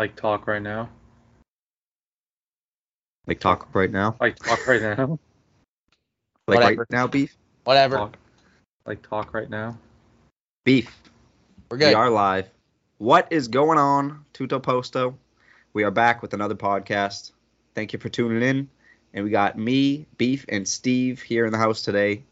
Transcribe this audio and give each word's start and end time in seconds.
Like 0.00 0.16
talk 0.16 0.46
right 0.46 0.62
now. 0.62 0.88
Like 3.26 3.38
talk 3.38 3.68
right 3.74 3.90
now. 3.90 4.16
Like 4.18 4.36
talk 4.36 4.66
right 4.66 4.80
now. 4.80 5.18
Like 6.48 6.56
Whatever. 6.56 6.74
right 6.78 6.90
now, 6.90 7.06
beef. 7.06 7.36
Whatever. 7.64 7.96
Talk. 7.96 8.16
Like 8.86 9.06
talk 9.06 9.34
right 9.34 9.50
now. 9.50 9.76
Beef. 10.64 11.02
We're 11.70 11.76
We 11.76 11.92
are 11.92 12.08
live. 12.08 12.48
What 12.96 13.28
is 13.30 13.48
going 13.48 13.76
on, 13.76 14.24
Tutto 14.32 14.58
Posto? 14.58 15.18
We 15.74 15.84
are 15.84 15.90
back 15.90 16.22
with 16.22 16.32
another 16.32 16.54
podcast. 16.54 17.32
Thank 17.74 17.92
you 17.92 17.98
for 17.98 18.08
tuning 18.08 18.42
in. 18.42 18.70
And 19.12 19.26
we 19.26 19.30
got 19.30 19.58
me, 19.58 20.06
Beef, 20.16 20.46
and 20.48 20.66
Steve 20.66 21.20
here 21.20 21.44
in 21.44 21.52
the 21.52 21.58
house 21.58 21.82
today 21.82 22.24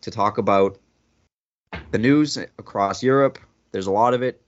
to 0.00 0.10
talk 0.10 0.38
about 0.38 0.80
the 1.92 1.98
news 1.98 2.38
across 2.58 3.04
Europe. 3.04 3.38
There's 3.70 3.86
a 3.86 3.92
lot 3.92 4.14
of 4.14 4.22
it. 4.24 4.42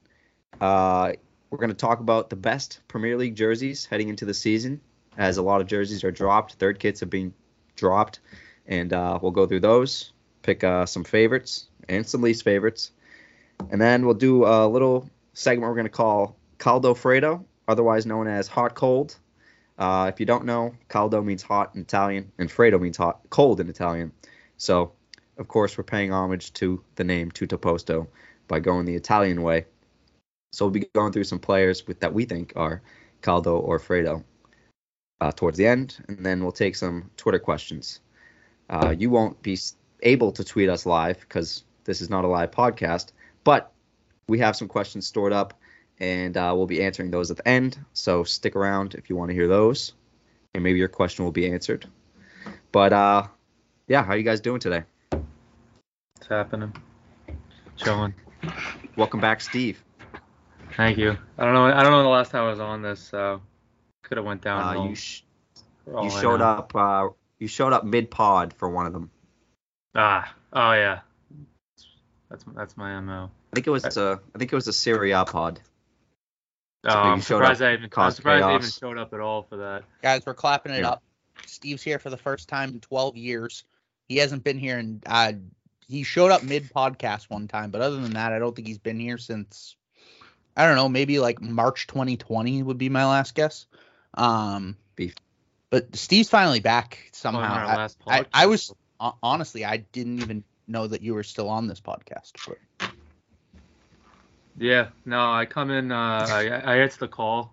Uh, 0.60 1.12
we're 1.56 1.60
going 1.60 1.70
to 1.70 1.74
talk 1.74 2.00
about 2.00 2.28
the 2.28 2.36
best 2.36 2.80
Premier 2.86 3.16
League 3.16 3.34
jerseys 3.34 3.86
heading 3.86 4.10
into 4.10 4.26
the 4.26 4.34
season, 4.34 4.78
as 5.16 5.38
a 5.38 5.42
lot 5.42 5.62
of 5.62 5.66
jerseys 5.66 6.04
are 6.04 6.10
dropped. 6.10 6.56
Third 6.56 6.78
kits 6.78 7.00
have 7.00 7.08
been 7.08 7.32
dropped, 7.76 8.20
and 8.66 8.92
uh, 8.92 9.18
we'll 9.22 9.32
go 9.32 9.46
through 9.46 9.60
those, 9.60 10.12
pick 10.42 10.62
uh, 10.62 10.84
some 10.84 11.02
favorites 11.02 11.68
and 11.88 12.06
some 12.06 12.20
least 12.20 12.44
favorites. 12.44 12.92
And 13.70 13.80
then 13.80 14.04
we'll 14.04 14.16
do 14.16 14.44
a 14.44 14.68
little 14.68 15.08
segment 15.32 15.70
we're 15.70 15.76
going 15.76 15.86
to 15.86 15.90
call 15.90 16.36
Caldo 16.58 16.92
Fredo, 16.92 17.42
otherwise 17.66 18.04
known 18.04 18.28
as 18.28 18.48
Hot 18.48 18.74
Cold. 18.74 19.16
Uh, 19.78 20.10
if 20.12 20.20
you 20.20 20.26
don't 20.26 20.44
know, 20.44 20.74
caldo 20.90 21.22
means 21.22 21.42
hot 21.42 21.74
in 21.74 21.80
Italian, 21.80 22.32
and 22.36 22.50
Fredo 22.50 22.78
means 22.78 22.98
hot, 22.98 23.20
cold 23.30 23.60
in 23.60 23.70
Italian. 23.70 24.12
So, 24.58 24.92
of 25.38 25.48
course, 25.48 25.78
we're 25.78 25.84
paying 25.84 26.12
homage 26.12 26.52
to 26.54 26.82
the 26.96 27.04
name 27.04 27.30
Tutto 27.30 27.56
Posto 27.56 28.08
by 28.46 28.60
going 28.60 28.84
the 28.84 28.94
Italian 28.94 29.42
way. 29.42 29.64
So 30.52 30.64
we'll 30.64 30.72
be 30.72 30.88
going 30.94 31.12
through 31.12 31.24
some 31.24 31.38
players 31.38 31.86
with 31.86 32.00
that 32.00 32.14
we 32.14 32.24
think 32.24 32.52
are 32.56 32.82
caldo 33.22 33.58
or 33.58 33.78
Fredo 33.78 34.24
uh, 35.20 35.32
towards 35.32 35.58
the 35.58 35.66
end, 35.66 36.02
and 36.08 36.24
then 36.24 36.42
we'll 36.42 36.52
take 36.52 36.76
some 36.76 37.10
Twitter 37.16 37.38
questions. 37.38 38.00
Uh, 38.68 38.94
you 38.96 39.10
won't 39.10 39.40
be 39.42 39.58
able 40.02 40.32
to 40.32 40.44
tweet 40.44 40.68
us 40.68 40.86
live 40.86 41.20
because 41.20 41.64
this 41.84 42.00
is 42.00 42.10
not 42.10 42.24
a 42.24 42.28
live 42.28 42.50
podcast, 42.50 43.12
but 43.44 43.72
we 44.28 44.38
have 44.38 44.56
some 44.56 44.68
questions 44.68 45.06
stored 45.06 45.32
up 45.32 45.54
and 45.98 46.36
uh, 46.36 46.52
we'll 46.54 46.66
be 46.66 46.82
answering 46.82 47.10
those 47.10 47.30
at 47.30 47.38
the 47.38 47.48
end. 47.48 47.78
So 47.92 48.24
stick 48.24 48.56
around 48.56 48.94
if 48.94 49.08
you 49.08 49.16
want 49.16 49.30
to 49.30 49.34
hear 49.34 49.48
those, 49.48 49.94
and 50.54 50.62
maybe 50.62 50.78
your 50.78 50.88
question 50.88 51.24
will 51.24 51.32
be 51.32 51.50
answered. 51.50 51.86
But 52.72 52.92
uh, 52.92 53.26
yeah, 53.88 54.04
how 54.04 54.12
are 54.12 54.16
you 54.16 54.22
guys 54.22 54.40
doing 54.40 54.60
today? 54.60 54.82
It's 56.16 56.26
happening. 56.28 56.74
Chilling. 57.76 58.14
Welcome 58.96 59.20
back, 59.20 59.40
Steve. 59.40 59.82
Thank 60.76 60.98
you. 60.98 61.16
I 61.38 61.44
don't 61.44 61.54
know. 61.54 61.64
I 61.64 61.82
don't 61.82 61.92
know 61.92 62.02
the 62.02 62.08
last 62.08 62.30
time 62.30 62.44
I 62.44 62.50
was 62.50 62.60
on 62.60 62.82
this, 62.82 63.00
so 63.00 63.40
could 64.02 64.18
have 64.18 64.26
went 64.26 64.42
down. 64.42 64.76
Uh, 64.76 64.84
you 64.84 64.94
sh- 64.94 65.22
you 65.86 66.10
showed 66.10 66.40
up. 66.40 66.74
Uh, 66.74 67.08
you 67.38 67.48
showed 67.48 67.72
up 67.72 67.84
mid 67.84 68.10
pod 68.10 68.52
for 68.54 68.68
one 68.68 68.86
of 68.86 68.92
them. 68.92 69.10
Ah. 69.94 70.34
Oh 70.52 70.72
yeah. 70.72 71.00
That's 72.30 72.44
that's 72.54 72.76
my 72.76 73.00
mo. 73.00 73.30
I 73.52 73.54
think 73.54 73.66
it 73.66 73.70
was 73.70 73.84
uh, 73.96 74.16
I 74.34 74.38
think 74.38 74.52
it 74.52 74.56
was 74.56 74.68
a 74.68 74.72
Serie 74.72 75.12
A 75.12 75.24
pod. 75.24 75.60
Oh, 76.84 76.90
So 76.90 76.98
I'm 76.98 77.20
surprised 77.22 77.62
I 77.62 77.72
even. 77.72 77.84
I'm 77.84 77.90
caused 77.90 78.16
surprised 78.16 78.44
I 78.44 78.54
even 78.54 78.68
showed 78.70 78.98
up 78.98 79.14
at 79.14 79.20
all 79.20 79.42
for 79.44 79.56
that. 79.56 79.84
Guys, 80.02 80.24
we're 80.26 80.34
clapping 80.34 80.72
it 80.72 80.80
Yeah. 80.80 80.90
up. 80.90 81.02
Steve's 81.46 81.82
here 81.82 81.98
for 81.98 82.10
the 82.10 82.16
first 82.16 82.48
time 82.48 82.70
in 82.70 82.80
12 82.80 83.16
years. 83.16 83.64
He 84.08 84.16
hasn't 84.18 84.42
been 84.44 84.58
here 84.58 84.78
and 84.78 85.02
uh, 85.06 85.32
he 85.86 86.02
showed 86.02 86.30
up 86.30 86.42
mid 86.42 86.70
podcast 86.72 87.28
one 87.30 87.48
time, 87.48 87.70
but 87.70 87.80
other 87.80 87.96
than 88.00 88.12
that, 88.12 88.32
I 88.32 88.38
don't 88.38 88.54
think 88.54 88.68
he's 88.68 88.78
been 88.78 88.98
here 89.00 89.18
since 89.18 89.76
I 90.56 90.66
don't 90.66 90.76
know, 90.76 90.88
maybe 90.88 91.18
like 91.18 91.40
March 91.40 91.86
2020 91.86 92.62
would 92.62 92.78
be 92.78 92.88
my 92.88 93.04
last 93.04 93.34
guess. 93.34 93.66
Um, 94.14 94.76
Beef. 94.94 95.14
But 95.70 95.94
Steve's 95.94 96.30
finally 96.30 96.60
back 96.60 97.10
somehow. 97.12 97.40
our 97.42 97.64
I- 97.64 97.76
last 97.76 97.98
I. 98.06 98.26
I 98.32 98.46
was 98.46 98.72
honestly, 99.22 99.64
I 99.64 99.78
didn't 99.78 100.20
even 100.22 100.44
know 100.66 100.86
that 100.86 101.02
you 101.02 101.14
were 101.14 101.22
still 101.22 101.48
on 101.48 101.66
this 101.66 101.80
podcast. 101.80 102.32
But 102.46 102.90
Yeah. 104.58 104.88
No, 105.04 105.32
I 105.32 105.44
come 105.44 105.70
in. 105.70 105.92
Uh, 105.92 106.26
I 106.28 106.48
I 106.48 106.76
answer 106.78 107.00
the 107.00 107.08
call. 107.08 107.52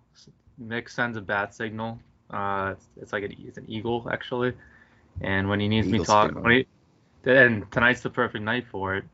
Mick 0.62 0.90
sends 0.90 1.18
a 1.18 1.22
bat 1.22 1.54
signal. 1.54 2.00
Uh, 2.30 2.74
it's, 2.74 2.86
it's 3.02 3.14
like 3.14 3.24
an, 3.24 3.36
it's 3.46 3.58
an 3.58 3.66
eagle 3.68 4.08
actually, 4.12 4.54
and 5.22 5.50
when 5.50 5.60
he 5.60 5.68
needs 5.68 5.88
me 5.88 5.96
Eagle 5.96 6.06
talk, 6.06 6.28
signal. 6.28 6.44
when 6.44 6.52
he, 6.54 6.66
and 7.26 7.70
tonight's 7.72 8.02
the 8.02 8.10
perfect 8.10 8.44
night 8.44 8.66
for 8.72 8.96
it. 8.96 9.06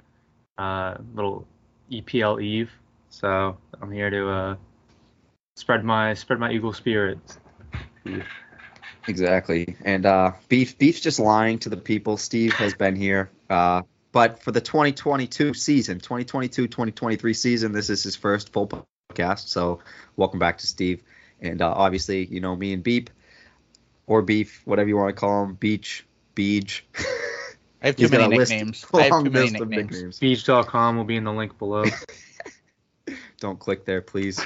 Uh, 0.58 0.98
little 1.16 1.48
EPL 1.92 2.42
Eve. 2.42 2.72
So 3.10 3.58
I'm 3.82 3.92
here 3.92 4.10
to 4.10 4.30
uh 4.30 4.56
spread 5.56 5.84
my 5.84 6.14
spread 6.14 6.40
my 6.40 6.52
eagle 6.52 6.74
spirit. 6.74 7.20
Exactly. 9.08 9.76
And 9.86 10.06
uh, 10.06 10.34
Beef 10.50 10.78
Beef's 10.78 11.00
just 11.00 11.20
lying 11.20 11.60
to 11.60 11.70
the 11.70 11.78
people. 11.78 12.18
Steve 12.18 12.54
has 12.54 12.74
been 12.74 12.96
here. 12.96 13.30
Uh, 13.50 13.82
but 14.12 14.42
for 14.42 14.52
the 14.52 14.62
2022 14.62 15.54
season, 15.54 16.00
2022-2023 16.00 17.36
season, 17.36 17.72
this 17.72 17.90
is 17.90 18.04
his 18.04 18.16
first 18.16 18.52
full 18.52 18.68
podcast. 19.12 19.48
So 19.48 19.80
welcome 20.16 20.40
back 20.40 20.58
to 20.60 20.68
Steve. 20.68 21.02
And 21.42 21.62
uh, 21.62 21.72
obviously, 21.72 22.26
you 22.26 22.40
know 22.40 22.56
me 22.56 22.74
and 22.74 22.84
Beep 22.84 23.10
or 24.08 24.22
Beef, 24.22 24.62
whatever 24.66 24.90
you 24.90 24.98
want 24.98 25.10
to 25.16 25.20
call 25.20 25.44
him, 25.46 25.54
Beach, 25.56 26.06
Beach. 26.36 26.86
I 27.82 27.88
have 27.88 27.96
too 27.96 28.04
He's 28.04 28.12
many 28.12 28.24
a 28.24 28.28
list- 28.28 28.52
nicknames. 28.52 28.86
I 28.94 29.04
have 29.04 29.24
too 29.24 29.30
many 29.30 29.50
list 29.52 29.62
of 29.62 29.70
nicknames. 29.70 29.92
nicknames. 29.92 30.20
Beach.com 30.20 30.98
will 30.98 31.04
be 31.06 31.16
in 31.16 31.24
the 31.24 31.34
link 31.34 31.58
below. 31.58 31.86
Don't 33.40 33.60
click 33.60 33.86
there, 33.86 34.02
please. 34.02 34.40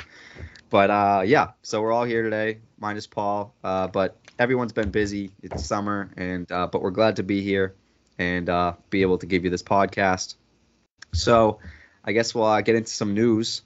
But 0.70 0.90
uh, 0.90 1.24
yeah, 1.26 1.52
so 1.62 1.82
we're 1.82 1.92
all 1.92 2.04
here 2.04 2.24
today, 2.24 2.60
minus 2.80 3.06
Paul. 3.06 3.54
Uh, 3.64 3.88
but 3.88 4.18
everyone's 4.40 4.74
been 4.74 4.90
busy. 4.90 5.32
It's 5.42 5.66
summer, 5.66 6.10
and 6.18 6.52
uh, 6.52 6.68
but 6.68 6.82
we're 6.82 6.92
glad 6.92 7.18
to 7.18 7.24
be 7.24 7.42
here 7.42 7.76
and 8.18 8.50
uh, 8.50 8.74
be 8.90 9.02
able 9.02 9.18
to 9.20 9.26
give 9.26 9.44
you 9.44 9.50
this 9.50 9.64
podcast. 9.64 10.36
So 11.14 11.60
I 12.04 12.12
guess 12.12 12.34
we'll 12.34 12.46
uh, 12.46 12.62
get 12.62 12.76
into 12.76 12.90
some 12.90 13.14
news, 13.14 13.62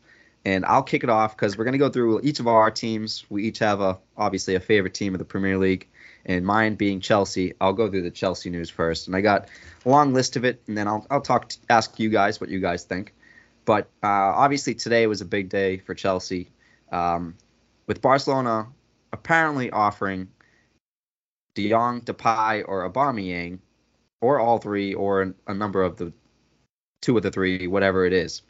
and 0.46 0.66
I'll 0.66 0.84
kick 0.84 1.04
it 1.04 1.10
off 1.10 1.36
because 1.36 1.58
we're 1.58 1.66
gonna 1.66 1.78
go 1.78 1.90
through 1.90 2.22
each 2.24 2.40
of 2.40 2.48
our 2.48 2.72
teams. 2.72 3.26
We 3.30 3.44
each 3.44 3.60
have 3.60 3.82
a 3.82 4.00
obviously 4.18 4.56
a 4.56 4.60
favorite 4.60 4.94
team 4.94 5.14
of 5.16 5.20
the 5.20 5.26
Premier 5.26 5.58
League, 5.58 5.88
and 6.26 6.46
mine 6.46 6.76
being 6.76 7.00
Chelsea. 7.00 7.54
I'll 7.60 7.74
go 7.74 7.90
through 7.90 8.04
the 8.04 8.12
Chelsea 8.12 8.50
news 8.50 8.70
first, 8.70 9.08
and 9.08 9.16
I 9.16 9.22
got 9.22 9.48
a 9.86 9.90
long 9.90 10.14
list 10.14 10.36
of 10.36 10.46
it, 10.46 10.62
and 10.68 10.78
then 10.78 10.88
I'll 10.88 11.08
I'll 11.10 11.22
talk 11.22 11.52
ask 11.70 12.00
you 12.00 12.10
guys 12.10 12.42
what 12.42 12.50
you 12.50 12.60
guys 12.60 12.84
think. 12.84 13.14
But 13.68 13.90
uh, 14.02 14.08
obviously 14.08 14.76
today 14.76 15.08
was 15.08 15.20
a 15.20 15.26
big 15.26 15.50
day 15.50 15.78
for 15.78 15.94
Chelsea, 15.94 16.48
um, 16.90 17.36
with 17.86 18.02
Barcelona 18.02 18.70
apparently 19.12 19.70
offering 19.72 20.30
De 21.54 21.70
Jong, 21.70 22.00
Depay, 22.00 22.64
or 22.66 22.90
Aubameyang, 22.90 23.60
or 24.22 24.40
all 24.40 24.58
three, 24.58 24.94
or 24.94 25.36
a 25.48 25.54
number 25.54 25.84
of 25.84 25.98
the 25.98 26.14
two 27.02 27.18
of 27.18 27.24
the 27.24 27.30
three, 27.30 27.68
whatever 27.68 28.06
it 28.06 28.14
is. 28.14 28.42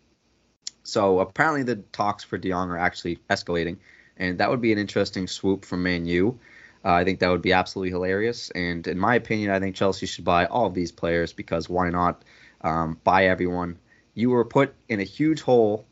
So 0.83 1.19
apparently 1.19 1.63
the 1.63 1.77
talks 1.91 2.23
for 2.23 2.37
De 2.37 2.49
Jong 2.49 2.69
are 2.69 2.77
actually 2.77 3.17
escalating, 3.27 3.77
and 4.17 4.37
that 4.37 4.51
would 4.51 4.61
be 4.61 4.71
an 4.71 4.77
interesting 4.77 5.25
swoop 5.25 5.65
from 5.65 5.81
Man 5.81 6.05
U. 6.05 6.39
Uh, 6.85 6.91
I 6.91 7.03
think 7.03 7.21
that 7.21 7.29
would 7.29 7.41
be 7.41 7.53
absolutely 7.53 7.89
hilarious, 7.89 8.51
and 8.51 8.85
in 8.85 8.99
my 8.99 9.15
opinion, 9.15 9.49
I 9.49 9.59
think 9.59 9.75
Chelsea 9.75 10.05
should 10.05 10.25
buy 10.25 10.45
all 10.45 10.67
of 10.67 10.75
these 10.75 10.91
players 10.91 11.33
because 11.33 11.67
why 11.67 11.89
not 11.89 12.21
um, 12.61 12.99
buy 13.03 13.25
everyone? 13.25 13.79
You 14.17 14.31
were 14.31 14.45
put 14.45 14.73
in 14.89 14.99
a 14.99 15.03
huge 15.03 15.41
hole 15.41 15.85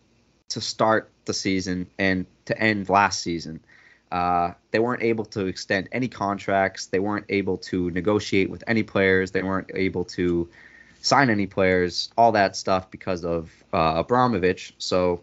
to 0.49 0.59
start 0.59 1.11
the 1.25 1.33
season 1.33 1.85
and 1.99 2.25
to 2.45 2.59
end 2.59 2.89
last 2.89 3.21
season. 3.21 3.59
Uh, 4.11 4.53
they 4.71 4.79
weren't 4.79 5.03
able 5.03 5.25
to 5.25 5.45
extend 5.45 5.89
any 5.91 6.07
contracts. 6.07 6.87
They 6.87 6.97
weren't 6.97 7.27
able 7.29 7.59
to 7.69 7.91
negotiate 7.91 8.49
with 8.49 8.63
any 8.65 8.81
players. 8.81 9.29
They 9.29 9.43
weren't 9.43 9.69
able 9.75 10.05
to 10.05 10.49
sign 11.01 11.29
any 11.29 11.45
players. 11.45 12.09
All 12.17 12.31
that 12.31 12.55
stuff 12.55 12.89
because 12.89 13.23
of 13.23 13.51
uh, 13.71 13.93
Abramovich. 13.97 14.73
So 14.79 15.21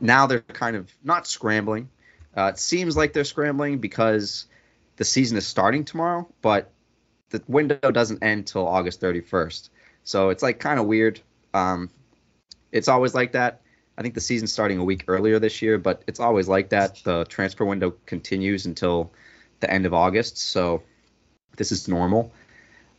now 0.00 0.26
they're 0.26 0.40
kind 0.40 0.76
of 0.76 0.90
not 1.04 1.26
scrambling. 1.26 1.90
Uh, 2.34 2.52
it 2.54 2.58
seems 2.58 2.96
like 2.96 3.12
they're 3.12 3.24
scrambling 3.24 3.76
because 3.76 4.46
the 4.96 5.04
season 5.04 5.36
is 5.36 5.46
starting 5.46 5.84
tomorrow, 5.84 6.26
but 6.40 6.70
the 7.28 7.42
window 7.46 7.90
doesn't 7.90 8.22
end 8.22 8.46
till 8.46 8.66
August 8.66 9.02
31st. 9.02 9.68
So 10.02 10.30
it's 10.30 10.42
like 10.42 10.60
kind 10.60 10.80
of 10.80 10.86
weird. 10.86 11.20
Um, 11.52 11.90
it's 12.72 12.88
always 12.88 13.14
like 13.14 13.32
that. 13.32 13.62
I 13.98 14.02
think 14.02 14.14
the 14.14 14.20
season's 14.20 14.52
starting 14.52 14.78
a 14.78 14.84
week 14.84 15.04
earlier 15.08 15.38
this 15.38 15.60
year, 15.60 15.76
but 15.78 16.02
it's 16.06 16.20
always 16.20 16.48
like 16.48 16.70
that. 16.70 17.00
The 17.04 17.24
transfer 17.26 17.64
window 17.64 17.94
continues 18.06 18.66
until 18.66 19.12
the 19.60 19.70
end 19.70 19.84
of 19.84 19.92
August, 19.92 20.38
so 20.38 20.82
this 21.56 21.70
is 21.70 21.86
normal. 21.86 22.32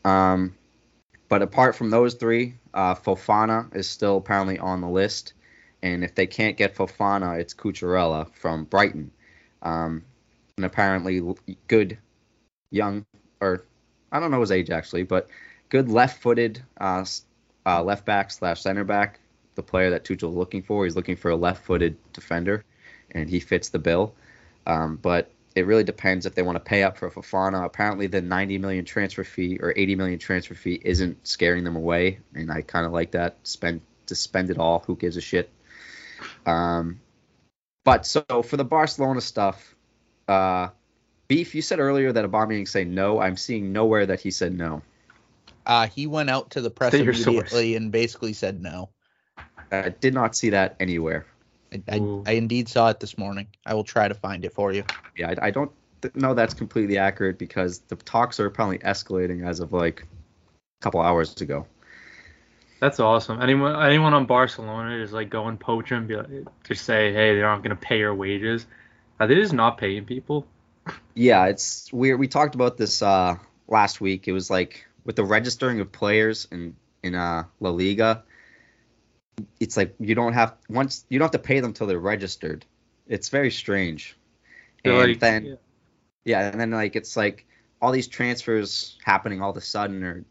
Um, 0.06 0.56
but 1.28 1.42
apart 1.42 1.76
from 1.76 1.90
those 1.90 2.14
three, 2.14 2.56
uh, 2.74 2.94
Fofana 2.96 3.76
is 3.76 3.90
still 3.90 4.18
apparently 4.18 4.60
on 4.60 4.82
the 4.82 4.90
list, 4.90 5.34
and 5.82 6.04
if 6.04 6.14
they 6.14 6.28
can't 6.28 6.58
get 6.58 6.76
Fofana, 6.76 7.40
it's 7.40 7.54
Cucurella 7.54 8.32
from 8.36 8.66
Brighton, 8.66 9.12
um, 9.64 10.04
and 10.58 10.66
apparently 10.66 11.22
good 11.68 11.98
young 12.70 13.06
or 13.42 13.66
I 14.12 14.20
don't 14.20 14.32
know 14.32 14.42
his 14.42 14.52
age 14.52 14.70
actually, 14.70 15.04
but 15.04 15.28
good 15.70 15.90
left-footed 15.90 16.62
uh, 16.80 17.06
uh, 17.66 17.84
left 17.84 18.06
back 18.06 18.32
slash 18.32 18.62
center 18.62 18.84
back. 18.84 19.20
The 19.56 19.64
player 19.64 19.90
that 19.92 20.06
Tuchel's 20.06 20.36
looking 20.36 20.64
for, 20.64 20.86
he's 20.86 20.96
looking 20.96 21.16
for 21.16 21.32
a 21.32 21.36
left-footed 21.36 21.98
defender, 22.14 22.64
and 23.12 23.30
he 23.30 23.40
fits 23.40 23.70
the 23.70 23.80
bill. 23.80 24.16
Um, 24.66 24.98
but 24.98 25.32
it 25.56 25.66
really 25.66 25.84
depends 25.84 26.26
if 26.26 26.36
they 26.36 26.42
want 26.42 26.56
to 26.56 26.62
pay 26.62 26.84
up 26.84 26.98
for 26.98 27.10
Fofana. 27.10 27.66
Apparently, 27.66 28.08
the 28.08 28.22
90 28.22 28.58
million 28.60 28.86
transfer 28.86 29.24
fee 29.24 29.58
or 29.60 29.74
80 29.76 29.96
million 29.96 30.20
transfer 30.20 30.54
fee 30.54 30.80
isn't 30.84 31.28
scaring 31.28 31.64
them 31.64 31.76
away, 31.76 32.20
and 32.34 32.52
I 32.52 32.62
kind 32.62 32.86
of 32.86 32.94
like 32.94 33.12
that. 33.12 33.38
Spend 33.44 33.82
to 34.08 34.16
spend 34.16 34.50
it 34.50 34.58
all. 34.58 34.84
Who 34.88 34.96
gives 34.96 35.18
a 35.18 35.22
shit? 35.22 35.50
Um, 36.46 37.02
but 37.84 38.06
so 38.06 38.24
for 38.44 38.58
the 38.58 38.64
Barcelona 38.64 39.22
stuff, 39.22 39.76
uh, 40.28 40.70
Beef, 41.28 41.56
you 41.56 41.62
said 41.62 41.80
earlier 41.80 42.12
that 42.12 42.26
Aubameyang 42.26 42.68
say 42.68 42.84
no. 42.84 43.20
I'm 43.20 43.38
seeing 43.38 43.74
nowhere 43.74 44.06
that 44.06 44.22
he 44.22 44.32
said 44.32 44.54
no. 44.54 44.82
Uh, 45.66 45.88
he 45.88 46.08
went 46.08 46.30
out 46.30 46.52
to 46.52 46.62
the 46.62 46.70
press 46.70 46.94
State 46.94 47.06
your 47.06 47.14
source. 47.14 47.28
immediately 47.28 47.76
and 47.76 47.92
basically 47.92 48.34
said 48.34 48.62
no. 48.62 48.90
I 49.72 49.90
did 49.90 50.14
not 50.14 50.36
see 50.36 50.50
that 50.52 50.76
anywhere. 50.80 51.26
I, 51.72 51.82
I, 51.90 52.22
I 52.26 52.32
indeed 52.34 52.68
saw 52.68 52.90
it 52.90 53.00
this 53.00 53.18
morning. 53.18 53.48
I 53.66 53.74
will 53.74 53.84
try 53.84 54.08
to 54.08 54.14
find 54.14 54.44
it 54.44 54.54
for 54.54 54.74
you. 54.74 54.84
Yeah, 55.18 55.34
I, 55.40 55.48
I 55.48 55.52
don't 55.52 55.72
th- 56.02 56.16
know 56.16 56.34
that's 56.34 56.54
completely 56.54 56.98
accurate 56.98 57.38
because 57.38 57.80
the 57.80 57.96
talks 57.96 58.40
are 58.40 58.46
apparently 58.46 58.80
escalating 58.80 59.48
as 59.48 59.60
of 59.60 59.72
like 59.72 60.02
a 60.02 60.84
couple 60.84 61.02
hours 61.02 61.40
ago. 61.42 61.66
That's 62.82 63.00
awesome. 63.00 63.42
Anyone 63.42 63.82
anyone 63.82 64.14
on 64.14 64.26
Barcelona 64.26 64.96
is 64.96 65.14
like 65.14 65.30
go 65.30 65.48
and 65.48 65.60
poach 65.60 65.90
him, 65.92 66.08
be 66.08 66.16
like, 66.16 66.28
just 66.64 66.84
say, 66.84 67.14
hey, 67.14 67.36
they're 67.36 67.44
not 67.44 67.64
gonna 67.64 67.76
pay 67.76 68.00
your 68.00 68.16
wages. 68.16 68.66
Are 69.20 69.28
they 69.28 69.36
just 69.36 69.54
not 69.54 69.78
paying 69.78 70.04
people? 70.06 70.48
Yeah, 71.14 71.46
it's 71.46 71.94
weird. 71.94 72.20
We 72.20 72.28
talked 72.28 72.56
about 72.56 72.78
this 72.78 73.04
uh, 73.04 73.36
last 73.68 74.02
week. 74.02 74.28
It 74.28 74.32
was 74.32 74.50
like 74.50 74.88
with 75.06 75.16
the 75.16 75.24
registering 75.24 75.80
of 75.80 75.92
players 75.92 76.48
in 76.52 76.76
in 77.04 77.14
uh, 77.14 77.44
La 77.60 77.70
Liga. 77.70 78.24
It's 79.60 79.78
like 79.78 79.96
you 80.00 80.16
don't 80.16 80.34
have 80.34 80.56
once 80.70 81.06
you 81.10 81.20
don't 81.20 81.26
have 81.26 81.42
to 81.42 81.48
pay 81.48 81.60
them 81.60 81.74
till 81.74 81.88
they're 81.88 82.00
registered. 82.00 82.66
It's 83.08 83.30
very 83.30 83.52
strange. 83.52 84.18
And 84.84 84.98
like, 84.98 85.20
then 85.20 85.46
yeah. 85.46 85.56
yeah, 86.26 86.52
and 86.52 86.60
then 86.60 86.72
like 86.72 86.96
it's 86.96 87.16
like 87.16 87.46
all 87.82 87.92
these 87.92 88.08
transfers 88.08 88.98
happening 89.04 89.42
all 89.42 89.52
of 89.52 89.58
a 89.58 89.62
sudden 89.62 90.04
are 90.04 90.26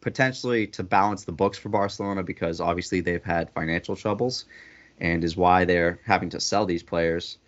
potentially 0.00 0.66
to 0.66 0.82
balance 0.82 1.24
the 1.24 1.32
books 1.32 1.56
for 1.58 1.68
Barcelona 1.68 2.22
because 2.22 2.60
obviously 2.60 3.00
they've 3.00 3.24
had 3.24 3.50
financial 3.50 3.96
troubles 3.96 4.44
and 5.00 5.24
is 5.24 5.36
why 5.36 5.64
they're 5.64 6.00
having 6.04 6.28
to 6.30 6.40
sell 6.40 6.66
these 6.66 6.82
players. 6.82 7.38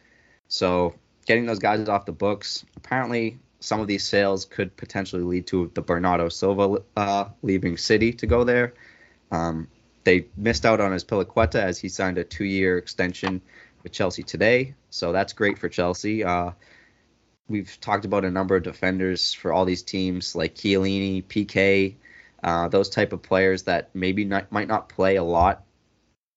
So 0.49 0.95
getting 1.27 1.47
those 1.47 1.59
guys 1.59 1.89
off 1.89 2.07
the 2.07 2.12
books, 2.12 2.65
apparently 2.77 3.39
some 3.61 3.81
of 3.81 3.87
these 3.87 4.05
sales 4.05 4.45
could 4.45 4.77
potentially 4.77 5.23
lead 5.23 5.47
to 5.49 5.71
the 5.75 5.83
Bernardo 5.83 6.29
Silva 6.29 6.83
uh, 6.97 7.29
leaving 7.43 7.77
City 7.77 8.12
to 8.12 8.27
go 8.27 8.45
there. 8.45 8.75
Um, 9.31 9.69
they 10.05 10.27
missed 10.37 10.65
out 10.65 10.81
on 10.81 10.93
Azpilicueta 10.93 11.56
as 11.56 11.79
he 11.79 11.89
signed 11.89 12.19
a 12.19 12.25
two-year 12.25 12.79
extension 12.79 13.41
with 13.83 13.93
Chelsea 13.93 14.23
today, 14.23 14.75
so 14.91 15.12
that's 15.12 15.33
great 15.33 15.59
for 15.59 15.69
Chelsea. 15.69 16.25
Uh, 16.25 16.53
we've 17.49 17.79
talked 17.81 18.05
about 18.05 18.25
a 18.25 18.31
number 18.31 18.56
of 18.56 18.62
defenders 18.62 19.35
for 19.35 19.53
all 19.53 19.65
these 19.65 19.83
teams 19.83 20.35
like 20.35 20.55
Chiellini, 20.55 21.23
Piqué, 21.25 21.95
uh, 22.43 22.69
those 22.69 22.89
type 22.89 23.12
of 23.12 23.23
players 23.23 23.62
that 23.65 23.91
maybe 23.95 24.25
not, 24.25 24.51
might 24.53 24.69
not 24.69 24.89
play 24.89 25.17
a 25.17 25.23
lot 25.23 25.65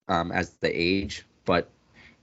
um, 0.07 0.31
as 0.31 0.51
they 0.61 0.71
age, 0.71 1.25
but 1.45 1.69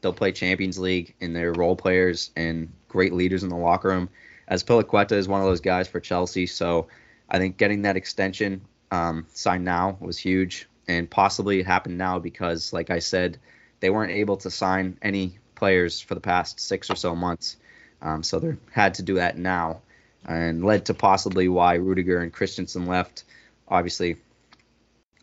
they'll 0.01 0.13
play 0.13 0.33
Champions 0.33 0.79
League 0.79 1.15
and 1.21 1.35
they're 1.35 1.53
role 1.53 1.77
players 1.77 2.31
and 2.37 2.73
great 2.89 3.13
leaders 3.13 3.43
in 3.43 3.49
the 3.49 3.57
locker 3.57 3.89
room. 3.89 4.09
Azpilicueta 4.51 5.13
is 5.13 5.29
one 5.29 5.41
of 5.41 5.47
those 5.47 5.61
guys 5.61 5.89
for 5.89 6.01
Chelsea, 6.01 6.47
so 6.47 6.89
I 7.29 7.39
think 7.39 7.57
getting 7.57 7.83
that 7.83 7.97
extension 7.97 8.61
um, 8.91 9.27
signed 9.33 9.65
now 9.65 9.97
was 10.01 10.19
huge, 10.19 10.69
and 10.89 11.09
possibly 11.09 11.61
it 11.61 11.67
happened 11.67 11.99
now 11.99 12.19
because, 12.19 12.73
like 12.73 12.91
I 12.91 12.99
said, 12.99 13.39
they 13.81 13.91
weren't 13.91 14.13
able 14.13 14.37
to 14.39 14.51
sign 14.51 14.99
any 15.03 15.39
players 15.55 16.01
for 16.01 16.15
the 16.15 16.21
past 16.21 16.61
six 16.61 16.91
or 16.91 16.97
so 16.97 17.15
months, 17.15 17.57
um, 18.03 18.23
so 18.23 18.39
they 18.39 18.57
had 18.73 18.95
to 18.95 19.03
do 19.03 19.15
that 19.15 19.37
now, 19.39 19.81
and 20.27 20.65
led 20.65 20.87
to 20.87 20.95
possibly 20.95 21.49
why 21.49 21.75
Rudiger 21.75 22.21
and 22.21 22.33
Christensen 22.33 22.87
left. 22.87 23.25
Obviously, 23.69 24.17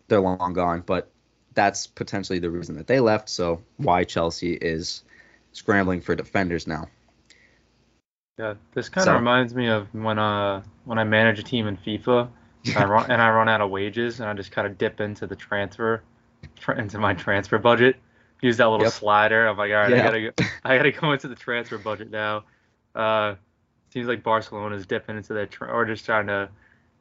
they're 0.07 0.21
long 0.21 0.53
gone, 0.53 0.83
but 0.85 1.09
that's 1.53 1.87
potentially 1.87 2.39
the 2.39 2.49
reason 2.49 2.75
that 2.77 2.87
they 2.87 2.99
left. 2.99 3.29
So 3.29 3.61
why 3.77 4.03
Chelsea 4.03 4.53
is 4.53 5.03
scrambling 5.53 6.01
for 6.01 6.15
defenders 6.15 6.65
now. 6.65 6.87
Yeah, 8.37 8.55
this 8.73 8.89
kind 8.89 9.07
of 9.07 9.13
So- 9.13 9.17
reminds 9.17 9.53
me 9.53 9.67
of 9.67 9.93
when 9.93 10.17
uh 10.17 10.63
when 10.85 10.97
I 10.97 11.03
manage 11.03 11.39
a 11.39 11.43
team 11.43 11.67
in 11.67 11.77
FIFA 11.77 12.29
and 12.65 12.77
I 12.77 12.85
run 12.85 13.09
and 13.11 13.21
I 13.21 13.29
run 13.31 13.49
out 13.49 13.61
of 13.61 13.69
wages 13.69 14.19
and 14.19 14.29
I 14.29 14.33
just 14.33 14.51
kind 14.51 14.67
of 14.67 14.77
dip 14.77 14.99
into 15.01 15.27
the 15.27 15.35
transfer 15.35 16.01
into 16.77 16.97
my 16.97 17.13
transfer 17.13 17.57
budget. 17.57 17.95
Use 18.41 18.57
that 18.57 18.67
little 18.67 18.85
Yep. 18.85 18.93
slider. 18.93 19.47
I'm 19.47 19.57
like, 19.57 19.71
all 19.71 19.77
right, 19.77 19.91
Yeah. 19.91 19.99
I 19.99 20.03
gotta 20.03 20.21
go, 20.21 20.43
I 20.65 20.77
gotta 20.77 20.91
go 20.91 21.11
into 21.11 21.27
the 21.27 21.35
transfer 21.35 21.77
budget 21.77 22.09
now. 22.11 22.43
Uh, 22.95 23.35
seems 23.91 24.07
like 24.07 24.23
Barcelona's 24.23 24.85
dipping 24.85 25.17
into 25.17 25.33
that, 25.33 25.51
tra- 25.51 25.71
or 25.71 25.85
just 25.85 26.05
trying 26.05 26.27
to 26.27 26.49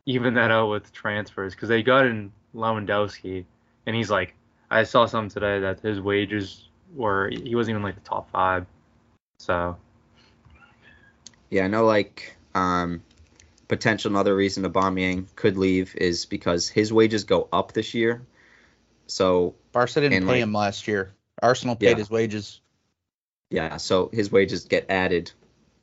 even 0.07 0.35
that 0.35 0.51
out 0.51 0.69
with 0.71 0.93
transfers 0.93 1.55
because 1.55 1.69
they 1.69 1.83
got 1.83 2.07
in 2.07 2.33
Lewandowski 2.55 3.45
and 3.87 3.97
he's 3.97 4.11
like, 4.11 4.35
I 4.71 4.85
saw 4.85 5.07
something 5.07 5.31
today 5.31 5.61
that 5.61 5.81
his 5.81 6.01
wages 6.01 6.69
were 6.95 7.29
he 7.31 7.55
wasn't 7.55 7.75
even 7.75 7.83
like 7.83 7.95
the 7.95 8.01
top 8.09 8.31
five. 8.31 8.67
So 9.39 9.77
Yeah, 11.51 11.65
I 11.65 11.69
know 11.69 11.85
like 11.85 12.37
um, 12.55 13.03
potential 13.71 14.11
another 14.11 14.35
reason 14.35 14.65
Aubameyang 14.65 15.25
could 15.37 15.57
leave 15.57 15.95
is 15.97 16.27
because 16.27 16.69
his 16.69 16.93
wages 16.93 17.23
go 17.23 17.49
up 17.53 17.73
this 17.73 17.95
year. 17.95 18.21
So 19.07 19.55
Barca 19.73 20.01
didn't 20.01 20.23
pay 20.25 20.27
like- 20.27 20.43
him 20.43 20.53
last 20.53 20.89
year. 20.89 21.15
Arsenal 21.41 21.77
paid 21.77 21.91
Yeah. 21.91 21.97
his 21.97 22.11
wages. 22.11 22.61
yeah, 23.51 23.79
so 23.79 24.11
his 24.13 24.31
wages 24.31 24.65
get 24.67 24.87
added 24.91 25.33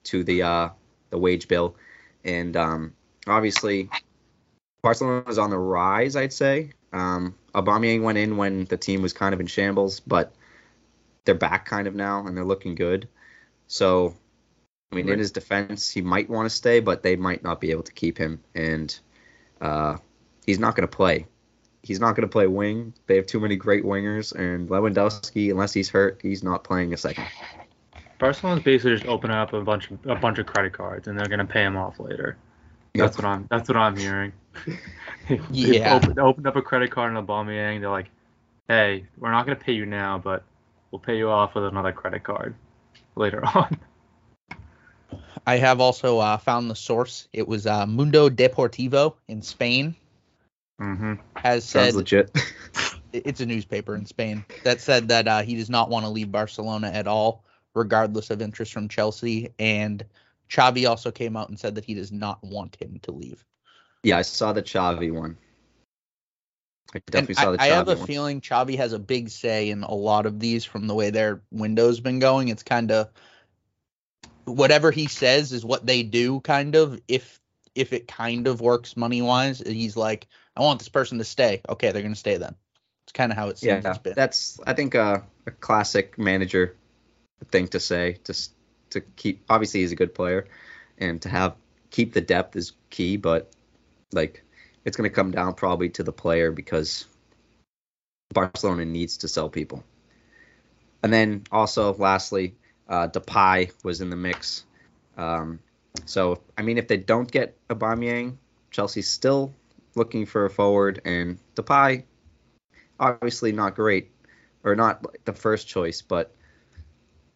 to 0.03 0.23
the 0.23 0.43
uh, 0.43 0.69
the 1.09 1.17
wage 1.17 1.47
bill, 1.47 1.75
and 2.23 2.55
um, 2.55 2.93
obviously 3.25 3.89
Barcelona 4.83 5.23
is 5.27 5.37
on 5.37 5.49
the 5.49 5.57
rise. 5.57 6.15
I'd 6.15 6.31
say 6.33 6.71
um, 6.93 7.35
Aubameyang 7.55 8.03
went 8.03 8.17
in 8.17 8.37
when 8.37 8.65
the 8.65 8.77
team 8.77 9.01
was 9.01 9.13
kind 9.13 9.33
of 9.33 9.39
in 9.39 9.47
shambles, 9.47 9.99
but 10.01 10.33
they're 11.25 11.35
back 11.35 11.65
kind 11.65 11.87
of 11.87 11.95
now 11.95 12.25
and 12.27 12.37
they're 12.37 12.45
looking 12.45 12.75
good. 12.75 13.07
So, 13.67 14.15
I 14.91 14.95
mean, 14.95 15.09
in 15.09 15.19
his 15.19 15.31
defense, 15.31 15.89
he 15.89 16.01
might 16.01 16.29
want 16.29 16.45
to 16.45 16.49
stay, 16.49 16.79
but 16.79 17.03
they 17.03 17.15
might 17.15 17.43
not 17.43 17.59
be 17.59 17.71
able 17.71 17.83
to 17.83 17.91
keep 17.91 18.17
him, 18.17 18.41
and 18.55 18.97
uh, 19.59 19.97
he's 20.45 20.59
not 20.59 20.75
going 20.75 20.87
to 20.87 20.95
play. 20.95 21.27
He's 21.83 21.99
not 21.99 22.15
going 22.15 22.27
to 22.27 22.31
play 22.31 22.47
wing. 22.47 22.93
They 23.05 23.17
have 23.17 23.25
too 23.25 23.39
many 23.39 23.55
great 23.57 23.83
wingers, 23.83 24.33
and 24.33 24.69
Lewandowski, 24.69 25.51
unless 25.51 25.73
he's 25.73 25.89
hurt, 25.89 26.19
he's 26.21 26.43
not 26.43 26.63
playing 26.63 26.93
a 26.93 26.97
second. 26.97 27.25
Barcelona's 28.19 28.63
basically 28.63 28.95
just 28.95 29.05
opening 29.05 29.37
up 29.37 29.53
a 29.53 29.61
bunch 29.61 29.91
of 29.91 30.05
a 30.05 30.15
bunch 30.15 30.39
of 30.39 30.45
credit 30.47 30.73
cards 30.73 31.07
and 31.07 31.17
they're 31.17 31.27
gonna 31.27 31.45
pay 31.45 31.63
him 31.63 31.77
off 31.77 31.99
later. 31.99 32.37
That's 32.95 33.15
what 33.15 33.25
I'm 33.25 33.47
that's 33.49 33.67
what 33.67 33.77
I'm 33.77 33.95
hearing. 33.95 34.33
They 35.29 35.37
Yeah. 35.51 35.95
opened, 35.95 36.19
opened 36.19 36.47
up 36.47 36.55
a 36.55 36.61
credit 36.61 36.89
card 36.89 37.15
in 37.15 37.23
Aubameyang. 37.23 37.81
They're 37.81 37.89
like, 37.89 38.09
hey, 38.67 39.05
we're 39.17 39.31
not 39.31 39.45
gonna 39.45 39.57
pay 39.57 39.73
you 39.73 39.85
now, 39.85 40.17
but 40.17 40.43
we'll 40.89 40.99
pay 40.99 41.17
you 41.17 41.29
off 41.29 41.53
with 41.53 41.65
another 41.65 41.91
credit 41.91 42.23
card 42.23 42.55
later 43.15 43.45
on. 43.55 43.77
I 45.47 45.57
have 45.57 45.79
also 45.79 46.19
uh, 46.19 46.37
found 46.37 46.69
the 46.69 46.75
source. 46.75 47.29
It 47.31 47.47
was 47.47 47.65
uh, 47.65 47.85
Mundo 47.87 48.29
Deportivo 48.29 49.15
in 49.29 49.41
Spain 49.41 49.95
hmm 50.77 51.13
has 51.37 51.63
said 51.63 51.93
Sounds 51.93 51.95
legit. 51.95 52.31
it's 53.13 53.39
a 53.39 53.45
newspaper 53.45 53.95
in 53.95 54.05
Spain 54.05 54.43
that 54.63 54.81
said 54.81 55.07
that 55.07 55.27
uh, 55.27 55.41
he 55.41 55.55
does 55.55 55.69
not 55.69 55.89
want 55.89 56.05
to 56.05 56.09
leave 56.09 56.31
Barcelona 56.31 56.87
at 56.87 57.07
all, 57.07 57.45
regardless 57.73 58.29
of 58.29 58.41
interest 58.41 58.73
from 58.73 58.89
Chelsea. 58.89 59.53
And 59.57 60.03
Xavi 60.49 60.87
also 60.87 61.11
came 61.11 61.37
out 61.37 61.49
and 61.49 61.57
said 61.57 61.75
that 61.75 61.85
he 61.85 61.93
does 61.93 62.11
not 62.11 62.43
want 62.43 62.75
him 62.75 62.99
to 63.03 63.11
leave. 63.11 63.45
yeah, 64.03 64.17
I 64.17 64.23
saw 64.23 64.51
the 64.53 64.61
Xavi 64.61 65.13
one. 65.13 65.37
I 66.93 66.99
And 67.15 67.29
definitely 67.29 67.35
saw 67.35 67.51
the 67.51 67.57
I, 67.57 67.65
I 67.65 67.67
have 67.67 67.87
a 67.87 67.95
one. 67.95 68.05
feeling 68.05 68.41
Xavi 68.41 68.77
has 68.77 68.93
a 68.93 68.99
big 68.99 69.29
say 69.29 69.69
in 69.69 69.83
a 69.83 69.93
lot 69.93 70.25
of 70.25 70.39
these 70.39 70.65
from 70.65 70.87
the 70.87 70.95
way 70.95 71.09
their 71.09 71.41
window's 71.51 71.99
been 71.99 72.19
going. 72.19 72.49
It's 72.49 72.63
kind 72.63 72.91
of 72.91 73.09
whatever 74.47 74.91
he 74.91 75.07
says 75.07 75.51
is 75.51 75.65
what 75.65 75.85
they 75.85 76.03
do, 76.03 76.39
kind 76.39 76.75
of. 76.75 76.99
If 77.07 77.39
if 77.75 77.93
it 77.93 78.07
kind 78.07 78.47
of 78.47 78.61
works 78.61 78.97
money 78.97 79.21
wise, 79.21 79.59
he's 79.59 79.95
like, 79.95 80.27
I 80.55 80.61
want 80.61 80.79
this 80.79 80.89
person 80.89 81.19
to 81.19 81.23
stay. 81.23 81.61
Okay, 81.69 81.91
they're 81.91 82.01
gonna 82.01 82.15
stay 82.15 82.37
then. 82.37 82.55
It's 83.05 83.13
kind 83.13 83.31
of 83.31 83.37
how 83.37 83.49
it 83.49 83.57
seems 83.57 83.85
yeah, 83.85 83.93
that's 84.15 84.59
I 84.65 84.73
think 84.73 84.95
uh, 84.95 85.19
a 85.45 85.51
classic 85.51 86.17
manager 86.17 86.75
thing 87.51 87.67
to 87.69 87.79
say. 87.79 88.17
Just 88.25 88.53
to 88.91 89.01
keep, 89.01 89.45
obviously 89.49 89.81
he's 89.81 89.91
a 89.91 89.95
good 89.95 90.15
player, 90.15 90.47
and 90.97 91.21
to 91.21 91.29
have 91.29 91.55
keep 91.89 92.13
the 92.13 92.21
depth 92.21 92.55
is 92.55 92.73
key. 92.89 93.17
But 93.17 93.51
like, 94.11 94.43
it's 94.83 94.97
going 94.97 95.09
to 95.09 95.15
come 95.15 95.31
down 95.31 95.53
probably 95.53 95.89
to 95.89 96.03
the 96.03 96.11
player 96.11 96.51
because 96.51 97.05
Barcelona 98.33 98.85
needs 98.85 99.17
to 99.17 99.27
sell 99.27 99.49
people. 99.49 99.83
And 101.03 101.13
then 101.13 101.43
also, 101.51 101.93
lastly, 101.93 102.55
uh, 102.89 103.07
Depay 103.07 103.71
was 103.83 104.01
in 104.01 104.09
the 104.09 104.15
mix. 104.15 104.65
Um, 105.17 105.59
so 106.05 106.41
I 106.57 106.61
mean, 106.61 106.77
if 106.77 106.87
they 106.87 106.97
don't 106.97 107.29
get 107.29 107.57
Aubameyang, 107.69 108.37
Chelsea's 108.71 109.07
still 109.07 109.53
looking 109.95 110.25
for 110.25 110.45
a 110.45 110.49
forward, 110.49 111.01
and 111.05 111.39
Depay 111.55 112.03
obviously 112.99 113.51
not 113.51 113.75
great 113.75 114.11
or 114.63 114.75
not 114.75 115.05
the 115.25 115.33
first 115.33 115.67
choice, 115.67 116.01
but 116.01 116.33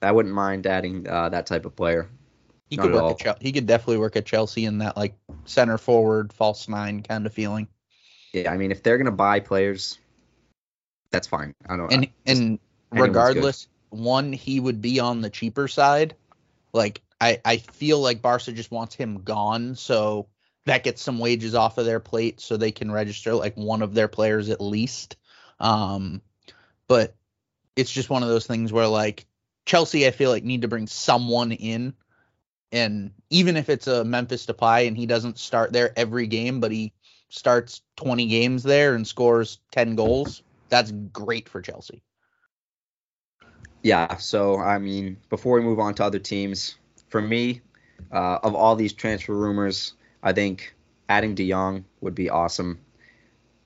I 0.01 0.11
wouldn't 0.11 0.33
mind 0.33 0.65
adding 0.67 1.07
uh, 1.07 1.29
that 1.29 1.45
type 1.45 1.65
of 1.65 1.75
player. 1.75 2.09
He 2.69 2.77
Not 2.77 2.83
could 2.83 2.93
work 2.93 3.11
at 3.11 3.19
Chelsea. 3.19 3.39
He 3.41 3.51
could 3.51 3.65
definitely 3.65 3.97
work 3.97 4.15
at 4.15 4.25
Chelsea 4.25 4.65
in 4.65 4.77
that 4.79 4.95
like 4.95 5.15
center 5.45 5.77
forward, 5.77 6.31
false 6.31 6.67
nine 6.69 7.03
kind 7.03 7.25
of 7.25 7.33
feeling. 7.33 7.67
Yeah, 8.33 8.51
I 8.51 8.57
mean, 8.57 8.71
if 8.71 8.81
they're 8.81 8.97
gonna 8.97 9.11
buy 9.11 9.41
players, 9.41 9.99
that's 11.11 11.27
fine. 11.27 11.53
I 11.67 11.75
don't. 11.75 11.91
And 11.91 12.07
and 12.25 12.59
regardless, 12.91 13.67
one 13.91 14.33
he 14.33 14.59
would 14.59 14.81
be 14.81 14.99
on 14.99 15.21
the 15.21 15.29
cheaper 15.29 15.67
side. 15.67 16.15
Like 16.73 17.01
I 17.19 17.39
I 17.45 17.57
feel 17.57 17.99
like 17.99 18.21
Barca 18.21 18.51
just 18.51 18.71
wants 18.71 18.95
him 18.95 19.21
gone, 19.23 19.75
so 19.75 20.27
that 20.65 20.83
gets 20.83 21.01
some 21.01 21.19
wages 21.19 21.55
off 21.55 21.77
of 21.77 21.85
their 21.85 21.99
plate, 21.99 22.39
so 22.41 22.57
they 22.57 22.71
can 22.71 22.91
register 22.91 23.33
like 23.35 23.55
one 23.55 23.81
of 23.81 23.93
their 23.93 24.07
players 24.07 24.49
at 24.49 24.61
least. 24.61 25.17
Um, 25.59 26.21
but 26.87 27.15
it's 27.75 27.91
just 27.91 28.09
one 28.09 28.23
of 28.23 28.29
those 28.29 28.47
things 28.47 28.73
where 28.73 28.87
like 28.87 29.25
Chelsea, 29.65 30.07
I 30.07 30.11
feel 30.11 30.31
like 30.31 30.43
need 30.43 30.63
to 30.63 30.67
bring 30.67 30.87
someone 30.87 31.51
in, 31.51 31.93
and 32.71 33.11
even 33.29 33.57
if 33.57 33.69
it's 33.69 33.87
a 33.87 34.03
Memphis 34.03 34.45
Depay 34.45 34.87
and 34.87 34.97
he 34.97 35.05
doesn't 35.05 35.37
start 35.37 35.73
there 35.73 35.93
every 35.95 36.27
game, 36.27 36.59
but 36.59 36.71
he 36.71 36.93
starts 37.29 37.81
20 37.97 38.27
games 38.27 38.63
there 38.63 38.95
and 38.95 39.07
scores 39.07 39.59
10 39.71 39.95
goals, 39.95 40.43
that's 40.69 40.91
great 40.91 41.49
for 41.49 41.61
Chelsea. 41.61 42.01
Yeah, 43.83 44.17
so 44.17 44.59
I 44.59 44.77
mean, 44.77 45.17
before 45.29 45.55
we 45.57 45.61
move 45.61 45.79
on 45.79 45.95
to 45.95 46.03
other 46.03 46.19
teams, 46.19 46.75
for 47.09 47.21
me, 47.21 47.61
uh, 48.11 48.39
of 48.43 48.55
all 48.55 48.75
these 48.75 48.93
transfer 48.93 49.35
rumors, 49.35 49.93
I 50.21 50.33
think 50.33 50.75
adding 51.09 51.35
De 51.35 51.49
Jong 51.49 51.85
would 51.99 52.15
be 52.15 52.29
awesome. 52.29 52.79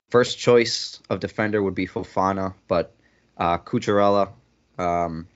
First 0.09 0.37
choice 0.39 1.01
of 1.09 1.19
defender 1.19 1.61
would 1.61 1.75
be 1.75 1.87
Fofana, 1.87 2.53
but 2.67 2.93
uh, 3.37 3.57
Cucurella, 3.57 4.31
um, 4.77 5.27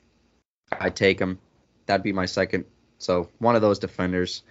I'd 0.71 0.95
take 0.95 1.19
him. 1.19 1.39
That'd 1.85 2.03
be 2.03 2.13
my 2.13 2.25
second. 2.25 2.65
So 2.99 3.29
one 3.39 3.55
of 3.55 3.61
those 3.61 3.79
defenders. 3.79 4.43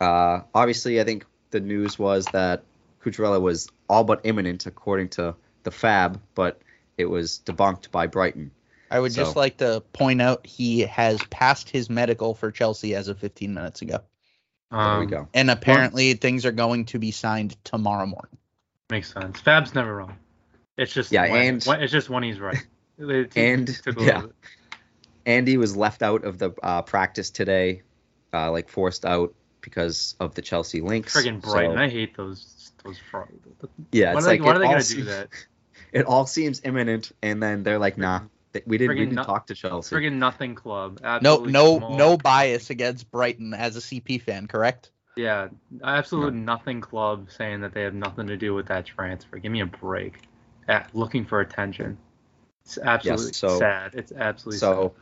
Uh, 0.00 0.40
obviously, 0.54 1.00
I 1.00 1.04
think 1.04 1.24
the 1.50 1.60
news 1.60 1.98
was 1.98 2.26
that 2.32 2.64
Cucurella 3.02 3.40
was 3.40 3.68
all 3.88 4.04
but 4.04 4.20
imminent, 4.24 4.66
according 4.66 5.10
to 5.10 5.36
the 5.62 5.70
Fab, 5.70 6.20
but 6.34 6.60
it 6.98 7.06
was 7.06 7.40
debunked 7.44 7.90
by 7.90 8.06
Brighton. 8.06 8.50
I 8.94 9.00
would 9.00 9.12
just 9.12 9.34
like 9.34 9.56
to 9.58 9.82
point 9.92 10.22
out 10.22 10.46
he 10.46 10.80
has 10.80 11.20
passed 11.24 11.68
his 11.68 11.90
medical 11.90 12.34
for 12.34 12.50
Chelsea 12.52 12.94
as 12.94 13.08
of 13.08 13.18
15 13.18 13.52
minutes 13.52 13.82
ago. 13.82 13.98
There 14.70 14.80
Um, 14.80 15.00
we 15.00 15.06
go. 15.06 15.28
And 15.34 15.50
apparently 15.50 16.14
things 16.14 16.46
are 16.46 16.52
going 16.52 16.84
to 16.86 16.98
be 16.98 17.10
signed 17.10 17.56
tomorrow 17.64 18.06
morning. 18.06 18.38
Makes 18.90 19.12
sense. 19.12 19.40
Fab's 19.40 19.74
never 19.74 19.96
wrong. 19.96 20.16
It's 20.78 20.92
just 20.92 21.10
Yeah, 21.12 21.30
when, 21.30 21.46
and- 21.54 21.64
when- 21.64 21.82
it's 21.82 21.92
just 21.92 22.08
when 22.08 22.22
he's 22.22 22.38
right. 22.38 22.56
It- 22.98 23.10
it 23.10 23.36
And, 23.36 23.66
took 23.66 23.98
yeah. 24.00 24.20
bit. 24.22 24.32
Andy 25.26 25.56
was 25.56 25.76
left 25.76 26.02
out 26.02 26.22
of 26.24 26.38
the 26.38 26.52
uh, 26.62 26.82
practice 26.82 27.30
today, 27.30 27.82
uh, 28.32 28.52
like 28.52 28.68
forced 28.68 29.04
out 29.04 29.34
because 29.60 30.14
of 30.20 30.34
the 30.36 30.42
Chelsea 30.42 30.80
links. 30.80 31.16
Friggin' 31.16 31.40
Brighton. 31.40 31.76
So, 31.76 31.82
I 31.82 31.88
hate 31.88 32.16
those 32.16 32.70
those 32.84 32.98
fraud. 33.10 33.28
yeah, 33.90 34.12
Why 34.12 34.18
it's 34.18 34.26
are 34.26 34.30
they, 34.30 34.38
like 34.38 34.46
why 34.46 34.50
it 34.52 34.56
are 34.56 34.58
they 34.60 34.64
gonna 34.66 34.80
se- 34.82 34.96
do 34.96 35.04
that? 35.04 35.28
It 35.92 36.06
all 36.06 36.26
seems 36.26 36.60
imminent, 36.64 37.12
and 37.22 37.40
then 37.42 37.62
they're 37.62 37.78
like, 37.78 37.96
"Nah, 37.96 38.18
th- 38.18 38.30
we 38.66 38.78
didn't. 38.78 38.96
We 38.96 39.00
didn't 39.00 39.14
no- 39.16 39.24
talk 39.24 39.46
to 39.48 39.54
Chelsea." 39.54 39.94
Friggin' 39.94 40.14
nothing 40.14 40.54
club. 40.54 41.00
No 41.02 41.08
Absolutely 41.08 41.52
no 41.52 41.78
small. 41.78 41.96
no 41.96 42.16
bias 42.16 42.70
against 42.70 43.10
Brighton 43.10 43.54
as 43.54 43.76
a 43.76 43.80
CP 43.80 44.20
fan, 44.20 44.46
correct? 44.46 44.90
Yeah, 45.16 45.48
absolute 45.82 46.34
nothing 46.34 46.80
club 46.80 47.28
saying 47.30 47.60
that 47.60 47.72
they 47.72 47.82
have 47.82 47.94
nothing 47.94 48.26
to 48.26 48.36
do 48.36 48.54
with 48.54 48.66
that 48.66 48.84
transfer. 48.86 49.38
Give 49.38 49.52
me 49.52 49.60
a 49.60 49.66
break. 49.66 50.20
At, 50.66 50.94
looking 50.94 51.24
for 51.24 51.40
attention. 51.40 51.98
It's 52.64 52.78
absolutely 52.78 53.34
so- 53.34 53.58
sad. 53.58 53.94
It's 53.94 54.12
absolutely 54.12 54.58
So, 54.58 54.94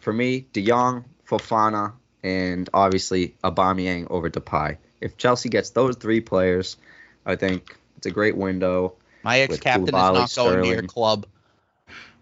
for 0.00 0.12
me, 0.12 0.46
De 0.52 0.64
Jong, 0.64 1.04
Fofana, 1.28 1.92
and 2.22 2.68
obviously 2.72 3.36
Aubameyang 3.44 4.06
over 4.10 4.30
Depay. 4.30 4.78
If 5.00 5.16
Chelsea 5.18 5.48
gets 5.50 5.70
those 5.70 5.96
three 5.96 6.20
players, 6.20 6.76
I 7.24 7.36
think 7.36 7.76
it's 7.96 8.06
a 8.06 8.10
great 8.10 8.36
window. 8.36 8.94
My 9.22 9.40
ex-captain 9.40 9.84
is 9.84 9.90
Koulibaly, 9.90 10.14
not 10.14 10.34
going 10.34 10.62
to 10.62 10.68
your 10.68 10.82
club. 10.82 11.26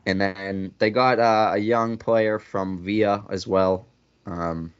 And 0.09 0.19
then 0.19 0.73
they 0.79 0.88
got 0.88 1.19
uh, 1.19 1.50
a 1.53 1.59
young 1.59 1.99
player 1.99 2.38
from 2.38 2.79
Villa 2.83 3.25
as 3.29 3.47
well. 3.47 3.87
Um, 4.25 4.73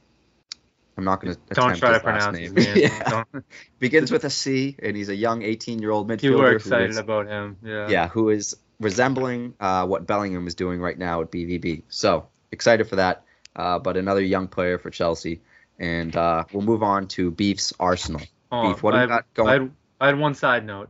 I'm 0.97 1.05
not 1.05 1.21
going 1.21 1.35
to. 1.35 1.41
Don't 1.55 1.73
attempt 1.73 1.81
try 1.81 1.89
to 1.91 1.95
his 1.97 2.05
last 2.05 2.25
pronounce 2.25 2.39
name. 2.39 2.57
his 2.57 2.67
name. 2.67 2.77
yeah. 3.35 3.41
Begins 3.79 4.11
with 4.11 4.25
a 4.25 4.31
C, 4.31 4.75
and 4.83 4.97
he's 4.97 5.11
a 5.11 5.15
young 5.15 5.43
18 5.43 5.81
year 5.81 5.91
old 5.91 6.09
midfielder. 6.09 6.23
You 6.23 6.39
were 6.39 6.53
excited 6.53 6.91
is- 6.91 6.97
about 6.97 7.27
him. 7.27 7.59
Yeah. 7.63 7.89
yeah, 7.89 8.09
who 8.09 8.31
is 8.31 8.57
resembling 8.81 9.53
uh, 9.61 9.87
what 9.87 10.07
Bellingham 10.07 10.47
is 10.47 10.55
doing 10.55 10.81
right 10.81 10.97
now 10.99 11.21
at 11.21 11.31
BVB. 11.31 11.83
So 11.91 12.29
excited 12.51 12.89
for 12.89 12.97
that. 12.97 13.25
Uh, 13.55 13.79
but 13.79 13.99
another 13.99 14.23
young 14.23 14.49
player 14.49 14.79
for 14.79 14.89
Chelsea, 14.89 15.43
and 15.79 16.17
uh, 16.17 16.45
we'll 16.53 16.65
move 16.65 16.83
on 16.83 17.07
to 17.09 17.31
Beef's 17.31 17.75
Arsenal. 17.79 18.23
Hold 18.51 18.77
Beef, 18.77 18.83
what 18.83 18.93
do 18.93 18.97
I 18.99 19.07
got 19.07 19.35
going? 19.35 19.49
I 19.49 19.53
had, 19.53 19.71
I 20.01 20.07
had 20.07 20.19
one 20.19 20.35
side 20.35 20.65
note, 20.65 20.89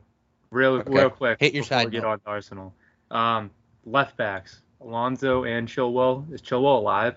real 0.52 0.75
Okay. 0.75 0.90
real 0.92 1.11
quick. 1.11 1.40
Hit 1.40 1.54
your 1.54 1.64
before 1.64 1.78
side 1.78 1.85
we 1.87 1.90
get 1.90 2.02
note. 2.02 2.11
on 2.11 2.21
to 2.21 2.26
Arsenal. 2.28 2.75
Um, 3.11 3.50
left 3.90 4.16
backs, 4.16 4.61
Alonso 4.80 5.45
and 5.45 5.68
Chilwell. 5.68 6.33
Is 6.33 6.42
Chilwell 6.42 6.78
alive? 6.78 7.16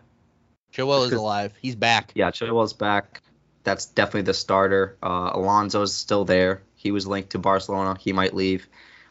Chilwell 0.74 1.06
is 1.06 1.12
alive. 1.14 1.54
He's 1.62 1.76
back. 1.76 2.12
Yeah, 2.16 2.32
Chilwell's 2.32 2.74
back. 2.74 3.22
That's 3.64 3.86
definitely 3.86 4.24
the 4.24 4.34
starter. 4.34 4.98
Uh, 5.04 5.32
Alonso's 5.34 5.94
still 5.94 6.26
there. 6.26 6.64
He 6.76 6.92
was 6.92 7.06
linked 7.06 7.32
to 7.32 7.40
Barcelona. 7.40 7.96
He 8.00 8.14
might 8.14 8.34
leave. 8.34 8.68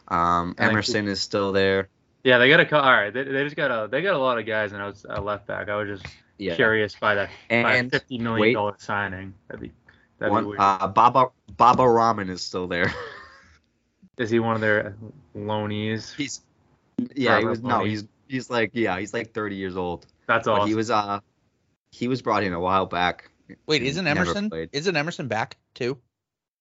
Um, 0.07 0.55
Emerson 0.57 1.07
is 1.07 1.21
still 1.21 1.51
there. 1.53 1.87
Yeah, 2.23 2.37
they 2.37 2.49
got 2.49 2.59
a 2.59 2.75
all 2.77 2.91
right. 2.91 3.13
They, 3.13 3.23
they 3.23 3.43
just 3.45 3.55
got 3.55 3.71
a 3.71 3.87
they 3.87 4.01
got 4.01 4.13
a 4.13 4.17
lot 4.19 4.37
of 4.37 4.45
guys 4.45 4.73
in 4.73 4.81
outs- 4.81 5.05
uh, 5.09 5.21
left 5.21 5.47
back. 5.47 5.69
I 5.69 5.75
was 5.75 5.99
just 6.01 6.13
Yeah. 6.37 6.55
curious 6.55 6.95
by 6.95 7.15
that 7.15 7.29
and, 7.49 7.63
by 7.63 7.75
a 7.75 7.77
And 7.79 7.91
fifty 7.91 8.17
million 8.17 8.53
dollar 8.53 8.75
signing. 8.77 9.33
That'd 9.47 9.61
be 9.61 9.71
that'd 10.19 10.31
be 10.31 10.33
one, 10.33 10.47
weird. 10.47 10.59
uh, 10.59 10.87
Baba 10.89 11.29
Baba 11.55 11.87
Rahman 11.87 12.29
is 12.29 12.41
still 12.43 12.67
there. 12.67 12.93
Is 14.17 14.29
he 14.29 14.39
one 14.39 14.53
of 14.55 14.61
their 14.61 14.95
loanees? 15.35 16.13
he's 16.15 16.41
yeah, 16.97 17.05
he 17.15 17.25
Forever 17.43 17.49
was 17.49 17.61
no, 17.63 17.83
he's 17.83 18.05
he's 18.27 18.49
like 18.49 18.71
yeah, 18.73 18.99
he's 18.99 19.13
like 19.13 19.33
30 19.33 19.55
years 19.55 19.75
old. 19.75 20.05
That's 20.27 20.45
But 20.45 20.53
awesome. 20.53 20.67
he 20.69 20.75
was 20.75 20.89
uh 20.91 21.19
he 21.91 22.07
was 22.07 22.21
brought 22.21 22.43
in 22.43 22.53
a 22.53 22.59
while 22.59 22.85
back. 22.85 23.29
Wait, 23.65 23.83
isn't 23.83 24.07
Emerson? 24.07 24.49
Isn't 24.71 24.95
Emerson 24.95 25.27
back 25.27 25.57
too? 25.73 25.97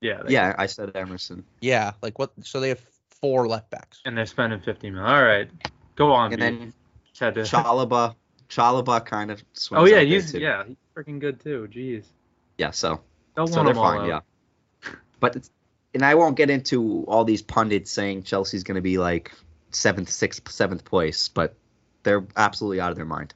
yeah, 0.00 0.22
Yeah, 0.28 0.54
I 0.58 0.66
said 0.66 0.96
Emerson. 0.96 1.44
Yeah, 1.60 1.92
like 2.02 2.18
what? 2.18 2.32
So 2.42 2.58
they 2.60 2.70
have 2.70 2.80
four 3.20 3.46
left 3.46 3.70
backs. 3.70 4.00
And 4.04 4.16
they're 4.16 4.26
spending 4.26 4.60
fifty 4.60 4.90
million. 4.90 5.08
All 5.12 5.22
right, 5.22 5.49
go 5.94 6.12
on. 6.12 6.32
And 6.32 6.40
B. 6.40 6.44
then 6.46 6.75
had 7.18 7.34
to- 7.34 7.42
Chalobah 7.42 8.14
Chalobah 8.49 9.04
kind 9.04 9.30
of 9.30 9.44
swings 9.52 9.82
oh 9.82 9.87
yeah, 9.87 10.00
out 10.00 10.06
he's 10.06 10.34
yeah, 10.34 10.64
he's 10.66 10.76
freaking 10.96 11.20
good 11.20 11.38
too. 11.40 11.68
Jeez, 11.70 12.04
Yeah, 12.58 12.70
so 12.70 13.00
don't 13.37 13.46
so 13.46 13.56
want 13.62 13.66
they're 13.66 13.75
fine, 13.75 14.08
yeah. 14.08 14.20
But 15.20 15.37
it's, 15.37 15.50
and 15.94 16.02
I 16.04 16.14
won't 16.14 16.37
get 16.37 16.50
into 16.50 17.04
all 17.06 17.25
these 17.25 17.42
pundits 17.42 17.90
saying 17.90 18.22
Chelsea's 18.25 18.64
going 18.64 18.76
to 18.76 18.80
be 18.80 18.96
like 18.99 19.32
seventh, 19.70 20.10
sixth, 20.10 20.50
seventh 20.50 20.84
place, 20.84 21.28
but 21.28 21.54
they're 22.02 22.26
absolutely 22.36 22.80
out 22.80 22.90
of 22.90 22.96
their 22.96 23.04
mind. 23.04 23.34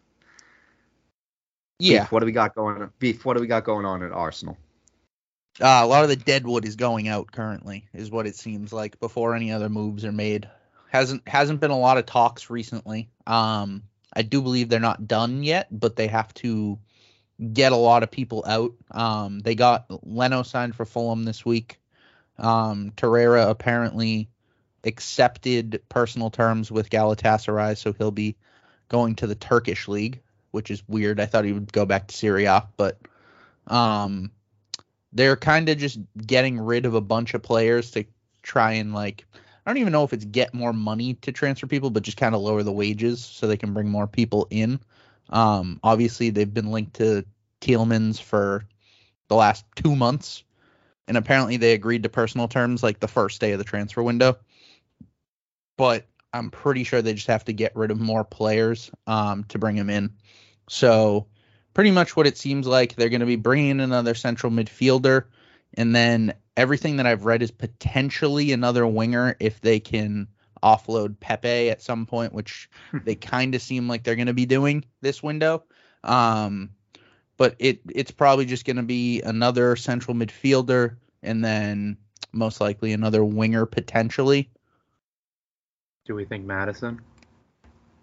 Yeah, 1.78 2.04
Beef, 2.04 2.12
what 2.12 2.20
do 2.20 2.26
we 2.26 2.32
got 2.32 2.54
going? 2.54 2.90
Beef, 2.98 3.24
what 3.24 3.34
do 3.34 3.40
we 3.40 3.46
got 3.46 3.64
going 3.64 3.84
on 3.84 4.02
at 4.02 4.12
Arsenal? 4.12 4.56
uh, 5.60 5.80
a 5.82 5.86
lot 5.86 6.02
of 6.02 6.08
the 6.08 6.16
deadwood 6.16 6.64
is 6.64 6.76
going 6.76 7.08
out 7.08 7.30
currently, 7.30 7.86
is 7.92 8.10
what 8.10 8.26
it 8.26 8.36
seems 8.36 8.72
like. 8.72 8.98
Before 8.98 9.34
any 9.34 9.52
other 9.52 9.68
moves 9.68 10.04
are 10.04 10.12
made, 10.12 10.48
hasn't 10.90 11.26
hasn't 11.28 11.60
been 11.60 11.70
a 11.70 11.78
lot 11.78 11.98
of 11.98 12.06
talks 12.06 12.50
recently. 12.50 13.08
Um, 13.26 13.84
I 14.12 14.22
do 14.22 14.42
believe 14.42 14.68
they're 14.68 14.80
not 14.80 15.06
done 15.06 15.42
yet, 15.42 15.68
but 15.70 15.96
they 15.96 16.08
have 16.08 16.32
to 16.34 16.78
get 17.52 17.72
a 17.72 17.76
lot 17.76 18.02
of 18.02 18.10
people 18.10 18.44
out. 18.46 18.72
Um, 18.90 19.40
they 19.40 19.54
got 19.54 19.86
Leno 20.04 20.42
signed 20.42 20.74
for 20.74 20.84
Fulham 20.84 21.24
this 21.24 21.44
week. 21.44 21.80
Um, 22.38 22.92
Torreira 22.96 23.48
apparently 23.48 24.28
accepted 24.84 25.82
personal 25.88 26.30
terms 26.30 26.70
with 26.70 26.90
Galatasaray, 26.90 27.76
so 27.76 27.92
he'll 27.92 28.10
be 28.10 28.36
going 28.88 29.16
to 29.16 29.26
the 29.26 29.34
Turkish 29.34 29.88
league, 29.88 30.20
which 30.50 30.70
is 30.70 30.82
weird. 30.88 31.20
I 31.20 31.26
thought 31.26 31.44
he 31.44 31.52
would 31.52 31.72
go 31.72 31.86
back 31.86 32.08
to 32.08 32.16
Serie 32.16 32.44
A, 32.44 32.66
but 32.76 32.98
um, 33.66 34.30
they're 35.12 35.36
kind 35.36 35.68
of 35.68 35.78
just 35.78 35.98
getting 36.16 36.60
rid 36.60 36.86
of 36.86 36.94
a 36.94 37.00
bunch 37.00 37.34
of 37.34 37.42
players 37.42 37.90
to 37.92 38.04
try 38.42 38.72
and 38.72 38.92
like 38.92 39.24
I 39.66 39.70
don't 39.70 39.78
even 39.78 39.92
know 39.92 40.04
if 40.04 40.12
it's 40.12 40.26
get 40.26 40.52
more 40.52 40.74
money 40.74 41.14
to 41.22 41.32
transfer 41.32 41.66
people, 41.66 41.88
but 41.88 42.02
just 42.02 42.18
kind 42.18 42.34
of 42.34 42.42
lower 42.42 42.62
the 42.62 42.72
wages 42.72 43.24
so 43.24 43.46
they 43.46 43.56
can 43.56 43.72
bring 43.72 43.88
more 43.88 44.06
people 44.06 44.46
in. 44.50 44.78
Um, 45.30 45.80
obviously, 45.82 46.28
they've 46.28 46.52
been 46.52 46.70
linked 46.70 46.94
to 46.96 47.24
Tielemans 47.62 48.20
for 48.20 48.66
the 49.28 49.36
last 49.36 49.64
two 49.74 49.96
months, 49.96 50.44
and 51.08 51.16
apparently 51.16 51.56
they 51.56 51.72
agreed 51.72 52.02
to 52.02 52.10
personal 52.10 52.46
terms 52.46 52.82
like 52.82 53.00
the 53.00 53.08
first 53.08 53.40
day 53.40 53.52
of 53.52 53.58
the 53.58 53.64
transfer 53.64 54.02
window. 54.02 54.36
But 55.76 56.06
I'm 56.32 56.50
pretty 56.50 56.84
sure 56.84 57.02
they 57.02 57.14
just 57.14 57.28
have 57.28 57.44
to 57.46 57.52
get 57.52 57.76
rid 57.76 57.90
of 57.90 58.00
more 58.00 58.24
players 58.24 58.90
um, 59.06 59.44
to 59.44 59.58
bring 59.58 59.76
him 59.76 59.90
in. 59.90 60.14
So 60.68 61.26
pretty 61.74 61.90
much 61.90 62.16
what 62.16 62.26
it 62.26 62.38
seems 62.38 62.66
like 62.66 62.94
they're 62.94 63.08
going 63.08 63.20
to 63.20 63.26
be 63.26 63.36
bringing 63.36 63.70
in 63.70 63.80
another 63.80 64.14
central 64.14 64.50
midfielder, 64.52 65.24
and 65.74 65.94
then 65.94 66.34
everything 66.56 66.96
that 66.96 67.06
I've 67.06 67.24
read 67.24 67.42
is 67.42 67.50
potentially 67.50 68.52
another 68.52 68.86
winger 68.86 69.36
if 69.40 69.60
they 69.60 69.80
can 69.80 70.28
offload 70.62 71.20
Pepe 71.20 71.70
at 71.70 71.82
some 71.82 72.06
point, 72.06 72.32
which 72.32 72.70
they 73.04 73.14
kind 73.14 73.54
of 73.54 73.62
seem 73.62 73.88
like 73.88 74.02
they're 74.02 74.16
going 74.16 74.26
to 74.28 74.34
be 74.34 74.46
doing 74.46 74.84
this 75.02 75.22
window. 75.22 75.64
Um, 76.02 76.70
but 77.36 77.56
it 77.58 77.80
it's 77.90 78.10
probably 78.10 78.46
just 78.46 78.64
going 78.64 78.76
to 78.76 78.82
be 78.82 79.20
another 79.22 79.76
central 79.76 80.16
midfielder 80.16 80.96
and 81.22 81.44
then 81.44 81.96
most 82.32 82.60
likely 82.60 82.92
another 82.92 83.24
winger 83.24 83.66
potentially. 83.66 84.50
Do 86.04 86.14
we 86.14 86.24
think 86.26 86.44
Maddison? 86.44 87.00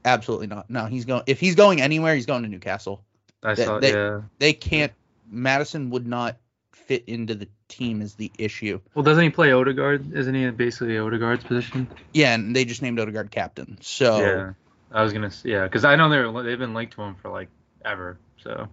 Absolutely 0.03 0.47
not. 0.47 0.69
No, 0.69 0.85
he's 0.85 1.05
going. 1.05 1.23
If 1.27 1.39
he's 1.39 1.55
going 1.55 1.81
anywhere, 1.81 2.15
he's 2.15 2.25
going 2.25 2.41
to 2.43 2.49
Newcastle. 2.49 3.03
I 3.43 3.53
They- 3.53 3.65
saw. 3.65 3.79
they- 3.79 3.93
yeah. 3.93 4.21
They 4.39 4.53
can't. 4.53 4.91
Maddison 5.29 5.91
would 5.91 6.07
not 6.07 6.37
fit 6.71 7.03
into 7.07 7.35
the 7.35 7.47
team 7.67 8.01
is 8.01 8.15
the 8.15 8.31
issue. 8.37 8.81
Well, 8.95 9.03
doesn't 9.03 9.23
he 9.23 9.29
play 9.29 9.51
Odegaard? 9.53 10.13
Isn't 10.13 10.33
he 10.35 10.49
basically 10.49 10.97
Odegaard's 10.97 11.43
position? 11.43 11.87
Yeah, 12.13 12.33
and 12.33 12.55
they 12.55 12.65
just 12.65 12.81
named 12.81 12.99
Odegaard 12.99 13.29
captain. 13.31 13.77
So 13.81 14.19
Yeah. 14.19 14.53
I 14.91 15.03
was 15.03 15.13
gonna. 15.13 15.27
s- 15.27 15.45
Yeah, 15.45 15.63
because 15.63 15.85
I 15.85 15.95
know 15.95 16.09
they're 16.09 16.29
they've 16.43 16.59
been 16.59 16.73
linked 16.73 16.93
to 16.93 17.01
him 17.03 17.15
for 17.15 17.29
like 17.29 17.49
ever. 17.85 18.17
So 18.43 18.67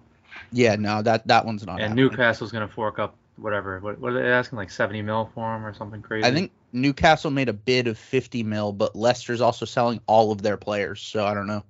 yeah, 0.50 0.75
no, 0.76 1.02
that 1.02 1.26
that 1.28 1.44
one's 1.44 1.64
not. 1.64 1.75
and 1.75 1.90
happening. 1.90 2.06
Newcastle's 2.06 2.50
gonna 2.50 2.66
fork 2.68 2.99
up 2.99 3.14
whatever. 3.38 3.78
What, 3.80 3.99
what 3.99 4.12
are 4.12 4.23
they 4.23 4.28
asking? 4.28 4.57
Like 4.57 4.71
70 4.71 5.02
mil 5.02 5.30
for 5.35 5.57
him 5.57 5.64
or 5.64 5.73
something 5.75 6.02
crazy? 6.02 6.26
I 6.26 6.33
think 6.33 6.52
Newcastle 6.73 7.30
made 7.30 7.49
a 7.49 7.52
bid 7.52 7.88
of 7.88 7.99
50 7.99 8.42
mil, 8.42 8.73
but 8.73 8.97
Leicester's 8.97 9.40
also 9.40 9.64
selling 9.64 10.00
all 10.07 10.33
of 10.33 10.42
their 10.42 10.57
players. 10.57 11.00
So 11.00 11.25
I 11.25 11.35
don't 11.35 11.47
know. 11.47 11.64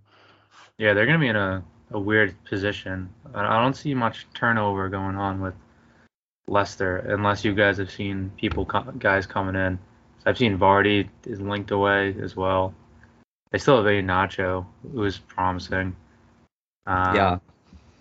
Yeah, 0.78 0.94
they're 0.94 1.06
gonna 1.06 1.18
be 1.18 1.28
in 1.28 1.36
a, 1.36 1.64
a 1.90 1.98
weird 1.98 2.34
position. 2.44 3.08
I 3.34 3.44
I 3.44 3.62
don't 3.62 3.74
see 3.74 3.94
much 3.94 4.26
turnover 4.34 4.88
going 4.88 5.16
on 5.16 5.40
with 5.40 5.54
Leicester 6.46 6.96
unless 6.96 7.44
you 7.44 7.54
guys 7.54 7.78
have 7.78 7.90
seen 7.90 8.30
people 8.36 8.64
guys 8.64 9.26
coming 9.26 9.54
in. 9.54 9.78
I've 10.24 10.38
seen 10.38 10.58
Vardy 10.58 11.08
is 11.24 11.40
linked 11.40 11.70
away 11.70 12.14
as 12.20 12.36
well. 12.36 12.74
They 13.50 13.58
still 13.58 13.78
have 13.78 13.86
a 13.86 14.02
Nacho 14.02 14.66
who 14.92 15.04
is 15.04 15.18
promising. 15.18 15.96
Um, 16.86 17.16
yeah. 17.16 17.38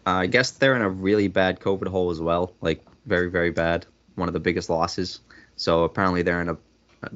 Uh, 0.06 0.12
I 0.12 0.28
guess 0.28 0.52
they're 0.52 0.76
in 0.76 0.82
a 0.82 0.90
really 0.90 1.28
bad 1.28 1.60
COVID 1.60 1.88
hole 1.88 2.12
as 2.12 2.22
well, 2.22 2.54
like 2.62 2.86
very 3.08 3.30
very 3.30 3.50
bad. 3.52 3.86
One 4.16 4.28
of 4.28 4.34
the 4.34 4.40
biggest 4.40 4.70
losses. 4.70 5.22
So 5.56 5.84
apparently 5.84 6.22
they're 6.22 6.42
in 6.42 6.50
a 6.50 6.58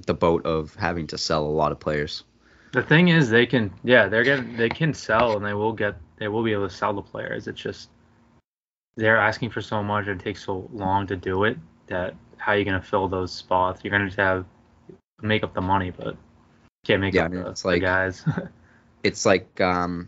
the 0.06 0.14
boat 0.14 0.46
of 0.46 0.74
having 0.76 1.08
to 1.08 1.18
sell 1.18 1.44
a 1.46 1.48
lot 1.50 1.72
of 1.72 1.80
players. 1.80 2.24
The 2.72 2.84
thing 2.84 3.10
is, 3.10 3.30
they 3.30 3.46
can 3.46 3.72
yeah 3.84 4.08
they're 4.08 4.24
getting 4.24 4.56
they 4.58 4.70
can 4.70 4.94
sell 4.94 5.36
and 5.38 5.46
they 5.46 5.54
will 5.54 5.74
get 5.74 5.96
they 6.18 6.28
will 6.28 6.44
be 6.44 6.54
able 6.54 6.68
to 6.70 6.74
sell 6.74 6.94
the 6.94 7.02
players. 7.02 7.48
It's 7.48 7.60
just 7.62 7.90
they're 8.98 9.18
asking 9.18 9.50
for 9.52 9.62
so 9.62 9.84
much 9.84 10.08
and 10.08 10.20
it 10.20 10.24
takes 10.24 10.44
so 10.46 10.70
long 10.74 11.08
to 11.08 11.16
do 11.16 11.44
it 11.46 11.58
that 11.88 12.16
how 12.38 12.54
are 12.54 12.58
you 12.58 12.66
gonna 12.66 12.82
fill 12.82 13.08
those 13.08 13.32
spots? 13.34 13.82
You're 13.84 13.92
gonna 13.92 14.06
just 14.06 14.18
have 14.18 14.46
make 15.22 15.44
up 15.44 15.54
the 15.54 15.62
money, 15.62 15.92
but 15.92 16.16
can't 16.86 17.02
make 17.02 17.14
Yeah, 17.14 17.22
up 17.22 17.32
I 17.32 17.34
mean, 17.34 17.44
the, 17.44 17.50
it's 17.50 17.66
like- 17.66 17.82
guys. 17.82 18.24
It's 19.04 19.26
like 19.26 19.60
um, 19.60 20.08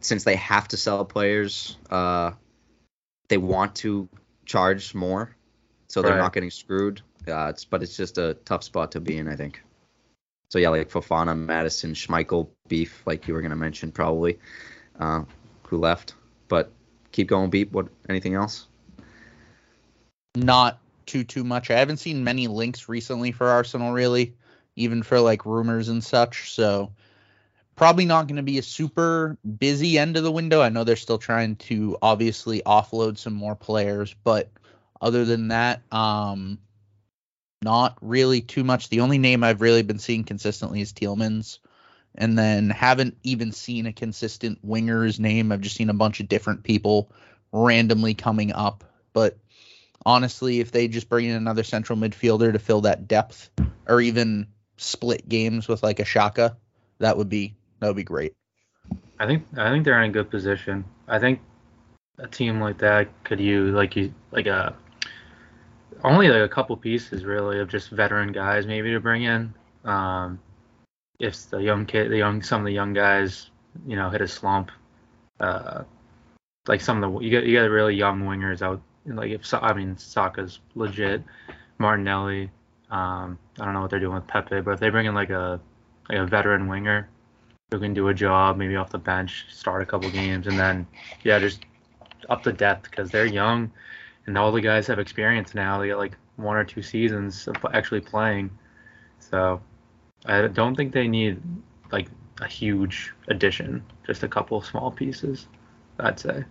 since 0.00 0.24
they 0.24 0.36
have 0.36 0.66
to 0.68 0.78
sell 0.78 1.04
players, 1.04 1.76
uh, 1.90 2.32
they 3.28 3.36
want 3.36 3.74
to 3.76 4.08
charge 4.44 4.94
more, 4.94 5.34
so 5.88 6.02
they're 6.02 6.12
Right. 6.12 6.18
not 6.18 6.32
getting 6.32 6.50
screwed. 6.50 7.00
Uh, 7.28 7.46
it's 7.50 7.64
but 7.64 7.82
it's 7.82 7.96
just 7.96 8.18
a 8.18 8.34
tough 8.44 8.64
spot 8.64 8.92
to 8.92 9.00
be 9.00 9.16
in, 9.18 9.28
I 9.28 9.36
think. 9.36 9.62
So 10.50 10.58
yeah, 10.58 10.68
like 10.68 10.90
Fofana, 10.90 11.38
Maddison, 11.38 11.94
Schmeichel, 11.94 12.48
Beef, 12.68 13.02
like 13.06 13.26
you 13.26 13.34
were 13.34 13.42
gonna 13.42 13.56
mention 13.56 13.92
probably, 13.92 14.38
uh, 14.98 15.24
who 15.64 15.78
left. 15.78 16.14
But 16.48 16.70
keep 17.12 17.28
going, 17.28 17.50
Beep. 17.50 17.72
What? 17.72 17.88
Anything 18.08 18.34
else? 18.34 18.66
Not 20.34 20.78
too 21.06 21.24
too 21.24 21.44
much. 21.44 21.70
I 21.70 21.78
haven't 21.78 21.98
seen 21.98 22.24
many 22.24 22.48
links 22.48 22.88
recently 22.88 23.32
for 23.32 23.48
Arsenal 23.48 23.92
really, 23.92 24.34
even 24.76 25.02
for 25.02 25.20
like 25.20 25.46
rumors 25.46 25.88
and 25.88 26.02
such. 26.02 26.52
So 26.52 26.92
probably 27.76 28.04
not 28.04 28.26
going 28.26 28.36
to 28.36 28.42
be 28.42 28.58
a 28.58 28.62
super 28.62 29.36
busy 29.58 29.98
end 29.98 30.16
of 30.16 30.22
the 30.22 30.32
window. 30.32 30.60
I 30.60 30.68
know 30.68 30.84
they're 30.84 30.96
still 30.96 31.18
trying 31.18 31.56
to 31.56 31.96
obviously 32.02 32.62
offload 32.62 33.18
some 33.18 33.34
more 33.34 33.56
players, 33.56 34.14
but 34.24 34.50
other 35.00 35.24
than 35.24 35.48
that, 35.48 35.82
um 35.92 36.58
not 37.62 37.96
really 38.00 38.40
too 38.40 38.64
much. 38.64 38.88
The 38.88 39.00
only 39.00 39.18
name 39.18 39.44
I've 39.44 39.60
really 39.60 39.82
been 39.82 39.98
seeing 39.98 40.24
consistently 40.24 40.80
is 40.80 40.92
Tielemans. 40.92 41.58
And 42.14 42.38
then 42.38 42.68
haven't 42.68 43.16
even 43.22 43.52
seen 43.52 43.86
a 43.86 43.92
consistent 43.92 44.58
winger's 44.62 45.18
name. 45.18 45.50
I've 45.50 45.62
just 45.62 45.76
seen 45.76 45.88
a 45.88 45.94
bunch 45.94 46.20
of 46.20 46.28
different 46.28 46.62
people 46.62 47.10
randomly 47.52 48.12
coming 48.12 48.52
up. 48.52 48.84
But 49.14 49.38
honestly, 50.04 50.60
if 50.60 50.72
they 50.72 50.88
just 50.88 51.08
bring 51.08 51.26
in 51.26 51.36
another 51.36 51.62
central 51.62 51.98
midfielder 51.98 52.52
to 52.52 52.58
fill 52.58 52.82
that 52.82 53.08
depth, 53.08 53.48
or 53.86 54.00
even 54.00 54.48
split 54.76 55.26
games 55.26 55.68
with 55.68 55.82
like 55.82 56.00
a 56.00 56.04
Xhaka, 56.04 56.56
that 56.98 57.16
would 57.16 57.30
be 57.30 57.54
that 57.82 57.88
would 57.88 57.96
be 57.96 58.04
great. 58.04 58.32
I 59.18 59.26
think 59.26 59.44
I 59.56 59.68
think 59.70 59.84
they're 59.84 60.00
in 60.00 60.10
a 60.10 60.12
good 60.12 60.30
position. 60.30 60.84
I 61.08 61.18
think 61.18 61.40
a 62.18 62.28
team 62.28 62.60
like 62.60 62.78
that 62.78 63.08
could 63.24 63.40
use 63.40 63.74
like 63.74 63.96
you 63.96 64.14
like 64.30 64.46
a 64.46 64.76
only 66.04 66.28
like 66.28 66.42
a 66.42 66.48
couple 66.48 66.76
pieces 66.76 67.24
really 67.24 67.58
of 67.58 67.68
just 67.68 67.90
veteran 67.90 68.30
guys 68.30 68.68
maybe 68.68 68.92
to 68.92 69.00
bring 69.00 69.24
in. 69.24 69.52
Um, 69.84 70.38
if 71.18 71.50
the 71.50 71.58
young 71.58 71.84
kid, 71.84 72.12
the 72.12 72.18
young 72.18 72.40
some 72.40 72.60
of 72.60 72.66
the 72.66 72.72
young 72.72 72.92
guys, 72.92 73.50
you 73.84 73.96
know, 73.96 74.10
hit 74.10 74.20
a 74.20 74.28
slump, 74.28 74.70
uh, 75.40 75.82
like 76.68 76.80
some 76.80 77.02
of 77.02 77.12
the 77.12 77.18
you 77.18 77.30
get 77.30 77.44
you 77.44 77.52
get 77.52 77.62
really 77.62 77.96
young 77.96 78.22
wingers 78.22 78.62
out. 78.62 78.80
Like 79.06 79.32
if 79.32 79.52
I 79.52 79.72
mean 79.72 79.96
Saka's 79.98 80.60
legit, 80.76 81.24
Martinelli. 81.78 82.48
Um, 82.92 83.40
I 83.58 83.64
don't 83.64 83.74
know 83.74 83.80
what 83.80 83.90
they're 83.90 83.98
doing 83.98 84.14
with 84.14 84.28
Pepe, 84.28 84.60
but 84.60 84.74
if 84.74 84.78
they 84.78 84.90
bring 84.90 85.06
in 85.06 85.16
like 85.16 85.30
a 85.30 85.60
like 86.08 86.18
a 86.18 86.26
veteran 86.26 86.68
winger 86.68 87.08
who 87.72 87.80
can 87.80 87.94
do 87.94 88.08
a 88.08 88.14
job, 88.14 88.56
maybe 88.56 88.76
off 88.76 88.90
the 88.90 88.98
bench, 88.98 89.46
start 89.50 89.82
a 89.82 89.86
couple 89.86 90.10
games, 90.10 90.46
and 90.46 90.58
then 90.58 90.86
yeah, 91.24 91.38
just 91.38 91.64
up 92.28 92.42
the 92.42 92.52
depth 92.52 92.90
because 92.90 93.10
they're 93.10 93.26
young, 93.26 93.70
and 94.26 94.38
all 94.38 94.52
the 94.52 94.60
guys 94.60 94.86
have 94.86 94.98
experience 94.98 95.54
now. 95.54 95.80
They 95.80 95.88
got 95.88 95.98
like 95.98 96.16
one 96.36 96.56
or 96.56 96.64
two 96.64 96.82
seasons 96.82 97.48
of 97.48 97.56
actually 97.72 98.00
playing, 98.00 98.50
so 99.18 99.60
I 100.26 100.46
don't 100.46 100.76
think 100.76 100.92
they 100.92 101.08
need 101.08 101.40
like 101.90 102.08
a 102.40 102.46
huge 102.46 103.12
addition, 103.28 103.84
just 104.06 104.22
a 104.22 104.28
couple 104.28 104.58
of 104.58 104.64
small 104.64 104.90
pieces. 104.90 105.48
I'd 105.98 106.18
say. 106.18 106.44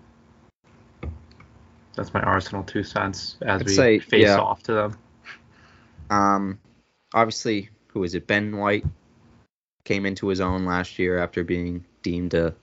That's 1.95 2.13
my 2.13 2.21
Arsenal 2.21 2.63
two 2.63 2.83
cents 2.83 3.37
as 3.41 3.61
I'd 3.61 3.67
we 3.67 3.73
say, 3.73 3.99
face 3.99 4.27
yeah. 4.27 4.37
off 4.37 4.63
to 4.63 4.73
them. 4.73 4.97
Um, 6.09 6.59
obviously, 7.13 7.69
who 7.87 8.03
is 8.03 8.15
it? 8.15 8.27
Ben 8.27 8.55
White 8.55 8.85
came 9.83 10.05
into 10.05 10.27
his 10.27 10.41
own 10.41 10.65
last 10.65 10.99
year 10.99 11.17
after 11.17 11.43
being 11.43 11.83
deemed 12.03 12.33
a 12.33 12.53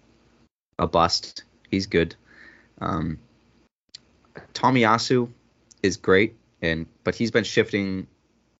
a 0.78 0.86
bust. 0.86 1.42
He's 1.70 1.86
good. 1.86 2.14
Um, 2.80 3.18
Tomiyasu 4.54 5.28
is 5.82 5.96
great, 5.96 6.36
and 6.62 6.86
but 7.04 7.14
he's 7.14 7.30
been 7.30 7.44
shifting 7.44 8.06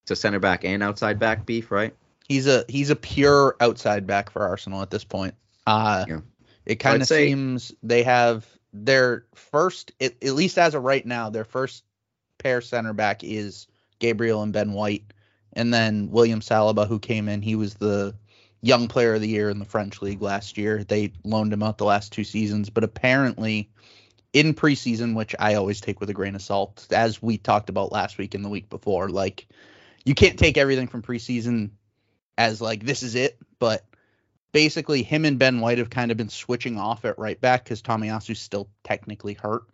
to 0.07 0.17
center 0.17 0.39
back 0.39 0.65
and 0.65 0.83
outside 0.83 1.19
back 1.19 1.47
beef, 1.47 1.71
right? 1.71 1.95
He's 2.29 2.47
a 2.47 2.65
he's 2.69 2.91
a 2.91 2.97
pure 2.97 3.57
outside 3.61 4.07
back 4.07 4.31
for 4.31 4.43
Arsenal 4.47 4.83
at 4.83 4.91
this 4.91 5.05
point. 5.05 5.35
Uh 5.67 6.05
Yeah. 6.09 6.21
it 6.67 6.77
kind 6.77 7.01
of 7.03 7.09
seems 7.09 7.73
they 7.83 8.03
have 8.03 8.47
their 8.73 9.25
first 9.35 9.93
at, 10.01 10.23
at 10.23 10.35
least 10.35 10.59
as 10.59 10.75
of 10.75 10.83
right 10.83 11.05
now, 11.05 11.31
their 11.31 11.45
first 11.45 11.85
pair 12.39 12.61
center 12.61 12.93
back 12.93 13.25
is 13.25 13.67
Gabriel 13.99 14.43
and 14.43 14.53
Ben 14.53 14.73
White. 14.73 15.05
And 15.55 15.73
then 15.73 16.11
William 16.11 16.41
Saliba 16.41 16.87
who 16.87 16.99
came 16.99 17.29
in, 17.29 17.43
he 17.43 17.57
was 17.57 17.75
the 17.75 18.15
young 18.61 18.89
player 18.89 19.15
of 19.15 19.21
the 19.21 19.29
year 19.29 19.51
in 19.51 19.59
the 19.59 19.65
French 19.65 20.03
league 20.03 20.23
last 20.23 20.59
year. 20.59 20.85
They 20.85 21.13
loaned 21.25 21.53
him 21.53 21.63
out 21.63 21.79
the 21.79 21.85
last 21.85 22.13
two 22.13 22.25
seasons, 22.25 22.71
but 22.71 22.85
apparently 22.85 23.71
in 24.33 24.55
preseason, 24.55 25.15
which 25.15 25.35
I 25.39 25.55
always 25.55 25.81
take 25.81 26.01
with 26.01 26.11
a 26.11 26.15
grain 26.15 26.35
of 26.35 26.43
salt, 26.43 26.87
as 26.91 27.23
we 27.23 27.39
talked 27.39 27.71
about 27.71 27.93
last 27.93 28.19
week 28.19 28.35
and 28.35 28.45
the 28.45 28.49
week 28.49 28.69
before, 28.69 29.09
like 29.09 29.47
you 30.05 30.15
can't 30.15 30.39
take 30.39 30.59
everything 30.59 30.89
from 30.89 31.03
preseason 31.03 31.71
as 32.37 32.61
like 32.61 32.85
this 32.85 33.03
is 33.03 33.15
it, 33.15 33.39
but 33.59 33.85
basically 34.53 35.03
him 35.03 35.25
and 35.25 35.39
Ben 35.39 35.61
White 35.61 35.79
have 35.79 35.91
kind 35.91 36.11
of 36.11 36.17
been 36.17 36.29
switching 36.29 36.79
off 36.79 37.05
at 37.05 37.19
right 37.19 37.41
back 37.41 37.65
because 37.65 37.83
Tomiyasu's 37.83 38.41
still 38.41 38.69
technically 38.85 39.35
hurt. 39.35 39.65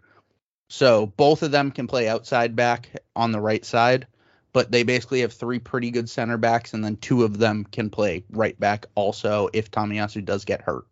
So 0.68 1.06
both 1.06 1.42
of 1.42 1.50
them 1.50 1.70
can 1.70 1.86
play 1.86 2.08
outside 2.08 2.56
back 2.56 2.90
on 3.14 3.32
the 3.32 3.40
right 3.40 3.64
side, 3.64 4.06
but 4.54 4.70
they 4.70 4.84
basically 4.84 5.20
have 5.20 5.32
three 5.32 5.58
pretty 5.58 5.90
good 5.90 6.08
center 6.08 6.38
backs, 6.38 6.72
and 6.72 6.82
then 6.82 6.96
two 6.96 7.24
of 7.24 7.36
them 7.36 7.64
can 7.64 7.90
play 7.90 8.24
right 8.30 8.58
back 8.58 8.86
also 8.94 9.50
if 9.52 9.70
Tomiyasu 9.70 10.24
does 10.24 10.46
get 10.46 10.62
hurt. 10.62 10.86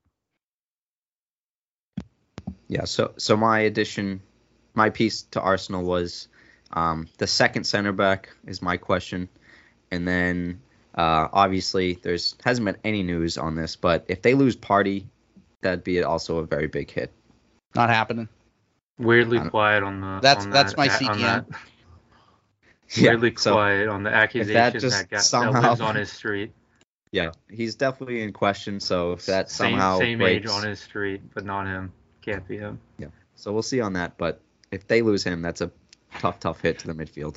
Yeah. 2.68 2.85
So 2.85 3.12
so 3.16 3.37
my 3.37 3.61
addition, 3.61 4.20
my 4.75 4.90
piece 4.90 5.22
to 5.31 5.40
Arsenal 5.40 5.85
was 5.85 6.29
um, 6.72 7.07
the 7.18 7.27
second 7.27 7.64
center 7.64 7.92
back 7.92 8.31
is 8.46 8.61
my 8.61 8.77
question, 8.77 9.29
and 9.92 10.07
then 10.09 10.61
uh, 10.96 11.29
obviously 11.33 12.01
there's 12.03 12.35
hasn't 12.44 12.64
been 12.64 12.79
any 12.83 13.05
news 13.05 13.38
on 13.38 13.55
this, 13.55 13.77
but 13.77 14.05
if 14.09 14.22
they 14.22 14.35
lose 14.35 14.57
Partey, 14.57 15.05
that'd 15.61 15.85
be 15.85 16.03
also 16.03 16.38
a 16.38 16.44
very 16.44 16.66
big 16.66 16.90
hit. 16.90 17.12
Not 17.77 17.90
happening. 17.90 18.29
Weirdly 18.98 19.38
quiet 19.51 19.85
on 19.85 20.01
the. 20.01 20.18
That's- 20.20 20.46
on 20.46 20.51
that's 20.51 20.75
that- 20.75 20.79
my 20.79 20.88
on 21.09 21.18
CDM. 21.18 21.55
That. 22.94 23.00
Yeah, 23.00 23.11
Weirdly 23.11 23.35
so- 23.37 23.52
quiet 23.52 23.88
on 23.88 24.02
the 24.02 24.11
accusations 24.14 24.55
that, 24.55 24.72
just 24.81 25.11
guy, 25.11 25.16
that 25.16 25.22
somehow- 25.22 25.70
lives 25.70 25.81
on 25.81 25.96
his 25.96 26.11
street. 26.12 26.52
Yeah, 27.11 27.33
he's 27.50 27.74
definitely 27.74 28.22
in 28.22 28.33
question. 28.33 28.81
So 28.81 29.12
if 29.12 29.26
that 29.26 29.50
Same, 29.50 29.72
somehow 29.72 29.98
same 29.98 30.18
breaks, 30.18 30.46
age 30.46 30.50
on 30.50 30.66
his 30.66 30.81
street, 30.81 31.22
but 31.35 31.44
not 31.44 31.66
him. 31.66 31.92
Can't 32.22 32.46
be 32.48 32.57
him. 32.57 32.81
Yeah, 32.98 33.09
so 33.35 33.52
we'll 33.52 33.62
see 33.62 33.81
on 33.83 33.92
that. 33.94 34.16
But 34.16 34.40
if 34.70 34.87
they 34.87 35.02
lose 35.02 35.22
him, 35.22 35.42
that's 35.42 35.61
a 35.61 35.70
tough, 36.18 36.40
tough 36.40 36.62
hit 36.62 36.78
to 36.81 36.87
the 36.87 36.94
midfield. 36.94 37.37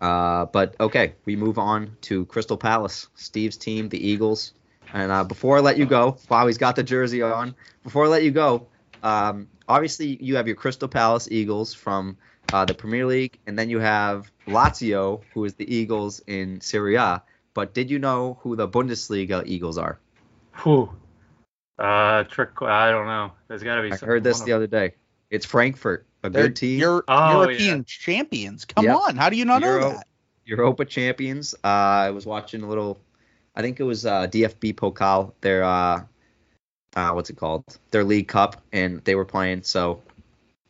Uh, 0.00 0.46
but 0.46 0.74
okay, 0.80 1.14
we 1.24 1.36
move 1.36 1.58
on 1.58 1.96
to 2.02 2.26
Crystal 2.26 2.56
Palace, 2.56 3.08
Steve's 3.14 3.56
team, 3.56 3.88
the 3.88 4.08
Eagles. 4.08 4.52
And 4.92 5.10
uh, 5.10 5.24
before 5.24 5.56
I 5.56 5.60
let 5.60 5.78
you 5.78 5.86
go, 5.86 6.18
wow, 6.28 6.46
he's 6.46 6.58
got 6.58 6.76
the 6.76 6.82
jersey 6.82 7.22
on. 7.22 7.54
Before 7.82 8.04
I 8.04 8.08
let 8.08 8.22
you 8.24 8.30
go, 8.30 8.66
um, 9.02 9.48
obviously 9.68 10.16
you 10.22 10.36
have 10.36 10.46
your 10.46 10.56
Crystal 10.56 10.88
Palace 10.88 11.28
Eagles 11.30 11.72
from 11.72 12.16
uh, 12.52 12.64
the 12.64 12.74
Premier 12.74 13.06
League, 13.06 13.38
and 13.46 13.58
then 13.58 13.70
you 13.70 13.78
have 13.78 14.30
Lazio, 14.46 15.22
who 15.34 15.44
is 15.44 15.54
the 15.54 15.74
Eagles 15.74 16.20
in 16.26 16.60
Serie 16.60 16.96
A. 16.96 17.22
But 17.54 17.74
did 17.74 17.90
you 17.90 17.98
know 17.98 18.38
who 18.42 18.56
the 18.56 18.68
Bundesliga 18.68 19.42
Eagles 19.46 19.78
are? 19.78 19.98
Who? 20.52 20.90
Uh, 21.78 22.24
trick. 22.24 22.50
I 22.62 22.90
don't 22.90 23.06
know. 23.06 23.32
There's 23.48 23.62
got 23.62 23.76
to 23.76 23.82
be. 23.82 23.92
I 23.92 23.96
heard 23.96 24.24
this 24.24 24.40
the 24.42 24.52
other 24.52 24.66
day. 24.66 24.94
It's 25.30 25.46
Frankfurt, 25.46 26.06
a 26.22 26.30
They're 26.30 26.48
good 26.48 26.56
team. 26.56 26.80
Euro- 26.80 27.02
Oh, 27.08 27.40
European 27.42 27.78
yeah. 27.78 27.84
champions. 27.86 28.64
Come 28.66 28.84
Yep. 28.84 28.96
on. 28.96 29.16
How 29.16 29.30
do 29.30 29.36
you 29.36 29.44
not 29.44 29.62
Euro- 29.62 29.80
know 29.80 29.90
that? 29.90 30.06
Europa 30.44 30.84
champions. 30.84 31.54
Uh, 31.64 31.66
I 31.66 32.10
was 32.10 32.26
watching 32.26 32.62
a 32.62 32.68
little. 32.68 33.00
I 33.54 33.62
think 33.62 33.80
it 33.80 33.84
was 33.84 34.04
uh, 34.06 34.26
DFB 34.28 34.74
Pokal. 34.74 35.32
Their 35.40 35.64
uh, 35.64 36.02
uh, 36.94 37.10
what's 37.12 37.30
it 37.30 37.36
called? 37.36 37.64
Their 37.90 38.04
League 38.04 38.28
Cup, 38.28 38.62
and 38.72 39.02
they 39.04 39.14
were 39.14 39.24
playing. 39.24 39.62
So, 39.62 40.02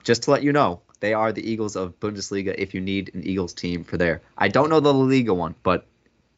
just 0.05 0.25
to 0.25 0.31
let 0.31 0.42
you 0.42 0.53
know, 0.53 0.81
they 1.03 1.15
are 1.15 1.33
the 1.33 1.43
Eagles 1.51 1.75
of 1.75 1.99
Bundesliga. 1.99 2.55
If 2.57 2.75
you 2.75 2.81
need 2.81 3.11
an 3.12 3.25
Eagles 3.27 3.53
team 3.55 3.83
for 3.83 3.97
there, 3.99 4.23
I 4.38 4.47
don't 4.47 4.71
know 4.71 4.79
the 4.79 4.95
La 4.95 5.05
Liga 5.05 5.35
one, 5.35 5.57
but 5.65 5.85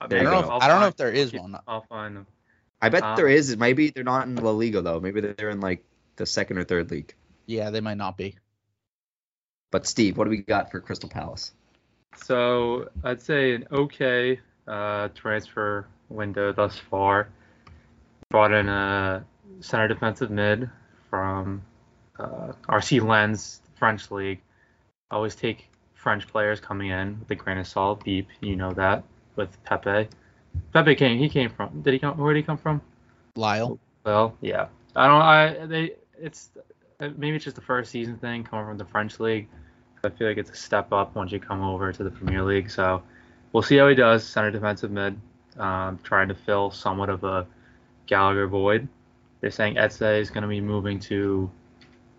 There 0.09 0.21
I 0.21 0.23
don't, 0.25 0.33
go. 0.33 0.41
know 0.49 0.57
if, 0.57 0.63
I 0.63 0.69
don't 0.69 0.81
know 0.81 0.87
if 0.87 0.97
there 0.97 1.13
is 1.13 1.33
one. 1.35 1.55
I'll 1.69 1.83
find 1.89 2.17
them. 2.17 2.27
I 2.81 2.89
bet 2.89 3.03
Um, 3.03 3.17
there 3.17 3.29
is. 3.29 3.57
Maybe 3.59 3.91
they're 3.91 4.05
not 4.05 4.27
in 4.27 4.37
La 4.37 4.51
Liga 4.51 4.81
though. 4.81 5.01
Maybe 5.01 5.21
they're 5.21 5.51
in 5.51 5.61
like 5.61 5.85
the 6.17 6.25
second 6.27 6.57
or 6.59 6.65
third 6.65 6.91
league. 6.91 7.15
Yeah, 7.47 7.69
they 7.71 7.81
might 7.83 7.99
not 7.99 8.17
be. 8.17 8.37
But 9.71 9.87
Steve, 9.87 10.17
what 10.17 10.25
do 10.25 10.31
we 10.31 10.39
got 10.39 10.71
for 10.71 10.81
Crystal 10.81 11.09
Palace? 11.11 11.53
So 12.17 12.89
I'd 13.03 13.21
say 13.21 13.55
an 13.55 13.67
okay 13.71 14.41
uh, 14.67 15.09
transfer 15.15 15.87
window 16.09 16.53
thus 16.53 16.79
far. 16.91 17.29
Brought 18.31 18.53
in 18.53 18.69
a 18.69 19.25
center 19.61 19.89
defensive 19.89 20.31
mid 20.31 20.71
from 21.11 21.63
uh, 22.19 22.53
RC 22.69 23.07
Lens 23.07 23.61
French 23.79 24.11
league. 24.11 24.41
Always 25.15 25.37
take 25.37 25.71
French 25.95 26.27
players 26.27 26.59
coming 26.59 26.91
in 26.91 27.21
with 27.21 27.31
a 27.31 27.37
grain 27.37 27.57
of 27.59 27.69
salt. 27.69 28.03
Beep, 28.03 28.27
you 28.41 28.57
know 28.57 28.73
that 28.73 29.05
with 29.37 29.63
Pepe. 29.63 30.09
Pepe 30.73 30.95
came. 30.97 31.19
He 31.19 31.29
came 31.29 31.51
from. 31.51 31.83
Did 31.83 31.93
he 31.93 32.01
come? 32.01 32.19
Where 32.19 32.35
did 32.35 32.41
he 32.41 32.45
come 32.45 32.59
from? 32.59 32.83
Lyle. 33.37 33.79
Well, 34.05 34.37
yeah. 34.41 34.67
I 34.97 35.07
don't. 35.07 35.23
I 35.23 35.67
they. 35.67 35.93
It's 36.21 36.51
uh, 36.99 37.11
maybe 37.17 37.37
it's 37.37 37.45
just 37.45 37.55
the 37.55 37.63
first 37.63 37.93
season 37.93 38.19
thing 38.19 38.43
coming 38.43 38.67
from 38.67 38.77
the 38.77 38.85
French 38.85 39.21
league. 39.21 39.47
I 40.05 40.11
feel 40.11 40.27
like 40.27 40.37
it's 40.37 40.51
a 40.51 40.57
step 40.57 40.93
up 40.93 41.15
once 41.15 41.31
you 41.31 41.39
come 41.39 41.63
over 41.63 41.93
to 41.93 42.03
the 42.03 42.11
Premier 42.11 42.43
League. 42.43 42.69
So 42.69 43.01
we'll 43.53 43.63
see 43.63 43.77
how 43.77 43.89
he 43.89 43.95
does. 43.95 44.27
Center 44.27 44.51
defensive 44.51 44.91
mid, 44.91 45.17
um, 45.59 46.01
trying 46.03 46.27
to 46.27 46.35
fill 46.35 46.73
somewhat 46.73 47.09
of 47.09 47.23
a 47.23 47.47
Gallagher 48.07 48.49
void. 48.49 48.89
They're 49.41 49.51
saying 49.51 49.79
Eze 49.79 50.03
is 50.03 50.31
going 50.31 50.43
to 50.43 50.49
be 50.49 50.61
moving 50.61 50.99
to 51.01 51.49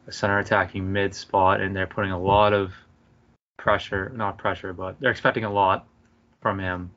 a 0.08 0.12
center 0.12 0.40
attacking 0.40 0.92
mid 0.92 1.14
spot, 1.14 1.62
and 1.62 1.76
they're 1.76 1.88
putting 1.88 2.12
a 2.12 2.20
lot 2.20 2.54
of 2.54 2.74
pressure, 3.58 4.12
not 4.16 4.38
pressure, 4.38 4.74
but 4.74 5.00
they're 5.00 5.12
expecting 5.12 5.46
a 5.46 5.52
lot 5.52 5.88
from 6.42 6.60
him, 6.60 6.92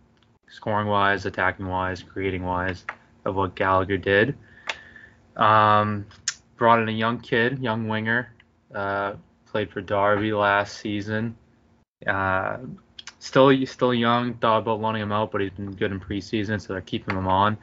scoring 0.48 0.88
wise, 0.88 1.26
attacking 1.26 1.66
wise, 1.66 2.02
creating 2.02 2.42
wise, 2.42 2.84
of 3.24 3.34
what 3.34 3.54
Gallagher 3.54 3.96
did. 3.96 4.36
Um, 5.36 6.06
brought 6.56 6.80
in 6.80 6.88
a 6.88 6.92
young 6.92 7.20
kid, 7.20 7.58
young 7.60 7.88
winger, 7.88 8.32
uh, 8.74 9.14
played 9.46 9.70
for 9.70 9.80
Derby 9.80 10.32
last 10.32 10.78
season. 10.78 11.36
Uh, 12.06 12.58
still, 13.18 13.66
still 13.66 13.94
young. 13.94 14.34
Thought 14.34 14.58
about 14.58 14.80
loaning 14.80 15.02
him 15.02 15.12
out, 15.12 15.32
but 15.32 15.40
he's 15.40 15.50
been 15.50 15.72
good 15.72 15.92
in 15.92 16.00
preseason, 16.00 16.60
so 16.60 16.72
they're 16.72 16.82
keeping 16.82 17.16
him 17.16 17.28
on, 17.28 17.56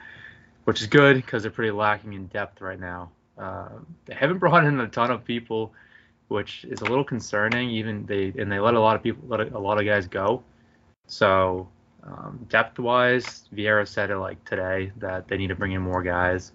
which 0.63 0.81
is 0.81 0.87
good 0.87 1.17
because 1.17 1.43
they're 1.43 1.51
pretty 1.51 1.71
lacking 1.71 2.13
in 2.13 2.27
depth 2.27 2.61
right 2.61 2.79
now. 2.79 3.11
Uh, 3.37 3.69
they 4.05 4.15
haven't 4.15 4.37
brought 4.39 4.65
in 4.65 4.79
a 4.79 4.87
ton 4.87 5.11
of 5.11 5.25
people, 5.25 5.73
which 6.27 6.65
is 6.65 6.81
a 6.81 6.85
little 6.85 7.03
concerning. 7.03 7.69
Even 7.69 8.05
they 8.05 8.33
and 8.37 8.51
they 8.51 8.59
let 8.59 8.73
a 8.73 8.79
lot 8.79 8.95
of 8.95 9.03
people, 9.03 9.27
let 9.27 9.51
a 9.51 9.59
lot 9.59 9.79
of 9.79 9.85
guys 9.85 10.07
go. 10.07 10.43
So 11.07 11.69
um, 12.03 12.45
depth 12.49 12.79
wise, 12.79 13.47
Vieira 13.53 13.87
said 13.87 14.09
it 14.11 14.17
like 14.17 14.43
today 14.45 14.91
that 14.97 15.27
they 15.27 15.37
need 15.37 15.47
to 15.47 15.55
bring 15.55 15.71
in 15.71 15.81
more 15.81 16.03
guys. 16.03 16.51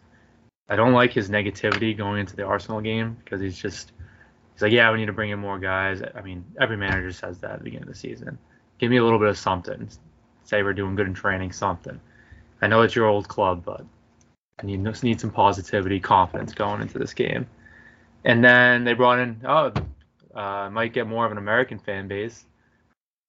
I 0.68 0.76
don't 0.76 0.92
like 0.92 1.12
his 1.12 1.28
negativity 1.28 1.96
going 1.96 2.20
into 2.20 2.37
the 2.37 2.44
Arsenal 2.44 2.80
game 2.80 3.16
because 3.24 3.40
he's 3.40 3.59
just 3.59 3.92
he's 4.54 4.62
like, 4.62 4.72
yeah, 4.72 4.90
we 4.92 4.98
need 4.98 5.06
to 5.06 5.12
bring 5.12 5.30
in 5.30 5.38
more 5.38 5.59
guys. 5.59 6.02
I 6.14 6.20
mean, 6.22 6.44
every 6.61 6.76
manager 6.76 7.12
says 7.12 7.38
that 7.38 7.52
at 7.52 7.59
the 7.59 7.64
beginning 7.64 7.88
of 7.88 7.94
the 7.94 7.98
season. 7.98 8.38
Give 8.78 8.90
me 8.90 8.98
a 8.98 9.04
little 9.04 9.18
bit 9.18 9.28
of 9.28 9.37
something. 9.37 9.88
Say 10.44 10.62
we're 10.62 10.72
doing 10.72 10.94
good 10.94 11.06
in 11.06 11.14
training, 11.14 11.52
something. 11.52 12.00
I 12.62 12.68
know 12.68 12.83
it's 12.83 12.94
your 12.94 13.06
old 13.06 13.28
club, 13.28 13.64
but 13.64 13.85
I 14.61 14.66
need 14.66 14.80
need 15.02 15.20
some 15.20 15.30
positivity, 15.30 15.98
confidence 15.98 16.54
going 16.54 16.83
into 16.83 16.98
this 16.98 17.14
game. 17.14 17.46
And 18.24 18.44
then 18.44 18.85
they 18.85 18.92
brought 18.92 19.18
in 19.18 19.40
oh, 19.44 19.72
uh, 20.35 20.70
might 20.70 20.92
get 20.92 21.06
more 21.06 21.24
of 21.26 21.33
an 21.33 21.38
American 21.38 21.78
fan 21.78 22.09
base. 22.09 22.44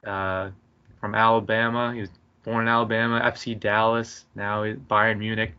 Uh, 0.06 0.51
from 0.99 1.15
Alabama, 1.15 1.93
he 1.93 2.01
was 2.01 2.10
born 2.43 2.63
in 2.63 2.67
Alabama, 2.67 3.21
FC 3.23 3.60
Dallas, 3.60 4.25
now 4.36 4.63
Bayern 4.63 5.19
Munich, 5.19 5.54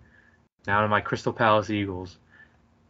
now 0.66 0.82
to 0.82 0.88
my 0.88 1.00
Crystal 1.00 1.32
Palace 1.32 1.70
Eagles. 1.70 2.18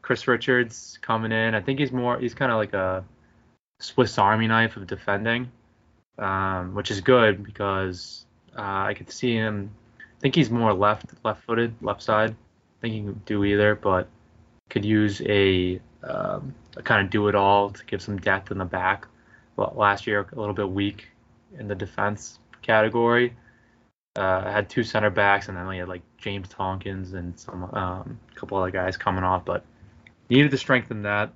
Chris 0.02 0.26
Richards 0.26 0.98
coming 1.00 1.30
in. 1.32 1.54
I 1.54 1.60
think 1.60 1.78
he's 1.78 1.92
more 1.92 2.18
he's 2.18 2.34
kind 2.34 2.50
of 2.50 2.58
like 2.58 2.74
a 2.74 3.04
Swiss 3.80 4.18
Army 4.18 4.48
knife 4.48 4.76
of 4.76 4.86
defending, 4.86 5.50
um, 6.18 6.74
which 6.74 6.90
is 6.90 7.00
good 7.00 7.44
because 7.44 8.26
uh, 8.58 8.62
I 8.62 8.94
could 8.94 9.10
see 9.10 9.34
him. 9.34 9.70
I 10.00 10.20
think 10.20 10.34
he's 10.34 10.50
more 10.50 10.72
left 10.72 11.06
left-footed, 11.24 11.74
left 11.80 12.02
side. 12.02 12.30
I 12.30 12.80
think 12.80 12.94
he 12.94 13.00
can 13.00 13.22
do 13.26 13.44
either, 13.44 13.76
but 13.76 14.08
could 14.70 14.84
use 14.84 15.20
a, 15.22 15.80
um, 16.04 16.54
kind 16.84 17.04
of 17.04 17.10
do-it-all 17.10 17.70
to 17.70 17.84
give 17.86 18.02
some 18.02 18.16
depth 18.18 18.50
in 18.50 18.58
the 18.58 18.64
back. 18.64 19.06
Well, 19.56 19.72
last 19.76 20.06
year 20.06 20.26
a 20.32 20.38
little 20.38 20.54
bit 20.54 20.70
weak 20.70 21.08
in 21.58 21.68
the 21.68 21.74
defense 21.74 22.38
category. 22.62 23.34
Uh, 24.16 24.50
had 24.50 24.68
two 24.68 24.82
center 24.82 25.10
backs, 25.10 25.48
and 25.48 25.56
then 25.56 25.66
we 25.66 25.78
had 25.78 25.88
like 25.88 26.02
James 26.18 26.48
Tomkins 26.48 27.14
and 27.14 27.38
some 27.38 27.64
um, 27.72 28.20
couple 28.34 28.58
other 28.58 28.70
guys 28.70 28.96
coming 28.96 29.24
off, 29.24 29.44
but 29.44 29.64
needed 30.28 30.50
to 30.50 30.58
strengthen 30.58 31.02
that. 31.02 31.30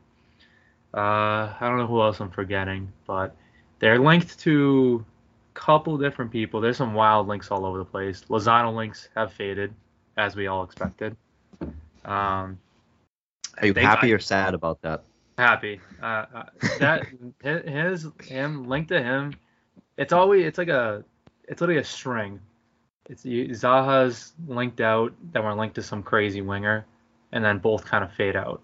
Uh, 0.94 1.52
I 1.58 1.58
don't 1.60 1.78
know 1.78 1.86
who 1.86 2.00
else 2.00 2.20
I'm 2.20 2.30
forgetting, 2.30 2.92
but 3.06 3.34
they're 3.78 3.98
linked 3.98 4.38
to 4.40 5.04
a 5.54 5.58
couple 5.58 5.96
different 5.98 6.30
people. 6.30 6.60
There's 6.60 6.76
some 6.76 6.94
wild 6.94 7.28
links 7.28 7.50
all 7.50 7.64
over 7.66 7.78
the 7.78 7.84
place. 7.84 8.24
Lozano 8.28 8.74
links 8.74 9.08
have 9.14 9.32
faded, 9.32 9.74
as 10.16 10.36
we 10.36 10.46
all 10.46 10.62
expected. 10.62 11.16
Um, 12.04 12.58
Are 13.58 13.66
you 13.66 13.74
think 13.74 13.86
happy 13.86 14.12
or 14.12 14.18
sad 14.18 14.54
about 14.54 14.82
that? 14.82 15.02
happy. 15.38 15.80
Uh, 16.02 16.24
uh, 16.34 16.44
that 16.78 17.06
his 17.42 18.06
him 18.22 18.68
linked 18.68 18.88
to 18.88 19.02
him. 19.02 19.34
It's 19.96 20.12
always 20.12 20.46
it's 20.46 20.58
like 20.58 20.68
a 20.68 21.04
it's 21.48 21.60
literally 21.60 21.80
a 21.80 21.84
string. 21.84 22.40
It's 23.08 23.24
Zaha's 23.24 24.32
linked 24.48 24.80
out, 24.80 25.12
then 25.32 25.44
we're 25.44 25.54
linked 25.54 25.76
to 25.76 25.82
some 25.82 26.02
crazy 26.02 26.40
winger, 26.40 26.84
and 27.32 27.44
then 27.44 27.58
both 27.58 27.84
kind 27.84 28.02
of 28.02 28.12
fade 28.12 28.34
out. 28.34 28.60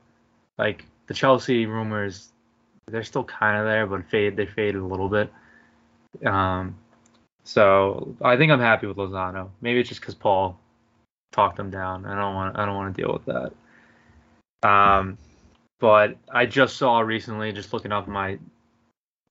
Like 0.59 0.85
the 1.07 1.15
Chelsea 1.15 1.67
rumors, 1.67 2.33
they're 2.89 3.05
still 3.05 3.25
kind 3.25 3.59
of 3.59 3.65
there, 3.65 3.87
but 3.87 4.05
fade 4.09 4.37
they 4.37 4.47
faded 4.47 4.83
a 4.83 4.87
little 4.87 5.09
bit. 5.09 5.33
Um, 6.27 6.77
so 7.45 8.17
I 8.21 8.37
think 8.37 8.51
I'm 8.51 8.61
happy 8.61 8.87
with 8.87 8.97
Lozano. 8.97 9.51
Maybe 9.61 9.81
it's 9.81 9.89
just 9.89 10.01
because 10.01 10.15
Paul 10.15 10.59
talked 11.31 11.59
him 11.59 11.71
down. 11.71 12.05
I 12.05 12.21
don't 12.21 12.35
want 12.35 12.59
I 12.59 12.67
don't 12.67 12.75
want 12.75 12.97
to 12.97 13.03
deal 13.03 13.13
with 13.13 13.25
that. 13.27 13.53
Um, 14.63 15.19
but 15.81 16.17
I 16.31 16.47
just 16.47 16.77
saw 16.77 17.01
recently, 17.01 17.53
just 17.53 17.73
looking 17.73 17.93
up 17.93 18.07
my 18.07 18.39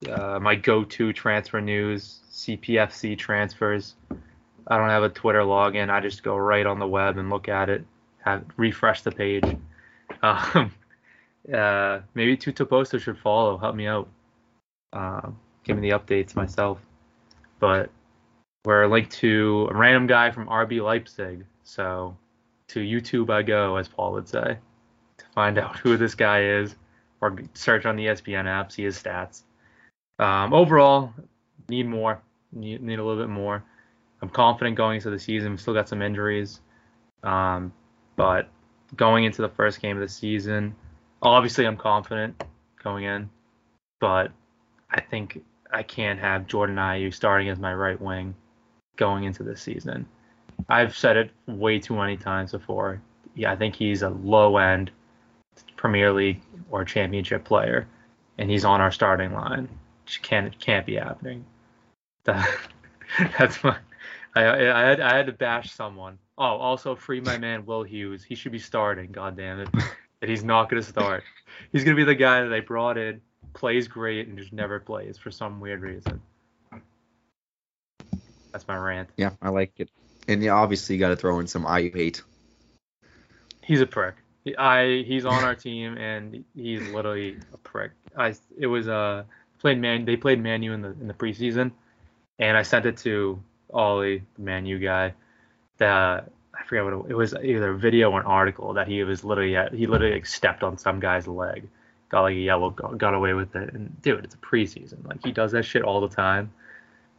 uh, 0.10 0.39
my 0.39 0.56
go-to 0.56 1.13
transfer 1.13 1.62
news, 1.62 2.20
CPFC 2.32 3.17
transfers. 3.17 3.96
I 4.67 4.78
don't 4.78 4.89
have 4.89 5.04
a 5.04 5.10
Twitter 5.10 5.41
login. 5.41 5.89
I 5.89 6.00
just 6.00 6.24
go 6.24 6.36
right 6.36 6.65
on 6.65 6.80
the 6.80 6.88
web 6.88 7.17
and 7.17 7.30
look 7.30 7.48
at 7.50 7.70
it, 7.70 7.86
have 8.24 8.44
refresh 8.58 9.02
the 9.02 9.12
page. 9.12 9.46
Um, 10.22 10.72
uh, 11.52 12.02
maybe 12.13 12.38
Tutto 12.38 12.65
Posto 12.65 13.00
should 13.00 13.17
follow, 13.17 13.58
help 13.58 13.76
me 13.76 13.88
out, 13.88 14.08
uh, 14.94 15.32
give 15.63 15.78
me 15.78 15.89
the 15.89 15.98
updates 15.98 16.36
myself. 16.36 16.80
But 17.60 17.89
we're 18.65 18.86
linked 18.88 19.13
to 19.13 19.70
a 19.72 19.74
random 19.74 20.06
guy 20.06 20.30
from 20.30 20.48
RB 20.48 20.84
Leipzig, 20.84 21.46
so 21.63 22.15
to 22.67 22.82
YouTube 22.82 23.32
I 23.32 23.41
go, 23.41 23.78
as 23.78 23.88
Paul 23.88 24.12
would 24.12 24.28
say 24.28 24.58
find 25.34 25.58
out 25.58 25.78
who 25.78 25.98
this 25.98 26.15
guy 26.15 26.44
is 26.44 26.76
or 27.22 27.38
search 27.54 27.86
on 27.86 27.96
the 27.96 28.08
ESPN 28.08 28.48
app, 28.48 28.72
see 28.72 28.84
his 28.84 29.02
stats. 29.02 29.44
Um, 30.20 30.54
overall, 30.54 31.13
need 31.70 31.88
more. 31.88 32.22
Need, 32.52 32.82
need 32.82 33.00
a 33.00 33.04
little 33.04 33.22
bit 33.22 33.30
more. 33.30 33.63
I'm 34.22 34.30
confident 34.30 34.76
going 34.76 34.98
into 34.98 35.10
the 35.10 35.20
season. 35.20 35.52
We've 35.52 35.62
still 35.62 35.74
got 35.74 35.89
some 35.89 36.02
injuries. 36.02 36.60
Um, 37.24 37.74
but 38.15 38.50
going 38.96 39.24
into 39.24 39.41
the 39.41 39.50
first 39.50 39.82
game 39.82 39.98
of 39.98 40.02
the 40.02 40.10
season, 40.10 40.76
Obviously, 41.22 41.65
I'm 41.65 41.78
confident 41.78 42.44
going 42.84 43.04
in, 43.04 43.30
but 44.00 44.32
I 44.89 45.02
think 45.02 45.44
I 45.72 45.84
can't 45.84 46.20
have 46.20 46.48
Jordan 46.48 46.78
Ayew 46.78 47.13
starting 47.13 47.50
as 47.50 47.60
my 47.60 47.74
right 47.74 48.02
wing 48.02 48.34
going 48.96 49.26
into 49.26 49.44
this 49.44 49.62
season. 49.62 50.08
I've 50.67 50.98
said 50.98 51.17
it 51.17 51.32
way 51.46 51.80
too 51.80 51.96
many 51.96 52.17
times 52.17 52.52
before. 52.52 53.02
Yeah, 53.36 53.52
I 53.52 53.56
think 53.56 53.76
he's 53.76 54.02
a 54.02 54.10
low 54.10 54.58
end 54.58 54.89
Premier 55.82 56.13
League 56.13 56.39
or 56.70 56.86
championship 56.86 57.44
player, 57.44 57.88
and 58.38 58.52
he's 58.52 58.63
on 58.63 58.82
our 58.82 58.91
starting 58.91 59.34
line. 59.34 59.67
Just 60.06 60.22
can't 60.22 60.58
can't 60.60 60.86
be 60.86 60.94
happening. 60.94 61.44
That, 62.26 62.48
that's 63.39 63.63
my. 63.63 63.76
I, 64.36 64.44
I 64.46 64.82
had 64.82 65.02
I 65.02 65.17
had 65.17 65.26
to 65.26 65.32
bash 65.32 65.72
someone. 65.72 66.20
Oh, 66.38 66.44
also 66.58 66.94
free 66.96 67.20
my 67.20 67.39
man 67.39 67.65
Will 67.65 67.82
Hughes. 67.82 68.24
He 68.24 68.36
should 68.36 68.52
be 68.52 68.60
starting. 68.60 69.12
God 69.12 69.36
damn 69.36 69.62
it, 69.62 69.70
and 69.74 70.30
he's 70.30 70.44
not 70.44 70.70
gonna 70.70 70.84
start. 70.84 71.24
He's 71.72 71.84
gonna 71.84 71.96
be 71.96 72.04
the 72.04 72.13
guy 72.13 72.44
that 72.44 72.50
they 72.50 72.60
brought 72.60 73.00
in, 73.00 73.20
plays 73.54 73.88
great, 73.88 74.28
and 74.28 74.38
just 74.38 74.54
never 74.54 74.80
plays 74.80 75.17
for 75.17 75.32
some 75.32 75.60
weird 75.60 75.82
reason. 75.82 76.22
That's 78.52 78.67
my 78.67 78.78
rant. 78.78 79.10
Yeah, 79.17 79.32
I 79.41 79.50
like 79.50 79.72
it. 79.80 79.89
And 80.28 80.44
yeah, 80.44 80.52
obviously 80.52 80.96
you 80.96 81.00
got 81.00 81.10
to 81.10 81.15
throw 81.15 81.39
in 81.39 81.48
some 81.48 81.65
Ayew 81.65 81.96
hate. 81.96 82.22
He's 83.63 83.82
a 83.82 83.88
prick. 83.88 84.15
I 84.58 85.04
he's 85.06 85.26
on 85.26 85.44
our 85.44 85.56
team 85.56 85.98
and 85.98 86.44
he's 86.56 86.82
literally 86.90 87.38
a 87.54 87.58
prick. 87.58 87.92
I 88.18 88.34
it 88.58 88.68
was 88.68 88.88
uh 88.88 89.24
played 89.60 89.80
man 89.80 90.06
they 90.06 90.16
played 90.18 90.42
Manu 90.42 90.74
in 90.74 90.82
the 90.82 90.90
in 90.90 91.08
the 91.08 91.14
preseason, 91.14 91.72
and 92.40 92.58
I 92.58 92.64
sent 92.64 92.86
it 92.86 92.98
to 92.98 93.42
Ollie, 93.72 94.24
the 94.36 94.42
Manu 94.42 94.80
guy. 94.80 95.14
That 95.78 96.32
I 96.56 96.64
forget 96.64 96.84
what 96.84 96.94
it, 96.94 97.12
it 97.12 97.16
was 97.16 97.34
either 97.36 97.72
a 97.72 97.78
video 97.78 98.12
or 98.12 98.20
an 98.20 98.26
article 98.26 98.74
that 98.74 98.88
he 98.88 99.04
was 99.04 99.24
literally 99.24 99.56
at, 99.56 99.74
he 99.74 99.88
literally 99.88 100.16
like 100.16 100.26
stepped 100.26 100.64
on 100.64 100.78
some 100.78 101.00
guy's 101.00 101.28
leg, 101.28 101.68
got 102.10 102.22
like 102.22 102.36
a 102.36 102.40
yellow 102.40 102.72
got, 102.72 102.98
got 102.98 103.14
away 103.14 103.34
with 103.34 103.56
it. 103.56 103.74
And 103.74 104.02
dude, 104.02 104.24
it's 104.26 104.36
a 104.36 104.40
preseason. 104.40 105.08
Like 105.08 105.24
he 105.24 105.32
does 105.32 105.52
that 105.52 105.64
shit 105.66 105.84
all 105.84 106.02
the 106.02 106.14
time. 106.14 106.52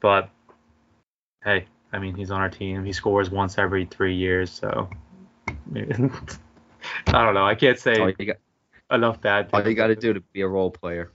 But 0.01 0.29
hey, 1.45 1.67
I 1.93 2.01
mean 2.01 2.17
he's 2.17 2.33
on 2.33 2.41
our 2.41 2.51
team. 2.51 2.85
He 2.85 2.93
scores 2.93 3.31
once 3.31 3.59
every 3.59 3.87
three 3.87 4.17
years, 4.17 4.51
so. 4.51 4.91
I 7.09 7.25
don't 7.25 7.35
know. 7.35 7.47
I 7.47 7.55
can't 7.55 7.79
say 7.79 7.99
All 7.99 8.13
got, 8.13 8.37
enough 8.91 9.21
bad. 9.21 9.49
all 9.53 9.67
you 9.67 9.75
got 9.75 9.89
to 9.89 9.97
do 9.97 10.13
to 10.13 10.21
be 10.33 10.41
a 10.43 10.49
role 10.49 10.71
player. 10.71 11.11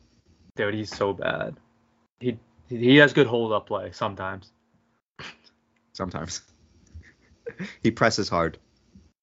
Dude, 0.56 0.74
he's 0.74 0.96
so 0.96 1.14
bad. 1.14 1.56
He 2.20 2.38
he 2.70 2.98
has 2.98 3.14
good 3.14 3.28
hold 3.28 3.54
up 3.54 3.68
play 3.68 3.92
sometimes. 3.92 4.52
Sometimes 5.94 6.42
he 7.84 7.92
presses 7.92 8.30
hard. 8.30 8.58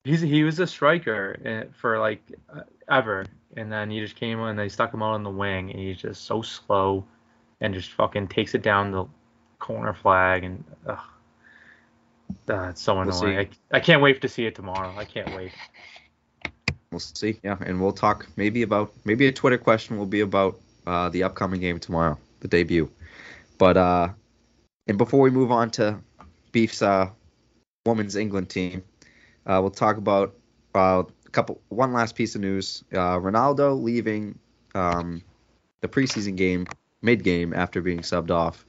He's 0.05 0.21
he 0.21 0.45
was 0.45 0.59
a 0.61 0.67
striker 0.67 1.41
eh, 1.45 1.65
for 1.73 1.99
like 1.99 2.21
uh, 2.55 2.63
ever, 2.89 3.27
and 3.57 3.73
then 3.73 3.91
he 3.91 4.01
just 4.01 4.17
came 4.17 4.41
and 4.41 4.59
they 4.59 4.69
stuck 4.69 4.93
him 4.93 5.03
out 5.03 5.15
on 5.15 5.23
the 5.23 5.31
wing, 5.31 5.71
and 5.71 5.79
he's 5.79 5.97
just 5.97 6.25
so 6.25 6.43
slow, 6.43 7.05
and 7.61 7.75
just 7.75 7.93
fucking 7.93 8.29
takes 8.29 8.55
it 8.55 8.63
down 8.63 8.91
the 8.91 9.07
corner 9.59 9.95
flag, 9.95 10.45
and 10.45 10.63
ugh. 10.87 10.99
Uh, 12.49 12.69
it's 12.71 12.83
so 12.83 12.95
We'll 12.95 13.03
annoying. 13.03 13.49
I, 13.73 13.77
I 13.77 13.81
can't 13.81 14.03
wait 14.03 14.21
to 14.23 14.29
see 14.29 14.47
it 14.47 14.55
tomorrow. 14.55 14.95
I 14.97 15.05
can't 15.05 15.35
wait. 15.35 15.53
We'll 16.95 17.01
see. 17.01 17.41
Yeah, 17.43 17.57
and 17.61 17.81
we'll 17.81 17.91
talk 17.91 18.29
maybe 18.37 18.63
about 18.63 18.93
maybe 19.05 19.27
a 19.27 19.33
Twitter 19.33 19.59
question 19.59 19.99
will 19.99 20.07
be 20.07 20.21
about 20.21 20.61
uh, 20.87 21.09
the 21.09 21.25
upcoming 21.25 21.61
game 21.61 21.81
tomorrow, 21.81 22.17
the 22.39 22.47
debut. 22.47 22.89
But 23.59 23.77
uh, 23.77 24.11
and 24.87 24.97
before 24.97 25.19
we 25.19 25.31
move 25.31 25.51
on 25.51 25.73
to 25.73 25.99
Beef's 26.53 26.83
uh, 26.83 27.11
women's 27.85 28.15
England 28.15 28.49
team, 28.49 28.85
uh, 29.45 29.59
we'll 29.61 29.73
talk 29.73 29.97
about 29.97 30.37
uh, 30.77 31.03
a 31.27 31.31
couple 31.31 31.61
one 31.69 31.93
last 31.93 32.15
piece 32.15 32.37
of 32.37 32.43
news. 32.43 32.85
Uh, 32.93 33.19
Ronaldo 33.19 33.83
leaving 33.83 34.39
um, 34.77 35.21
the 35.81 35.89
preseason 35.89 36.37
game 36.37 36.65
mid 37.03 37.25
game 37.25 37.53
after 37.53 37.83
being 37.83 38.03
subbed 38.03 38.31
off. 38.31 38.65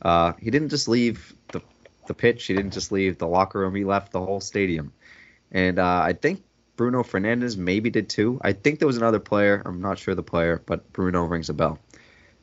Uh, 0.00 0.32
he 0.40 0.50
didn't 0.50 0.70
just 0.70 0.88
leave 0.88 1.34
the 1.48 1.60
the 2.06 2.14
pitch. 2.14 2.46
He 2.46 2.54
didn't 2.54 2.72
just 2.72 2.90
leave 2.90 3.18
the 3.18 3.28
locker 3.28 3.58
room. 3.58 3.74
He 3.74 3.84
left 3.84 4.12
the 4.12 4.20
whole 4.24 4.40
stadium. 4.40 4.94
And 5.52 5.78
uh, 5.78 6.00
I 6.02 6.14
think 6.14 6.42
Bruno 6.76 7.02
Fernandes 7.02 7.56
maybe 7.56 7.90
did 7.90 8.08
too. 8.08 8.38
I 8.42 8.52
think 8.52 8.78
there 8.78 8.86
was 8.86 8.96
another 8.98 9.18
player. 9.18 9.62
I'm 9.64 9.80
not 9.80 9.98
sure 9.98 10.14
the 10.14 10.22
player, 10.22 10.62
but 10.66 10.92
Bruno 10.92 11.24
rings 11.24 11.48
a 11.48 11.54
bell. 11.54 11.78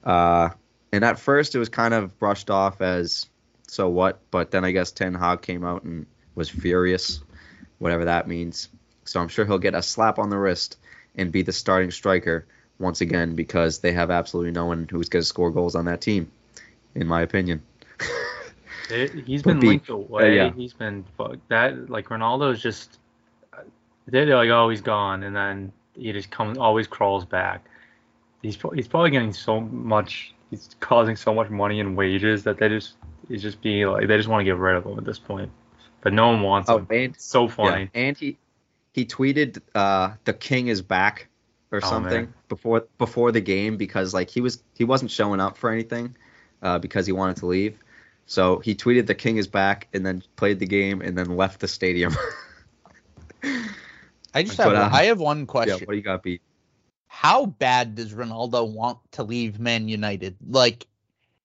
Uh, 0.04 0.50
and 0.92 1.06
at 1.06 1.20
first 1.20 1.56
it 1.56 1.60
was 1.60 1.70
kind 1.70 1.94
of 1.94 2.18
brushed 2.20 2.50
off 2.50 2.82
as 2.82 3.28
so 3.68 3.90
what, 3.90 4.20
but 4.32 4.52
then 4.52 4.66
I 4.66 4.72
guess 4.72 4.92
Ten 4.92 5.14
Hag 5.14 5.42
came 5.42 5.64
out 5.64 5.84
and 5.84 6.06
was 6.36 6.50
furious, 6.50 7.22
whatever 7.80 8.06
that 8.06 8.28
means. 8.28 8.70
So 9.06 9.20
I'm 9.20 9.28
sure 9.28 9.46
he'll 9.46 9.58
get 9.58 9.76
a 9.76 9.82
slap 9.82 10.20
on 10.20 10.30
the 10.30 10.38
wrist 10.38 10.78
and 11.16 11.32
be 11.32 11.42
the 11.42 11.52
starting 11.52 11.92
striker 11.92 12.46
once 12.80 13.02
again 13.02 13.36
because 13.36 13.80
they 13.80 13.92
have 13.94 14.12
absolutely 14.12 14.52
no 14.52 14.66
one 14.66 14.88
who's 14.90 15.10
going 15.10 15.22
to 15.22 15.28
score 15.28 15.52
goals 15.52 15.76
on 15.76 15.86
that 15.86 16.02
team, 16.02 16.32
in 16.96 17.08
my 17.08 17.22
opinion. 17.22 17.62
It, 18.90 19.26
he's 19.26 19.42
But 19.44 19.52
been 19.54 19.60
B- 19.60 19.68
linked 19.68 19.90
away. 19.90 20.36
yeah. 20.36 20.52
He's 20.52 20.74
been 20.74 21.06
fuck 21.18 21.38
that. 21.50 21.90
Like 21.90 22.10
Ronaldo's 22.10 22.62
just 22.62 23.00
they're 24.08 24.26
like, 24.36 24.50
oh, 24.50 24.70
he's 24.70 24.82
gone, 24.82 25.24
and 25.24 25.36
then 25.36 25.72
he 25.96 26.12
just 26.12 26.30
comes, 26.32 26.58
always 26.58 26.88
crawls 26.88 27.26
back. 27.26 27.66
He's 28.42 28.58
pro- 28.58 28.72
he's 28.72 28.88
probably 28.88 29.12
getting 29.12 29.34
so 29.34 29.62
much. 29.62 30.34
He's 30.50 30.76
causing 30.80 31.16
so 31.16 31.34
much 31.34 31.50
money 31.50 31.80
and 31.80 31.96
wages 31.96 32.44
that 32.44 32.58
they 32.58 32.70
just 32.70 32.96
he's 33.30 33.42
just 33.42 33.62
being 33.62 33.88
like 33.88 34.08
they 34.08 34.18
just 34.18 34.28
want 34.30 34.42
to 34.42 34.46
get 34.46 34.58
rid 34.58 34.76
of 34.76 34.86
him 34.86 34.98
at 34.98 35.06
this 35.06 35.18
point. 35.20 35.52
But 36.02 36.14
no 36.14 36.28
one 36.28 36.42
wants 36.42 36.70
Oh, 36.70 36.80
him. 36.80 36.88
and 36.90 37.16
It's 37.16 37.24
so 37.24 37.44
Yeah, 37.46 37.50
funny. 37.50 37.90
and 37.94 38.18
he 38.18 38.38
he 38.94 39.06
tweeted 39.06 39.62
uh 39.74 40.12
the 40.26 40.34
king 40.34 40.68
is 40.68 40.82
back 40.82 41.30
or 41.72 41.80
Oh, 41.82 41.90
something 41.90 42.26
man. 42.26 42.34
before 42.50 42.86
before 42.98 43.32
the 43.32 43.42
game 43.42 43.78
because 43.78 44.14
like 44.14 44.30
he 44.30 44.42
was 44.42 44.62
he 44.76 44.84
wasn't 44.84 45.10
showing 45.10 45.40
up 45.40 45.58
for 45.58 45.72
anything 45.72 46.16
uh 46.62 46.78
because 46.80 47.06
he 47.06 47.14
wanted 47.14 47.38
to 47.38 47.46
leave. 47.46 47.80
So 48.26 48.60
he 48.60 48.76
tweeted 48.76 49.08
the 49.08 49.16
king 49.16 49.38
is 49.38 49.48
back 49.48 49.88
and 49.94 50.06
then 50.06 50.22
played 50.36 50.60
the 50.60 50.68
game 50.68 51.02
and 51.02 51.18
then 51.18 51.38
left 51.38 51.62
the 51.62 51.68
stadium. 51.70 52.14
I 54.34 54.44
just 54.44 54.58
But, 54.58 54.76
have 54.76 54.94
uh, 54.94 54.96
I 54.96 55.06
have 55.06 55.20
one 55.20 55.46
question. 55.46 55.70
yeah, 55.70 55.74
question. 55.74 55.88
what 55.88 55.92
do 55.94 55.98
you 55.98 56.04
got 56.04 56.24
beat? 56.24 56.42
How 57.08 57.46
bad 57.46 57.96
does 57.96 58.14
Ronaldo 58.14 58.68
want 58.68 58.98
to 59.12 59.24
leave 59.24 59.60
Man 59.60 59.88
United? 59.88 60.36
Like 60.48 60.88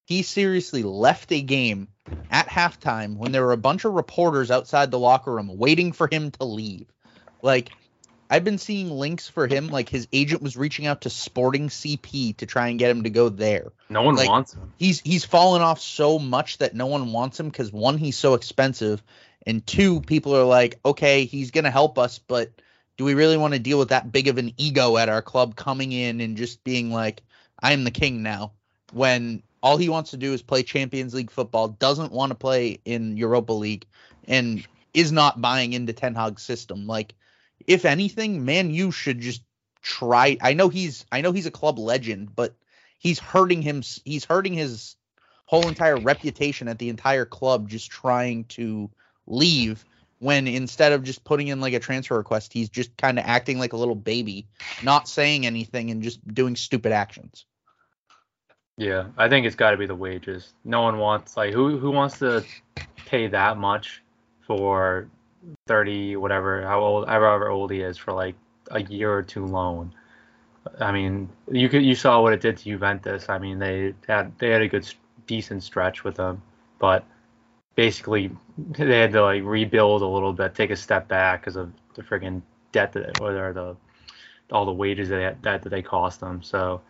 he 0.06 0.22
seriously 0.22 0.82
left 0.82 1.30
a 1.32 1.42
game 1.42 1.88
at 2.30 2.48
halftime 2.48 3.16
when 3.16 3.32
there 3.32 3.44
were 3.44 3.52
a 3.52 3.58
bunch 3.58 3.84
of 3.84 3.92
reporters 3.92 4.50
outside 4.50 4.90
the 4.90 4.98
locker 4.98 5.34
room 5.34 5.50
waiting 5.58 5.92
for 5.92 6.08
him 6.10 6.30
to 6.32 6.44
leave. 6.44 6.86
Like 7.42 7.70
I've 8.30 8.44
been 8.44 8.56
seeing 8.58 8.90
links 8.90 9.28
for 9.28 9.46
him 9.46 9.68
like 9.68 9.90
his 9.90 10.08
agent 10.12 10.40
was 10.42 10.56
reaching 10.56 10.86
out 10.86 11.02
to 11.02 11.10
Sporting 11.10 11.68
CP 11.68 12.38
to 12.38 12.46
try 12.46 12.68
and 12.68 12.78
get 12.78 12.90
him 12.90 13.02
to 13.02 13.10
go 13.10 13.28
there. 13.28 13.72
No 13.90 14.02
one 14.02 14.16
like- 14.16 14.28
wants 14.28 14.54
him. 14.54 14.72
He's 14.78 15.00
he's 15.00 15.26
fallen 15.26 15.60
off 15.60 15.80
so 15.80 16.18
much 16.18 16.58
that 16.58 16.74
no 16.74 16.86
one 16.86 17.12
wants 17.12 17.38
him 17.38 17.50
cuz 17.50 17.70
one 17.70 17.98
he's 17.98 18.16
so 18.16 18.32
expensive 18.34 19.02
and 19.46 19.66
two 19.66 20.00
people 20.00 20.34
are 20.36 20.44
like, 20.44 20.78
"Okay, 20.84 21.24
he's 21.26 21.52
going 21.52 21.64
to 21.64 21.70
help 21.70 21.96
us, 21.98 22.18
but 22.18 22.50
do 22.98 23.04
we 23.04 23.14
really 23.14 23.36
want 23.36 23.54
to 23.54 23.60
deal 23.60 23.78
with 23.78 23.88
that 23.88 24.12
big 24.12 24.28
of 24.28 24.36
an 24.36 24.52
ego 24.58 24.96
at 24.96 25.08
our 25.08 25.22
club 25.22 25.56
coming 25.56 25.92
in 25.92 26.20
and 26.20 26.36
just 26.36 26.62
being 26.64 26.90
like, 26.90 27.22
I 27.62 27.72
am 27.72 27.84
the 27.84 27.90
king 27.90 28.22
now 28.22 28.52
when 28.92 29.42
all 29.62 29.76
he 29.76 29.88
wants 29.88 30.10
to 30.10 30.16
do 30.16 30.32
is 30.32 30.42
play 30.42 30.62
Champions 30.62 31.14
League 31.14 31.30
football, 31.30 31.68
doesn't 31.68 32.12
want 32.12 32.30
to 32.30 32.36
play 32.36 32.80
in 32.84 33.16
Europa 33.16 33.52
League 33.52 33.86
and 34.26 34.66
is 34.94 35.12
not 35.12 35.40
buying 35.40 35.72
into 35.72 35.92
Ten 35.92 36.14
Hag's 36.14 36.42
system. 36.42 36.86
Like 36.86 37.14
if 37.66 37.84
anything, 37.84 38.44
man, 38.44 38.70
you 38.70 38.90
should 38.90 39.20
just 39.20 39.42
try 39.80 40.36
I 40.40 40.54
know 40.54 40.68
he's 40.68 41.06
I 41.12 41.20
know 41.20 41.32
he's 41.32 41.46
a 41.46 41.52
club 41.52 41.78
legend, 41.78 42.34
but 42.34 42.56
he's 42.98 43.20
hurting 43.20 43.62
him 43.62 43.82
he's 44.04 44.24
hurting 44.24 44.54
his 44.54 44.96
whole 45.46 45.68
entire 45.68 45.96
reputation 45.96 46.68
at 46.68 46.78
the 46.78 46.88
entire 46.88 47.24
club 47.24 47.68
just 47.68 47.90
trying 47.90 48.44
to 48.44 48.90
leave 49.26 49.84
when 50.18 50.46
instead 50.46 50.92
of 50.92 51.02
just 51.02 51.24
putting 51.24 51.48
in 51.48 51.60
like 51.60 51.74
a 51.74 51.78
transfer 51.78 52.16
request, 52.16 52.52
he's 52.52 52.68
just 52.68 52.96
kind 52.96 53.18
of 53.18 53.24
acting 53.24 53.58
like 53.58 53.72
a 53.72 53.76
little 53.76 53.94
baby, 53.94 54.46
not 54.82 55.08
saying 55.08 55.46
anything 55.46 55.90
and 55.90 56.02
just 56.02 56.26
doing 56.26 56.56
stupid 56.56 56.92
actions. 56.92 57.44
Yeah, 58.76 59.06
I 59.16 59.28
think 59.28 59.46
it's 59.46 59.56
got 59.56 59.72
to 59.72 59.76
be 59.76 59.86
the 59.86 59.94
wages. 59.94 60.52
No 60.64 60.82
one 60.82 60.98
wants 60.98 61.36
like 61.36 61.52
who 61.52 61.78
who 61.78 61.90
wants 61.90 62.18
to 62.20 62.44
pay 63.06 63.26
that 63.28 63.56
much 63.56 64.02
for 64.46 65.08
thirty 65.66 66.16
whatever 66.16 66.62
how 66.62 66.80
old 66.80 67.08
however 67.08 67.48
old 67.48 67.72
he 67.72 67.80
is 67.80 67.98
for 67.98 68.12
like 68.12 68.36
a 68.70 68.82
year 68.82 69.12
or 69.12 69.22
two 69.22 69.46
loan. 69.46 69.92
I 70.80 70.92
mean, 70.92 71.28
you 71.50 71.68
could 71.68 71.82
you 71.82 71.94
saw 71.94 72.22
what 72.22 72.32
it 72.32 72.40
did 72.40 72.56
to 72.58 72.64
Juventus. 72.64 73.28
I 73.28 73.38
mean, 73.38 73.58
they 73.58 73.94
had 74.06 74.38
they 74.38 74.50
had 74.50 74.62
a 74.62 74.68
good 74.68 74.88
decent 75.26 75.64
stretch 75.64 76.04
with 76.04 76.16
him, 76.16 76.42
but 76.78 77.04
basically 77.78 78.28
they 78.76 78.98
had 78.98 79.12
to 79.12 79.22
like 79.22 79.44
rebuild 79.44 80.02
a 80.02 80.06
little 80.06 80.32
bit, 80.32 80.52
take 80.52 80.70
a 80.70 80.76
step 80.76 81.06
back 81.06 81.40
because 81.40 81.54
of 81.54 81.72
the 81.94 82.02
friggin' 82.02 82.42
debt 82.72 82.92
that 82.92 83.20
or 83.20 83.52
the 83.52 83.76
all 84.50 84.66
the 84.66 84.72
wages 84.72 85.08
that 85.10 85.40
that, 85.42 85.62
that 85.62 85.68
they 85.68 85.80
cost 85.80 86.18
them. 86.18 86.42
So 86.42 86.80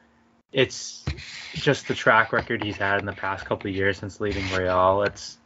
it's 0.51 1.05
just 1.53 1.89
the 1.89 1.95
track 1.95 2.33
record 2.33 2.63
he's 2.63 2.79
had 2.79 3.01
in 3.01 3.05
the 3.05 3.13
past 3.13 3.45
couple 3.45 3.69
of 3.69 3.77
years 3.77 3.99
since 3.99 4.19
leaving 4.19 4.43
Real. 4.55 5.03
It's 5.03 5.37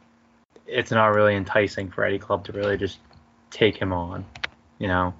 it's 0.65 0.91
not 0.91 1.07
really 1.07 1.35
enticing 1.35 1.91
for 1.91 2.05
any 2.05 2.19
club 2.19 2.45
to 2.45 2.53
really 2.53 2.77
just 2.77 2.99
take 3.51 3.75
him 3.75 3.91
on, 3.91 4.23
you 4.79 4.87
know. 4.87 5.13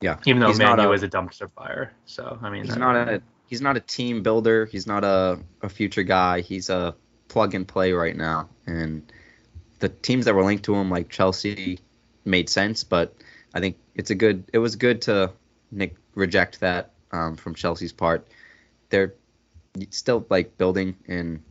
Yeah, 0.00 0.18
Even 0.26 0.40
though 0.40 0.48
he's 0.48 0.58
Manu 0.58 0.90
a- 0.90 0.92
is 0.94 1.04
a 1.04 1.08
dumpster 1.08 1.48
fire. 1.52 1.92
So 2.06 2.36
I 2.42 2.50
mean, 2.50 2.64
he's 2.64 2.76
not 2.76 2.96
a 2.96 3.22
he's 3.46 3.62
not 3.62 3.76
a 3.76 3.80
team 3.80 4.24
builder. 4.24 4.66
He's 4.66 4.88
not 4.88 5.04
a, 5.04 5.38
a 5.62 5.68
future 5.68 6.02
guy. 6.02 6.40
He's 6.40 6.70
a 6.70 6.96
plug 7.28 7.54
and 7.54 7.66
play 7.66 7.92
right 7.92 8.16
now. 8.16 8.48
And 8.66 9.10
the 9.78 9.88
teams 9.88 10.24
that 10.24 10.34
were 10.34 10.44
linked 10.44 10.64
to 10.64 10.74
him, 10.74 10.90
like 10.90 11.08
Chelsea, 11.08 11.78
made 12.24 12.48
sense. 12.48 12.84
But 12.84 13.14
I 13.54 13.60
think 13.60 13.76
it's 13.94 14.10
a 14.10 14.14
good. 14.14 14.44
It 14.52 14.58
was 14.58 14.76
good 14.76 15.02
to 15.02 15.32
Nick 15.70 15.96
reject 16.14 16.60
that 16.60 16.92
um, 17.12 17.36
from 17.36 17.54
Chelsea's 17.54 17.92
part. 17.92 18.26
They're 18.90 19.14
still 19.90 20.26
like 20.30 20.58
building 20.58 20.96
and 21.06 21.42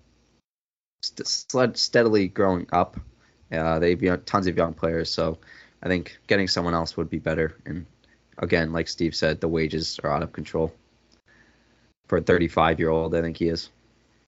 st- 1.01 1.77
steadily 1.77 2.27
growing 2.27 2.67
up. 2.71 2.99
Uh, 3.51 3.79
they've 3.79 4.25
tons 4.25 4.47
of 4.47 4.57
young 4.57 4.73
players, 4.73 5.09
so 5.09 5.37
I 5.81 5.87
think 5.87 6.17
getting 6.27 6.47
someone 6.47 6.73
else 6.73 6.97
would 6.97 7.09
be 7.09 7.19
better. 7.19 7.55
And 7.65 7.85
again, 8.37 8.73
like 8.73 8.87
Steve 8.87 9.15
said, 9.15 9.39
the 9.39 9.47
wages 9.47 9.99
are 10.03 10.11
out 10.11 10.23
of 10.23 10.33
control 10.33 10.73
for 12.07 12.17
a 12.17 12.21
35 12.21 12.79
year 12.79 12.89
old. 12.89 13.15
I 13.15 13.21
think 13.21 13.37
he 13.37 13.47
is. 13.47 13.69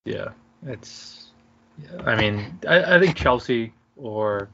Yeah, 0.05 0.29
it's. 0.65 1.18
Yeah, 1.82 2.02
I 2.04 2.15
mean, 2.15 2.60
I, 2.68 2.96
I 2.96 3.00
think 3.00 3.15
Chelsea 3.15 3.74
or 3.96 4.50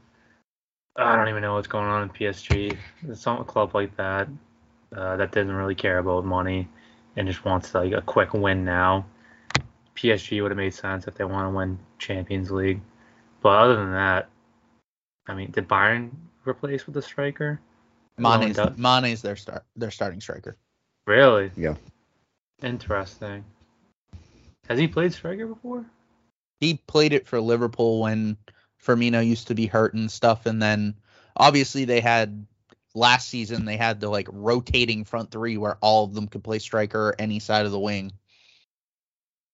I 0.96 1.16
don't 1.16 1.28
even 1.30 1.42
know 1.42 1.56
what's 1.56 1.68
going 1.68 1.86
on 1.86 2.04
in 2.04 2.10
PSG. 2.10 2.78
Some 3.14 3.44
club 3.46 3.76
like 3.76 3.96
that 3.98 4.28
uh, 4.96 5.18
that 5.18 5.32
doesn't 5.32 5.54
really 5.54 5.76
care 5.76 5.98
about 6.00 6.26
money 6.26 6.68
and 7.16 7.28
just 7.28 7.46
wants 7.46 7.74
like 7.74 7.94
a 7.94 8.02
quick 8.02 8.34
win 8.34 8.64
now. 8.64 9.06
PSG 9.96 10.42
would 10.42 10.52
have 10.52 10.58
made 10.58 10.74
sense 10.74 11.08
if 11.08 11.16
they 11.16 11.24
want 11.24 11.52
to 11.52 11.56
win 11.56 11.80
Champions 12.00 12.52
League, 12.52 12.82
but 13.42 13.50
other 13.50 13.76
than 13.76 13.92
that, 13.92 14.30
I 15.28 15.34
mean, 15.34 15.52
did 15.52 15.68
Bayern 15.68 16.12
replace 16.46 16.86
with 16.86 16.98
a 16.98 17.02
striker? 17.02 17.60
Mane's 18.18 18.58
Lewandowski- 18.58 18.78
Mane's 18.78 19.22
their 19.22 19.36
start 19.36 19.64
their 19.76 19.92
starting 19.92 20.22
striker. 20.22 20.58
Really? 21.08 21.52
Yeah. 21.56 21.76
Interesting. 22.62 23.44
Has 24.68 24.80
he 24.80 24.88
played 24.88 25.14
striker 25.14 25.48
before? 25.48 25.86
He 26.60 26.76
played 26.88 27.13
it 27.13 27.28
for 27.28 27.39
Liverpool 27.41 28.02
when 28.02 28.38
Firmino 28.84 29.26
used 29.26 29.48
to 29.48 29.56
be 29.56 29.65
hurt 29.65 29.94
and 29.94 30.10
stuff, 30.10 30.46
and 30.46 30.62
then 30.62 30.96
obviously 31.36 31.86
they 31.86 32.02
had 32.02 32.46
last 32.94 33.28
season 33.28 33.65
they 33.65 33.76
had 33.76 34.00
the 34.00 34.08
like 34.08 34.28
rotating 34.32 35.04
front 35.04 35.30
three 35.30 35.58
where 35.58 35.78
all 35.82 36.06
of 36.06 36.13
them 36.13 36.28
could 36.28 36.44
play 36.44 36.60
striker 36.60 37.10
or 37.10 37.15
any 37.20 37.39
side 37.39 37.65
of 37.65 37.72
the 37.72 37.80
wing. 37.80 38.12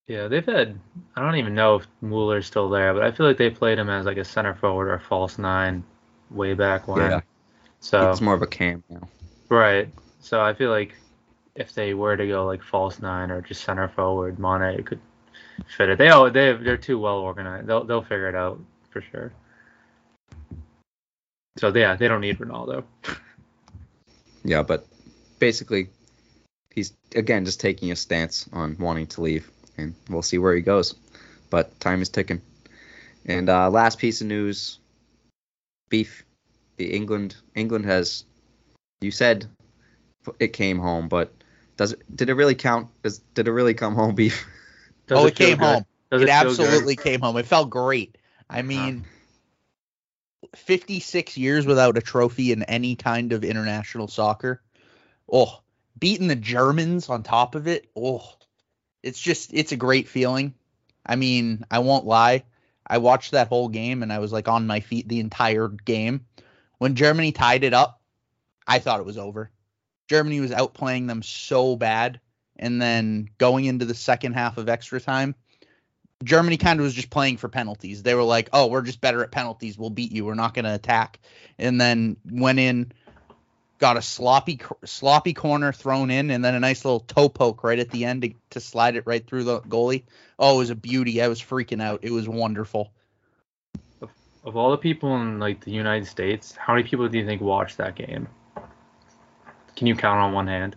Yeah, 0.07 0.27
they've 0.27 0.45
had. 0.45 0.79
I 1.15 1.21
don't 1.21 1.37
even 1.37 1.55
know 1.55 1.77
if 1.77 1.87
Mueller's 2.01 2.45
still 2.45 2.69
there, 2.69 2.93
but 2.93 3.03
I 3.03 3.11
feel 3.11 3.25
like 3.25 3.37
they 3.37 3.49
played 3.49 3.79
him 3.79 3.89
as 3.89 4.05
like 4.05 4.17
a 4.17 4.25
center 4.25 4.53
forward 4.53 4.89
or 4.89 4.95
a 4.95 4.99
false 4.99 5.37
nine 5.37 5.83
way 6.29 6.53
back 6.53 6.87
when. 6.87 7.09
Yeah. 7.11 7.21
So 7.79 8.11
It's 8.11 8.21
more 8.21 8.33
of 8.33 8.41
a 8.41 8.47
cam 8.47 8.83
now. 8.89 9.07
right. 9.49 9.89
So 10.19 10.41
I 10.41 10.53
feel 10.53 10.69
like 10.69 10.95
if 11.55 11.73
they 11.73 11.93
were 11.93 12.15
to 12.15 12.27
go 12.27 12.45
like 12.45 12.61
false 12.61 12.99
nine 12.99 13.31
or 13.31 13.41
just 13.41 13.63
center 13.63 13.87
forward, 13.87 14.37
Mane 14.37 14.83
could 14.83 14.99
fit 15.77 15.89
it. 15.89 15.97
They 15.97 16.09
all 16.09 16.29
they 16.29 16.53
they're 16.53 16.77
too 16.77 16.99
well 16.99 17.17
organized. 17.17 17.67
They'll 17.67 17.83
they'll 17.83 18.01
figure 18.01 18.29
it 18.29 18.35
out 18.35 18.59
for 18.89 19.01
sure. 19.01 19.31
So 21.57 21.73
yeah, 21.75 21.95
they 21.95 22.07
don't 22.07 22.21
need 22.21 22.39
Ronaldo. 22.39 22.83
Yeah, 24.43 24.63
but 24.63 24.87
basically, 25.39 25.89
he's 26.71 26.93
again 27.15 27.45
just 27.45 27.59
taking 27.59 27.91
a 27.91 27.95
stance 27.95 28.49
on 28.53 28.75
wanting 28.79 29.07
to 29.07 29.21
leave, 29.21 29.49
and 29.77 29.93
we'll 30.09 30.23
see 30.23 30.37
where 30.37 30.55
he 30.55 30.61
goes. 30.61 30.95
But 31.49 31.79
time 31.79 32.01
is 32.01 32.09
ticking. 32.09 32.41
And 33.25 33.49
uh, 33.49 33.69
last 33.69 33.99
piece 33.99 34.21
of 34.21 34.27
news: 34.27 34.79
beef. 35.89 36.23
The 36.77 36.91
England 36.91 37.35
England 37.53 37.85
has. 37.85 38.25
You 39.01 39.11
said 39.11 39.45
it 40.39 40.53
came 40.53 40.79
home, 40.79 41.07
but 41.07 41.31
does 41.77 41.93
it? 41.93 42.15
Did 42.15 42.29
it 42.29 42.33
really 42.33 42.55
count? 42.55 42.87
Did 43.03 43.47
it 43.47 43.51
really 43.51 43.73
come 43.73 43.93
home, 43.93 44.15
beef? 44.15 44.47
Does 45.11 45.19
oh, 45.19 45.27
it 45.27 45.37
feel 45.37 45.47
came 45.47 45.57
good? 45.57 45.65
home. 45.65 45.85
Does 46.09 46.21
it 46.21 46.25
good? 46.25 46.31
absolutely 46.31 46.95
came 46.95 47.19
home. 47.19 47.35
It 47.35 47.45
felt 47.45 47.69
great. 47.69 48.17
I 48.49 48.61
mean, 48.61 49.03
56 50.55 51.37
years 51.37 51.65
without 51.65 51.97
a 51.97 52.01
trophy 52.01 52.53
in 52.53 52.63
any 52.63 52.95
kind 52.95 53.33
of 53.33 53.43
international 53.43 54.07
soccer. 54.07 54.61
Oh, 55.29 55.59
beating 55.99 56.29
the 56.29 56.37
Germans 56.37 57.09
on 57.09 57.23
top 57.23 57.55
of 57.55 57.67
it. 57.67 57.89
Oh, 57.93 58.23
it's 59.03 59.19
just, 59.19 59.53
it's 59.53 59.73
a 59.73 59.77
great 59.77 60.07
feeling. 60.07 60.53
I 61.05 61.17
mean, 61.17 61.65
I 61.69 61.79
won't 61.79 62.05
lie. 62.05 62.45
I 62.87 62.99
watched 62.99 63.31
that 63.31 63.49
whole 63.49 63.67
game 63.67 64.03
and 64.03 64.13
I 64.13 64.19
was 64.19 64.31
like 64.31 64.47
on 64.47 64.65
my 64.65 64.79
feet 64.79 65.09
the 65.09 65.19
entire 65.19 65.67
game. 65.67 66.25
When 66.77 66.95
Germany 66.95 67.33
tied 67.33 67.65
it 67.65 67.73
up, 67.73 67.99
I 68.65 68.79
thought 68.79 69.01
it 69.01 69.05
was 69.05 69.17
over. 69.17 69.51
Germany 70.07 70.39
was 70.39 70.51
outplaying 70.51 71.07
them 71.07 71.21
so 71.21 71.75
bad. 71.75 72.21
And 72.57 72.81
then 72.81 73.29
going 73.37 73.65
into 73.65 73.85
the 73.85 73.95
second 73.95 74.33
half 74.33 74.57
of 74.57 74.69
extra 74.69 75.01
time, 75.01 75.35
Germany 76.23 76.57
kind 76.57 76.79
of 76.79 76.83
was 76.83 76.93
just 76.93 77.09
playing 77.09 77.37
for 77.37 77.49
penalties. 77.49 78.03
They 78.03 78.13
were 78.13 78.23
like, 78.23 78.49
"Oh, 78.53 78.67
we're 78.67 78.83
just 78.83 79.01
better 79.01 79.23
at 79.23 79.31
penalties. 79.31 79.77
We'll 79.77 79.89
beat 79.89 80.11
you. 80.11 80.25
We're 80.25 80.35
not 80.35 80.53
going 80.53 80.65
to 80.65 80.73
attack." 80.73 81.19
And 81.57 81.81
then 81.81 82.17
went 82.29 82.59
in, 82.59 82.91
got 83.79 83.97
a 83.97 84.01
sloppy 84.01 84.59
sloppy 84.85 85.33
corner 85.33 85.73
thrown 85.73 86.11
in, 86.11 86.29
and 86.29 86.45
then 86.45 86.55
a 86.55 86.59
nice 86.59 86.85
little 86.85 86.99
toe 86.99 87.29
poke 87.29 87.63
right 87.63 87.79
at 87.79 87.89
the 87.89 88.05
end 88.05 88.21
to, 88.21 88.33
to 88.51 88.59
slide 88.59 88.95
it 88.95 89.03
right 89.05 89.25
through 89.25 89.43
the 89.45 89.61
goalie. 89.61 90.03
Oh, 90.37 90.55
it 90.55 90.57
was 90.59 90.69
a 90.69 90.75
beauty. 90.75 91.21
I 91.21 91.27
was 91.27 91.41
freaking 91.41 91.81
out. 91.81 92.01
It 92.03 92.11
was 92.11 92.29
wonderful. 92.29 92.91
Of 94.43 94.57
all 94.57 94.71
the 94.71 94.77
people 94.77 95.15
in 95.17 95.39
like 95.39 95.63
the 95.63 95.71
United 95.71 96.07
States, 96.07 96.55
how 96.55 96.73
many 96.73 96.87
people 96.87 97.07
do 97.07 97.17
you 97.17 97.25
think 97.25 97.41
watched 97.41 97.77
that 97.77 97.95
game? 97.95 98.27
Can 99.75 99.87
you 99.87 99.95
count 99.95 100.19
on 100.19 100.33
one 100.33 100.47
hand? 100.47 100.75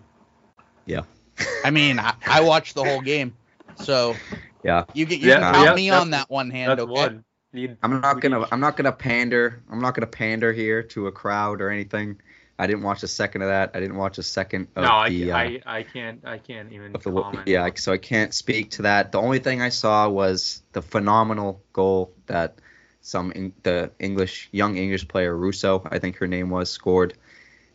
I 1.65 1.71
mean, 1.71 1.99
I, 1.99 2.15
I 2.27 2.41
watched 2.43 2.75
the 2.75 2.85
whole 2.85 3.01
game, 3.01 3.35
so 3.77 4.15
Yeah. 4.65 4.85
you 4.95 5.07
get 5.07 5.21
you 5.21 5.29
Yeah, 5.29 5.41
can 5.41 5.55
count 5.55 5.67
yeah, 5.67 5.75
me 5.75 5.91
on 5.91 6.11
that 6.11 6.31
one 6.31 6.51
hand. 6.51 6.81
Okay. 6.81 6.91
one. 6.91 7.25
You- 7.53 7.77
I'm 7.83 8.01
not 8.01 8.21
gonna 8.21 8.47
I'm 8.51 8.61
not 8.61 8.77
gonna 8.77 8.91
pander 8.93 9.63
I'm 9.71 9.81
not 9.81 9.95
gonna 9.95 10.09
pander 10.09 10.53
here 10.53 10.83
to 10.83 11.07
a 11.07 11.13
crowd 11.13 11.61
or 11.61 11.71
anything. 11.71 12.17
I 12.59 12.67
didn't 12.67 12.83
watch 12.83 13.03
a 13.03 13.09
second 13.09 13.43
of 13.43 13.49
that. 13.49 13.73
I 13.75 13.81
didn't 13.81 13.97
watch 13.97 14.19
a 14.19 14.23
second 14.23 14.69
of 14.77 14.85
No, 14.85 14.91
I, 14.91 15.09
the 15.09 15.33
uh, 15.33 15.37
I, 15.39 15.61
I 15.67 15.83
can't 15.83 16.21
I 16.25 16.39
can't 16.39 16.73
even 16.73 16.95
of 16.95 17.03
the 17.03 17.13
comment. 17.13 17.47
yeah, 17.47 17.69
so 17.75 17.93
I 17.93 17.99
can't 17.99 18.33
speak 18.35 18.73
to 18.73 18.83
that. 18.83 19.13
The 19.13 19.19
only 19.19 19.39
thing 19.39 19.61
I 19.61 19.69
saw 19.69 20.09
was 20.09 20.63
the 20.73 20.83
phenomenal 20.83 21.63
goal 21.73 22.13
that 22.27 22.55
some 23.01 23.33
in, 23.33 23.53
the 23.63 23.91
English 23.99 24.49
young 24.51 24.77
English 24.77 25.07
player 25.09 25.37
Russo, 25.37 25.87
I 25.91 25.99
think 25.99 26.17
her 26.17 26.27
name 26.27 26.51
was, 26.51 26.71
scored. 26.71 27.15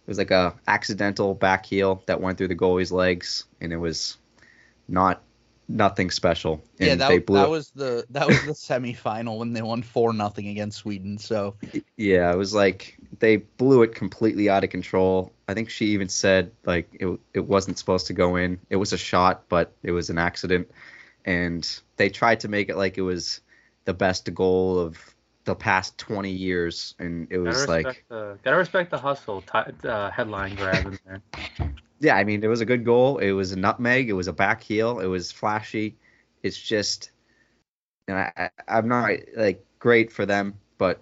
It 0.09 0.11
was 0.11 0.17
like 0.17 0.31
a 0.31 0.55
accidental 0.67 1.35
back 1.35 1.67
heel 1.67 2.01
that 2.07 2.19
went 2.19 2.39
through 2.39 2.47
the 2.47 2.55
goalie's 2.55 2.91
legs, 2.91 3.45
and 3.61 3.71
it 3.71 3.77
was 3.77 4.17
not 4.87 5.21
nothing 5.67 6.09
special. 6.09 6.63
And 6.79 6.89
Yeah, 6.89 6.95
they 6.95 7.19
that, 7.19 7.27
blew 7.27 7.43
that 7.43 7.49
was 7.49 7.69
the 7.75 8.07
that 8.09 8.27
was 8.27 8.43
the 8.43 8.53
semifinal 8.53 9.37
when 9.37 9.53
they 9.53 9.61
won 9.61 9.83
four 9.83 10.11
nothing 10.11 10.47
against 10.47 10.79
Sweden. 10.79 11.19
So 11.19 11.57
Yeah, 11.95 12.31
it 12.33 12.37
was 12.37 12.55
like 12.55 12.97
they 13.19 13.37
blew 13.37 13.83
it 13.83 13.93
completely 13.93 14.49
out 14.49 14.63
of 14.63 14.71
control. 14.71 15.31
I 15.47 15.53
think 15.53 15.69
she 15.69 15.87
even 15.87 16.09
said 16.09 16.51
like 16.65 16.89
it 16.99 17.19
it 17.35 17.45
wasn't 17.45 17.77
supposed 17.77 18.07
to 18.07 18.13
go 18.13 18.35
in. 18.35 18.59
It 18.71 18.77
was 18.77 18.93
a 18.93 18.97
shot, 18.97 19.43
but 19.47 19.71
it 19.83 19.91
was 19.91 20.09
an 20.09 20.17
accident. 20.17 20.71
And 21.25 21.79
they 21.97 22.09
tried 22.09 22.39
to 22.39 22.47
make 22.47 22.69
it 22.69 22.77
like 22.77 22.97
it 22.97 23.03
was 23.03 23.41
the 23.85 23.93
best 23.93 24.33
goal 24.33 24.79
of 24.79 24.97
the 25.49 25.55
past 25.55 25.97
20 25.97 26.29
years 26.29 26.93
and 26.99 27.27
it 27.31 27.39
was 27.39 27.67
Gotta 27.67 27.71
like 27.71 28.05
the, 28.07 28.37
gotta 28.43 28.57
respect 28.57 28.91
the 28.91 28.99
hustle. 28.99 29.41
T- 29.41 29.87
uh, 29.87 30.11
headline 30.11 30.55
grab 30.55 30.85
in 30.85 30.99
there. 31.07 31.21
yeah, 31.99 32.15
I 32.15 32.23
mean, 32.23 32.43
it 32.43 32.47
was 32.47 32.61
a 32.61 32.65
good 32.65 32.85
goal. 32.85 33.17
It 33.17 33.31
was 33.31 33.51
a 33.51 33.55
nutmeg. 33.57 34.09
It 34.09 34.13
was 34.13 34.27
a 34.27 34.33
back 34.33 34.61
heel. 34.61 34.99
It 34.99 35.07
was 35.07 35.31
flashy. 35.31 35.97
It's 36.43 36.57
just, 36.57 37.09
and 38.07 38.17
I, 38.17 38.31
I, 38.37 38.49
I'm 38.67 38.87
not 38.87 39.09
like 39.35 39.65
great 39.79 40.11
for 40.11 40.27
them, 40.27 40.53
but 40.77 41.01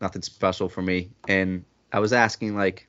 nothing 0.00 0.22
special 0.22 0.68
for 0.68 0.82
me. 0.82 1.10
And 1.26 1.64
I 1.92 1.98
was 1.98 2.12
asking 2.12 2.54
like, 2.54 2.86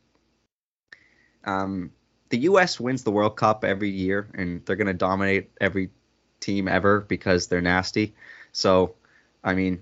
um, 1.43 1.91
the 2.29 2.37
U.S. 2.39 2.79
wins 2.79 3.03
the 3.03 3.11
World 3.11 3.35
Cup 3.35 3.65
every 3.65 3.89
year, 3.89 4.27
and 4.35 4.63
they're 4.65 4.75
gonna 4.75 4.93
dominate 4.93 5.49
every 5.59 5.89
team 6.39 6.67
ever 6.67 7.01
because 7.01 7.47
they're 7.47 7.61
nasty. 7.61 8.13
So, 8.51 8.93
I 9.43 9.55
mean, 9.55 9.81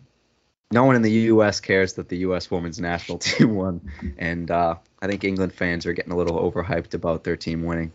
no 0.72 0.84
one 0.86 0.95
in 0.95 1.01
the 1.01 1.11
U.S. 1.11 1.59
cares 1.59 1.93
that 1.93 2.09
the 2.09 2.18
U.S. 2.18 2.49
women's 2.49 2.80
national 2.80 3.18
team 3.20 3.55
won, 3.55 3.91
and 4.18 4.49
uh, 4.49 4.76
I 5.01 5.07
think 5.07 5.24
England 5.24 5.53
fans 5.53 5.86
are 5.86 5.93
getting 5.93 6.11
a 6.11 6.18
little 6.18 6.39
overhyped 6.51 6.93
about 6.93 7.24
their 7.24 7.38
team 7.38 7.63
winning. 7.63 7.91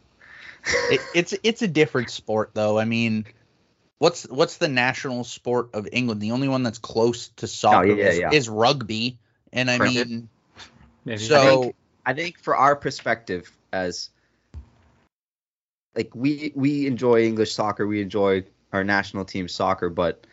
it, 0.67 1.01
it's 1.15 1.35
it's 1.43 1.63
a 1.63 1.69
different 1.69 2.11
sport 2.11 2.51
though. 2.55 2.79
I 2.79 2.85
mean, 2.85 3.27
what's 3.99 4.25
what's 4.29 4.57
the 4.59 4.69
national 4.69 5.25
sport 5.25 5.71
of 5.75 5.89
England? 5.93 6.21
The 6.21 6.33
only 6.33 6.49
one 6.49 6.63
that's 6.63 6.79
close 6.79 7.29
to 7.37 7.47
soccer 7.47 7.91
Oh, 7.91 7.95
yeah, 7.95 8.09
is, 8.09 8.19
yeah. 8.19 8.31
is 8.33 8.49
rugby. 8.49 9.19
And 9.53 9.69
I 9.71 9.79
Cricket. 9.79 10.09
mean, 10.09 10.29
Maybe. 11.05 11.19
So- 11.19 11.37
I 11.37 11.63
think, 11.63 11.77
I 12.07 12.15
think 12.15 12.39
for 12.39 12.57
our 12.57 12.77
perspective 12.77 13.51
as 13.73 14.11
like 15.97 16.15
we 16.15 16.53
we 16.55 16.87
enjoy 16.87 17.25
English 17.25 17.53
soccer, 17.53 17.87
we 17.87 18.01
enjoy 18.01 18.45
our 18.73 18.85
national 18.85 19.25
team 19.25 19.49
soccer, 19.49 19.91
but 19.91 20.25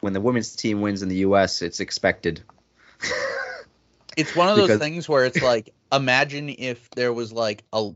when 0.00 0.12
the 0.12 0.20
women's 0.20 0.54
team 0.56 0.80
wins 0.80 1.02
in 1.02 1.08
the 1.08 1.16
U.S., 1.16 1.62
it's 1.62 1.80
expected. 1.80 2.42
It's 4.16 4.34
one 4.34 4.48
of 4.48 4.56
those 4.56 4.68
Because- 4.68 4.80
things 4.80 5.08
where 5.08 5.26
it's 5.26 5.42
like, 5.42 5.74
imagine 5.92 6.48
if 6.48 6.88
there 6.92 7.12
was 7.12 7.32
like 7.32 7.64
a 7.72 7.90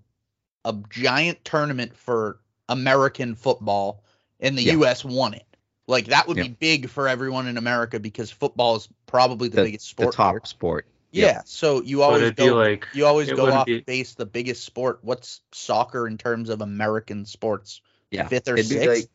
a 0.67 0.75
giant 0.91 1.43
tournament 1.47 1.97
for 1.97 2.39
American 2.69 3.35
football 3.35 4.03
and 4.39 4.59
the 4.59 4.63
Yeah. 4.65 4.73
U.S. 4.73 5.03
won 5.03 5.33
it. 5.33 5.47
Like 5.87 6.09
that 6.09 6.29
would 6.29 6.37
Yeah. 6.37 6.43
be 6.43 6.49
big 6.51 6.91
for 6.91 7.09
everyone 7.09 7.47
in 7.47 7.57
America 7.57 7.99
because 7.99 8.31
football 8.31 8.77
is 8.77 8.87
probably 9.07 9.49
the, 9.49 9.57
The- 9.57 9.63
biggest 9.63 9.97
the 9.97 10.03
sport. 10.03 10.15
top 10.15 10.33
here. 10.35 10.41
sport. 10.45 10.87
Yeah. 11.11 11.41
So 11.47 11.81
you 11.81 12.03
always 12.03 12.33
go. 12.33 12.55
like 12.55 12.87
you 12.93 13.07
always 13.07 13.33
go 13.33 13.51
off 13.51 13.65
be- 13.65 13.81
base 13.81 14.13
the 14.13 14.27
biggest 14.27 14.63
sport. 14.65 14.99
What's 15.01 15.41
soccer 15.53 16.07
in 16.07 16.19
terms 16.19 16.51
of 16.51 16.61
American 16.61 17.25
sports? 17.25 17.81
Yeah. 18.11 18.29
Fifth 18.29 18.47
or 18.49 18.57
It'd 18.59 18.69
be 18.69 18.77
sixth? 18.77 18.89
like 18.89 19.09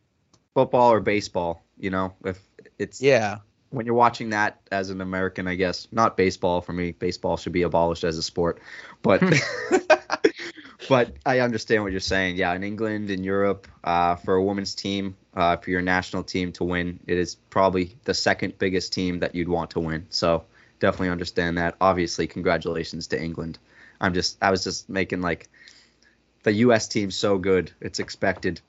football 0.56 0.92
or 0.92 1.02
baseball. 1.02 1.64
You 1.78 1.92
know, 1.92 2.14
if 2.26 2.42
it's 2.80 3.02
Yeah. 3.02 3.40
when 3.70 3.86
you're 3.86 3.96
watching 3.96 4.30
that 4.30 4.60
as 4.72 4.90
an 4.90 5.02
American, 5.02 5.48
I 5.48 5.56
guess 5.56 5.88
not 5.92 6.18
baseball 6.18 6.62
for 6.62 6.74
me. 6.74 6.92
Baseball 6.92 7.38
should 7.38 7.54
be 7.54 7.64
abolished 7.64 8.04
as 8.04 8.18
a 8.18 8.24
sport, 8.24 8.62
but 9.02 9.22
but 10.90 11.14
I 11.26 11.40
understand 11.40 11.84
what 11.84 11.92
you're 11.92 12.00
saying. 12.00 12.38
Yeah, 12.38 12.54
in 12.54 12.64
England, 12.64 13.10
in 13.10 13.24
Europe, 13.24 13.68
uh, 13.84 14.16
for 14.16 14.36
a 14.36 14.44
women's 14.44 14.76
team, 14.76 15.16
uh, 15.34 15.58
for 15.58 15.70
your 15.72 15.82
national 15.82 16.24
team 16.24 16.52
to 16.54 16.64
win, 16.64 17.00
it 17.08 17.18
is 17.18 17.36
probably 17.50 17.96
the 18.04 18.14
second 18.14 18.58
biggest 18.58 18.94
team 18.94 19.20
that 19.20 19.36
you'd 19.36 19.50
want 19.50 19.72
to 19.72 19.80
win. 19.80 20.06
So 20.10 20.46
definitely 20.80 21.10
understand 21.10 21.58
that. 21.58 21.76
Obviously, 21.82 22.28
congratulations 22.28 23.08
to 23.08 23.22
England. 23.22 23.58
I'm 24.00 24.14
just 24.14 24.38
I 24.42 24.52
was 24.52 24.64
just 24.64 24.90
making 24.90 25.22
like 25.22 25.50
the 26.44 26.54
U.S. 26.54 26.88
team's 26.88 27.16
so 27.16 27.38
good, 27.38 27.72
it's 27.82 28.00
expected. 28.00 28.62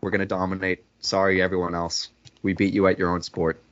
We're 0.00 0.10
gonna 0.10 0.26
dominate. 0.26 0.84
Sorry, 1.00 1.40
everyone 1.40 1.74
else. 1.74 2.08
We 2.42 2.52
beat 2.54 2.72
you 2.72 2.86
at 2.86 2.98
your 2.98 3.10
own 3.10 3.22
sport. 3.22 3.62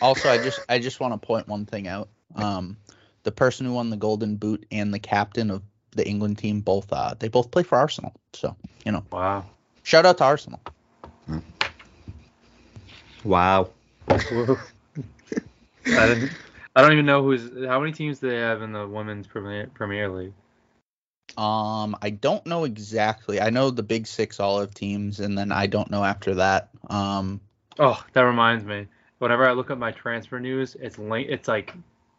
Also, 0.00 0.28
I 0.28 0.38
just 0.38 0.60
I 0.68 0.78
just 0.78 1.00
want 1.00 1.14
to 1.14 1.26
point 1.26 1.48
one 1.48 1.64
thing 1.64 1.88
out. 1.88 2.08
Um, 2.34 2.76
the 3.22 3.32
person 3.32 3.66
who 3.66 3.72
won 3.72 3.90
the 3.90 3.96
Golden 3.96 4.36
Boot 4.36 4.66
and 4.70 4.92
the 4.92 4.98
captain 4.98 5.50
of 5.50 5.62
the 5.92 6.06
England 6.06 6.36
team 6.36 6.60
both 6.60 6.92
uh 6.92 7.14
they 7.18 7.28
both 7.28 7.50
play 7.50 7.62
for 7.62 7.78
Arsenal. 7.78 8.14
So 8.32 8.54
you 8.84 8.92
know, 8.92 9.04
wow. 9.10 9.46
shout 9.82 10.04
out 10.04 10.18
to 10.18 10.24
Arsenal. 10.24 10.60
Wow. 13.24 13.70
I 14.08 14.56
didn't. 15.84 16.30
I 16.76 16.82
don't 16.82 16.92
even 16.92 17.06
know 17.06 17.22
who's. 17.22 17.66
How 17.66 17.80
many 17.80 17.92
teams 17.92 18.20
do 18.20 18.28
they 18.28 18.36
have 18.36 18.62
in 18.62 18.72
the 18.72 18.86
women's 18.86 19.26
Premier 19.26 19.68
Premier 19.74 20.08
League? 20.08 20.32
Um, 21.36 21.96
I 22.00 22.10
don't 22.10 22.46
know 22.46 22.64
exactly. 22.64 23.40
I 23.40 23.50
know 23.50 23.70
the 23.70 23.82
big 23.82 24.06
six 24.06 24.38
olive 24.38 24.74
teams, 24.74 25.20
and 25.20 25.36
then 25.36 25.52
I 25.52 25.66
don't 25.66 25.90
know 25.90 26.04
after 26.04 26.34
that. 26.36 26.68
Um, 26.88 27.40
Oh, 27.78 28.02
that 28.12 28.22
reminds 28.22 28.64
me. 28.64 28.86
Whenever 29.18 29.48
I 29.48 29.52
look 29.52 29.70
at 29.70 29.78
my 29.78 29.92
transfer 29.92 30.38
news, 30.40 30.76
it's 30.80 30.98
link. 30.98 31.28
It's 31.30 31.48
like 31.48 31.74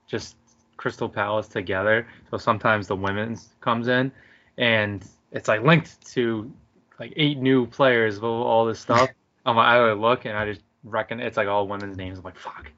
just 0.08 0.36
Crystal 0.78 1.10
Palace 1.10 1.48
together. 1.48 2.08
So 2.32 2.38
sometimes 2.38 2.88
the 2.88 2.96
women's 2.96 3.50
comes 3.62 3.88
in, 3.88 4.12
and 4.58 5.06
it's 5.32 5.48
like 5.48 5.62
linked 5.64 6.06
to 6.14 6.52
like 7.00 7.14
eight 7.16 7.38
new 7.38 7.68
players, 7.68 8.20
all- 8.20 8.44
all 8.44 8.66
this 8.66 8.80
stuff. 8.80 9.10
I'm 9.46 9.56
like, 9.56 9.68
I 9.68 9.94
look 9.94 10.26
and 10.26 10.38
I 10.38 10.46
just 10.52 10.62
reckon 10.84 11.20
it's 11.20 11.38
like 11.38 11.48
all 11.48 11.68
women's 11.68 11.98
names. 11.98 12.18
I'm 12.18 12.24
like, 12.24 12.38
fuck. 12.38 12.72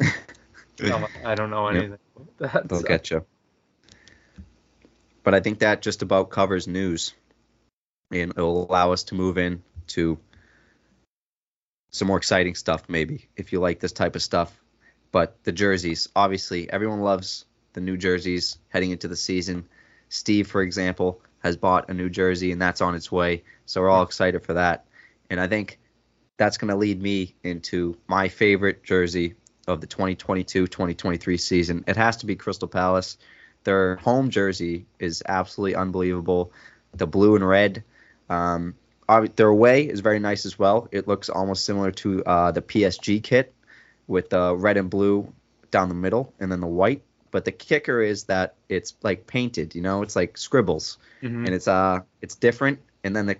I'm 0.82 1.02
like, 1.02 1.24
I 1.24 1.34
don't 1.34 1.50
know 1.50 1.68
Yep. 1.70 1.76
anything. 1.82 1.98
That's, 2.38 2.68
They'll 2.68 2.82
get 2.82 3.10
you. 3.10 3.24
But 5.22 5.34
I 5.34 5.40
think 5.40 5.60
that 5.60 5.82
just 5.82 6.02
about 6.02 6.30
covers 6.30 6.66
news, 6.66 7.14
and 8.10 8.30
it'll 8.32 8.68
allow 8.70 8.92
us 8.92 9.04
to 9.04 9.14
move 9.14 9.38
in 9.38 9.62
to 9.88 10.18
some 11.90 12.08
more 12.08 12.16
exciting 12.16 12.54
stuff, 12.54 12.84
maybe 12.88 13.28
if 13.36 13.52
you 13.52 13.60
like 13.60 13.80
this 13.80 13.92
type 13.92 14.16
of 14.16 14.22
stuff. 14.22 14.52
But 15.12 15.42
the 15.44 15.52
jerseys, 15.52 16.08
obviously, 16.14 16.70
everyone 16.70 17.00
loves 17.00 17.44
the 17.72 17.80
new 17.80 17.96
jerseys 17.96 18.58
heading 18.68 18.90
into 18.90 19.08
the 19.08 19.16
season. 19.16 19.66
Steve, 20.08 20.46
for 20.46 20.62
example, 20.62 21.20
has 21.40 21.56
bought 21.56 21.88
a 21.88 21.94
new 21.94 22.08
jersey, 22.08 22.52
and 22.52 22.60
that's 22.60 22.80
on 22.80 22.94
its 22.94 23.10
way. 23.10 23.42
So 23.66 23.80
we're 23.80 23.90
all 23.90 24.02
excited 24.02 24.44
for 24.44 24.54
that. 24.54 24.86
And 25.28 25.40
I 25.40 25.46
think 25.46 25.78
that's 26.36 26.58
going 26.58 26.70
to 26.70 26.76
lead 26.76 27.00
me 27.02 27.34
into 27.42 27.96
my 28.06 28.28
favorite 28.28 28.82
jersey 28.84 29.34
of 29.66 29.80
the 29.80 29.86
2022-2023 29.86 31.40
season. 31.40 31.84
It 31.86 31.96
has 31.96 32.18
to 32.18 32.26
be 32.26 32.36
Crystal 32.36 32.68
Palace. 32.68 33.18
Their 33.64 33.96
home 33.96 34.30
jersey 34.30 34.86
is 34.98 35.22
absolutely 35.26 35.74
unbelievable. 35.74 36.52
The 36.94 37.06
blue 37.06 37.36
and 37.36 37.46
red. 37.46 37.84
Um, 38.28 38.74
their 39.18 39.52
way 39.52 39.88
is 39.88 40.00
very 40.00 40.20
nice 40.20 40.46
as 40.46 40.58
well. 40.58 40.88
It 40.92 41.08
looks 41.08 41.28
almost 41.28 41.64
similar 41.64 41.90
to 41.92 42.24
uh, 42.24 42.50
the 42.52 42.62
PSG 42.62 43.22
kit 43.22 43.52
with 44.06 44.30
the 44.30 44.54
red 44.56 44.76
and 44.76 44.88
blue 44.88 45.32
down 45.70 45.88
the 45.88 45.94
middle 45.94 46.32
and 46.40 46.50
then 46.50 46.60
the 46.60 46.66
white. 46.66 47.02
But 47.30 47.44
the 47.44 47.52
kicker 47.52 48.00
is 48.00 48.24
that 48.24 48.54
it's 48.68 48.94
like 49.02 49.26
painted, 49.26 49.74
you 49.74 49.82
know, 49.82 50.02
it's 50.02 50.16
like 50.16 50.36
scribbles 50.36 50.98
Mhm. 51.22 51.46
and 51.46 51.54
it's 51.54 51.68
uh 51.68 52.00
it's 52.20 52.34
different. 52.34 52.80
And 53.04 53.14
then 53.14 53.26
the 53.26 53.36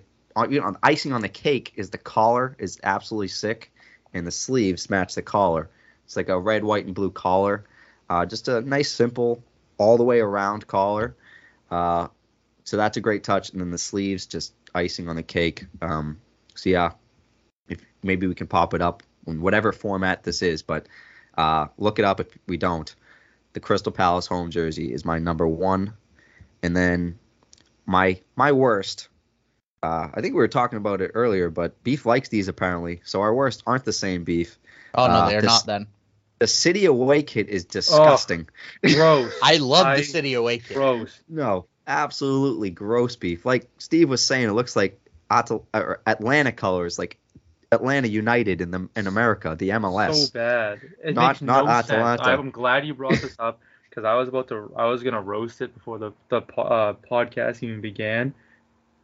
you 0.49 0.61
know, 0.61 0.75
icing 0.81 1.11
on 1.13 1.21
the 1.21 1.29
cake 1.29 1.73
is 1.75 1.89
the 1.89 1.97
collar 1.97 2.55
is 2.57 2.79
absolutely 2.83 3.27
sick, 3.27 3.71
and 4.13 4.25
the 4.25 4.31
sleeves 4.31 4.89
match 4.89 5.15
the 5.15 5.21
collar. 5.21 5.69
It's 6.05 6.15
like 6.15 6.29
a 6.29 6.39
red, 6.39 6.63
white, 6.63 6.85
and 6.85 6.95
blue 6.95 7.11
collar. 7.11 7.65
Uh, 8.09 8.25
just 8.25 8.47
a 8.47 8.61
nice, 8.61 8.89
simple, 8.89 9.43
all 9.77 9.97
the 9.97 10.03
way 10.05 10.19
around 10.21 10.67
collar. 10.67 11.15
Uh, 11.69 12.07
so 12.63 12.77
that's 12.77 12.97
a 12.97 13.01
great 13.01 13.23
touch. 13.23 13.49
And 13.51 13.59
then 13.59 13.71
the 13.71 13.77
sleeves, 13.77 14.25
just 14.25 14.53
icing 14.73 15.09
on 15.09 15.15
the 15.15 15.23
cake. 15.23 15.65
Um, 15.81 16.19
so 16.55 16.69
yeah, 16.69 16.91
if 17.67 17.79
maybe 18.03 18.27
we 18.27 18.35
can 18.35 18.47
pop 18.47 18.73
it 18.73 18.81
up 18.81 19.03
in 19.27 19.41
whatever 19.41 19.71
format 19.71 20.23
this 20.23 20.41
is, 20.41 20.61
but 20.63 20.87
uh, 21.37 21.67
look 21.77 21.99
it 21.99 22.05
up 22.05 22.19
if 22.19 22.27
we 22.47 22.57
don't. 22.57 22.93
The 23.53 23.59
Crystal 23.59 23.91
Palace 23.91 24.27
home 24.27 24.49
jersey 24.51 24.93
is 24.93 25.03
my 25.05 25.19
number 25.19 25.47
one, 25.47 25.93
and 26.63 26.75
then 26.75 27.19
my 27.85 28.19
my 28.35 28.51
worst. 28.51 29.09
Uh, 29.83 30.09
I 30.13 30.21
think 30.21 30.35
we 30.35 30.39
were 30.39 30.47
talking 30.47 30.77
about 30.77 31.01
it 31.01 31.11
earlier, 31.15 31.49
but 31.49 31.83
beef 31.83 32.05
likes 32.05 32.29
these 32.29 32.47
apparently. 32.47 33.01
So 33.03 33.21
our 33.21 33.33
worst 33.33 33.63
aren't 33.65 33.83
the 33.83 33.93
same 33.93 34.23
beef. 34.23 34.57
oh 34.93 35.07
no, 35.07 35.13
Uh, 35.13 35.29
they're 35.29 35.41
this- 35.41 35.49
not. 35.49 35.65
Then 35.65 35.87
The 36.39 36.47
city 36.47 36.85
away 36.85 37.23
kit 37.23 37.49
is 37.49 37.65
disgusting. 37.65 38.47
gross. 38.83 39.33
I 39.43 39.57
love 39.57 39.85
I- 39.87 39.97
the 39.97 40.03
City 40.03 40.33
away 40.35 40.59
kit. 40.59 40.77
gross. 40.77 41.19
No, 41.27 41.65
absolutely 41.87 42.69
gross 42.69 43.15
beef. 43.15 43.45
Like 43.45 43.67
Steve 43.77 44.09
was 44.09 44.25
saying, 44.25 44.47
it 44.47 44.53
looks 44.53 44.75
like 44.75 44.99
Atlanta 45.29 46.51
colors, 46.51 46.97
like 46.99 47.17
Atlanta 47.71 48.07
United 48.07 48.61
in 48.61 48.71
the 48.71 48.89
in 48.95 49.07
America, 49.07 49.55
the 49.57 49.69
MLS. 49.69 50.27
So 50.27 50.33
bad. 50.33 50.81
It 51.03 51.15
Not- 51.15 51.27
makes 51.29 51.41
not 51.41 51.65
no 51.65 51.71
Atalanta. 51.71 52.23
sense. 52.23 52.39
I'm 52.39 52.51
glad 52.51 52.85
you 52.85 52.93
brought 52.93 53.13
this 53.21 53.35
up 53.39 53.59
because 53.89 54.03
I 54.03 54.15
was 54.15 54.27
about 54.27 54.47
to. 54.49 54.71
I 54.75 54.85
was 54.85 55.03
gonna 55.03 55.21
roast 55.21 55.61
it 55.61 55.73
before 55.73 55.97
the 55.97 56.11
the 56.29 56.37
uh, 56.57 56.93
podcast 57.09 57.63
even 57.63 57.81
began. 57.81 58.33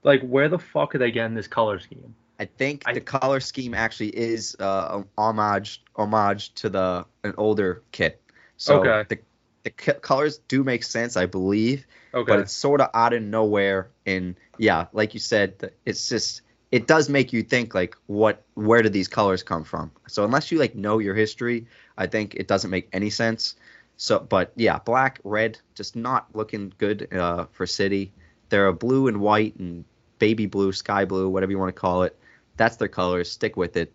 Like, 0.03 0.21
where 0.21 0.47
the 0.47 0.59
fuck 0.59 0.95
are 0.95 0.97
they 0.99 1.11
getting 1.11 1.34
this 1.36 1.47
color 1.47 1.80
scheme? 1.80 2.13
I 2.39 2.45
think 2.45 2.84
I- 2.86 2.93
the 2.93 3.01
color 3.01 3.39
scheme 3.39 3.73
actually 3.73 4.09
is 4.09 4.55
uh, 4.59 5.03
homage 5.17 5.82
homage 5.95 6.53
to 6.55 6.69
the 6.69 7.05
an 7.23 7.34
older 7.38 7.82
kit. 7.91 8.21
So 8.57 8.82
Okay. 8.82 9.05
the 9.09 9.19
the 9.63 9.69
colors 9.71 10.39
do 10.47 10.63
make 10.63 10.84
sense, 10.84 11.17
I 11.17 11.25
believe, 11.25 11.86
Okay. 12.18 12.32
but 12.32 12.39
it's 12.39 12.53
sort 12.53 12.82
of 12.82 12.89
out 12.93 13.13
of 13.13 13.22
nowhere. 13.22 13.89
And 14.05 14.36
yeah, 14.57 14.88
like 14.91 15.13
you 15.13 15.20
said, 15.20 15.72
it's 15.86 16.09
just 16.09 16.41
it 16.72 16.88
does 16.88 17.09
make 17.09 17.32
you 17.32 17.43
think 17.43 17.76
like 17.76 17.95
what 18.07 18.43
where 18.55 18.82
did 18.82 18.91
these 18.91 19.07
colors 19.07 19.43
come 19.43 19.63
from? 19.63 19.91
So 20.07 20.26
unless 20.26 20.51
you 20.51 20.57
like 20.57 20.76
know 20.76 20.97
your 20.99 21.15
history, 21.15 21.68
I 21.97 22.07
think 22.07 22.36
it 22.36 22.47
doesn't 22.47 22.72
make 22.72 22.89
any 22.91 23.09
sense. 23.11 23.55
So, 23.97 24.20
but 24.20 24.51
yeah, 24.55 24.80
black, 24.80 25.20
red, 25.24 25.59
just 25.76 25.95
not 25.95 26.28
looking 26.34 26.74
good 26.78 27.13
uh, 27.13 27.45
for 27.51 27.65
City. 27.65 28.11
They're 28.49 28.68
a 28.68 28.74
blue 28.74 29.07
and 29.07 29.20
white 29.20 29.55
and 29.57 29.86
baby 30.20 30.45
blue, 30.45 30.72
sky 30.72 31.05
blue, 31.05 31.30
whatever 31.30 31.51
you 31.51 31.59
want 31.59 31.76
to 31.76 31.80
call 31.80 32.03
it. 32.03 32.18
That's 32.57 32.78
their 32.78 32.88
colors. 32.88 33.30
Stick 33.32 33.57
with 33.57 33.78
it. 33.78 33.93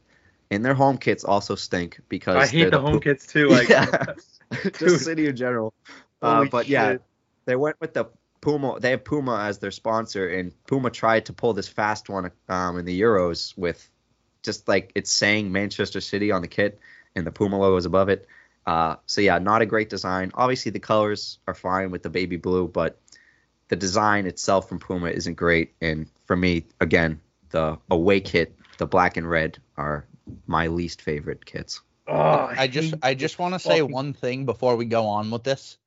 And 0.50 0.64
their 0.64 0.74
home 0.74 0.98
kits 0.98 1.24
also 1.24 1.54
stink 1.54 2.00
because 2.08 2.36
I 2.36 2.46
hate 2.46 2.70
the 2.70 2.80
home 2.80 2.94
Pu- 2.94 3.00
kits 3.00 3.26
too. 3.26 3.48
Like, 3.50 3.68
Yeah. 3.68 3.86
Just 4.78 5.04
City 5.04 5.26
in 5.28 5.36
general. 5.36 5.72
Uh, 6.20 6.44
but 6.44 6.68
yeah, 6.68 6.92
shit. 6.92 7.02
They 7.44 7.56
went 7.56 7.80
with 7.80 7.94
the 7.94 8.06
Puma. 8.40 8.78
They 8.80 8.90
have 8.90 9.04
Puma 9.04 9.44
as 9.44 9.58
their 9.58 9.70
sponsor, 9.70 10.28
and 10.28 10.52
Puma 10.66 10.90
tried 10.90 11.26
to 11.26 11.32
pull 11.32 11.52
this 11.54 11.68
fast 11.68 12.08
one 12.08 12.30
um, 12.48 12.78
in 12.78 12.84
the 12.84 13.00
Euros 13.00 13.56
with 13.56 13.88
just 14.42 14.68
like 14.68 14.92
it's 14.94 15.12
saying 15.12 15.52
Manchester 15.52 16.00
City 16.00 16.32
on 16.32 16.42
the 16.42 16.48
kit, 16.48 16.78
and 17.14 17.26
the 17.26 17.32
Puma 17.32 17.58
logo 17.58 17.76
is 17.76 17.86
above 17.86 18.08
it. 18.08 18.26
Uh, 18.66 18.96
so 19.06 19.20
yeah, 19.20 19.38
not 19.38 19.62
a 19.62 19.66
great 19.66 19.88
design. 19.88 20.30
Obviously, 20.34 20.70
the 20.70 20.80
colors 20.80 21.38
are 21.46 21.54
fine 21.54 21.90
with 21.90 22.02
the 22.02 22.10
baby 22.10 22.36
blue, 22.36 22.68
but 22.68 23.00
the 23.68 23.76
design 23.76 24.26
itself 24.26 24.68
from 24.68 24.78
Puma 24.78 25.08
isn't 25.08 25.34
great. 25.34 25.74
And 25.80 26.08
for 26.26 26.36
me, 26.36 26.66
again, 26.80 27.20
the 27.50 27.78
away 27.90 28.20
kit, 28.20 28.56
the 28.78 28.86
black 28.86 29.16
and 29.16 29.28
red, 29.28 29.58
are 29.76 30.04
my 30.46 30.66
least 30.68 31.02
favorite 31.02 31.44
kits. 31.44 31.80
Oh, 32.06 32.12
I 32.56 32.66
just 32.66 32.94
I 33.02 33.14
just 33.14 33.38
want 33.38 33.54
to 33.54 33.60
say 33.60 33.82
one 33.82 34.12
thing 34.12 34.44
before 34.44 34.76
we 34.76 34.84
go 34.84 35.06
on 35.06 35.30
with 35.30 35.44
this. 35.44 35.78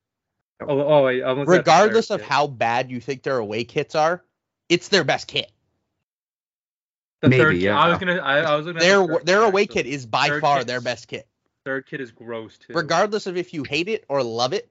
Oh, 0.60 0.80
oh 0.80 1.04
wait, 1.04 1.22
I'm 1.22 1.38
looking 1.38 1.42
at 1.42 1.46
the 1.46 1.52
Regardless 1.58 2.10
of 2.10 2.20
kit. 2.20 2.28
how 2.28 2.46
bad 2.46 2.90
you 2.90 3.00
think 3.00 3.22
their 3.22 3.38
away 3.38 3.64
kits 3.64 3.94
are, 3.94 4.22
it's 4.68 4.88
their 4.88 5.04
best 5.04 5.26
kit. 5.28 5.50
the 7.22 7.28
Maybe, 7.28 7.42
third 7.42 7.56
yeah. 7.56 7.78
I 7.78 7.88
was 7.90 7.98
gonna. 7.98 8.16
I, 8.16 8.38
I 8.40 8.56
was 8.56 8.66
looking 8.66 8.80
at 8.80 8.82
Their 8.86 9.06
the 9.06 9.20
their 9.24 9.42
away 9.42 9.66
kit 9.66 9.86
is 9.86 10.06
by 10.06 10.28
Third 10.28 10.40
far 10.40 10.64
their 10.64 10.80
best 10.80 11.08
kit. 11.08 11.26
Third 11.64 11.86
kit 11.86 12.00
is 12.00 12.10
gross 12.10 12.56
too. 12.58 12.72
Regardless 12.74 13.26
of 13.26 13.36
if 13.36 13.52
you 13.52 13.64
hate 13.64 13.88
it 13.88 14.04
or 14.08 14.22
love 14.22 14.52
it, 14.52 14.70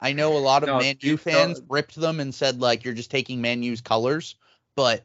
I 0.00 0.12
know 0.12 0.36
a 0.36 0.38
lot 0.38 0.62
of 0.62 0.68
No, 0.68 0.78
Man 0.78 0.96
you- 1.00 1.10
U 1.12 1.16
fans 1.16 1.60
no. 1.60 1.66
ripped 1.68 1.94
them 1.94 2.20
and 2.20 2.34
said 2.34 2.60
like 2.60 2.84
you're 2.84 2.94
just 2.94 3.10
taking 3.10 3.40
Man 3.40 3.62
U's 3.62 3.80
colors, 3.80 4.34
but 4.76 5.04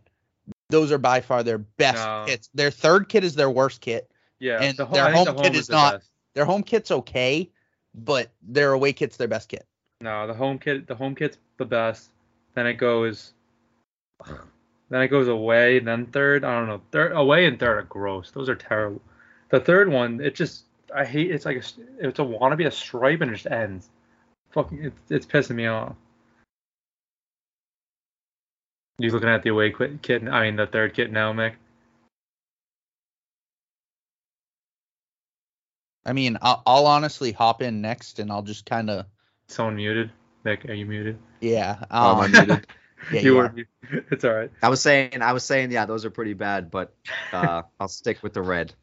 those 0.69 0.91
are 0.91 0.97
by 0.97 1.21
far 1.21 1.43
their 1.43 1.57
best 1.59 2.03
No. 2.05 2.23
kits. 2.27 2.49
Their 2.53 2.71
third 2.71 3.07
kit 3.09 3.23
is 3.23 3.35
their 3.35 3.49
worst 3.49 3.81
kit. 3.81 4.09
Yeah, 4.39 4.61
And 4.61 4.77
the 4.77 4.85
home, 4.85 4.93
their 4.93 5.05
I 5.05 5.13
think 5.13 5.27
home 5.27 5.37
kit 5.37 5.45
home 5.47 5.55
is 5.55 5.69
not- 5.69 5.93
best. 5.95 6.09
Their 6.35 6.45
home 6.45 6.61
kit's 6.63 6.91
okay, 6.91 7.49
but 7.95 8.31
their 8.43 8.71
away 8.73 8.93
kit's 8.93 9.17
their 9.17 9.27
best 9.27 9.49
kit. 9.49 9.65
No, 10.01 10.27
the 10.27 10.33
home 10.33 10.59
kit. 10.59 10.87
The 10.87 10.95
home 10.95 11.15
kit's 11.15 11.37
the 11.57 11.65
best. 11.65 12.09
Then 12.53 12.67
it 12.67 12.75
goes. 12.75 13.33
Then 14.89 15.01
it 15.01 15.09
goes 15.09 15.27
away. 15.27 15.79
Then 15.79 16.05
third. 16.05 16.45
I 16.45 16.57
don't 16.57 16.67
know. 16.67 16.81
Third 16.93 17.11
away 17.11 17.45
and 17.45 17.59
third 17.59 17.77
are 17.77 17.81
gross. 17.83 18.31
Those 18.31 18.47
are 18.47 18.55
terrible. 18.55 19.01
The 19.49 19.59
third 19.59 19.89
one, 19.89 20.21
it 20.21 20.33
just. 20.33 20.63
I 20.95 21.03
hate. 21.03 21.29
It's 21.29 21.45
like 21.45 21.57
a. 21.57 22.07
It's 22.07 22.19
a 22.19 22.21
wannabe 22.21 22.65
a 22.65 22.71
stripe 22.71 23.19
and 23.19 23.31
it 23.31 23.33
just 23.33 23.47
ends. 23.47 23.89
Fucking. 24.51 24.85
It's 24.85 25.11
it's 25.11 25.25
pissing 25.25 25.55
me 25.55 25.67
off. 25.67 25.93
You 28.97 29.11
looking 29.11 29.27
at 29.27 29.43
the 29.43 29.49
away 29.49 29.73
kit? 30.01 30.27
I 30.27 30.43
mean 30.43 30.55
the 30.55 30.67
third 30.67 30.93
kit 30.93 31.11
now, 31.11 31.33
Mick. 31.33 31.55
I 36.05 36.13
mean, 36.13 36.37
I'll, 36.41 36.63
I'll 36.65 36.85
honestly 36.85 37.33
hop 37.33 37.61
in 37.61 37.81
next 37.81 38.19
and 38.19 38.31
I'll 38.31 38.41
just 38.41 38.65
kind 38.65 38.89
of 38.89 39.05
Someone 39.47 39.75
muted. 39.75 40.11
Mick, 40.45 40.69
are 40.69 40.73
you 40.73 40.85
muted? 40.85 41.17
yeah. 41.41 41.83
Oh, 41.91 42.11
Um, 42.21 42.23
am 42.25 42.31
muted? 42.31 42.67
yeah, 43.11 43.21
you 43.21 43.25
you 43.31 43.35
were. 43.35 43.43
are. 43.45 43.55
It's 44.11 44.23
all 44.25 44.33
right. 44.33 44.51
I 44.61 44.69
was 44.69 44.81
saying, 44.81 45.21
I 45.21 45.33
was 45.33 45.43
saying, 45.43 45.71
yeah, 45.71 45.85
those 45.85 46.03
are 46.05 46.09
pretty 46.09 46.33
bad, 46.33 46.69
but 46.71 46.93
uh, 47.33 47.63
I'll 47.79 47.87
stick 47.87 48.21
with 48.23 48.33
the 48.33 48.41
red. 48.41 48.73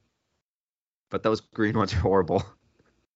But 1.11 1.23
those 1.23 1.41
green 1.41 1.77
ones 1.77 1.93
are 1.95 1.99
horrible. 1.99 2.45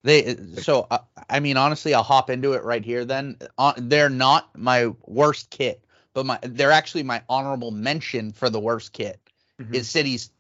They 0.05 0.36
so 0.36 0.86
uh, 0.88 0.99
I 1.28 1.40
mean 1.40 1.57
honestly 1.57 1.92
I'll 1.92 2.05
hop 2.05 2.30
into 2.30 2.53
it 2.53 2.62
right 2.62 2.84
here 2.84 3.05
then. 3.05 3.36
Uh, 3.59 3.72
they're 3.76 4.09
not 4.09 4.57
my 4.57 4.92
worst 5.05 5.51
kit, 5.51 5.84
but 6.14 6.24
my 6.24 6.38
they're 6.42 6.70
actually 6.70 7.03
my 7.03 7.22
honorable 7.28 7.72
mention 7.72 8.30
for 8.30 8.49
the 8.49 8.61
worst 8.61 8.92
kit. 8.92 9.18
Mhm. 9.61 9.74
Is 9.74 9.90
City's 9.90 10.30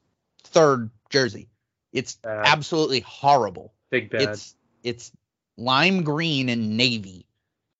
third 0.44 0.90
jersey. 1.10 1.48
It's 1.92 2.14
Bad. 2.16 2.44
absolutely 2.46 3.00
horrible. 3.00 3.72
Big 3.90 4.10
bad. 4.10 4.22
It's 4.22 4.54
it's 4.84 5.10
lime 5.58 6.04
green 6.04 6.48
and 6.48 6.76
navy. 6.76 7.26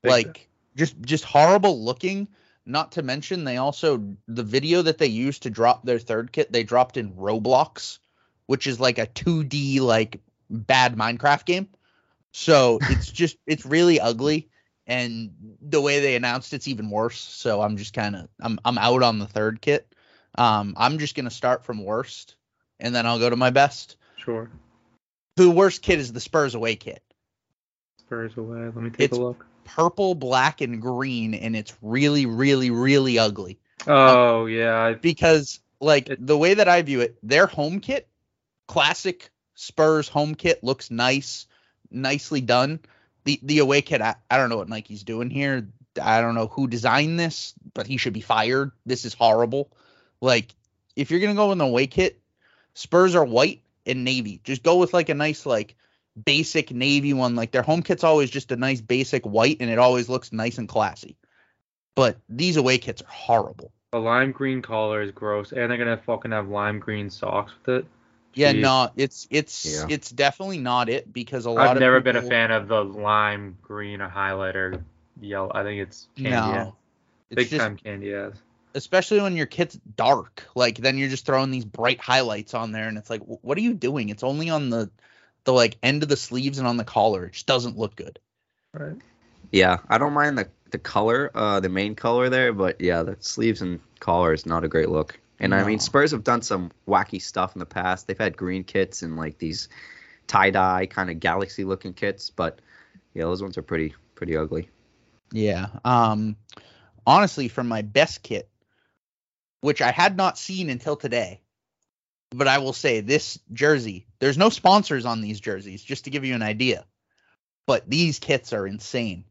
Like 0.05 0.49
just 0.77 1.01
just 1.01 1.25
horrible 1.25 1.83
looking. 1.83 2.29
Not 2.67 2.93
to 2.93 3.03
mention 3.03 3.45
they 3.45 3.57
also 3.57 4.15
the 4.27 4.43
video 4.43 4.83
that 4.83 4.99
they 4.99 5.07
used 5.07 5.45
to 5.45 5.51
drop 5.51 5.85
their 5.85 5.99
third 5.99 6.33
kit, 6.33 6.53
they 6.53 6.65
dropped 6.65 6.99
in 6.99 7.15
Roblox, 7.15 7.99
which 8.47 8.67
is 8.67 8.79
like 8.79 8.99
a 8.99 9.07
2D 9.07 9.81
like 9.81 10.21
bad 10.51 10.97
Minecraft 10.97 11.47
game. 11.47 11.69
So 12.33 12.79
it's 12.91 13.11
just 13.11 13.39
it's 13.47 13.65
really 13.65 14.01
ugly 14.01 14.51
and 14.87 15.31
the 15.61 15.81
way 15.81 16.01
they 16.01 16.17
announced 16.17 16.53
it's 16.53 16.69
even 16.69 16.91
worse. 16.91 17.19
So 17.19 17.63
I'm 17.63 17.77
just 17.77 17.95
kind 17.95 18.17
of 18.17 18.29
I'm 18.41 18.59
I'm 18.65 18.79
out 18.79 19.03
on 19.03 19.19
the 19.19 19.27
third 19.27 19.61
kit. 19.61 19.95
Um 20.37 20.75
I'm 20.77 20.99
just 20.99 21.15
going 21.15 21.25
to 21.25 21.31
start 21.31 21.65
from 21.65 21.85
worst 21.85 22.37
and 22.79 22.95
then 22.95 23.07
I'll 23.07 23.19
go 23.19 23.31
to 23.31 23.37
my 23.37 23.51
best. 23.51 23.97
Sure. 24.17 24.51
The 25.37 25.51
worst 25.51 25.83
kit 25.83 25.99
is 25.99 26.13
the 26.13 26.21
Spurs 26.21 26.55
away 26.55 26.77
kit. 26.77 27.03
Spurs 28.09 28.37
away. 28.39 28.61
Let 28.63 28.75
me 28.77 28.89
take 28.91 29.01
It's- 29.01 29.19
a 29.19 29.23
look. 29.23 29.45
Purple, 29.65 30.15
black 30.15 30.63
and 30.63 30.81
green 30.81 31.35
and 31.35 31.55
it's 31.55 31.75
really 31.83 32.25
really 32.25 32.71
really 32.71 33.19
ugly. 33.19 33.59
Oh 33.87 34.47
yeah, 34.47 34.75
I, 34.79 34.95
because 34.95 35.61
like 35.79 36.09
It- 36.09 36.27
the 36.27 36.39
way 36.39 36.55
that 36.55 36.69
I 36.69 36.81
view 36.81 37.03
it, 37.03 37.19
their 37.23 37.47
home 37.47 37.81
kit, 37.81 38.09
classic 38.67 39.31
Spurs 39.55 40.09
home 40.09 40.35
kit 40.35 40.65
looks 40.65 40.91
nice, 40.91 41.47
nicely 41.91 42.41
done. 42.41 42.81
The 43.25 43.39
the 43.43 43.59
away 43.59 43.83
kit, 43.83 44.01
I, 44.01 44.15
I 44.31 44.39
don't 44.39 44.49
know 44.49 44.57
what 44.57 44.71
Nike's 44.71 45.03
doing 45.03 45.29
here. 45.29 45.69
I 46.01 46.23
don't 46.23 46.35
know 46.35 46.47
who 46.47 46.67
designed 46.67 47.21
this, 47.21 47.53
but 47.75 47.87
he 47.87 47.99
should 47.99 48.15
be 48.15 48.21
fired. 48.23 48.71
This 48.87 49.05
is 49.05 49.13
horrible. 49.13 49.71
Like 50.23 50.55
if 50.97 51.11
you're 51.11 51.21
gonna 51.21 51.35
go 51.35 51.51
with 51.51 51.59
the 51.59 51.65
away 51.67 51.89
kit, 51.89 52.19
Spurs 52.73 53.15
are 53.15 53.25
white 53.25 53.61
and 53.85 54.03
navy. 54.03 54.41
Just 54.45 54.63
go 54.63 54.77
with 54.79 54.95
like 54.95 55.11
a 55.11 55.15
nice 55.15 55.45
like 55.45 55.75
basic 56.25 56.71
navy 56.73 57.13
one. 57.13 57.35
Like 57.37 57.51
their 57.51 57.63
home 57.63 57.83
kit's 57.83 58.05
always 58.05 58.31
just 58.31 58.53
a 58.53 58.57
nice 58.57 58.81
basic 58.81 59.25
white 59.25 59.59
and 59.61 59.71
it 59.71 59.79
always 59.79 60.09
looks 60.09 60.33
nice 60.33 60.59
and 60.59 60.69
classy. 60.69 61.17
But 61.95 62.17
these 62.29 62.57
away 62.57 62.79
kits 62.79 63.03
are 63.03 63.11
horrible. 63.11 63.73
the 63.93 63.99
lime 63.99 64.33
green 64.33 64.61
collar 64.63 65.01
is 65.03 65.11
gross, 65.13 65.51
and 65.53 65.71
they're 65.71 65.79
gonna 65.79 65.97
fucking 65.97 66.31
have 66.33 66.49
lime 66.49 66.79
green 66.79 67.11
socks 67.11 67.53
with 67.65 67.77
it. 67.85 67.87
Yeah, 68.35 68.53
Jeez. 68.53 68.61
no, 68.61 68.91
it's 68.97 69.27
it's 69.31 69.65
Yeah. 69.65 69.87
it's 69.89 70.11
definitely 70.11 70.59
not 70.59 70.89
it 70.89 71.13
because 71.13 71.47
a 71.47 71.51
lot 71.51 71.65
of 71.65 71.71
I've 71.71 71.77
of 71.77 71.81
never 71.81 72.01
been 72.01 72.17
a 72.17 72.23
fan 72.23 72.51
of 72.53 72.69
the 72.69 72.85
lime 72.85 73.57
green 73.63 74.01
or 74.03 74.09
highlighter 74.09 74.85
yellow. 75.21 75.51
I 75.55 75.63
think 75.65 75.81
it's 75.81 76.07
candy. 76.17 76.35
ass. 76.37 76.55
No, 76.67 76.77
it's 77.31 77.37
Big 77.37 77.49
just 77.49 77.61
time 77.61 77.77
candy 77.79 78.15
ass. 78.15 78.35
especially 78.75 79.21
when 79.23 79.35
your 79.37 79.47
kit's 79.47 79.77
dark. 79.97 80.47
Like 80.55 80.77
then 80.79 80.99
you're 80.99 81.09
just 81.09 81.27
throwing 81.27 81.51
these 81.51 81.65
bright 81.65 82.01
highlights 82.01 82.55
on 82.55 82.71
there, 82.71 82.87
and 82.87 82.97
it's 82.99 83.11
like, 83.11 83.23
what 83.23 83.59
are 83.59 83.63
you 83.63 83.75
doing? 83.75 84.11
It's 84.11 84.23
only 84.23 84.51
on 84.51 84.69
the 84.71 84.91
the 85.49 85.53
like 85.55 85.79
end 85.83 86.03
of 86.03 86.11
the 86.11 86.17
sleeves 86.17 86.59
and 86.59 86.69
on 86.69 86.77
the 86.77 86.85
collar. 86.85 87.25
It 87.25 87.33
just 87.33 87.47
doesn't 87.47 87.79
look 87.79 87.97
good. 87.97 88.19
Right. 88.75 88.97
Yeah, 89.51 89.79
I 89.89 89.97
don't 89.97 90.13
mind 90.13 90.37
the 90.37 90.47
the 90.71 90.79
color, 90.79 91.31
uh, 91.35 91.59
the 91.61 91.71
main 91.71 91.95
color 91.95 92.29
there, 92.29 92.53
but 92.53 92.83
yeah, 92.83 93.03
the 93.03 93.17
sleeves 93.21 93.63
and 93.63 93.81
collar 93.99 94.35
is 94.35 94.45
not 94.45 94.63
a 94.63 94.69
great 94.69 94.91
look. 94.91 95.19
And 95.41 95.55
I 95.55 95.65
mean, 95.65 95.79
Spurs 95.79 96.11
have 96.11 96.23
done 96.23 96.43
some 96.43 96.71
wacky 96.87 97.23
stuff 97.23 97.55
in 97.57 97.61
the 97.61 97.65
past. 97.67 98.07
They've 98.07 98.19
had 98.19 98.37
green 98.37 98.63
kits 98.63 99.01
and 99.01 99.17
like 99.17 99.39
these 99.39 99.71
tie 100.27 100.51
dye 100.51 100.85
kind 100.85 101.09
of 101.09 101.19
galaxy 101.19 101.65
looking 101.65 101.95
kits, 101.95 102.29
but 102.29 102.59
yeah, 103.15 103.23
those 103.23 103.41
ones 103.41 103.57
are 103.57 103.63
pretty 103.63 103.95
pretty 104.17 104.37
ugly. 104.37 104.69
Yeah. 105.33 105.69
Um. 105.83 106.37
Honestly, 107.07 107.49
from 107.49 107.69
my 107.69 107.81
best 107.81 108.23
kit, 108.23 108.51
which 109.63 109.81
I 109.81 109.93
had 109.93 110.15
not 110.15 110.37
seen 110.37 110.69
until 110.69 110.97
today, 110.97 111.41
but 112.33 112.49
I 112.49 112.59
will 112.59 112.75
say 112.75 113.01
this 113.01 113.39
jersey. 113.51 114.08
There's 114.21 114.39
no 114.39 114.49
sponsors 114.49 115.05
on 115.05 115.21
these 115.21 115.41
jerseys, 115.41 115.83
just 115.83 116.05
to 116.05 116.11
give 116.11 116.25
you 116.25 116.35
an 116.35 116.43
idea. 116.43 116.85
But 117.67 117.89
these 117.89 118.19
kits 118.19 118.53
are 118.53 118.67
insane. 118.67 119.25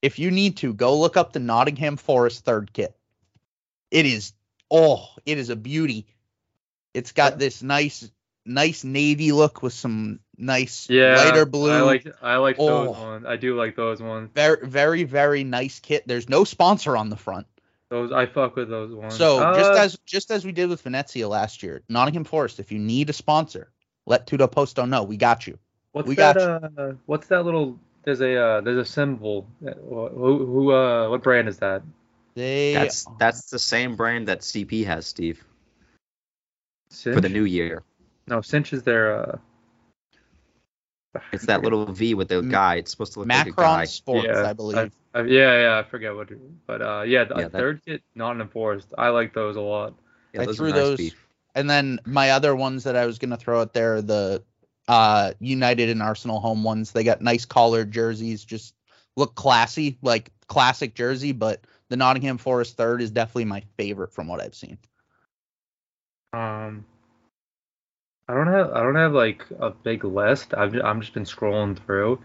If 0.00 0.18
you 0.18 0.30
need 0.30 0.58
to, 0.58 0.72
go 0.72 0.98
look 0.98 1.16
up 1.16 1.32
the 1.32 1.40
Nottingham 1.40 1.96
Forest 1.96 2.44
third 2.44 2.72
kit. 2.72 2.94
It 3.90 4.06
is 4.06 4.32
oh, 4.70 5.08
it 5.26 5.38
is 5.38 5.50
a 5.50 5.56
beauty. 5.56 6.06
It's 6.92 7.12
got 7.12 7.38
this 7.38 7.62
nice 7.62 8.10
nice 8.46 8.84
navy 8.84 9.32
look 9.32 9.62
with 9.62 9.72
some 9.72 10.20
nice 10.36 10.88
Yeah. 10.90 11.16
lighter 11.16 11.46
blue. 11.46 11.72
I 11.72 11.80
like 11.80 12.06
I 12.22 12.36
like 12.36 12.56
those 12.58 12.88
Oh. 12.96 13.02
ones. 13.02 13.24
I 13.26 13.36
do 13.36 13.56
like 13.56 13.76
those 13.76 14.00
ones. 14.02 14.30
very 14.34 14.66
very 14.66 15.04
very 15.04 15.44
nice 15.44 15.80
kit. 15.80 16.06
There's 16.06 16.28
no 16.28 16.44
sponsor 16.44 16.96
on 16.96 17.08
the 17.08 17.16
front. 17.16 17.46
Those 17.94 18.10
I 18.10 18.26
fuck 18.26 18.56
with 18.56 18.68
those 18.68 18.92
ones. 18.92 19.14
So 19.14 19.38
Uh, 19.38 19.54
just 19.54 19.72
as 19.72 19.98
just 20.04 20.32
as 20.32 20.44
we 20.44 20.50
did 20.50 20.68
with 20.68 20.82
Venezia 20.82 21.28
last 21.28 21.62
year, 21.62 21.80
Nottingham 21.88 22.24
Forest, 22.24 22.58
if 22.58 22.72
you 22.72 22.78
need 22.80 23.08
a 23.08 23.12
sponsor, 23.12 23.70
let 24.04 24.26
Tutto 24.26 24.48
Posto 24.48 24.84
know. 24.84 25.04
We 25.04 25.16
got 25.16 25.46
you. 25.46 25.56
what's 25.92 26.08
we 26.08 26.16
that? 26.16 26.34
got 26.34 26.76
Uh, 26.76 26.94
what's 27.06 27.28
that 27.28 27.44
little? 27.44 27.78
There's 28.02 28.20
a 28.20 28.36
uh, 28.36 28.60
there's 28.62 28.78
a 28.78 28.84
symbol. 28.84 29.46
Who 29.62 30.44
who 30.44 30.72
uh 30.72 31.08
what 31.08 31.22
brand 31.22 31.46
is 31.46 31.58
that? 31.58 31.82
They 32.34 32.72
That's 32.74 33.06
that's 33.20 33.48
the 33.50 33.60
same 33.60 33.94
brand 33.94 34.26
that 34.26 34.40
CP 34.40 34.84
has, 34.86 35.06
Steve, 35.06 35.44
Cinch? 36.90 37.14
for 37.14 37.20
the 37.20 37.28
new 37.28 37.44
year. 37.44 37.84
No, 38.26 38.40
Cinch 38.40 38.72
is 38.72 38.82
their 38.82 39.20
uh. 39.20 39.38
It's 41.32 41.46
that 41.46 41.62
little 41.62 41.86
V 41.86 42.14
with 42.14 42.28
the 42.28 42.42
guy. 42.42 42.76
It's 42.76 42.90
supposed 42.90 43.12
to 43.14 43.20
look 43.20 43.28
like 43.28 43.46
a 43.46 43.50
guy. 43.50 43.62
Macron 43.62 43.86
Sports, 43.86 44.26
yeah, 44.28 44.48
I 44.48 44.52
believe. 44.52 44.92
I, 45.14 45.22
yeah, 45.22 45.60
yeah, 45.60 45.78
I 45.78 45.88
forget 45.88 46.14
what, 46.14 46.28
but 46.66 46.82
uh, 46.82 47.02
yeah, 47.02 47.24
the 47.24 47.34
Yeah, 47.36 47.42
that- 47.42 47.52
third 47.52 47.80
kit, 47.84 48.02
Nottingham 48.14 48.48
Forest, 48.48 48.92
I 48.98 49.08
like 49.08 49.32
those 49.32 49.56
a 49.56 49.60
lot. 49.60 49.94
Yeah, 50.32 50.42
I 50.42 50.46
those 50.46 50.56
threw 50.56 50.70
nice 50.70 50.76
those- 50.76 50.98
beef. 50.98 51.26
and 51.54 51.70
then 51.70 52.00
my 52.04 52.30
other 52.30 52.56
ones 52.56 52.84
that 52.84 52.96
I 52.96 53.06
was 53.06 53.18
gonna 53.18 53.36
throw 53.36 53.60
out 53.60 53.72
there, 53.74 54.02
the 54.02 54.42
uh 54.88 55.32
United 55.38 55.88
and 55.88 56.02
Arsenal 56.02 56.40
home 56.40 56.64
ones. 56.64 56.90
They 56.92 57.04
got 57.04 57.22
nice 57.22 57.44
collared 57.44 57.92
jerseys, 57.92 58.44
just 58.44 58.74
look 59.16 59.34
classy, 59.36 59.96
like 60.02 60.30
classic 60.48 60.94
jersey, 60.94 61.32
but 61.32 61.60
the 61.90 61.96
Nottingham 61.96 62.36
Forest 62.38 62.76
third 62.76 63.00
is 63.00 63.10
definitely 63.12 63.44
my 63.44 63.62
favorite 63.76 64.12
from 64.12 64.26
what 64.26 64.40
I've 64.42 64.54
seen. 64.54 64.78
Um, 66.32 66.84
I 68.28 68.34
don't 68.34 68.46
have, 68.46 68.72
I 68.72 68.82
don't 68.82 68.96
have 68.96 69.12
like 69.12 69.44
a 69.58 69.70
big 69.70 70.04
list. 70.04 70.54
I've, 70.54 70.74
I'm 70.76 71.00
just 71.00 71.12
been 71.12 71.24
scrolling 71.24 71.78
through 71.78 72.20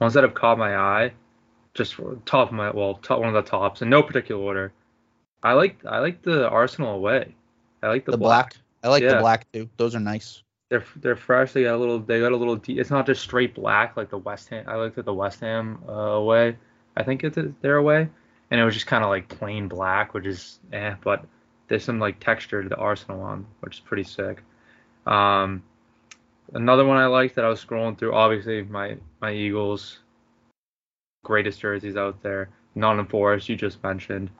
ones 0.00 0.14
that 0.14 0.24
have 0.24 0.34
caught 0.34 0.58
my 0.58 0.76
eye. 0.76 1.12
Just 1.74 1.96
top 2.24 2.48
of 2.48 2.52
my, 2.52 2.70
well, 2.70 2.94
top 2.94 3.18
one 3.18 3.34
of 3.34 3.44
the 3.44 3.48
tops 3.48 3.82
in 3.82 3.88
no 3.88 4.02
particular 4.02 4.40
order. 4.40 4.72
I 5.42 5.52
like, 5.54 5.84
I 5.84 5.98
like 5.98 6.22
the 6.22 6.48
Arsenal 6.48 6.94
away. 6.94 7.34
I 7.82 7.88
like 7.88 8.04
the, 8.04 8.12
The, 8.12 8.18
black. 8.18 8.56
I 8.82 8.88
like 8.88 9.02
the 9.02 9.18
black 9.18 9.50
too. 9.52 9.68
Those 9.76 9.94
are 9.94 10.00
nice. 10.00 10.42
They're 10.70 10.84
they're 10.96 11.16
fresh. 11.16 11.52
They 11.52 11.64
got 11.64 11.74
a 11.74 11.78
little. 11.78 11.98
They 11.98 12.20
got 12.20 12.32
a 12.32 12.36
little. 12.36 12.56
De- 12.56 12.78
it's 12.78 12.90
not 12.90 13.06
just 13.06 13.22
straight 13.22 13.54
black 13.54 13.96
like 13.96 14.08
the 14.08 14.18
West 14.18 14.48
Ham. 14.48 14.64
I 14.66 14.76
looked 14.76 14.98
at 14.98 15.04
the 15.04 15.14
West 15.14 15.40
Ham 15.40 15.82
uh, 15.88 15.92
away. 15.92 16.56
I 16.96 17.02
think 17.02 17.22
it's 17.22 17.38
their 17.60 17.76
away, 17.76 18.08
and 18.50 18.60
it 18.60 18.64
was 18.64 18.74
just 18.74 18.86
kind 18.86 19.04
of 19.04 19.10
like 19.10 19.28
plain 19.28 19.68
black, 19.68 20.14
which 20.14 20.26
is 20.26 20.58
eh. 20.72 20.94
But 21.02 21.24
there's 21.68 21.84
some 21.84 21.98
like 21.98 22.18
texture 22.20 22.62
to 22.62 22.68
the 22.68 22.76
Arsenal 22.76 23.20
one, 23.20 23.46
which 23.60 23.76
is 23.76 23.80
pretty 23.80 24.04
sick. 24.04 24.42
Um, 25.06 25.62
another 26.52 26.84
one 26.84 26.96
I 26.96 27.06
liked 27.06 27.34
that 27.36 27.44
I 27.44 27.48
was 27.48 27.64
scrolling 27.64 27.98
through. 27.98 28.14
Obviously, 28.14 28.62
my 28.62 28.96
my 29.20 29.32
Eagles. 29.32 30.00
greatest 31.24 31.60
jerseys 31.60 31.96
out 31.96 32.22
there. 32.22 32.50
Nottingham 32.74 33.06
Forest, 33.06 33.48
you 33.48 33.56
just 33.56 33.82
mentioned. 33.82 34.30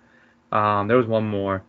Um, 0.52 0.88
there 0.88 0.96
was 0.96 1.06
one 1.06 1.26
more. 1.26 1.62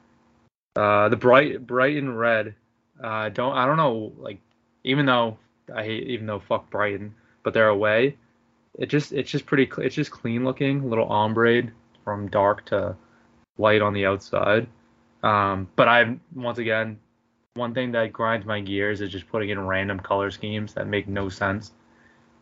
Uh, 0.75 1.09
the 1.09 1.15
bright 1.15 1.65
Brighton 1.65 2.15
red. 2.15 2.55
Uh, 3.01 3.29
don't 3.29 3.53
I 3.53 3.65
don't 3.65 3.77
know 3.77 4.13
like 4.17 4.39
even 4.83 5.05
though 5.05 5.37
I 5.73 5.83
hate 5.83 6.07
even 6.07 6.25
though 6.25 6.39
fuck 6.39 6.69
Brighton, 6.69 7.13
but 7.43 7.53
they're 7.53 7.69
away. 7.69 8.17
It 8.77 8.87
just 8.87 9.13
it's 9.13 9.31
just 9.31 9.45
pretty 9.45 9.69
it's 9.77 9.95
just 9.95 10.11
clean 10.11 10.43
looking, 10.43 10.89
little 10.89 11.07
ombre 11.07 11.63
from 12.03 12.29
dark 12.29 12.65
to 12.67 12.95
light 13.57 13.81
on 13.81 13.93
the 13.93 14.05
outside. 14.05 14.67
Um, 15.23 15.67
but 15.75 15.87
I 15.87 16.17
once 16.35 16.57
again 16.57 16.99
one 17.55 17.73
thing 17.73 17.91
that 17.93 18.11
grinds 18.11 18.45
my 18.45 18.59
gears 18.59 18.99
is 18.99 19.09
just 19.09 19.27
putting 19.29 19.49
in 19.49 19.65
random 19.65 19.99
color 19.99 20.29
schemes 20.29 20.73
that 20.73 20.87
make 20.87 21.07
no 21.07 21.29
sense. 21.29 21.71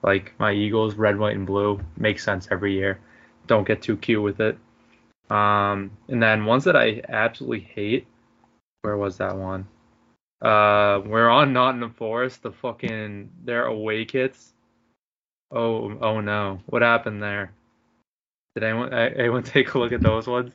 Like 0.02 0.34
my 0.40 0.52
Eagles, 0.52 0.96
red, 0.96 1.18
white, 1.18 1.36
and 1.36 1.46
blue 1.46 1.80
makes 1.98 2.24
sense 2.24 2.48
every 2.52 2.74
year. 2.74 3.00
Don't 3.46 3.68
get 3.68 3.82
too 3.82 3.96
cute 3.96 4.22
with 4.22 4.42
it. 4.42 4.58
Um, 5.30 5.92
and 6.10 6.22
then 6.22 6.46
ones 6.46 6.64
that 6.66 6.76
I 6.76 7.02
absolutely 7.08 7.62
hate. 7.62 8.08
Where 8.82 8.98
was 8.98 9.18
that 9.18 9.38
one? 9.38 9.68
Uh, 10.42 11.02
we're 11.06 11.30
on 11.30 11.54
Nottingham 11.54 11.94
Forest. 11.94 12.42
The 12.42 12.52
fucking 12.52 13.30
their 13.46 13.66
away 13.66 14.04
kits. 14.06 14.54
Oh, 15.52 15.96
oh 16.02 16.20
no! 16.20 16.60
What 16.66 16.82
happened 16.82 17.22
there? 17.22 17.54
Did 18.56 18.64
anyone 18.64 18.92
anyone 18.92 19.44
take 19.44 19.74
a 19.74 19.80
look 19.80 19.94
at 19.94 20.02
those 20.02 20.28
ones? 20.28 20.52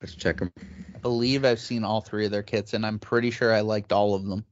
Let's 0.00 0.14
check 0.14 0.38
them. 0.38 0.52
I 1.00 1.02
believe 1.02 1.46
I've 1.46 1.58
seen 1.60 1.82
all 1.82 2.02
three 2.02 2.26
of 2.26 2.30
their 2.30 2.42
kits, 2.42 2.74
and 2.74 2.84
I'm 2.84 2.98
pretty 2.98 3.30
sure 3.30 3.54
I 3.54 3.60
liked 3.62 3.90
all 3.90 4.14
of 4.14 4.26
them. 4.26 4.44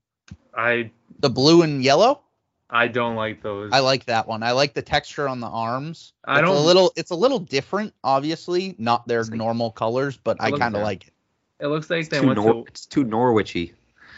I 0.56 0.90
The 1.20 1.28
blue 1.28 1.60
and 1.60 1.84
yellow, 1.84 2.22
I 2.70 2.88
don't 2.88 3.16
like 3.16 3.42
those. 3.42 3.70
I 3.72 3.80
like 3.80 4.06
that 4.06 4.26
one. 4.26 4.42
I 4.42 4.52
like 4.52 4.72
the 4.72 4.80
texture 4.80 5.28
on 5.28 5.40
the 5.40 5.46
arms. 5.46 6.14
I 6.24 6.38
It's 6.38 6.48
don't- 6.48 6.56
a 6.56 6.60
little. 6.60 6.90
It's 6.96 7.10
a 7.10 7.14
little 7.14 7.38
different, 7.38 7.92
obviously, 8.02 8.74
not 8.78 9.06
their 9.06 9.20
It's 9.20 9.28
like- 9.28 9.36
normal 9.36 9.70
colors, 9.70 10.16
but 10.16 10.38
I 10.40 10.50
kind 10.50 10.74
of 10.74 10.82
like 10.82 11.08
it. 11.08 11.12
It 11.60 11.66
looks 11.66 11.90
like 11.90 12.00
It's 12.00 12.08
they 12.08 12.20
too, 12.20 12.28
went 12.28 12.38
Nor- 12.42 12.52
to 12.54 12.64
it's 12.68 12.86
too 12.86 13.04
Norwichy. 13.04 13.72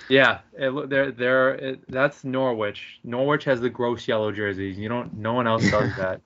Yeah, 0.09 0.39
it, 0.57 0.69
loo- 0.69 0.87
they're 0.87 1.11
they're 1.11 1.55
it, 1.55 1.81
that's 1.89 2.23
Norwich. 2.23 3.01
Norwich 3.03 3.43
has 3.45 3.61
the 3.61 3.71
gross 3.71 4.07
yellow 4.07 4.31
jerseys. 4.31 4.79
You 4.79 4.89
don't. 4.89 5.15
No 5.17 5.33
one 5.33 5.49
else 5.49 5.69
does 5.69 5.91
that. 5.97 6.21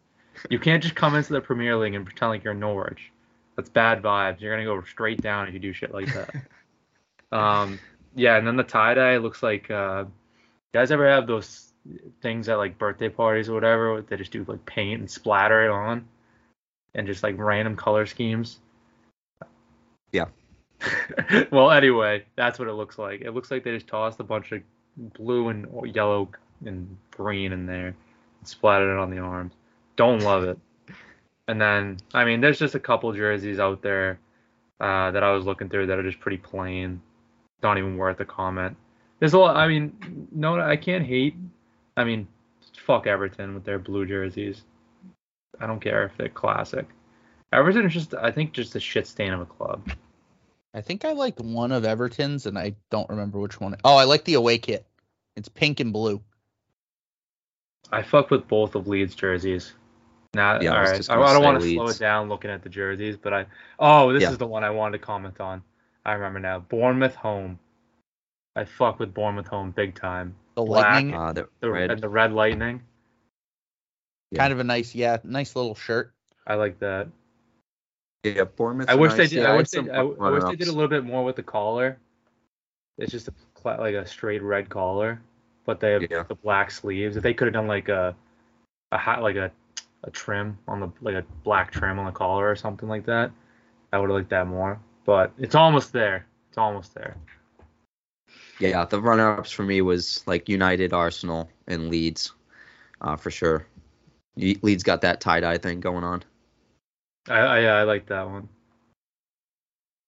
You 0.50 0.58
can't 0.58 0.82
just 0.82 0.94
come 0.96 1.14
into 1.14 1.32
the 1.32 1.40
Premier 1.40 1.76
League 1.78 1.94
and 1.94 2.04
pretend 2.04 2.28
like 2.30 2.44
you're 2.44 2.52
Norwich. 2.54 3.10
That's 3.56 3.68
bad 3.68 4.02
vibes. 4.02 4.40
You're 4.40 4.52
gonna 4.52 4.64
go 4.64 4.82
straight 4.84 5.20
down 5.20 5.48
if 5.48 5.54
you 5.54 5.60
do 5.60 5.72
shit 5.72 5.92
like 5.92 6.12
that. 6.12 6.34
um, 7.36 7.78
yeah, 8.14 8.36
and 8.36 8.46
then 8.46 8.56
the 8.56 8.64
tie 8.64 8.94
dye 8.94 9.16
looks 9.18 9.42
like. 9.42 9.70
Uh, 9.70 10.04
you 10.06 10.80
guys 10.80 10.90
ever 10.90 11.08
have 11.08 11.26
those 11.26 11.72
things 12.20 12.48
at 12.48 12.56
like 12.56 12.78
birthday 12.78 13.08
parties 13.08 13.48
or 13.48 13.54
whatever? 13.54 14.02
They 14.02 14.16
just 14.16 14.32
do 14.32 14.44
like 14.48 14.64
paint 14.66 15.00
and 15.00 15.10
splatter 15.10 15.64
it 15.64 15.70
on, 15.70 16.08
and 16.94 17.06
just 17.06 17.22
like 17.22 17.36
random 17.38 17.76
color 17.76 18.06
schemes. 18.06 18.58
Yeah. 20.12 20.26
well, 21.50 21.70
anyway, 21.70 22.24
that's 22.36 22.58
what 22.58 22.68
it 22.68 22.74
looks 22.74 22.98
like. 22.98 23.20
It 23.20 23.32
looks 23.32 23.50
like 23.50 23.64
they 23.64 23.72
just 23.72 23.86
tossed 23.86 24.20
a 24.20 24.24
bunch 24.24 24.52
of 24.52 24.62
blue 24.96 25.48
and 25.48 25.66
yellow 25.94 26.28
and 26.64 26.96
green 27.10 27.52
in 27.52 27.66
there 27.66 27.88
and 27.88 28.48
splattered 28.48 28.90
it 28.90 29.00
on 29.00 29.10
the 29.10 29.18
arms. 29.18 29.52
Don't 29.96 30.22
love 30.22 30.44
it. 30.44 30.58
And 31.48 31.60
then, 31.60 31.98
I 32.12 32.24
mean, 32.24 32.40
there's 32.40 32.58
just 32.58 32.74
a 32.74 32.80
couple 32.80 33.12
jerseys 33.12 33.58
out 33.58 33.82
there 33.82 34.18
uh, 34.80 35.10
that 35.10 35.22
I 35.22 35.32
was 35.32 35.44
looking 35.44 35.68
through 35.68 35.86
that 35.88 35.98
are 35.98 36.02
just 36.02 36.20
pretty 36.20 36.38
plain. 36.38 37.02
Not 37.62 37.78
even 37.78 37.96
worth 37.96 38.20
a 38.20 38.24
comment. 38.24 38.76
There's 39.18 39.34
a 39.34 39.38
lot. 39.38 39.56
I 39.56 39.68
mean, 39.68 40.28
no, 40.32 40.60
I 40.60 40.76
can't 40.76 41.04
hate. 41.04 41.34
I 41.96 42.04
mean, 42.04 42.26
fuck 42.84 43.06
Everton 43.06 43.54
with 43.54 43.64
their 43.64 43.78
blue 43.78 44.06
jerseys. 44.06 44.62
I 45.60 45.66
don't 45.66 45.80
care 45.80 46.04
if 46.04 46.16
they're 46.16 46.28
classic. 46.28 46.86
Everton 47.52 47.86
is 47.86 47.92
just, 47.92 48.14
I 48.14 48.30
think, 48.30 48.52
just 48.52 48.74
a 48.74 48.80
shit 48.80 49.06
stain 49.06 49.32
of 49.32 49.40
a 49.40 49.46
club. 49.46 49.90
I 50.74 50.80
think 50.80 51.04
I 51.04 51.12
liked 51.12 51.40
one 51.40 51.70
of 51.70 51.84
Everton's, 51.84 52.46
and 52.46 52.58
I 52.58 52.74
don't 52.90 53.08
remember 53.08 53.38
which 53.38 53.60
one. 53.60 53.76
Oh, 53.84 53.96
I 53.96 54.04
like 54.04 54.24
the 54.24 54.34
away 54.34 54.58
kit. 54.58 54.84
It's 55.36 55.48
pink 55.48 55.78
and 55.78 55.92
blue. 55.92 56.20
I 57.92 58.02
fuck 58.02 58.30
with 58.30 58.48
both 58.48 58.74
of 58.74 58.88
Leeds 58.88 59.14
jerseys. 59.14 59.72
Now, 60.34 60.60
Yeah, 60.60 60.72
I 60.72 60.74
all 60.76 60.80
was 60.82 61.08
right. 61.08 61.10
I, 61.18 61.22
I 61.22 61.32
don't 61.32 61.42
want 61.44 61.60
to 61.62 61.72
slow 61.72 61.88
it 61.88 61.98
down 61.98 62.28
looking 62.28 62.50
at 62.50 62.62
the 62.62 62.68
jerseys, 62.68 63.16
but 63.16 63.32
I. 63.32 63.46
Oh, 63.78 64.12
this 64.12 64.22
Yeah. 64.22 64.30
is 64.30 64.38
the 64.38 64.46
one 64.46 64.64
I 64.64 64.70
wanted 64.70 64.98
to 64.98 65.04
comment 65.04 65.40
on. 65.40 65.62
I 66.04 66.12
remember 66.14 66.40
now. 66.40 66.58
Bournemouth 66.60 67.14
home. 67.14 67.58
I 68.56 68.64
fuck 68.64 68.98
with 68.98 69.14
Bournemouth 69.14 69.46
home 69.46 69.70
big 69.70 69.94
time. 69.94 70.34
The 70.56 70.62
Black. 70.62 70.94
lightning, 70.94 71.14
Uh, 71.14 71.32
the 71.32 71.48
The 71.60 71.70
red. 71.70 71.90
and 71.90 72.00
the 72.00 72.08
red 72.08 72.32
lightning. 72.32 72.82
yeah. 74.30 74.38
kind 74.38 74.52
of 74.52 74.60
a 74.60 74.64
nice, 74.64 74.94
yeah, 74.94 75.18
nice 75.24 75.56
little 75.56 75.74
shirt. 75.74 76.12
I 76.46 76.54
like 76.54 76.78
that. 76.80 77.08
Yeah, 78.22 78.44
Bournemouth. 78.44 78.88
I 78.88 78.94
wish 78.94 79.14
they 79.14 79.26
did. 79.26 79.42
Yeah, 79.42 79.52
I 79.52 79.56
wish 79.56 79.70
they. 79.70 79.88
I, 79.90 80.00
I 80.00 80.30
wish 80.30 80.44
they 80.44 80.56
did 80.56 80.68
a 80.68 80.72
little 80.72 80.88
bit 80.88 81.04
more 81.04 81.24
with 81.24 81.36
the 81.36 81.42
collar. 81.42 81.98
It's 82.98 83.10
just 83.10 83.28
a 83.28 83.32
like 83.64 83.94
a 83.94 84.06
straight 84.06 84.42
red 84.42 84.68
collar, 84.68 85.20
but 85.64 85.80
they 85.80 85.92
have 85.92 86.02
Yeah. 86.10 86.22
the 86.22 86.34
black 86.36 86.70
sleeves. 86.70 87.16
If 87.16 87.22
they 87.22 87.34
could 87.34 87.46
have 87.46 87.54
done 87.54 87.66
like 87.66 87.88
a 87.88 88.14
a 88.92 88.98
hat 88.98 89.22
like 89.22 89.36
a 89.36 89.50
a 90.04 90.10
trim 90.10 90.58
on 90.68 90.80
the 90.80 90.90
like 91.00 91.14
a 91.16 91.24
black 91.42 91.72
trim 91.72 91.98
on 91.98 92.06
the 92.06 92.12
collar 92.12 92.48
or 92.48 92.56
something 92.56 92.88
like 92.88 93.06
that, 93.06 93.30
I 93.92 93.98
would 93.98 94.10
have 94.10 94.16
liked 94.16 94.30
that 94.30 94.46
more. 94.46 94.78
But 95.04 95.32
it's 95.38 95.54
almost 95.54 95.92
there. 95.92 96.26
It's 96.48 96.58
almost 96.58 96.94
there. 96.94 97.16
Yeah, 98.60 98.84
the 98.84 99.00
runner-ups 99.00 99.50
for 99.50 99.64
me 99.64 99.80
was 99.80 100.22
like 100.26 100.48
United, 100.48 100.92
Arsenal, 100.92 101.50
and 101.66 101.88
Leeds, 101.90 102.32
uh, 103.00 103.16
for 103.16 103.30
sure. 103.30 103.66
Leeds 104.36 104.82
got 104.84 105.00
that 105.02 105.20
tie-dye 105.20 105.58
thing 105.58 105.80
going 105.80 106.04
on, 106.04 106.22
I 107.28 107.38
I, 107.38 107.58
yeah, 107.60 107.74
I 107.74 107.82
like 107.82 108.06
that 108.06 108.28
one. 108.28 108.48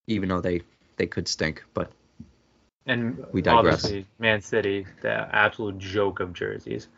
even 0.07 0.29
though 0.29 0.41
they 0.41 0.63
they 0.97 1.07
could 1.07 1.29
stink. 1.29 1.65
But 1.75 1.91
And 2.87 3.25
We 3.33 3.43
digress. 3.43 3.85
obviously, 3.85 4.07
Man 4.19 4.41
City, 4.41 4.87
the 5.03 5.11
absolute 5.35 5.79
joke 5.79 6.21
of 6.21 6.33
jerseys. 6.33 6.89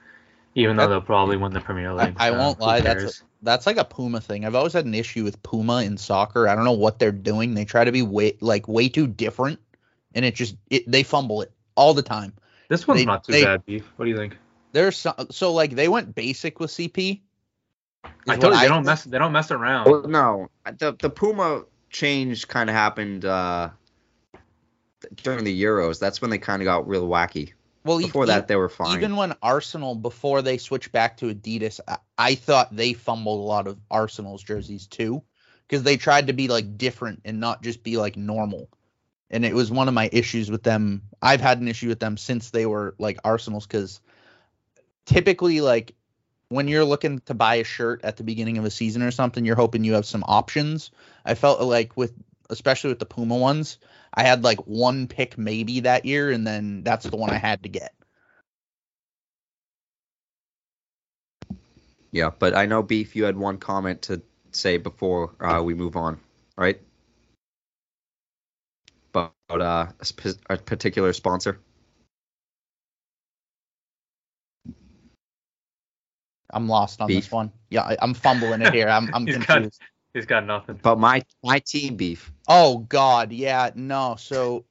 Even 0.58 0.76
though 0.76 0.82
That- 0.82 0.88
they'll 0.88 1.00
probably 1.00 1.36
win 1.36 1.52
the 1.52 1.60
Premier 1.60 1.94
League. 1.94 2.16
I 2.16 2.30
uh, 2.30 2.38
won't 2.38 2.58
who 2.58 2.64
lie, 2.64 2.80
that's 2.80 3.20
a, 3.20 3.24
that's 3.42 3.64
like 3.64 3.76
a 3.76 3.84
Puma 3.84 4.20
thing. 4.20 4.44
I've 4.44 4.56
always 4.56 4.72
had 4.72 4.86
an 4.86 4.94
issue 4.94 5.22
with 5.22 5.40
Puma 5.44 5.82
in 5.84 5.96
soccer. 5.96 6.48
I 6.48 6.56
don't 6.56 6.64
know 6.64 6.72
what 6.72 6.98
they're 6.98 7.12
doing. 7.12 7.54
They 7.54 7.64
try 7.64 7.84
to 7.84 7.92
be 7.92 8.02
way 8.02 8.36
like 8.40 8.66
way 8.66 8.88
too 8.88 9.06
different, 9.06 9.60
and 10.16 10.24
it 10.24 10.34
just 10.34 10.56
it, 10.68 10.90
they 10.90 11.04
fumble 11.04 11.42
it 11.42 11.52
all 11.76 11.94
the 11.94 12.02
time. 12.02 12.32
this 12.68 12.88
one's 12.88 13.00
they- 13.00 13.06
not 13.06 13.22
too 13.22 13.32
they- 13.32 13.44
bad, 13.44 13.64
beef. 13.66 13.88
What 13.96 14.06
do 14.06 14.10
you 14.10 14.16
think? 14.16 14.36
There's 14.72 14.96
some, 14.96 15.14
so 15.30 15.52
like 15.52 15.70
they 15.76 15.86
went 15.88 16.14
basic 16.14 16.58
with 16.58 16.70
CP. 16.70 17.20
I 18.04 18.08
is 18.34 18.40
told 18.40 18.52
what 18.52 18.54
you 18.54 18.60
they 18.60 18.68
don't 18.68 18.84
mess. 18.84 19.04
They 19.04 19.18
don't 19.18 19.32
mess 19.32 19.52
around. 19.52 19.88
well, 19.88 20.02
no, 20.08 20.50
the 20.78 20.96
the 20.98 21.08
Puma 21.08 21.62
change 21.90 22.48
kind 22.48 22.68
of 22.68 22.74
happened 22.74 23.24
uh, 23.24 23.70
during 25.22 25.44
the 25.44 25.62
Euros. 25.62 26.00
That's 26.00 26.20
when 26.20 26.30
they 26.30 26.38
kind 26.38 26.62
of 26.62 26.66
got 26.66 26.88
real 26.88 27.06
wacky. 27.08 27.52
Well, 27.88 27.98
Before 27.98 28.24
e- 28.24 28.26
that, 28.26 28.48
they 28.48 28.56
were 28.56 28.68
fine. 28.68 28.96
Even 28.96 29.16
when 29.16 29.34
Arsenal, 29.42 29.94
before 29.94 30.42
they 30.42 30.58
switched 30.58 30.92
back 30.92 31.16
to 31.18 31.34
Adidas, 31.34 31.80
I, 31.88 31.96
I 32.18 32.34
thought 32.34 32.74
they 32.76 32.92
fumbled 32.92 33.40
a 33.40 33.42
lot 33.42 33.66
of 33.66 33.78
Arsenal's 33.90 34.42
jerseys 34.42 34.86
too, 34.86 35.22
because 35.66 35.82
they 35.82 35.96
tried 35.96 36.26
to 36.26 36.32
be 36.32 36.48
like 36.48 36.76
different 36.76 37.22
and 37.24 37.40
not 37.40 37.62
just 37.62 37.82
be 37.82 37.96
like 37.96 38.16
normal. 38.16 38.68
And 39.30 39.44
it 39.44 39.54
was 39.54 39.70
one 39.70 39.88
of 39.88 39.94
my 39.94 40.08
issues 40.12 40.50
with 40.50 40.62
them. 40.62 41.02
I've 41.22 41.40
had 41.40 41.60
an 41.60 41.68
issue 41.68 41.88
with 41.88 42.00
them 42.00 42.16
since 42.16 42.50
they 42.50 42.66
were 42.66 42.94
like 42.98 43.18
Arsenal's, 43.24 43.66
because 43.66 44.00
typically, 45.06 45.60
like 45.60 45.94
when 46.50 46.68
you're 46.68 46.84
looking 46.84 47.20
to 47.20 47.34
buy 47.34 47.56
a 47.56 47.64
shirt 47.64 48.04
at 48.04 48.16
the 48.16 48.24
beginning 48.24 48.58
of 48.58 48.64
a 48.64 48.70
season 48.70 49.02
or 49.02 49.10
something, 49.10 49.44
you're 49.44 49.56
hoping 49.56 49.84
you 49.84 49.94
have 49.94 50.06
some 50.06 50.24
options. 50.26 50.90
I 51.24 51.34
felt 51.34 51.60
like 51.60 51.96
with, 51.96 52.12
especially 52.50 52.90
with 52.90 52.98
the 53.00 53.06
Puma 53.06 53.36
ones, 53.36 53.78
I 54.14 54.22
had 54.24 54.44
like 54.44 54.60
one 54.66 55.08
pick 55.08 55.38
maybe 55.38 55.80
that 55.80 56.04
year, 56.04 56.30
and 56.30 56.46
then 56.46 56.82
that's 56.84 57.06
the 57.06 57.16
one 57.16 57.30
I 57.30 57.38
had 57.38 57.62
to 57.64 57.68
get. 57.68 57.94
Yeah, 62.12 62.30
but 62.38 62.54
I 62.56 62.66
know 62.66 62.82
Beef, 62.82 63.16
you 63.16 63.24
had 63.24 63.36
one 63.36 63.58
comment 63.58 64.02
to 64.02 64.22
say 64.52 64.78
before 64.78 65.32
uh, 65.40 65.62
we 65.62 65.74
move 65.74 65.96
on, 65.96 66.20
right? 66.56 66.80
About 69.14 69.32
uh, 69.50 69.86
a, 70.00 70.04
sp- 70.06 70.40
a 70.50 70.56
particular 70.58 71.12
sponsor. 71.12 71.60
I'm 76.50 76.68
lost 76.68 77.00
on 77.00 77.08
Beef. 77.08 77.24
this 77.24 77.30
one. 77.30 77.52
Yeah, 77.70 77.82
I, 77.82 77.96
I'm 78.00 78.14
fumbling 78.14 78.62
it 78.62 78.72
here. 78.74 78.88
I'm 78.88 79.10
I'm 79.12 79.26
He's 79.26 79.38
got- 79.38 79.62
confused. 79.62 79.82
He's 80.14 80.26
got 80.26 80.46
nothing. 80.46 80.80
But 80.82 80.98
my 80.98 81.22
my 81.42 81.58
team 81.60 81.96
Beef. 81.96 82.32
Oh 82.48 82.78
God, 82.78 83.32
yeah, 83.32 83.70
no. 83.74 84.16
So 84.18 84.64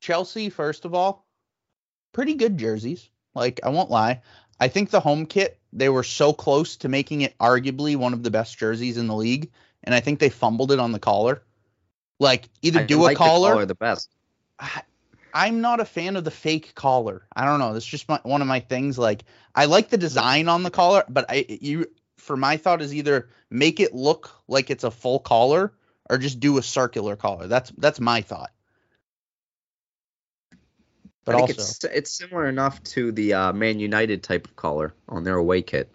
Chelsea, 0.00 0.50
first 0.50 0.84
of 0.84 0.94
all, 0.94 1.26
pretty 2.12 2.34
good 2.34 2.58
jerseys. 2.58 3.08
Like 3.34 3.60
I 3.64 3.70
won't 3.70 3.90
lie. 3.90 4.22
I 4.60 4.68
think 4.68 4.90
the 4.90 5.00
home 5.00 5.26
kit 5.26 5.58
they 5.72 5.88
were 5.88 6.02
so 6.02 6.32
close 6.32 6.76
to 6.78 6.88
making 6.88 7.20
it 7.20 7.36
arguably 7.38 7.96
one 7.96 8.12
of 8.12 8.22
the 8.22 8.30
best 8.30 8.56
jerseys 8.58 8.96
in 8.96 9.06
the 9.06 9.14
league, 9.14 9.50
and 9.84 9.94
I 9.94 10.00
think 10.00 10.18
they 10.18 10.30
fumbled 10.30 10.72
it 10.72 10.78
on 10.78 10.92
the 10.92 10.98
collar. 10.98 11.42
Like 12.18 12.48
either 12.62 12.80
I 12.80 12.84
do 12.84 13.02
like 13.02 13.16
a 13.16 13.18
collar. 13.18 13.60
the, 13.60 13.66
the 13.66 13.74
best. 13.74 14.10
I, 14.58 14.82
I'm 15.34 15.60
not 15.60 15.80
a 15.80 15.84
fan 15.84 16.16
of 16.16 16.24
the 16.24 16.30
fake 16.30 16.74
collar. 16.74 17.26
I 17.36 17.44
don't 17.44 17.58
know. 17.58 17.74
That's 17.74 17.84
just 17.84 18.08
my, 18.08 18.18
one 18.22 18.40
of 18.40 18.48
my 18.48 18.60
things. 18.60 18.96
Like 18.96 19.24
I 19.54 19.66
like 19.66 19.90
the 19.90 19.98
design 19.98 20.48
on 20.48 20.62
the 20.62 20.70
collar, 20.70 21.04
but 21.10 21.26
I 21.28 21.44
you 21.48 21.90
for 22.26 22.36
my 22.36 22.56
thought 22.56 22.82
is 22.82 22.92
either 22.92 23.28
make 23.50 23.78
it 23.78 23.94
look 23.94 24.30
like 24.48 24.68
it's 24.68 24.84
a 24.84 24.90
full 24.90 25.20
collar 25.20 25.72
or 26.10 26.18
just 26.18 26.40
do 26.40 26.58
a 26.58 26.62
circular 26.62 27.16
collar. 27.16 27.46
That's 27.46 27.72
that's 27.78 28.00
my 28.00 28.20
thought. 28.20 28.50
But 31.24 31.36
I 31.36 31.38
think 31.38 31.58
also 31.58 31.62
it's 31.62 31.84
it's 31.84 32.10
similar 32.10 32.48
enough 32.48 32.82
to 32.84 33.12
the 33.12 33.32
uh, 33.32 33.52
Man 33.52 33.78
United 33.78 34.22
type 34.22 34.46
of 34.46 34.56
collar 34.56 34.92
on 35.08 35.24
their 35.24 35.36
away 35.36 35.62
kit. 35.62 35.90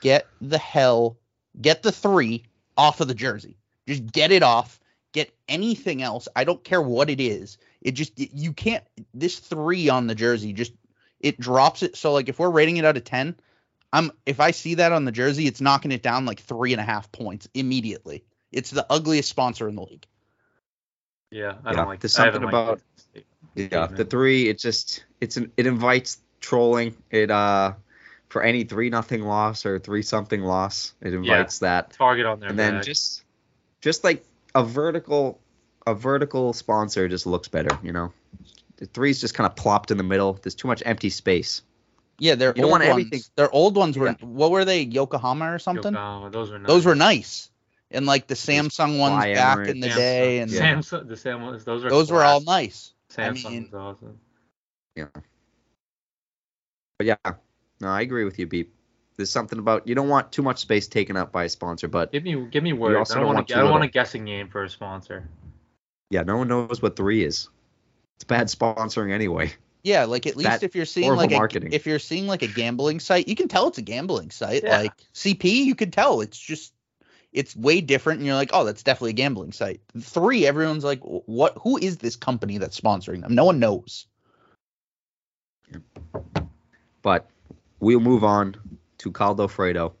get 0.00 0.26
the 0.40 0.58
hell 0.58 1.18
get 1.60 1.82
the 1.82 1.92
three 1.92 2.44
off 2.76 3.00
of 3.00 3.08
the 3.08 3.14
jersey. 3.14 3.58
Just 3.86 4.06
get 4.12 4.32
it 4.32 4.42
off. 4.42 4.80
Get 5.12 5.34
anything 5.48 6.00
else. 6.02 6.26
I 6.34 6.44
don't 6.44 6.64
care 6.64 6.80
what 6.80 7.10
it 7.10 7.20
is. 7.20 7.58
It 7.80 7.92
just 7.92 8.18
it- 8.18 8.32
you 8.32 8.52
can't 8.52 8.84
this 9.12 9.38
three 9.38 9.88
on 9.88 10.06
the 10.06 10.14
jersey 10.14 10.52
just 10.52 10.72
it 11.20 11.38
drops 11.38 11.82
it. 11.82 11.96
So 11.96 12.12
like 12.12 12.28
if 12.28 12.38
we're 12.38 12.50
rating 12.50 12.76
it 12.76 12.84
out 12.84 12.96
of 12.96 13.04
ten, 13.04 13.36
I'm 13.92 14.10
if 14.26 14.40
I 14.40 14.50
see 14.52 14.74
that 14.76 14.92
on 14.92 15.04
the 15.04 15.12
jersey, 15.12 15.46
it's 15.46 15.60
knocking 15.60 15.92
it 15.92 16.02
down 16.02 16.24
like 16.24 16.40
three 16.40 16.72
and 16.72 16.80
a 16.80 16.84
half 16.84 17.10
points 17.12 17.48
immediately. 17.54 18.24
It's 18.50 18.70
the 18.70 18.86
ugliest 18.90 19.28
sponsor 19.28 19.68
in 19.68 19.76
the 19.76 19.82
league. 19.82 20.06
Yeah, 21.30 21.54
I 21.64 21.70
Yeah, 21.70 21.76
don't 21.76 21.86
like. 21.88 22.00
there's 22.00 22.12
something 22.14 22.42
about- 22.42 22.80
it. 23.14 23.26
Yeah, 23.54 23.66
Statement. 23.68 23.96
the 23.96 24.04
three. 24.06 24.48
It 24.48 24.58
just 24.58 25.04
it's 25.20 25.36
an, 25.36 25.52
it 25.56 25.66
invites 25.66 26.20
trolling. 26.40 26.96
It 27.10 27.30
uh 27.30 27.72
for 28.28 28.42
any 28.42 28.64
three 28.64 28.88
nothing 28.88 29.22
loss 29.22 29.66
or 29.66 29.78
three 29.78 30.00
something 30.02 30.40
loss, 30.40 30.94
it 31.02 31.12
invites 31.12 31.58
that. 31.58 31.90
target 31.92 32.24
on 32.24 32.40
there. 32.40 32.48
and 32.48 32.58
then 32.58 32.74
back. 32.76 32.84
just 32.84 33.24
just 33.82 34.04
like 34.04 34.24
a 34.54 34.64
vertical 34.64 35.38
a 35.86 35.94
vertical 35.94 36.52
sponsor 36.54 37.08
just 37.08 37.26
looks 37.26 37.48
better. 37.48 37.78
You 37.82 37.92
know, 37.92 38.12
the 38.76 38.86
three's 38.86 39.20
just 39.20 39.34
kind 39.34 39.46
of 39.46 39.54
plopped 39.54 39.90
in 39.90 39.98
the 39.98 40.04
middle. 40.04 40.34
There's 40.42 40.54
too 40.54 40.68
much 40.68 40.82
empty 40.86 41.10
space. 41.10 41.60
Yeah, 42.22 42.36
their 42.36 42.50
You 42.50 42.54
don't 42.54 42.64
old 42.66 42.70
want 42.70 42.80
ones. 42.84 42.90
everything- 42.90 43.20
Their 43.34 43.50
old 43.50 43.74
ones 43.76 43.98
were 43.98 44.06
Yeah. 44.06 44.14
what 44.20 44.52
were 44.52 44.64
they? 44.64 44.82
Yokohama 44.82 45.52
or 45.52 45.58
something? 45.58 45.92
Yokohama, 45.92 46.30
those 46.30 46.50
were 46.52 46.58
nice. 46.60 46.68
Those 46.68 46.86
were 46.86 46.94
nice. 46.94 47.50
And 47.90 48.06
like 48.06 48.28
the 48.28 48.34
Samsung 48.34 48.98
ones 49.00 49.16
Fly 49.16 49.34
back 49.34 49.58
Emirates. 49.58 49.68
in 49.68 49.80
the 49.80 49.88
Samsung. 49.88 49.96
day, 49.96 50.38
and 50.38 50.50
Yeah. 50.52 50.60
Samsung. 50.74 51.08
The 51.08 51.14
Samsung. 51.16 51.64
Those 51.64 51.82
were. 51.82 51.90
those 51.90 52.12
were 52.12 52.22
all 52.22 52.40
class. 52.40 52.92
nice. 53.10 53.18
I 53.18 53.30
mean- 53.32 53.68
was 53.72 53.74
awesome. 53.74 54.18
Yeah. 54.94 55.06
But 56.98 57.06
yeah, 57.06 57.16
no, 57.80 57.88
I 57.88 58.02
agree 58.02 58.24
with 58.24 58.38
you, 58.38 58.46
Beep. 58.46 58.72
There's 59.16 59.30
something 59.30 59.58
about 59.58 59.88
you 59.88 59.94
don't 59.96 60.08
want 60.08 60.30
too 60.30 60.42
much 60.42 60.58
space 60.60 60.86
taken 60.86 61.16
up 61.16 61.32
by 61.32 61.44
a 61.44 61.48
sponsor, 61.48 61.88
but 61.88 62.12
Give 62.12 62.22
me, 62.22 62.46
give 62.50 62.62
me 62.62 62.72
words. 62.72 63.10
I 63.10 63.14
don't 63.14 63.22
don't 63.22 63.26
want 63.26 63.36
want 63.36 63.48
to. 63.48 63.54
don't 63.54 63.70
want 63.70 63.84
a 63.84 63.88
guessing 63.88 64.24
game 64.26 64.48
for 64.48 64.62
a 64.62 64.70
sponsor. 64.70 65.28
yeah, 66.08 66.22
no 66.22 66.36
one 66.36 66.46
knows 66.48 66.80
what 66.80 66.94
three 66.94 67.24
is. 67.24 67.48
It's 68.16 68.24
bad 68.24 68.46
sponsoring 68.46 69.10
anyway. 69.12 69.52
Yeah, 69.82 70.04
like 70.04 70.26
at 70.26 70.36
least 70.36 70.48
That 70.48 70.62
if 70.62 70.76
you're 70.76 70.84
seeing 70.84 71.06
horrible 71.06 71.22
like 71.22 71.32
a, 71.32 71.36
marketing. 71.36 71.72
if 71.72 71.86
you're 71.86 71.98
seeing 71.98 72.28
like 72.28 72.42
a 72.42 72.46
gambling 72.46 73.00
site, 73.00 73.26
you 73.26 73.34
can 73.34 73.48
tell 73.48 73.66
it's 73.68 73.78
a 73.78 73.82
gambling 73.82 74.30
site. 74.30 74.62
Yeah. 74.62 74.78
Like 74.78 74.92
CP, 75.14 75.44
you 75.44 75.74
can 75.74 75.90
tell 75.90 76.20
it's 76.20 76.38
just 76.38 76.72
it's 77.32 77.56
way 77.56 77.80
different, 77.80 78.18
and 78.18 78.26
you're 78.26 78.36
like, 78.36 78.50
oh, 78.52 78.64
that's 78.64 78.82
definitely 78.82 79.10
a 79.10 79.14
gambling 79.14 79.52
site. 79.52 79.80
Three, 79.98 80.46
everyone's 80.46 80.84
like, 80.84 81.00
what? 81.00 81.56
Who 81.62 81.78
is 81.78 81.96
this 81.96 82.14
company 82.14 82.58
that's 82.58 82.78
sponsoring 82.78 83.22
them? 83.22 83.34
No 83.34 83.44
one 83.44 83.58
knows. 83.58 84.06
But 87.00 87.28
we'll 87.80 88.00
move 88.00 88.22
on 88.22 88.56
to 88.98 89.10
Caldo 89.10 89.48
Fredo, 89.48 89.92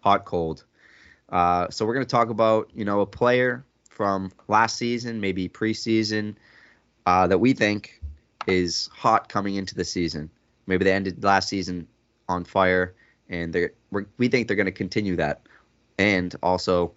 hot 0.00 0.24
cold. 0.24 0.64
Uh, 1.28 1.68
so 1.70 1.86
we're 1.86 1.94
going 1.94 2.06
to 2.06 2.10
talk 2.10 2.30
about 2.30 2.70
you 2.74 2.84
know 2.84 3.00
a 3.00 3.06
player 3.06 3.64
from 3.88 4.32
last 4.48 4.76
season, 4.76 5.20
maybe 5.20 5.48
preseason, 5.48 6.34
uh, 7.06 7.26
that 7.26 7.38
we 7.38 7.52
think 7.52 7.99
is 8.46 8.88
hot 8.92 9.28
coming 9.28 9.56
into 9.56 9.74
the 9.74 9.84
season. 9.84 10.30
Maybe 10.66 10.84
they 10.84 10.92
ended 10.92 11.22
last 11.22 11.48
season 11.48 11.86
on 12.28 12.44
fire, 12.44 12.94
and 13.28 13.52
they're 13.52 13.72
we're, 13.90 14.06
think 14.18 14.48
they're 14.48 14.56
going 14.56 14.66
to 14.66 14.72
continue 14.72 15.16
that. 15.16 15.42
And 15.98 16.34
also 16.42 16.94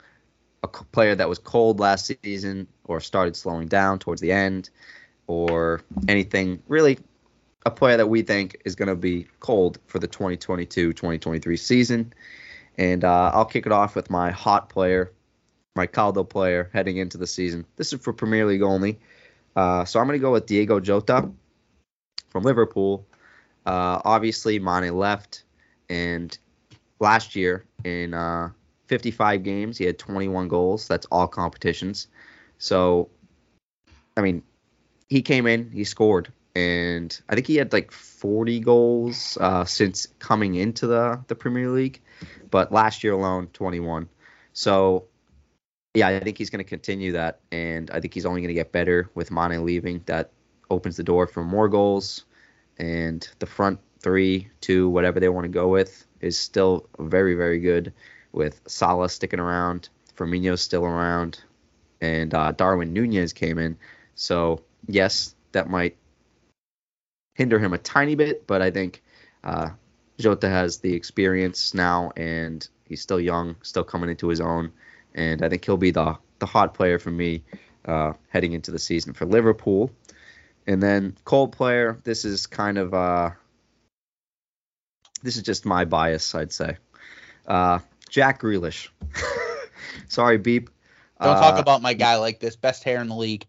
a 0.63 0.67
player 0.67 1.15
that 1.15 1.27
was 1.27 1.39
cold 1.39 1.79
last 1.79 2.11
season 2.23 2.67
or 2.85 3.01
started 3.01 3.35
slowing 3.35 3.67
down 3.67 3.99
towards 3.99 4.21
the 4.21 4.31
end, 4.31 4.69
or 5.27 5.81
anything 6.07 6.61
really 6.67 6.97
a 7.65 7.71
player 7.71 7.97
that 7.97 8.07
we 8.07 8.21
think 8.21 8.61
is 8.65 8.75
going 8.75 8.89
to 8.89 8.95
be 8.95 9.27
cold 9.39 9.79
for 9.87 9.99
the 9.99 10.07
2022-2023 10.07 11.59
season. 11.59 12.13
And 12.77 13.03
uh, 13.03 13.31
I'll 13.33 13.45
kick 13.45 13.65
it 13.65 13.71
off 13.71 13.95
with 13.95 14.09
my 14.09 14.31
hot 14.31 14.69
player, 14.69 15.11
my 15.75 15.87
Caldo 15.87 16.27
player 16.27 16.69
heading 16.73 16.97
into 16.97 17.17
the 17.17 17.27
season. 17.27 17.65
This 17.77 17.93
is 17.93 18.01
for 18.01 18.13
Premier 18.13 18.45
League 18.45 18.63
only. 18.63 18.99
Uh, 19.55 19.85
so 19.85 19.99
I'm 19.99 20.07
going 20.07 20.19
to 20.19 20.21
go 20.21 20.31
with 20.31 20.45
Diego 20.45 20.79
Jota 20.79 21.29
from 22.29 22.43
Liverpool. 22.43 23.05
Uh, 23.65 24.01
obviously, 24.03 24.59
Mane 24.59 24.95
left, 24.95 25.43
and 25.89 26.37
last 26.99 27.35
year 27.35 27.65
in 27.83 28.13
uh, 28.13 28.49
55 28.87 29.43
games, 29.43 29.77
he 29.77 29.85
had 29.85 29.97
21 29.97 30.47
goals. 30.47 30.87
That's 30.87 31.05
all 31.07 31.27
competitions. 31.27 32.07
So, 32.57 33.09
I 34.17 34.21
mean, 34.21 34.43
he 35.09 35.21
came 35.21 35.47
in, 35.47 35.69
he 35.71 35.83
scored, 35.83 36.31
and 36.55 37.19
I 37.29 37.35
think 37.35 37.47
he 37.47 37.55
had 37.55 37.71
like 37.71 37.91
40 37.91 38.59
goals 38.59 39.37
uh, 39.39 39.65
since 39.65 40.07
coming 40.19 40.55
into 40.55 40.87
the 40.87 41.21
the 41.27 41.35
Premier 41.35 41.69
League, 41.69 42.01
but 42.49 42.71
last 42.71 43.03
year 43.03 43.13
alone 43.13 43.47
21. 43.53 44.09
So 44.53 45.05
yeah, 45.93 46.07
I 46.07 46.19
think 46.19 46.37
he's 46.37 46.49
going 46.49 46.63
to 46.63 46.69
continue 46.69 47.11
that, 47.11 47.39
and 47.51 47.91
I 47.91 47.99
think 47.99 48.13
he's 48.13 48.25
only 48.25 48.41
going 48.41 48.49
to 48.49 48.53
get 48.53 48.71
better 48.71 49.09
with 49.13 49.31
Mane 49.31 49.63
leaving. 49.63 50.01
That 50.07 50.31
opens 50.69 50.97
the 50.97 51.03
door 51.03 51.27
for 51.27 51.43
more 51.43 51.69
goals, 51.69 52.25
and 52.77 53.27
the 53.39 53.45
front 53.45 53.79
three, 53.99 54.49
two, 54.61 54.89
whatever 54.89 55.19
they 55.19 55.29
want 55.29 55.45
to 55.45 55.49
go 55.49 55.67
with, 55.67 56.05
is 56.21 56.37
still 56.37 56.87
very 56.99 57.35
very 57.35 57.59
good. 57.59 57.93
With 58.31 58.61
Salah 58.67 59.09
sticking 59.09 59.39
around, 59.39 59.89
Firmino's 60.17 60.61
still 60.61 60.85
around, 60.85 61.39
and 62.01 62.33
uh, 62.33 62.51
Darwin 62.53 62.91
Nunez 62.91 63.31
came 63.31 63.59
in. 63.59 63.77
So 64.15 64.63
yes, 64.87 65.35
that 65.51 65.69
might 65.69 65.95
hinder 67.35 67.59
him 67.59 67.73
a 67.73 67.77
tiny 67.77 68.15
bit, 68.15 68.47
but 68.47 68.61
I 68.61 68.71
think 68.71 69.03
uh, 69.43 69.69
Jota 70.19 70.49
has 70.49 70.79
the 70.79 70.93
experience 70.93 71.73
now, 71.73 72.11
and 72.15 72.67
he's 72.85 73.01
still 73.01 73.19
young, 73.19 73.55
still 73.61 73.83
coming 73.83 74.09
into 74.09 74.27
his 74.27 74.41
own, 74.41 74.71
and 75.15 75.43
I 75.43 75.49
think 75.49 75.65
he'll 75.65 75.77
be 75.77 75.91
the 75.91 76.17
the 76.39 76.45
hot 76.45 76.73
player 76.73 76.99
for 76.99 77.11
me 77.11 77.43
uh, 77.85 78.13
heading 78.29 78.53
into 78.53 78.71
the 78.71 78.79
season 78.79 79.13
for 79.13 79.25
Liverpool. 79.25 79.91
And 80.65 80.81
then 80.81 81.15
cold 81.25 81.51
player, 81.51 81.99
this 82.03 82.23
is 82.25 82.47
kind 82.47 82.77
of 82.77 82.93
uh, 82.93 83.31
this 85.21 85.37
is 85.37 85.43
just 85.43 85.65
my 85.65 85.85
bias, 85.85 86.33
I'd 86.35 86.51
say. 86.51 86.77
Uh, 87.47 87.79
Jack 88.09 88.41
Grealish. 88.41 88.89
Sorry, 90.07 90.37
beep. 90.37 90.69
Don't 91.21 91.35
Uh, 91.37 91.39
talk 91.39 91.59
about 91.59 91.81
my 91.81 91.93
guy 91.93 92.15
like 92.17 92.39
this. 92.39 92.55
Best 92.55 92.83
hair 92.83 93.01
in 93.01 93.07
the 93.07 93.15
league. 93.15 93.45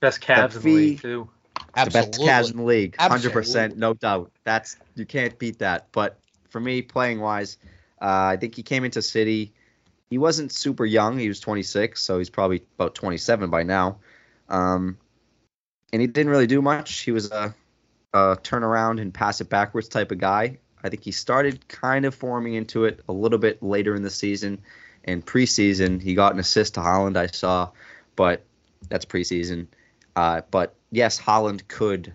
Best 0.00 0.20
calves 0.20 0.56
in 0.56 0.62
the 0.62 0.68
league 0.74 1.00
too. 1.02 1.28
Absolutely. 1.76 1.84
the 1.84 1.90
best 1.90 1.96
Absolutely. 2.08 2.26
calves 2.26 2.50
in 2.50 2.56
the 2.56 2.62
league, 2.64 2.96
hundred 2.98 3.32
percent, 3.32 3.76
no 3.76 3.94
doubt. 3.94 4.32
That's 4.44 4.76
you 4.94 5.04
can't 5.06 5.38
beat 5.38 5.58
that. 5.58 5.88
But 5.92 6.18
for 6.48 6.60
me, 6.60 6.82
playing 6.82 7.20
wise, 7.20 7.58
uh, 8.00 8.32
I 8.32 8.36
think 8.38 8.54
he 8.54 8.62
came 8.62 8.84
into 8.84 9.02
City. 9.02 9.52
He 10.10 10.18
wasn't 10.18 10.50
super 10.50 10.84
young. 10.84 11.18
He 11.18 11.28
was 11.28 11.38
26, 11.38 12.02
so 12.02 12.18
he's 12.18 12.30
probably 12.30 12.64
about 12.76 12.96
27 12.96 13.48
by 13.48 13.62
now. 13.62 13.98
Um, 14.48 14.98
and 15.92 16.02
he 16.02 16.08
didn't 16.08 16.30
really 16.30 16.48
do 16.48 16.60
much. 16.60 17.00
He 17.00 17.12
was 17.12 17.30
a, 17.30 17.54
a 18.12 18.36
turn 18.42 18.64
around 18.64 18.98
and 18.98 19.14
pass 19.14 19.40
it 19.40 19.48
backwards 19.48 19.88
type 19.88 20.10
of 20.10 20.18
guy. 20.18 20.58
I 20.82 20.88
think 20.88 21.04
he 21.04 21.12
started 21.12 21.68
kind 21.68 22.04
of 22.04 22.14
forming 22.14 22.54
into 22.54 22.86
it 22.86 23.00
a 23.08 23.12
little 23.12 23.38
bit 23.38 23.62
later 23.62 23.94
in 23.94 24.02
the 24.02 24.10
season. 24.10 24.60
And 25.04 25.24
preseason, 25.24 26.02
he 26.02 26.14
got 26.14 26.34
an 26.34 26.40
assist 26.40 26.74
to 26.74 26.80
Haaland, 26.80 27.16
I 27.16 27.28
saw, 27.28 27.70
but 28.16 28.44
that's 28.88 29.04
preseason. 29.04 29.68
Uh, 30.16 30.42
but 30.50 30.74
yes, 30.90 31.20
Haaland 31.20 31.68
could 31.68 32.12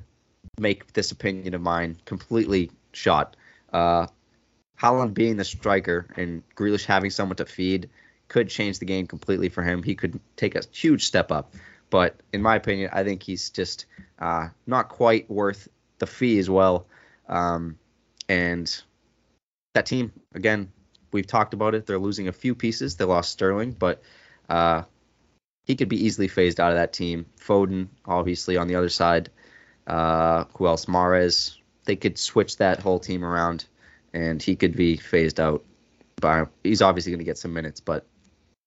make 0.59 0.91
this 0.93 1.11
opinion 1.11 1.53
of 1.53 1.61
mine 1.61 1.97
completely 2.05 2.71
shot. 2.91 3.37
Uh, 3.71 4.07
Haaland 4.81 5.13
being 5.13 5.37
the 5.37 5.43
striker 5.43 6.07
and 6.15 6.43
Grealish 6.55 6.85
having 6.85 7.09
someone 7.09 7.37
to 7.37 7.45
feed 7.45 7.89
could 8.27 8.49
change 8.49 8.79
the 8.79 8.85
game 8.85 9.07
completely 9.07 9.49
for 9.49 9.63
him. 9.63 9.83
He 9.83 9.95
could 9.95 10.19
take 10.35 10.55
a 10.55 10.63
huge 10.71 11.05
step 11.05 11.31
up. 11.31 11.53
But 11.89 12.15
in 12.33 12.41
my 12.41 12.55
opinion, 12.55 12.89
I 12.93 13.03
think 13.03 13.23
he's 13.23 13.49
just 13.49 13.85
uh, 14.19 14.49
not 14.65 14.89
quite 14.89 15.29
worth 15.29 15.67
the 15.99 16.07
fee 16.07 16.39
as 16.39 16.49
well. 16.49 16.87
Um, 17.29 17.77
and 18.27 18.81
that 19.73 19.85
team, 19.85 20.11
again, 20.33 20.71
we've 21.11 21.27
talked 21.27 21.53
about 21.53 21.75
it. 21.75 21.85
They're 21.85 21.99
losing 21.99 22.27
a 22.27 22.33
few 22.33 22.55
pieces. 22.55 22.95
They 22.95 23.05
lost 23.05 23.31
Sterling, 23.31 23.71
but 23.71 24.01
uh, 24.49 24.83
he 25.65 25.75
could 25.75 25.89
be 25.89 26.05
easily 26.05 26.27
phased 26.27 26.59
out 26.59 26.71
of 26.71 26.77
that 26.77 26.93
team. 26.93 27.27
Foden, 27.39 27.87
obviously, 28.05 28.57
on 28.57 28.67
the 28.67 28.75
other 28.75 28.89
side. 28.89 29.29
Uh, 29.85 30.45
who 30.55 30.67
else? 30.67 30.85
Mahrez. 30.85 31.55
They 31.85 31.95
could 31.95 32.17
switch 32.17 32.57
that 32.57 32.79
whole 32.79 32.99
team 32.99 33.23
around, 33.23 33.65
and 34.15 34.41
he 34.41 34.55
could 34.55 34.75
be 34.75 34.97
phased 34.97 35.39
out. 35.39 35.63
By, 36.21 36.45
he's 36.63 36.81
obviously 36.81 37.11
going 37.11 37.19
to 37.19 37.25
get 37.25 37.37
some 37.37 37.53
minutes, 37.53 37.79
but 37.79 38.07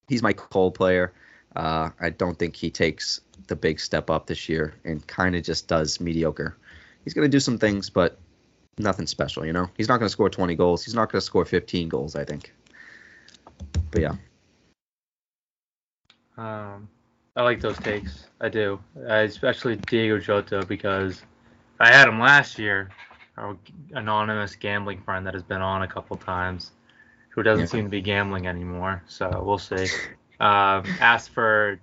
he's 0.07 0.23
my 0.23 0.35
cold 0.35 0.75
player. 0.75 1.15
Uh, 1.57 1.91
I 1.99 2.11
don't 2.11 2.39
think 2.39 2.55
he 2.55 2.71
takes 2.71 3.23
the 3.49 3.57
big 3.57 3.81
step 3.81 4.11
up 4.11 4.27
this 4.27 4.49
year 4.49 4.75
and 4.85 5.05
kind 5.07 5.35
of 5.35 5.43
just 5.43 5.67
does 5.67 5.99
mediocre. 5.99 6.57
He's 7.03 7.15
going 7.15 7.25
to 7.25 7.35
do 7.35 7.41
some 7.41 7.59
things, 7.59 7.89
but 7.89 8.19
nothing 8.79 9.07
special, 9.07 9.47
you 9.47 9.53
know? 9.55 9.71
He's 9.77 9.89
not 9.89 9.99
going 9.99 10.07
to 10.07 10.13
score 10.13 10.29
20 10.29 10.55
goals. 10.55 10.85
He's 10.85 10.95
not 10.95 11.11
going 11.11 11.21
to 11.21 11.25
score 11.25 11.47
15 11.47 11.89
goals, 11.89 12.15
I 12.15 12.25
think. 12.25 12.53
but 13.91 14.03
yeah, 14.03 14.13
Um, 16.39 16.89
I 17.35 17.43
like 17.43 17.61
those 17.61 17.79
takes. 17.79 18.27
I 18.41 18.49
do, 18.49 18.79
uh, 18.97 19.15
especially 19.15 19.77
Diego 19.77 20.19
Jota 20.19 20.65
because 20.67 21.23
I 21.81 21.89
had 21.89 22.07
him 22.09 22.21
last 22.21 22.59
year. 22.59 22.91
Our 23.39 23.57
anonymous 23.93 24.57
gambling 24.57 25.01
friend 25.03 25.27
that 25.27 25.35
has 25.35 25.43
been 25.43 25.63
on 25.63 25.83
a 25.83 25.89
couple 25.89 26.17
times, 26.17 26.73
who 27.31 27.43
doesn't 27.43 27.67
Yeah. 27.67 27.71
seem 27.71 27.85
to 27.85 27.91
be 27.91 28.01
gambling 28.01 28.47
anymore. 28.47 29.03
So 29.07 29.43
we'll 29.45 29.59
see. 29.59 29.87
Um, 30.41 30.85
asked 31.01 31.31
for 31.31 31.81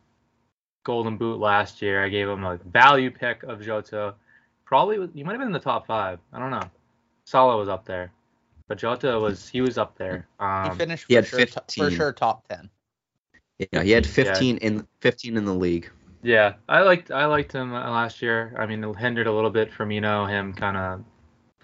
Golden 0.84 1.18
Boot 1.18 1.40
last 1.40 1.82
year. 1.82 2.04
I 2.04 2.10
gave 2.10 2.28
him 2.28 2.44
a 2.44 2.58
value 2.58 3.10
pick 3.12 3.44
of 3.44 3.62
Jota. 3.62 4.16
Probably 4.66 5.00
was- 5.00 5.12
he 5.14 5.24
might 5.24 5.32
have 5.34 5.40
been 5.40 5.48
in 5.48 5.54
the 5.54 5.60
top 5.60 5.88
five. 5.88 6.20
I 6.34 6.40
don't 6.40 6.52
know. 6.52 6.70
Salah 7.26 7.58
was 7.58 7.70
up 7.70 7.86
there, 7.86 8.12
but 8.68 8.78
Jota 8.78 9.20
was 9.20 9.50
he 9.50 9.62
was 9.62 9.78
up 9.78 9.98
there. 9.98 10.28
He 10.40 10.46
Um, 10.46 10.78
finished 10.78 11.04
for 11.06 11.08
he 11.10 11.16
had 11.16 11.26
sure, 11.26 11.46
to- 11.46 11.64
for 11.76 11.90
sure 11.92 12.14
top 12.14 12.48
ten. 12.48 12.70
yeah, 13.72 13.82
he 13.82 13.92
had 13.92 14.06
15 14.06 14.58
in 14.58 14.88
15 15.02 15.38
in 15.38 15.46
the 15.46 15.54
league. 15.54 15.90
Yeah, 16.22 16.54
I 16.70 16.82
liked 16.82 17.12
I 17.12 17.26
liked 17.26 17.52
him 17.52 17.74
uh, 17.74 17.90
last 17.90 18.22
year. 18.22 18.56
I 18.58 18.66
mean, 18.66 18.84
it 18.84 18.96
hindered 18.98 19.28
a 19.28 19.32
little 19.32 19.50
bit 19.52 19.72
Firmino. 19.72 20.28
Him 20.30 20.54
kind 20.54 20.76
of 20.78 21.04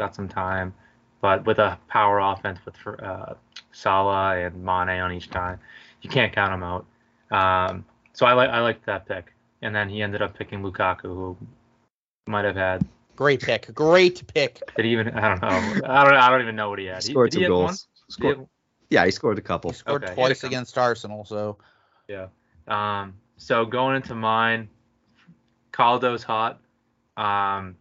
got 0.02 0.16
some 0.16 0.28
time, 0.28 0.74
but 1.22 1.46
with 1.46 1.60
a 1.60 1.78
power 1.88 2.18
offense 2.20 2.58
with 2.66 2.76
uh, 3.04 3.36
Salah 3.72 4.36
and 4.38 4.56
Mane 4.66 5.00
on 5.00 5.12
each 5.12 5.30
time, 5.30 5.60
you 6.02 6.10
can't 6.10 6.34
count 6.34 6.52
him 6.52 6.64
out. 6.64 6.86
Um, 7.30 7.86
so 8.14 8.26
I 8.26 8.34
like 8.34 8.50
I 8.50 8.60
liked 8.62 8.84
that 8.88 9.08
pick, 9.08 9.32
and 9.62 9.76
then 9.76 9.88
he 9.90 10.02
ended 10.02 10.22
up 10.24 10.36
picking 10.38 10.64
Lukaku, 10.64 11.04
who 11.04 11.38
might 12.28 12.46
have 12.46 12.56
had. 12.56 12.84
Great 13.16 13.42
pick. 13.42 13.72
Great 13.76 14.26
pick. 14.34 14.60
Did 14.76 14.86
he 14.86 14.92
even? 14.94 15.10
I 15.10 15.28
don't 15.30 15.42
know. 15.44 15.88
I 15.88 16.04
don't. 16.04 16.14
I 16.16 16.30
don't 16.32 16.42
even 16.42 16.56
know 16.56 16.70
what 16.72 16.80
he 16.80 16.86
had. 16.86 17.04
He 17.04 17.10
He- 17.10 17.14
scored 17.14 17.30
he 17.32 17.36
some 17.36 17.44
have 17.44 17.50
goals. 17.50 17.82
Did 17.84 17.88
he 18.08 18.14
Scored, 18.14 18.48
yeah, 18.90 19.06
he 19.06 19.12
scored 19.12 19.38
a 19.38 19.42
couple. 19.42 19.70
He 19.72 19.78
scored 19.78 20.04
Okay, 20.04 20.16
he 20.16 20.22
had 20.22 20.28
twice 20.28 20.42
couple. 20.42 20.50
against 20.56 20.78
Arsenal, 20.80 21.26
so 21.26 21.58
Yeah. 22.08 22.28
Um, 22.68 23.14
so 23.38 23.66
going 23.66 23.96
into 23.98 24.16
mine, 24.16 24.68
Caldo's 25.72 26.24
hot. 26.24 26.60
Um, 27.18 27.76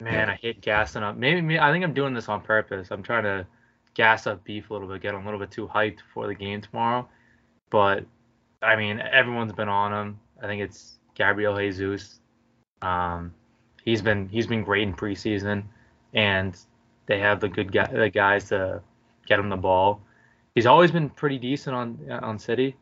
man, 0.00 0.28
Yeah. 0.28 0.32
I 0.32 0.36
hate 0.36 0.60
gassing 0.60 1.02
up. 1.02 1.16
Maybe 1.16 1.40
me, 1.40 1.58
I 1.58 1.72
think 1.72 1.84
I'm 1.84 1.94
doing 1.94 2.14
this 2.14 2.28
on 2.28 2.40
purpose. 2.40 2.90
I'm 2.90 3.02
trying 3.02 3.24
to 3.24 3.46
gas 3.94 4.26
up 4.26 4.44
beef 4.44 4.70
a 4.70 4.72
little 4.72 4.88
bit, 4.88 5.02
get 5.02 5.14
a 5.14 5.18
little 5.18 5.40
bit 5.40 5.50
too 5.50 5.66
hyped 5.66 6.00
for 6.12 6.26
the 6.26 6.34
game 6.34 6.60
tomorrow. 6.60 7.08
But 7.70 8.04
I 8.62 8.76
mean, 8.76 9.00
everyone's 9.00 9.52
been 9.52 9.68
on 9.68 9.92
him. 9.92 10.20
I 10.42 10.46
think 10.46 10.62
it's 10.62 10.98
Gabriel 11.14 11.56
Jesus. 11.56 12.20
Um, 12.82 13.34
he's 13.84 14.02
been 14.02 14.28
he's 14.28 14.46
been 14.46 14.62
great 14.62 14.82
in 14.82 14.94
preseason, 14.94 15.64
and 16.14 16.56
they 17.06 17.18
have 17.20 17.40
the 17.40 17.48
good 17.48 17.72
guy, 17.72 17.86
the 17.86 18.10
guys 18.10 18.48
to 18.50 18.80
get 19.26 19.38
him 19.38 19.48
the 19.48 19.56
ball. 19.56 20.00
He's 20.54 20.66
always 20.66 20.90
been 20.90 21.10
pretty 21.10 21.38
decent 21.38 21.74
on 21.74 21.98
on 22.22 22.38
City. 22.38 22.76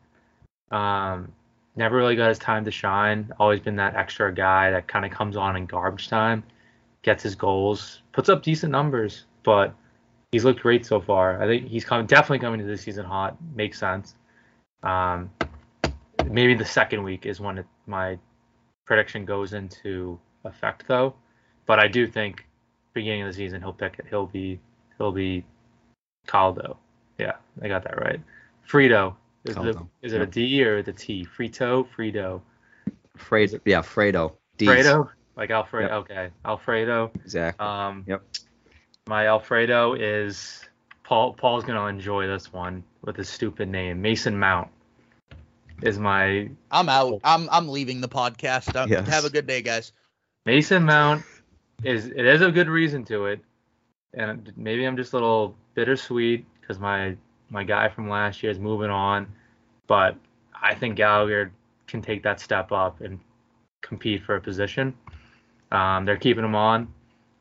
Um, 0.71 1.31
never 1.75 1.95
really 1.97 2.15
got 2.15 2.29
his 2.29 2.39
time 2.39 2.65
to 2.65 2.71
shine. 2.71 3.31
Always 3.39 3.59
been 3.59 3.75
that 3.77 3.95
extra 3.95 4.33
guy 4.33 4.71
that 4.71 4.87
kind 4.87 5.05
of 5.05 5.11
comes 5.11 5.37
on 5.37 5.55
in 5.55 5.65
garbage 5.65 6.09
time, 6.09 6.43
gets 7.07 7.23
his 7.23 7.35
goals, 7.35 8.01
puts 8.11 8.27
up 8.27 8.43
decent 8.43 8.69
numbers, 8.69 9.27
but 9.43 9.73
he's 10.33 10.43
looked 10.43 10.61
great 10.61 10.85
so 10.85 10.99
far. 10.99 11.41
I 11.41 11.47
think 11.47 11.65
he's 11.65 11.85
coming, 11.85 12.05
definitely 12.05 12.39
coming 12.39 12.59
to 12.59 12.65
this 12.65 12.81
season 12.81 13.05
hot. 13.05 13.37
Makes 13.55 13.79
sense. 13.79 14.15
Um, 14.83 15.31
maybe 16.29 16.53
the 16.53 16.65
second 16.65 17.01
week 17.03 17.25
is 17.25 17.39
when 17.39 17.59
it, 17.59 17.65
my 17.85 18.19
prediction 18.85 19.23
goes 19.23 19.53
into 19.53 20.19
effect, 20.43 20.83
though. 20.85 21.15
But 21.65 21.79
I 21.79 21.87
do 21.87 22.07
think 22.07 22.45
beginning 22.93 23.21
of 23.21 23.29
the 23.29 23.33
season 23.33 23.61
he'll 23.61 23.71
pick 23.71 23.99
it. 23.99 24.05
He'll 24.09 24.27
be 24.27 24.59
he'll 24.97 25.13
be 25.13 25.45
Caldo. 26.27 26.75
Yeah, 27.17 27.35
I 27.61 27.69
got 27.69 27.85
that 27.85 27.97
right. 28.01 28.19
Frito. 28.69 29.15
Is, 29.45 29.55
the, 29.55 29.87
is 30.01 30.11
it 30.11 30.17
a 30.17 30.25
Yep. 30.25 30.31
D 30.31 30.63
or 30.65 30.83
the 30.83 30.91
T? 30.91 31.25
Frito, 31.25 31.87
Frito, 31.95 32.41
Fredo, 33.17 33.61
yeah, 33.63 33.81
Fredo. 33.81 34.33
D's. 34.57 34.67
Fredo, 34.67 35.09
like 35.37 35.51
Alfredo. 35.51 35.87
Yep. 35.87 36.11
Okay, 36.11 36.29
Alfredo. 36.43 37.11
Exactly. 37.15 37.65
Um, 37.65 38.03
Yep. 38.07 38.23
My 39.07 39.27
Alfredo 39.27 39.93
is 39.93 40.65
Paul. 41.03 41.33
Paul's 41.33 41.63
gonna 41.63 41.85
enjoy 41.85 42.27
this 42.27 42.51
one 42.51 42.83
with 43.03 43.15
his 43.15 43.29
stupid 43.29 43.69
name. 43.69 44.01
Mason 44.01 44.37
Mount 44.37 44.67
is 45.81 45.97
my 45.99 46.49
I'm 46.71 46.89
out. 46.89 47.21
I'm 47.23 47.47
I'm 47.51 47.69
leaving 47.69 48.01
the 48.01 48.09
podcast. 48.09 48.75
Uh, 48.75 48.87
Yes. 48.89 49.07
Have 49.07 49.23
a 49.23 49.29
good 49.29 49.47
day, 49.47 49.61
guys. 49.61 49.93
Mason 50.45 50.83
Mount 50.83 51.23
is 51.83 52.07
it 52.07 52.25
is 52.25 52.41
a 52.41 52.51
good 52.51 52.67
reason 52.67 53.05
to 53.05 53.27
it, 53.27 53.39
and 54.13 54.51
maybe 54.57 54.85
I'm 54.85 54.97
just 54.97 55.13
a 55.13 55.15
little 55.15 55.55
bittersweet 55.75 56.45
because 56.59 56.79
my 56.79 57.15
my 57.49 57.63
guy 57.63 57.87
from 57.87 58.09
last 58.09 58.43
year 58.43 58.51
is 58.51 58.59
moving 58.59 58.89
on, 58.89 59.27
but 59.87 60.17
I 60.53 60.75
think 60.75 60.95
Gallagher 60.97 61.51
can 61.87 62.01
take 62.01 62.23
that 62.23 62.41
step 62.41 62.71
up 62.73 62.99
and 62.99 63.19
compete 63.81 64.23
for 64.23 64.35
a 64.35 64.41
position. 64.41 64.93
Um, 65.71 66.05
they're 66.05 66.17
keeping 66.17 66.43
him 66.43 66.55
on, 66.55 66.93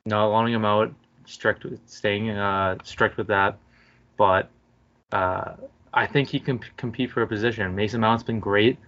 not 0.04 0.26
loaning 0.26 0.54
him 0.54 0.64
out, 0.64 0.92
strict 1.26 1.66
staying 1.86 2.30
uh, 2.30 2.76
strict 2.84 3.16
with 3.16 3.28
that, 3.28 3.58
but 4.16 4.50
uh, 5.12 5.54
I 5.92 6.06
think 6.06 6.28
he 6.28 6.40
can 6.40 6.60
compete 6.76 7.10
for 7.10 7.22
a 7.22 7.26
position. 7.26 7.74
Mason 7.74 8.00
Mount's 8.00 8.24
been 8.24 8.40
great, 8.40 8.78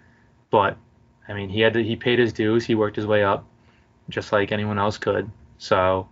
but 0.51 0.77
I 1.29 1.35
mean 1.35 1.49
he 1.49 1.61
had 1.61 1.75
to, 1.75 1.83
he 1.83 1.97
paid 1.97 2.19
his 2.19 2.33
dues, 2.33 2.65
he 2.65 2.75
worked 2.75 2.97
his 2.97 3.07
way 3.07 3.25
up 3.25 3.45
just 4.09 4.33
like 4.33 4.53
anyone 4.53 4.79
else 4.79 4.99
could. 4.99 5.31
So 5.59 6.09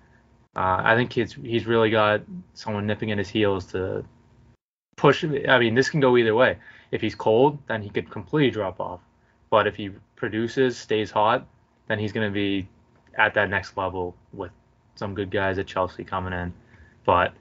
uh, 0.55 0.81
I 0.85 0.95
think 0.95 1.13
he's 1.13 1.33
he's 1.33 1.67
really 1.67 1.91
got 1.91 2.23
someone 2.55 2.87
nipping 2.87 3.13
at 3.13 3.19
his 3.19 3.29
heels 3.29 3.67
to 3.73 4.05
push. 4.97 5.25
I 5.25 5.59
mean, 5.59 5.75
this 5.75 5.91
can 5.91 6.01
go 6.01 6.17
either 6.17 6.35
way. 6.35 6.59
If 6.91 7.01
he's 7.01 7.15
cold, 7.15 7.59
then 7.69 7.83
he 7.83 7.91
could 7.91 8.11
completely 8.11 8.51
drop 8.51 8.81
off. 8.81 9.01
But 9.51 9.67
if 9.67 9.77
he 9.77 9.91
produces, 10.17 10.77
stays 10.77 11.11
hot, 11.11 11.47
then 11.89 11.99
he's 11.99 12.13
going 12.13 12.27
to 12.27 12.33
be 12.35 12.69
at 13.19 13.35
that 13.35 13.51
next 13.51 13.77
level 13.77 14.15
with 14.33 14.53
some 14.95 15.15
good 15.15 15.31
guys 15.31 15.59
at 15.59 15.67
Chelsea 15.67 16.05
coming 16.05 16.33
in. 16.33 16.53
But 17.05 17.33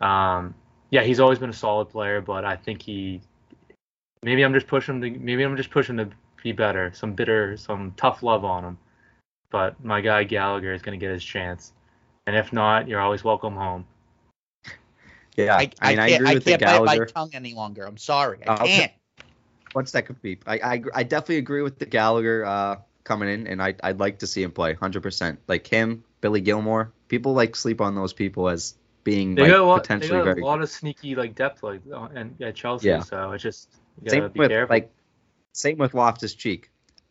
um, 0.00 0.54
yeah, 0.90 1.02
he's 1.02 1.20
always 1.20 1.38
been 1.38 1.50
a 1.50 1.54
solid 1.54 1.86
player. 1.88 2.20
But 2.20 2.44
I 2.44 2.56
think 2.56 2.82
he 2.82 3.20
maybe 4.22 4.42
I'm 4.42 4.54
just 4.54 4.66
pushing 4.66 5.00
to 5.00 5.10
maybe 5.10 5.42
I'm 5.42 5.56
just 5.56 5.70
pushing 5.70 5.96
to 5.98 6.08
be 6.42 6.52
better. 6.52 6.92
Some 6.94 7.14
bitter, 7.14 7.56
some 7.56 7.92
tough 7.96 8.22
love 8.22 8.44
on 8.44 8.64
him 8.64 8.78
but 9.54 9.82
my 9.84 10.00
guy 10.00 10.24
Gallagher 10.24 10.74
is 10.74 10.82
going 10.82 10.98
to 10.98 11.06
get 11.06 11.12
his 11.12 11.22
chance. 11.22 11.74
And 12.26 12.34
if 12.34 12.52
not, 12.52 12.88
you're 12.88 13.00
always 13.00 13.22
welcome 13.22 13.54
home. 13.54 13.86
Yeah, 15.36 15.56
I, 15.56 15.68
I, 15.80 15.90
mean, 15.90 15.98
I, 15.98 16.08
can't, 16.10 16.20
agree 16.20 16.30
I 16.30 16.34
with 16.34 16.44
can't 16.44 16.60
bite 16.60 16.98
my 16.98 17.04
tongue 17.06 17.30
any 17.34 17.54
longer. 17.54 17.84
I'm 17.84 17.96
sorry. 17.96 18.38
I 18.46 18.52
Uh, 18.52 18.64
can't. 18.64 18.92
One 19.72 19.84
second, 19.84 20.22
beep. 20.22 20.44
I, 20.46 20.54
I 20.62 20.82
I 20.94 21.02
definitely 21.02 21.38
agree 21.38 21.62
with 21.62 21.76
the 21.80 21.86
Gallagher 21.86 22.44
uh, 22.44 22.76
coming 23.04 23.28
in, 23.28 23.46
and 23.46 23.62
I 23.62 23.74
I'd 23.82 24.00
like 24.00 24.18
to 24.20 24.26
see 24.26 24.42
him 24.42 24.50
play 24.50 24.74
100%. 24.74 25.38
Like 25.46 25.66
him, 25.66 26.04
Billy 26.20 26.40
Gilmour. 26.40 26.90
People 27.08 27.34
like 27.34 27.54
sleep 27.54 27.80
on 27.80 27.94
those 27.94 28.12
people 28.12 28.48
as 28.48 28.74
being 29.04 29.34
They 29.34 29.42
like 29.42 29.50
got 29.50 29.60
a 29.60 29.64
lot, 29.64 29.76
they 29.76 29.80
potentially 29.82 30.18
got 30.18 30.24
very 30.24 30.40
a 30.40 30.44
lot 30.44 30.62
of 30.62 30.70
sneaky 30.70 31.14
like 31.14 31.34
depth 31.34 31.62
like 31.62 31.82
uh, 31.92 32.08
and 32.14 32.40
at 32.40 32.54
Chelsea. 32.54 32.88
Yeah. 32.88 33.00
So 33.00 33.32
it's 33.32 33.42
just 33.42 33.68
you 34.02 34.10
Same 34.10 34.32
with 34.34 34.50
careful. 34.50 34.74
like 34.74 34.90
same 35.52 35.78
with 35.78 35.94
Loftus 35.94 36.34
Cheek. 36.34 36.70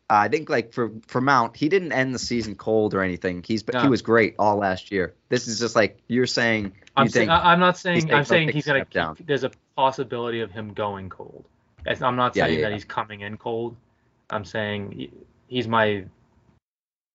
Uh, 0.10 0.16
I 0.16 0.28
think 0.28 0.50
like 0.50 0.74
for 0.74 0.92
for 1.08 1.22
Mount, 1.22 1.56
he 1.56 1.70
didn't 1.70 1.92
end 1.94 2.14
the 2.14 2.20
season 2.20 2.56
cold 2.56 2.94
or 2.94 3.02
anything. 3.02 3.44
He's 3.48 3.62
he 3.62 3.72
No. 3.72 3.90
was 3.90 4.02
great 4.02 4.36
all 4.38 4.58
last 4.58 4.92
year. 4.92 5.14
This 5.30 5.48
is 5.48 5.60
just 5.60 5.76
like 5.76 6.00
you're 6.08 6.28
saying. 6.28 6.66
You 6.66 6.72
I'm, 6.98 7.06
think 7.08 7.14
saying, 7.14 7.30
I'm 7.30 7.60
not 7.60 7.78
saying 7.78 8.14
I'm 8.14 8.26
saying 8.26 8.50
he's 8.50 8.66
gonna. 8.66 8.80
step 8.80 8.90
down. 8.92 9.16
Keep, 9.16 9.28
there's 9.28 9.44
a 9.44 9.52
possibility 9.76 10.42
of 10.42 10.52
him 10.52 10.74
going 10.74 11.10
cold. 11.10 11.46
I'm 11.86 12.16
not 12.16 12.34
saying 12.36 12.56
yeah, 12.56 12.62
that 12.62 12.70
yeah. 12.70 12.74
he's 12.74 12.86
coming 12.86 13.22
in 13.22 13.38
cold. 13.38 13.76
I'm 14.30 14.46
saying 14.46 14.92
he- 14.92 15.12
he's 15.54 15.68
my. 15.68 16.06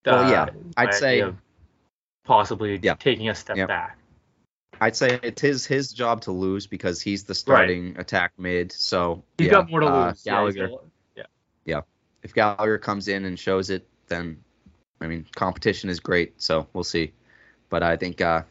Well, 0.06 0.30
yeah, 0.30 0.46
I'd 0.76 0.94
say- 0.94 1.24
possibly 2.24 2.78
Yeah. 2.82 2.94
taking 2.94 3.28
a 3.28 3.34
step 3.34 3.56
Yep. 3.56 3.68
back. 3.68 3.98
I'd 4.80 4.94
say 4.96 5.18
it's 5.22 5.40
his 5.42 5.66
his 5.66 5.92
job 5.92 6.20
to 6.22 6.32
lose 6.32 6.66
because 6.66 7.00
he's 7.00 7.24
the 7.24 7.34
starting 7.34 7.98
attack 7.98 8.32
mid. 8.38 8.70
So 8.70 9.22
He's 9.38 9.46
yeah, 9.46 9.52
got 9.52 9.70
more 9.70 9.80
to 9.80 9.86
lose. 9.86 9.94
uh, 9.96 10.14
Yeah, 10.24 10.32
Gallagher. 10.32 10.68
got- 10.68 10.84
yeah. 11.64 11.80
if 12.22 12.32
Gallagher 12.34 12.78
comes 12.78 13.08
in 13.08 13.24
and 13.24 13.38
shows 13.38 13.70
it, 13.70 13.86
then 14.08 14.42
I 15.00 15.06
mean 15.08 15.26
competition 15.34 15.90
is 15.90 16.00
great. 16.00 16.40
So 16.40 16.68
we'll 16.72 16.84
see. 16.84 17.12
But 17.70 17.82
I 17.82 17.96
think 17.96 18.20
uh, 18.20 18.42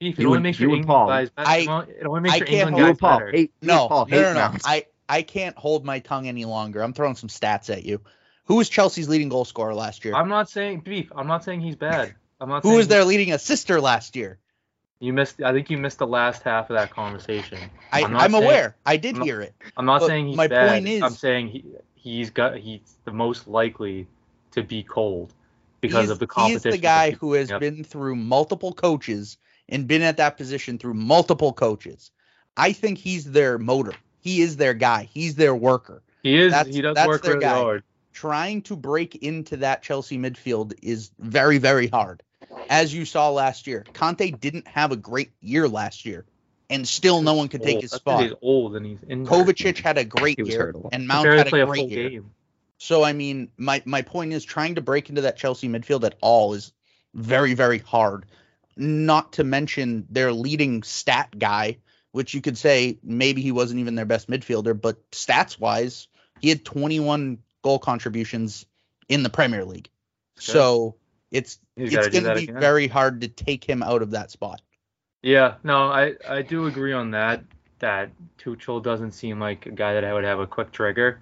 Beef, 0.00 0.18
it 0.18 0.22
You 0.22 0.28
only 0.28 0.36
and- 0.38 0.42
makes 0.44 0.58
you 0.60 0.68
your 0.68 0.76
and 0.76 0.82
England 0.84 0.96
Paul. 0.96 1.06
guys 1.08 1.30
better. 1.30 1.48
I- 1.48 1.86
it 2.00 2.06
only 2.06 2.20
makes 2.20 2.34
I 2.34 2.36
your 2.38 2.46
can't 2.46 2.58
England 2.68 2.76
you 2.78 2.84
hold- 2.84 2.94
guys 2.96 3.00
Paul 3.00 3.18
better. 3.18 3.30
hate 3.32 3.52
No, 3.62 3.88
Paul 3.88 4.06
no, 4.06 4.16
hate 4.16 4.22
no, 4.22 4.32
no. 4.52 4.56
I, 4.64 4.86
I 5.08 5.22
can't 5.22 5.56
hold 5.56 5.84
my 5.84 5.98
tongue 6.00 6.28
any 6.28 6.44
longer. 6.44 6.82
I'm 6.82 6.92
throwing 6.92 7.14
some 7.16 7.28
stats 7.28 7.70
at 7.70 7.84
you. 7.84 8.00
Who 8.46 8.56
was 8.56 8.68
Chelsea's 8.68 9.08
leading 9.08 9.28
goal 9.28 9.44
scorer 9.44 9.74
last 9.74 10.04
year? 10.04 10.14
I'm 10.14 10.28
not 10.28 10.48
saying 10.48 10.80
beef. 10.80 11.10
I'm 11.14 11.26
not 11.26 11.44
saying 11.44 11.60
he's 11.60 11.76
bad. 11.76 12.14
I'm 12.40 12.48
not. 12.48 12.62
Who 12.62 12.76
was 12.76 12.88
their 12.88 13.04
leading 13.04 13.32
assister 13.32 13.80
last 13.80 14.16
year? 14.16 14.38
You 15.00 15.12
missed. 15.12 15.42
I 15.42 15.52
think 15.52 15.68
you 15.68 15.76
missed 15.78 15.98
the 15.98 16.06
last 16.06 16.42
half 16.42 16.70
of 16.70 16.76
that 16.76 16.90
conversation. 16.90 17.58
I, 17.92 18.02
I'm 18.04 18.16
I'm, 18.16 18.30
saying- 18.32 18.44
aware. 18.44 18.76
I 18.86 18.96
did 18.96 19.14
I'm 19.14 19.18
not- 19.20 19.24
hear 19.26 19.40
it. 19.42 19.54
I'm 19.76 19.84
not 19.84 20.02
saying 20.02 20.28
he's 20.28 20.36
my 20.36 20.46
bad. 20.48 20.70
point 20.70 20.88
is- 20.88 21.02
I'm 21.02 21.12
saying 21.12 21.48
he 21.48 21.64
he's 21.94 22.30
got 22.30 22.56
he's 22.56 22.80
the 23.04 23.12
most 23.12 23.46
likely 23.48 24.06
to 24.52 24.62
be 24.62 24.82
cold 24.82 25.34
because 25.80 26.02
he's, 26.04 26.10
of 26.10 26.18
the 26.18 26.26
competition. 26.26 26.70
he's 26.72 26.78
the 26.78 26.82
guy 26.82 27.10
who 27.10 27.34
has 27.34 27.50
Yep. 27.50 27.60
been 27.60 27.84
through 27.84 28.16
multiple 28.16 28.72
coaches 28.72 29.36
and 29.68 29.86
been 29.88 30.02
at 30.02 30.16
that 30.18 30.36
position 30.36 30.78
through 30.78 30.94
multiple 30.94 31.52
coaches. 31.52 32.10
I 32.56 32.72
think 32.72 32.96
he's 32.98 33.24
their 33.32 33.58
motor. 33.58 33.92
he 34.20 34.40
is 34.40 34.56
their 34.56 34.74
guy. 34.74 35.08
He's 35.12 35.34
their 35.36 35.54
worker. 35.54 36.02
He 36.22 36.36
is. 36.38 36.52
That's- 36.52 36.74
he 36.74 36.80
does 36.82 36.96
work 37.06 37.22
really 37.24 37.40
guy. 37.40 37.54
hard. 37.54 37.82
Trying 38.16 38.62
to 38.62 38.76
break 38.76 39.16
into 39.16 39.58
that 39.58 39.82
Chelsea 39.82 40.16
midfield 40.16 40.72
is 40.80 41.10
very, 41.18 41.58
very 41.58 41.86
hard. 41.86 42.22
As 42.70 42.94
you 42.94 43.04
saw 43.04 43.28
last 43.28 43.66
year, 43.66 43.84
Kanté 43.92 44.40
didn't 44.40 44.66
have 44.68 44.90
a 44.90 44.96
great 44.96 45.32
year 45.42 45.68
last 45.68 46.06
year, 46.06 46.24
and 46.70 46.88
still 46.88 47.20
no 47.20 47.34
one 47.34 47.48
could 47.48 47.62
take 47.62 47.74
Old. 47.74 47.82
his 47.82 47.90
spot. 47.92 48.22
He's 48.22 48.32
old 48.40 48.74
and 48.74 48.86
he's 48.86 49.00
injured. 49.06 49.26
Kovacic 49.30 49.80
had 49.80 49.98
a 49.98 50.04
great 50.06 50.38
year, 50.38 50.74
a 50.74 50.94
and 50.94 51.06
Mount 51.06 51.28
had 51.28 51.52
a 51.52 51.62
a 51.62 51.66
great 51.66 51.90
year. 51.90 52.08
game. 52.08 52.30
So 52.78 53.04
I 53.04 53.12
mean, 53.12 53.50
my 53.58 53.82
my 53.84 54.00
point 54.00 54.32
is 54.32 54.46
trying 54.46 54.76
to 54.76 54.80
break 54.80 55.10
into 55.10 55.20
that 55.20 55.36
Chelsea 55.36 55.68
midfield 55.68 56.02
at 56.04 56.16
all 56.22 56.54
is 56.54 56.72
very 57.12 57.52
very 57.52 57.80
hard. 57.80 58.24
Not 58.78 59.34
to 59.34 59.44
mention 59.44 60.06
their 60.08 60.32
leading 60.32 60.84
stat 60.84 61.38
guy, 61.38 61.76
which 62.12 62.32
you 62.32 62.40
could 62.40 62.56
say 62.56 62.98
maybe 63.02 63.42
he 63.42 63.52
wasn't 63.52 63.80
even 63.80 63.94
their 63.94 64.06
best 64.06 64.30
midfielder, 64.30 64.80
but 64.80 65.10
stats 65.10 65.60
wise, 65.60 66.08
he 66.40 66.48
had 66.48 66.64
21 66.64 67.40
goal 67.66 67.80
contributions 67.80 68.64
in 69.08 69.24
the 69.24 69.28
Premier 69.28 69.64
League. 69.64 69.90
So 70.38 70.94
it's 71.32 71.58
He's 71.74 71.92
it's 71.92 72.08
going 72.10 72.22
to 72.22 72.34
be 72.36 72.44
again. 72.44 72.60
very 72.60 72.86
hard 72.86 73.22
to 73.22 73.28
take 73.28 73.64
him 73.64 73.82
out 73.82 74.02
of 74.02 74.12
that 74.12 74.30
spot. 74.30 74.62
Yeah, 75.20 75.54
no, 75.64 75.88
I 75.88 76.14
I 76.28 76.42
do 76.42 76.66
agree 76.66 76.92
on 76.92 77.10
that. 77.10 77.42
That 77.80 78.10
Tuchel 78.38 78.80
doesn't 78.80 79.10
seem 79.12 79.40
like 79.40 79.66
a 79.66 79.72
guy 79.72 79.94
that 79.94 80.04
I 80.04 80.14
would 80.14 80.22
have 80.22 80.38
a 80.38 80.46
quick 80.46 80.70
trigger, 80.70 81.18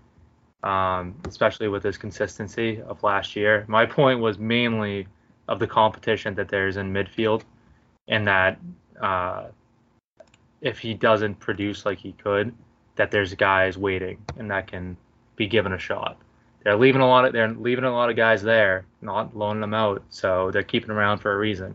um, 0.63 1.15
especially 1.27 1.69
with 1.69 1.83
his 1.83 1.97
consistency 1.97 2.83
of 2.83 3.03
last 3.03 3.37
year. 3.37 3.65
My 3.67 3.87
point 3.87 4.21
was 4.21 4.39
mainly 4.39 5.07
of 5.49 5.59
the 5.59 5.67
competition 5.67 6.35
that 6.35 6.49
there's 6.51 6.77
in 6.77 6.93
midfield, 6.93 7.41
and 8.07 8.27
that 8.29 8.59
uh, 9.01 9.47
if 10.61 10.79
he 10.79 10.93
doesn't 10.93 11.37
produce 11.37 11.87
like 11.87 11.99
he 11.99 12.13
could, 12.13 12.55
that 12.97 13.11
there's 13.11 13.33
guys 13.33 13.79
waiting 13.79 14.19
and 14.37 14.51
that 14.51 14.67
can 14.67 14.99
be 15.37 15.47
given 15.47 15.73
a 15.73 15.79
shot. 15.79 16.19
They're 16.65 16.77
leaving 16.77 17.03
a 17.03 17.07
lot 17.07 17.27
of 17.27 17.33
they're 17.35 17.53
leaving 17.53 17.85
a 17.85 17.93
lot 17.93 18.09
of 18.09 18.17
guys 18.17 18.43
there, 18.43 18.87
not 19.03 19.37
loaning 19.37 19.61
them 19.61 19.75
out, 19.75 20.03
so 20.09 20.51
they're 20.51 20.63
keeping 20.63 20.89
them 20.89 20.97
around 20.97 21.19
for 21.19 21.33
a 21.33 21.37
reason. 21.37 21.75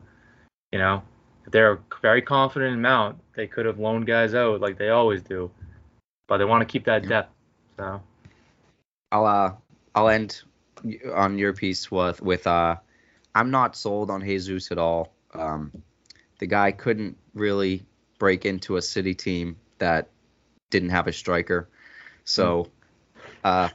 You 0.71 0.79
know, 0.79 1.03
if 1.45 1.51
they're 1.51 1.79
very 2.01 2.23
confident 2.23 2.73
in 2.73 2.81
Mount, 2.81 3.19
they 3.35 3.45
could 3.45 3.67
have 3.67 3.79
loaned 3.79 4.07
guys 4.07 4.33
out 4.33 4.61
like 4.61 4.79
they 4.79 4.89
always 4.89 5.21
do, 5.21 5.51
but 6.27 6.37
they 6.39 6.45
want 6.45 6.61
to 6.61 6.65
keep 6.65 6.85
that 6.85 7.07
depth. 7.07 7.31
So 7.77 8.01
I'll 9.11 9.25
uh 9.25 9.53
I'll 9.93 10.09
end 10.09 10.41
on 11.13 11.37
your 11.37 11.53
piece 11.53 11.91
with 11.91 12.21
with 12.23 12.47
uh 12.47 12.75
I'm 13.35 13.51
not 13.51 13.75
sold 13.75 14.09
on 14.09 14.21
Jesus 14.21 14.71
at 14.71 14.79
all. 14.79 15.13
Um, 15.35 15.71
the 16.39 16.47
guy 16.47 16.71
couldn't 16.71 17.15
really 17.35 17.85
break 18.17 18.45
into 18.45 18.77
a 18.77 18.81
city 18.81 19.13
team 19.13 19.55
that 19.77 20.09
didn't 20.71 20.89
have 20.89 21.05
a 21.07 21.13
striker. 21.13 21.69
So 22.23 22.69
uh 23.43 23.69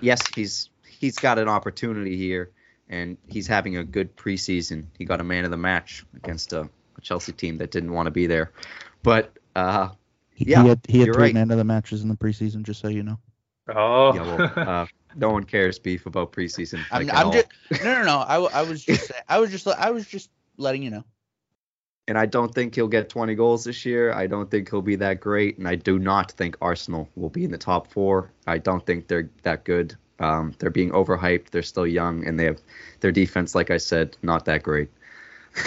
yes, 0.00 0.26
he's 0.34 0.70
he's 0.86 1.18
got 1.18 1.38
an 1.38 1.48
opportunity 1.48 2.16
here 2.16 2.50
and 2.88 3.16
he's 3.26 3.46
having 3.46 3.76
a 3.76 3.84
good 3.84 4.16
preseason. 4.16 4.86
He 4.98 5.04
got 5.04 5.20
a 5.20 5.24
man 5.24 5.44
of 5.44 5.50
the 5.50 5.56
match 5.56 6.04
against 6.16 6.52
a, 6.52 6.62
a 6.96 7.00
Chelsea 7.00 7.32
team 7.32 7.58
that 7.58 7.70
didn't 7.70 7.92
want 7.92 8.06
to 8.06 8.10
be 8.10 8.26
there. 8.26 8.52
But 9.02 9.32
uh 9.54 9.90
He, 10.34 10.44
Yeah, 10.46 10.62
he 10.62 10.68
had 10.68 10.80
he 10.88 11.00
had 11.00 11.06
you're 11.06 11.14
three 11.14 11.24
right. 11.24 11.34
man 11.34 11.50
of 11.50 11.58
the 11.58 11.64
matches 11.64 12.02
in 12.02 12.08
the 12.08 12.16
preseason, 12.16 12.62
just 12.62 12.80
so 12.80 12.88
you 12.88 13.02
know. 13.02 13.18
oh 13.68 14.14
yeah, 14.14 14.22
well, 14.22 14.40
uh, 14.66 14.86
no 15.14 15.30
one 15.30 15.44
cares 15.44 15.78
beef 15.78 16.06
about 16.06 16.32
preseason. 16.32 16.86
I'm, 16.90 17.08
I'm 17.10 17.30
just 17.30 17.48
no 17.82 17.94
no 17.94 18.04
no. 18.04 18.18
I, 18.26 18.34
w- 18.34 18.50
I 18.52 18.62
was 18.62 18.84
just 18.84 19.12
I 19.28 19.38
was 19.38 19.50
just 19.50 19.66
I 19.66 19.90
was 19.90 20.06
just 20.06 20.30
letting 20.56 20.82
you 20.82 20.90
know. 20.90 21.04
And 22.08 22.16
I 22.18 22.24
don't 22.26 22.52
think 22.52 22.74
he'll 22.74 22.88
get 22.88 23.10
20 23.10 23.34
goals 23.34 23.64
this 23.64 23.84
year. 23.84 24.12
I 24.14 24.26
don't 24.26 24.50
think 24.50 24.70
he'll 24.70 24.80
be 24.82 24.96
that 24.96 25.20
great, 25.20 25.58
and 25.58 25.68
I 25.68 25.74
do 25.76 25.98
not 25.98 26.32
think 26.32 26.56
Arsenal 26.62 27.08
will 27.16 27.28
be 27.28 27.44
in 27.44 27.50
the 27.50 27.58
top 27.58 27.86
four. 27.92 28.32
I 28.46 28.56
don't 28.58 28.84
think 28.84 29.06
they're 29.08 29.28
that 29.42 29.64
good. 29.64 29.94
Um, 30.18 30.54
they're 30.58 30.70
being 30.70 30.90
overhyped. 30.90 31.50
They're 31.50 31.62
still 31.62 31.86
young, 31.86 32.26
and 32.26 32.40
they 32.40 32.44
have 32.44 32.60
their 33.00 33.12
defense, 33.12 33.54
like 33.54 33.70
I 33.70 33.76
said, 33.76 34.16
not 34.22 34.46
that 34.46 34.62
great. 34.62 34.88
so 35.54 35.60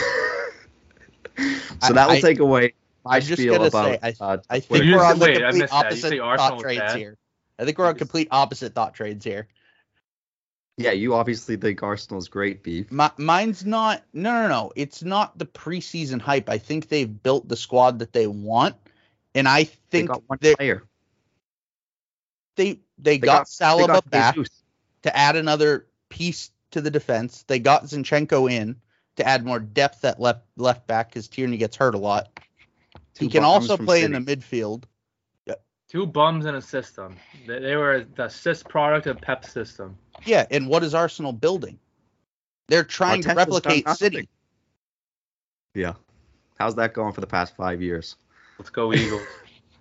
I- 1.83 1.93
that 1.93 2.07
will 2.07 2.15
I- 2.15 2.21
take 2.21 2.39
away 2.39 2.73
my 3.05 3.15
I'm 3.15 3.21
just 3.21 3.41
spiel 3.41 3.53
gonna 3.55 3.67
about. 3.67 4.01
say, 4.01 4.15
I, 4.19 4.23
uh, 4.23 4.37
I 4.49 4.59
think 4.59 4.83
we're 4.83 5.03
on 5.03 5.19
the 5.19 5.25
wait, 5.25 5.41
complete 5.41 5.59
missed 5.59 5.71
that. 5.73 6.13
You 6.13 6.21
opposite 6.23 6.37
thought 6.37 6.59
trades 6.59 6.79
bad? 6.79 6.97
here. 6.97 7.17
I 7.59 7.65
think 7.65 7.77
we're 7.77 7.87
on 7.87 7.95
complete 7.95 8.27
opposite 8.31 8.73
thought 8.73 8.93
trades 8.95 9.23
here. 9.25 9.47
Yeah, 10.82 10.91
you 10.91 11.13
obviously 11.13 11.57
think 11.57 11.82
Arsenal's 11.84 12.27
great, 12.27 12.63
beef. 12.63 12.91
My, 12.91 13.11
mine's 13.17 13.65
not. 13.65 14.03
No, 14.13 14.32
no, 14.41 14.47
no. 14.47 14.71
It's 14.75 15.03
not 15.03 15.38
the 15.38 15.45
preseason 15.45 16.21
hype. 16.21 16.49
I 16.49 16.57
think 16.57 16.89
they've 16.89 17.21
built 17.23 17.47
the 17.47 17.57
squad 17.57 17.99
that 17.99 18.13
they 18.13 18.27
want, 18.27 18.75
and 19.36 19.47
I 19.47 19.65
think 19.65 20.09
They 20.09 20.13
got 20.13 20.23
one 20.27 20.38
they 20.41 20.55
player. 20.55 20.84
they 22.55 22.79
they, 22.97 23.17
They 23.17 23.17
got, 23.17 23.47
they 23.47 23.65
Saliba 23.65 23.88
got 23.88 24.09
back 24.09 24.36
Jesus. 24.36 24.63
to 25.03 25.15
add 25.15 25.36
another 25.36 25.88
piece 26.09 26.51
to 26.71 26.82
the 26.82 26.91
defense. 26.91 27.43
They 27.43 27.59
got 27.59 27.86
Zinchenko 27.86 28.51
in 28.51 28.75
to 29.17 29.27
add 29.27 29.45
more 29.45 29.59
depth 29.59 30.03
at 30.05 30.19
left 30.19 30.45
left 30.57 30.88
back 30.88 31.09
because 31.09 31.27
Tierney 31.27 31.57
gets 31.57 31.75
hurt 31.75 31.95
a 31.95 31.99
lot. 31.99 32.29
Two 33.13 33.25
he 33.25 33.32
can 33.32 33.43
also 33.43 33.77
play 33.77 34.03
in 34.03 34.13
the 34.13 34.19
midfield. 34.19 34.84
Two 35.91 36.05
bums 36.05 36.45
in 36.45 36.55
a 36.55 36.61
system. 36.61 37.17
They, 37.45 37.59
they 37.59 37.75
were 37.75 38.05
the 38.15 38.25
assist 38.25 38.67
product 38.69 39.07
of 39.07 39.19
Pep's 39.19 39.51
system. 39.51 39.97
Yeah, 40.25 40.45
and 40.49 40.67
what 40.67 40.83
is 40.83 40.93
Arsenal 40.93 41.33
building? 41.33 41.79
They're 42.69 42.85
trying 42.85 43.21
to 43.23 43.29
Arteta's 43.29 43.35
done 43.35 43.37
replicate 43.37 43.85
nothing. 43.85 44.11
City. 44.11 44.29
Yeah. 45.75 45.93
How's 46.57 46.75
that 46.75 46.93
going 46.93 47.13
for 47.13 47.21
the 47.21 47.27
past 47.27 47.55
five 47.57 47.81
years? 47.81 48.15
Let's 48.57 48.69
go 48.69 48.93
Eagles. 48.93 49.23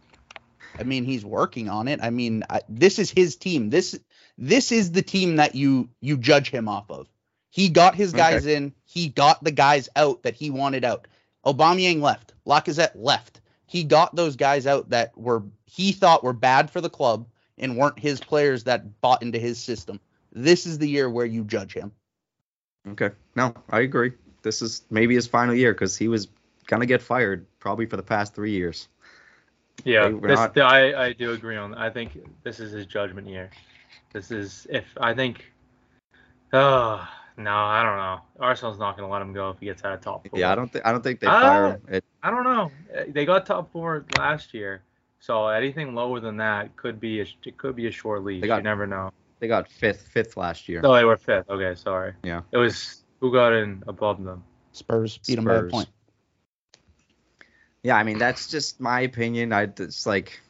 I 0.79 0.83
mean, 0.83 1.05
he's 1.05 1.25
working 1.25 1.69
on 1.69 1.89
it. 1.89 2.01
I 2.03 2.11
mean, 2.11 2.43
I, 2.51 2.63
this 2.69 2.99
is 2.99 3.11
his 3.11 3.37
team. 3.37 3.71
This 3.71 3.99
this 4.39 4.73
is 4.73 4.93
the 4.93 5.03
team 5.03 5.37
that 5.37 5.55
you 5.55 5.91
you 6.01 6.17
judge 6.17 6.51
him 6.51 6.69
off 6.69 6.91
of. 6.91 7.07
He 7.51 7.69
got 7.69 7.95
his 7.95 8.13
guys 8.13 8.47
in. 8.47 8.73
He 8.85 9.09
got 9.09 9.43
the 9.45 9.51
guys 9.51 9.89
out 9.95 10.23
that 10.23 10.35
he 10.35 10.51
wanted 10.51 10.85
out. 10.85 11.07
Aubameyang 11.45 12.01
left. 12.01 12.33
Lacazette 12.47 12.93
left. 12.95 13.40
He 13.71 13.85
got 13.85 14.17
those 14.17 14.35
guys 14.35 14.67
out 14.67 14.91
that 14.91 15.17
were 15.17 15.45
he 15.65 15.93
thought 15.93 16.25
were 16.25 16.33
bad 16.33 16.73
for 16.73 16.81
the 16.81 16.91
club 16.91 17.29
and 17.57 17.77
weren't 17.77 18.01
his 18.01 18.19
players 18.19 18.65
that 18.65 19.01
bought 19.01 19.23
into 19.23 19.39
his 19.39 19.61
system. 19.61 20.01
This 20.33 20.67
is 20.67 20.79
the 20.79 20.89
year 20.89 21.09
where 21.09 21.25
you 21.25 21.45
judge 21.45 21.73
him. 21.73 21.93
Okay. 22.89 23.11
No, 23.37 23.55
I 23.69 23.83
agree. 23.83 24.11
This 24.43 24.61
is 24.61 24.83
maybe 24.91 25.15
his 25.15 25.29
final 25.29 25.55
year 25.55 25.73
because 25.73 25.97
he 25.97 26.09
was 26.09 26.27
gonna 26.67 26.85
get 26.85 27.01
fired 27.01 27.47
probably 27.61 27.87
for 27.87 27.97
the 27.97 28.03
past 28.03 28.35
three 28.35 28.51
years. 28.51 28.89
Yeah, 29.85 30.09
They 30.09 30.15
this, 30.19 30.37
not- 30.37 30.59
I, 30.59 31.07
I 31.07 31.13
do 31.13 31.31
agree 31.31 31.57
on. 31.57 31.73
I 31.77 31.91
think 31.91 32.19
this 32.43 32.59
is 32.59 32.73
his 32.73 32.87
judgment 32.87 33.29
year. 33.29 33.51
This 34.13 34.33
is 34.33 34.67
if 34.69 34.87
I 35.01 35.15
think. 35.15 35.45
Oh 36.53 37.09
no, 37.37 37.55
I 37.55 37.83
don't 37.83 37.97
know. 37.97 38.21
Arsenal's 38.39 38.79
not 38.79 38.97
going 38.97 39.09
to 39.09 39.13
let 39.13 39.23
him 39.23 39.33
go 39.33 39.51
if 39.51 39.59
he 39.59 39.67
gets 39.67 39.85
out 39.85 39.93
of 39.95 40.01
top 40.01 40.27
four. 40.29 40.39
Yeah, 40.39 40.53
I 40.53 40.55
don't 40.55 40.71
think 40.73 40.87
I 40.87 40.93
don't 40.93 41.03
think 41.03 41.21
they 41.21 41.27
Ah. 41.27 41.41
fire 41.41 41.67
him. 41.73 41.83
It, 41.89 42.05
I 42.23 42.31
don't 42.31 42.45
know. 42.45 42.71
Uh, 42.97 43.05
They 43.09 43.25
got 43.25 43.47
top 43.47 43.71
four 43.73 44.05
last 44.19 44.53
year, 44.55 44.83
so 45.21 45.49
anything 45.49 45.95
lower 45.95 46.21
than 46.21 46.37
that 46.39 46.77
could 46.77 47.01
be 47.01 47.21
a, 47.21 47.27
it 47.45 47.57
could 47.57 47.77
be 47.77 47.87
a 47.87 47.91
short 47.91 48.25
leash. 48.25 48.41
They 48.43 48.47
got- 48.49 48.59
you 48.59 48.63
never 48.65 48.87
know. 48.87 49.11
they 49.39 49.49
got 49.49 49.69
fifth 49.69 50.09
fifth 50.09 50.37
last 50.37 50.69
year. 50.69 50.81
No, 50.83 50.95
they 50.95 51.05
were 51.05 51.17
fifth. 51.17 51.49
Okay, 51.49 51.75
sorry. 51.75 52.13
Yeah. 52.23 52.43
It 52.53 52.59
was 52.59 53.05
who 53.21 53.33
got 53.33 53.53
in 53.55 53.83
above 53.87 54.23
them. 54.23 54.45
Spurs 54.73 55.19
beat 55.27 55.37
them 55.37 55.45
by 55.47 55.57
a 55.57 55.63
point. 55.65 55.89
Yeah, 57.83 57.97
I 57.97 58.03
mean 58.03 58.19
that's 58.19 58.49
just 58.49 58.81
my 58.81 59.01
opinion. 59.01 59.53
I 59.53 59.63
it's 59.63 60.07
like 60.07 60.41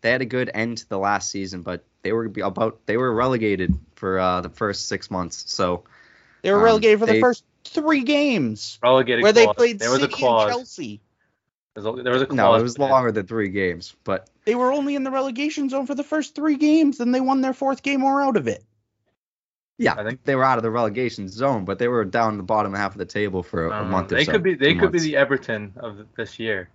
they 0.00 0.10
had 0.10 0.22
a 0.22 0.26
good 0.26 0.50
end 0.52 0.78
to 0.78 0.88
the 0.88 0.98
last 0.98 1.30
season, 1.30 1.62
but 1.62 1.84
they 2.02 2.12
were 2.12 2.30
about 2.42 2.80
they 2.86 2.96
were 2.96 3.12
relegated 3.14 3.78
for 3.94 4.18
uh, 4.18 4.40
the 4.40 4.48
first 4.50 4.88
six 4.88 5.10
months. 5.10 5.52
So 5.52 5.84
They 6.42 6.50
were 6.50 6.58
Um, 6.58 6.64
relegated 6.64 6.98
for 7.00 7.06
the 7.06 7.12
they- 7.14 7.20
first 7.20 7.44
three 7.64 8.02
games 8.02 8.78
Relegated 8.82 9.22
where 9.22 9.32
they 9.32 9.44
clause. 9.44 9.56
played 9.56 9.78
There 9.78 9.90
was 9.90 9.98
a 10.00 10.10
City 10.10 10.24
and. 10.26 10.50
Chelsea. 10.50 11.00
There 11.74 11.82
was 11.84 11.98
a, 12.00 12.02
there 12.02 12.12
was 12.12 12.22
a 12.22 12.26
clause. 12.26 12.36
no, 12.36 12.54
it 12.56 12.62
was 12.62 12.78
longer 12.78 13.12
than 13.12 13.26
three 13.26 13.48
games. 13.48 13.94
But 14.04 14.28
They 14.44 14.54
were 14.54 14.72
only 14.72 14.94
in 14.94 15.04
the 15.04 15.10
relegation 15.10 15.68
zone 15.70 15.86
for 15.86 15.94
the 15.94 16.04
first 16.04 16.34
three 16.34 16.56
games, 16.56 17.00
and 17.00 17.14
they 17.14 17.20
won 17.20 17.40
their 17.40 17.54
fourth 17.54 17.82
game 17.82 18.02
or 18.04 18.20
out 18.20 18.36
of 18.36 18.46
it. 18.48 18.62
yeah, 19.78 19.94
I 19.96 20.04
think- 20.04 20.22
they 20.24 20.34
were 20.36 20.44
out 20.44 20.58
of 20.58 20.62
the 20.62 20.70
relegation 20.70 21.28
zone, 21.28 21.64
but 21.64 21.78
they 21.78 21.88
were 21.88 22.04
down 22.04 22.36
the 22.36 22.42
bottom 22.42 22.74
half 22.74 22.92
of 22.92 22.98
the 22.98 23.06
table 23.06 23.42
for 23.42 23.66
a, 23.66 23.70
a 23.70 23.82
Um, 23.82 23.90
month 23.90 24.12
or 24.12 24.16
they 24.16 24.24
so. 24.24 24.32
could 24.32 24.42
be 24.42 24.54
they 24.54 24.74
two 24.74 24.80
could 24.80 24.92
be 24.92 24.98
the 25.00 25.16
Everton 25.16 25.72
of 25.76 26.06
this 26.16 26.38
year. 26.38 26.68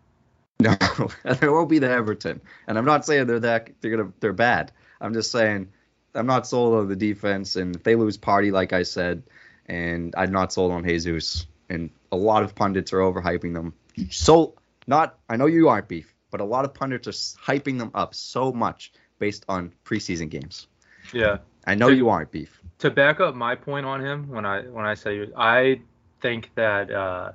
No, 0.59 0.75
they 1.23 1.47
won't 1.47 1.69
be 1.69 1.77
the 1.79 1.89
Everton. 1.89 2.41
And 2.67 2.77
I'm 2.77 2.85
not 2.85 3.05
saying 3.05 3.27
they're 3.27 3.39
that 3.41 3.69
they're 3.81 3.91
gonna 3.95 4.11
they're 4.19 4.33
bad. 4.33 4.71
I'm 4.99 5.13
just 5.13 5.29
saying 5.31 5.67
I'm 6.15 6.25
not 6.25 6.47
sold 6.47 6.73
on 6.73 6.87
the 6.87 6.95
defense. 6.95 7.55
And 7.55 7.75
if 7.75 7.83
they 7.83 7.95
lose 7.95 8.17
Partey, 8.17 8.51
like 8.51 8.73
I 8.73 8.81
said, 8.81 9.21
and 9.67 10.13
I'm 10.17 10.31
not 10.31 10.53
sold 10.53 10.71
on 10.71 10.83
Jesus. 10.85 11.45
And 11.69 11.89
a 12.11 12.15
lot 12.15 12.43
of 12.43 12.55
pundits 12.55 12.93
are 12.93 12.99
overhyping 12.99 13.53
them. 13.53 13.73
So 14.09 14.53
not 14.87 15.17
I 15.29 15.35
know 15.37 15.45
you 15.47 15.67
aren't 15.69 15.87
beef, 15.87 16.13
but 16.31 16.39
a 16.39 16.45
lot 16.45 16.65
of 16.65 16.73
pundits 16.73 17.07
are 17.07 17.11
hyping 17.11 17.77
them 17.77 17.91
up 17.93 18.13
so 18.15 18.51
much 18.53 18.93
based 19.19 19.43
on 19.49 19.73
preseason 19.85 20.29
games. 20.29 20.67
Yeah. 21.13 21.39
I 21.65 21.75
know 21.75 21.87
So- 21.87 21.93
you 21.93 22.09
aren't 22.09 22.31
beef. 22.31 22.61
to 22.79 22.91
back 22.91 23.19
up 23.19 23.33
my 23.35 23.55
point 23.55 23.85
on 23.85 23.99
him 24.01 24.29
when 24.29 24.45
I 24.45 24.61
when 24.61 24.85
I 24.85 24.93
say 24.93 25.27
I 25.35 25.81
think 26.21 26.51
that 26.55 26.91
uh, 26.91 27.31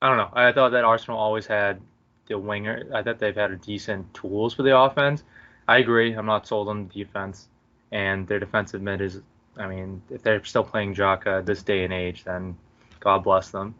I 0.00 0.08
don't 0.08 0.16
know 0.16 0.30
I 0.32 0.50
thought 0.52 0.70
that 0.70 0.84
Arsenal 0.84 1.18
always 1.18 1.46
had 1.46 1.80
the 2.26 2.38
winger 2.38 2.88
I 2.94 3.02
thought 3.02 3.18
they've 3.18 3.36
had 3.36 3.50
a 3.50 3.56
decent 3.56 4.12
tools 4.14 4.54
for 4.54 4.62
the 4.62 4.76
offense 4.76 5.22
I 5.68 5.78
agree. 5.78 6.12
I'm 6.12 6.26
not 6.26 6.46
sold 6.48 6.68
on 6.68 6.88
the 6.88 7.04
defense, 7.04 7.46
and 7.92 8.26
their 8.26 8.40
defensive 8.40 8.82
mid 8.82 9.00
is. 9.00 9.20
I 9.56 9.66
mean, 9.66 10.02
if 10.10 10.22
they're 10.22 10.42
still 10.44 10.64
playing 10.64 10.94
Xhaka 10.94 11.44
this 11.44 11.62
day 11.62 11.84
and 11.84 11.92
age, 11.92 12.24
then 12.24 12.56
God 13.00 13.22
bless 13.24 13.50
them. 13.50 13.74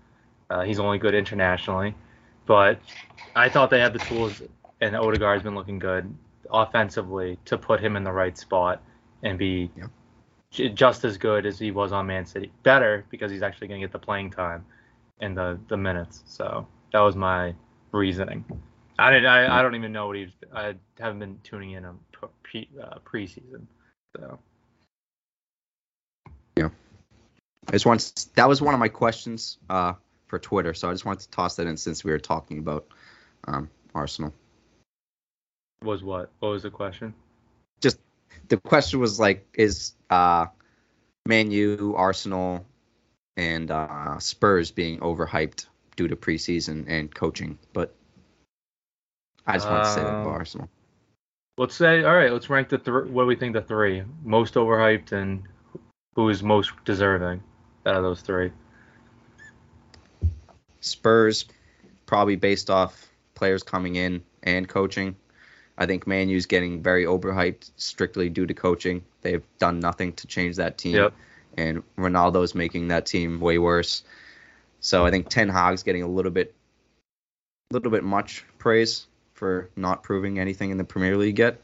Uh, 0.51 0.63
he's 0.63 0.79
only 0.79 0.99
good 0.99 1.15
internationally, 1.15 1.95
but 2.47 2.79
I 3.35 3.49
thought 3.49 3.71
they 3.71 3.81
had 3.81 3.95
the 3.95 3.99
tools, 4.01 4.43
and 4.81 4.95
Odegaard's 4.95 5.43
been 5.43 5.55
looking 5.55 5.79
good 5.79 6.13
offensively 6.51 7.39
to 7.47 7.57
put 7.57 7.81
him 7.81 7.97
in 7.97 8.05
the 8.05 8.13
right 8.13 8.37
spot 8.37 8.83
and 9.23 9.39
be 9.39 9.71
Yeah. 9.77 9.87
j- 10.51 10.69
just 10.69 11.05
as 11.05 11.17
good 11.17 11.47
as 11.47 11.59
he 11.59 11.71
was 11.71 11.93
on 11.93 12.07
Man 12.07 12.27
City. 12.27 12.53
Better 12.63 13.07
because 13.09 13.31
he's 13.31 13.43
actually 13.43 13.69
going 13.69 13.81
to 13.81 13.87
get 13.87 13.93
the 13.93 13.99
playing 13.99 14.31
time 14.31 14.67
and 15.21 15.37
the 15.37 15.59
the 15.69 15.77
minutes. 15.77 16.23
So 16.27 16.67
that 16.93 17.01
was 17.01 17.17
my 17.17 17.55
reasoning. 17.93 18.45
I 18.99 19.11
didn't. 19.11 19.27
I, 19.27 19.59
I 19.59 19.63
don't 19.63 19.75
even 19.75 19.93
know 19.93 20.07
what 20.07 20.17
he's. 20.17 20.33
I 20.55 20.75
haven't 20.99 21.21
been 21.21 21.39
tuning 21.43 21.73
in 21.73 21.85
on 21.87 21.99
pre 22.43 22.69
uh, 22.83 22.99
preseason. 23.07 23.65
So 24.15 24.39
I 27.69 27.73
just 27.73 27.87
want 27.87 28.27
that 28.35 28.49
was 28.49 28.61
one 28.61 28.75
of 28.75 28.81
my 28.81 28.89
questions 28.89 29.59
uh, 29.71 29.95
for 30.27 30.39
Twitter, 30.39 30.75
so 30.75 30.89
I 30.89 30.93
just 30.93 31.05
wanted 31.05 31.21
to 31.21 31.31
toss 31.31 31.57
that 31.57 31.67
in 31.67 31.77
since 31.77 32.03
we 32.05 32.11
were 32.11 32.19
talking 32.19 32.59
about 32.59 32.87
um, 33.47 33.71
Arsenal. 33.95 34.35
was 35.83 36.03
what? 36.03 36.31
What 36.41 36.51
was 36.51 36.65
the 36.65 36.71
question? 36.71 37.15
Just 37.81 37.99
the 38.49 38.57
question 38.57 38.99
was 38.99 39.21
like, 39.21 39.47
is 39.55 39.93
uh, 40.11 40.47
Man 41.25 41.51
U, 41.53 41.95
Arsenal, 41.97 42.67
and 43.37 43.71
uh, 43.71 44.19
Spurs 44.19 44.73
being 44.73 44.99
overhyped 44.99 45.67
due 45.95 46.09
to 46.09 46.17
preseason 46.17 46.87
and 46.89 47.15
coaching? 47.15 47.59
But 47.73 47.95
I 49.47 49.55
just 49.55 49.69
want 49.69 49.85
to 49.85 49.91
say 49.91 50.01
that 50.01 50.09
about 50.09 50.27
Um, 50.27 50.33
Arsenal. 50.33 50.69
Let's 51.59 51.77
say. 51.77 52.03
All 52.03 52.17
right. 52.17 52.33
Let's 52.33 52.51
rank 52.51 52.71
the 52.71 52.79
three. 52.79 53.09
What 53.09 53.23
do 53.23 53.27
we 53.29 53.37
think 53.37 53.53
the 53.53 53.63
three 53.63 54.03
most 54.25 54.55
overhyped 54.55 55.13
and 55.13 55.45
who 56.15 56.29
is 56.29 56.43
most 56.43 56.73
deserving 56.85 57.43
out 57.87 57.97
of 57.97 58.03
those 58.03 58.21
three? 58.21 58.53
Spurs, 60.81 61.47
probably 62.07 62.37
based 62.37 62.71
off 62.71 63.09
players 63.35 63.63
coming 63.63 63.97
in 63.97 64.23
and 64.43 64.69
coaching. 64.69 65.17
I 65.79 65.87
think 65.87 66.07
Man 66.07 66.29
U's 66.29 66.47
getting 66.47 66.83
very 66.83 67.05
overhyped 67.05 67.71
strictly 67.77 68.29
due 68.29 68.47
to 68.47 68.55
coaching. 68.55 69.03
They've 69.23 69.43
done 69.59 69.81
nothing 69.81 70.13
to 70.15 70.27
change 70.27 70.57
that 70.57 70.77
team, 70.77 70.97
Yep. 70.97 71.15
and 71.57 71.83
Ronaldo's 71.97 72.55
making 72.55 72.89
that 72.89 73.07
team 73.07 73.41
way 73.41 73.59
worse. 73.59 74.03
So 74.81 75.07
I 75.07 75.11
think 75.11 75.29
Ten 75.29 75.49
Hag's 75.49 75.83
getting 75.83 76.03
a 76.03 76.09
little 76.09 76.31
bit, 76.31 76.55
little 77.71 77.91
bit 77.91 78.05
much 78.05 78.45
praise 78.59 79.07
for 79.35 79.71
not 79.77 80.03
proving 80.03 80.39
anything 80.39 80.71
in 80.71 80.77
the 80.77 80.85
Premier 80.85 81.17
League 81.17 81.39
yet. 81.39 81.61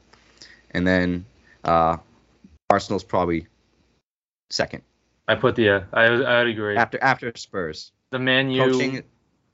And 0.70 0.86
then 0.86 1.24
uh, 1.64 1.98
Arsenal's 2.70 3.04
probably 3.04 3.46
second 4.50 4.82
I 5.26 5.34
put 5.34 5.56
the. 5.56 5.68
Uh, 5.68 5.80
I 5.92 6.04
I 6.04 6.38
would 6.38 6.48
agree. 6.48 6.76
after 6.76 6.98
after 7.02 7.32
Spurs 7.36 7.92
The 8.10 8.18
Man 8.18 8.50
U. 8.50 8.62
coaching 8.62 9.02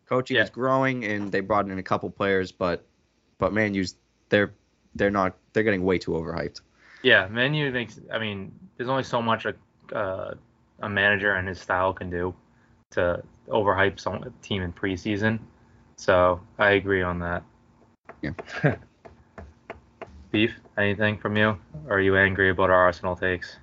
coaching 0.08 0.36
Yeah. 0.36 0.44
is 0.44 0.50
growing 0.50 1.04
and 1.04 1.32
they 1.32 1.40
brought 1.40 1.66
in 1.68 1.78
a 1.78 1.82
couple 1.82 2.10
players 2.10 2.52
but 2.52 2.86
but 3.38 3.52
man 3.52 3.74
U's 3.74 3.96
they're 4.28 4.52
they're 4.94 5.10
not 5.10 5.36
they're 5.52 5.64
getting 5.64 5.82
way 5.82 5.98
too 5.98 6.12
overhyped 6.12 6.60
Yeah, 7.02 7.26
Man 7.28 7.52
U 7.54 7.70
makes. 7.70 8.00
I 8.12 8.18
mean, 8.18 8.52
there's 8.76 8.88
only 8.88 9.02
so 9.02 9.20
much 9.20 9.44
a 9.46 9.54
uh, 9.94 10.34
a 10.80 10.88
manager 10.88 11.34
and 11.34 11.46
his 11.48 11.60
style 11.60 11.92
can 11.92 12.08
do 12.10 12.34
to 12.90 13.22
overhype 13.48 13.98
some 14.00 14.22
a 14.22 14.30
team 14.42 14.62
in 14.62 14.72
preseason. 14.72 15.38
So 15.96 16.40
I 16.58 16.70
agree 16.72 17.02
on 17.02 17.18
that. 17.20 17.42
Yeah. 18.22 18.32
Beef, 20.30 20.52
anything 20.78 21.18
from 21.18 21.36
you? 21.36 21.58
Or 21.86 21.96
are 21.96 22.00
you 22.00 22.16
angry 22.16 22.50
about 22.50 22.70
our 22.70 22.82
Arsenal 22.84 23.16
takes? 23.16 23.56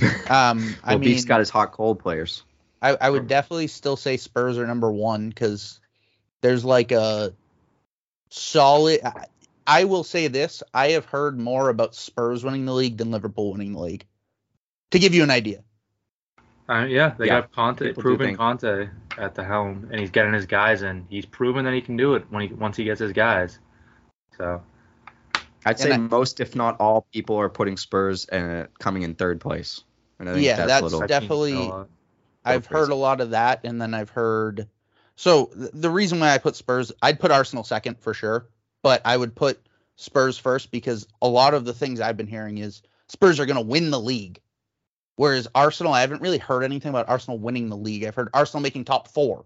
Um, 0.00 0.74
I 0.84 0.90
well 0.90 0.98
mean, 0.98 1.00
Beef's 1.00 1.24
got 1.24 1.40
his 1.40 1.50
hot 1.50 1.72
cold 1.72 1.98
players 1.98 2.44
I, 2.82 2.96
I 3.00 3.10
would 3.10 3.28
definitely 3.28 3.68
still 3.68 3.96
say 3.96 4.16
Spurs 4.16 4.58
are 4.58 4.66
number 4.66 4.90
one 4.90 5.28
because 5.28 5.80
there's 6.40 6.64
like 6.64 6.90
a 6.90 7.32
solid. 8.30 9.00
I, 9.04 9.26
I 9.66 9.84
will 9.84 10.02
say 10.02 10.26
this: 10.26 10.64
I 10.74 10.88
have 10.90 11.04
heard 11.04 11.38
more 11.38 11.68
about 11.68 11.94
Spurs 11.94 12.42
winning 12.42 12.66
the 12.66 12.74
league 12.74 12.98
than 12.98 13.12
Liverpool 13.12 13.52
winning 13.52 13.72
the 13.72 13.80
league. 13.80 14.04
To 14.90 14.98
give 14.98 15.14
you 15.14 15.22
an 15.22 15.30
idea, 15.30 15.62
Uh, 16.68 16.86
yeah, 16.88 17.14
they 17.16 17.28
Yeah, 17.28 17.40
got 17.42 17.52
Conte, 17.52 17.92
proven 17.94 18.36
Conte 18.36 18.88
at 19.16 19.34
the 19.34 19.44
helm, 19.44 19.88
and 19.90 20.00
he's 20.00 20.10
getting 20.10 20.32
his 20.32 20.46
guys 20.46 20.82
in. 20.82 21.06
He's 21.08 21.24
proven 21.24 21.64
that 21.64 21.74
he 21.74 21.80
can 21.80 21.96
do 21.96 22.14
it 22.14 22.26
when 22.30 22.48
he 22.48 22.54
once 22.54 22.76
he 22.76 22.84
gets 22.84 22.98
his 23.00 23.12
guys. 23.12 23.60
So 24.36 24.60
I'd 25.64 25.78
say 25.78 25.92
I- 25.92 25.96
most 25.96 26.40
if 26.40 26.54
not 26.56 26.76
all 26.80 27.06
people 27.12 27.36
are 27.36 27.48
putting 27.48 27.76
Spurs 27.76 28.28
uh, 28.28 28.66
coming 28.78 29.02
in 29.02 29.14
third 29.14 29.40
place 29.40 29.82
and 30.18 30.28
I 30.28 30.34
think 30.34 30.44
Yeah, 30.44 30.56
that's, 30.56 30.68
that's 30.68 30.80
a 30.82 30.84
little 30.84 31.06
definitely- 31.06 31.52
a 31.54 31.60
lot. 31.60 31.88
I've 32.44 32.66
heard 32.66 32.90
a 32.90 32.96
lot 32.96 33.20
of 33.20 33.30
that, 33.30 33.60
and 33.62 33.80
then 33.80 33.94
I've 33.94 34.10
heard. 34.10 34.66
So 35.14 35.46
th- 35.46 35.70
the 35.74 35.90
reason 35.90 36.18
why 36.18 36.32
I 36.34 36.38
put 36.38 36.56
Spurs, 36.56 36.90
I'd 37.00 37.20
put 37.20 37.30
Arsenal 37.30 37.62
second 37.62 38.00
for 38.00 38.14
sure, 38.14 38.48
but 38.82 39.00
I 39.04 39.16
would 39.16 39.36
put 39.36 39.64
Spurs 39.94 40.38
first 40.38 40.72
because 40.72 41.06
a 41.20 41.28
lot 41.28 41.54
of 41.54 41.64
the 41.64 41.72
things 41.72 42.00
I've 42.00 42.16
been 42.16 42.26
hearing 42.26 42.58
is 42.58 42.82
Spurs 43.06 43.38
are 43.38 43.46
going 43.46 43.58
to 43.58 43.62
win 43.64 43.90
the 43.92 44.00
league, 44.00 44.40
whereas 45.14 45.46
Arsenal, 45.54 45.92
I 45.92 46.00
haven't 46.00 46.20
really 46.20 46.38
heard 46.38 46.64
anything 46.64 46.90
about 46.90 47.08
Arsenal 47.08 47.38
winning 47.38 47.68
the 47.68 47.76
league. 47.76 48.02
I've 48.04 48.16
heard 48.16 48.30
Arsenal 48.34 48.60
making 48.62 48.86
top 48.86 49.06
four, 49.06 49.44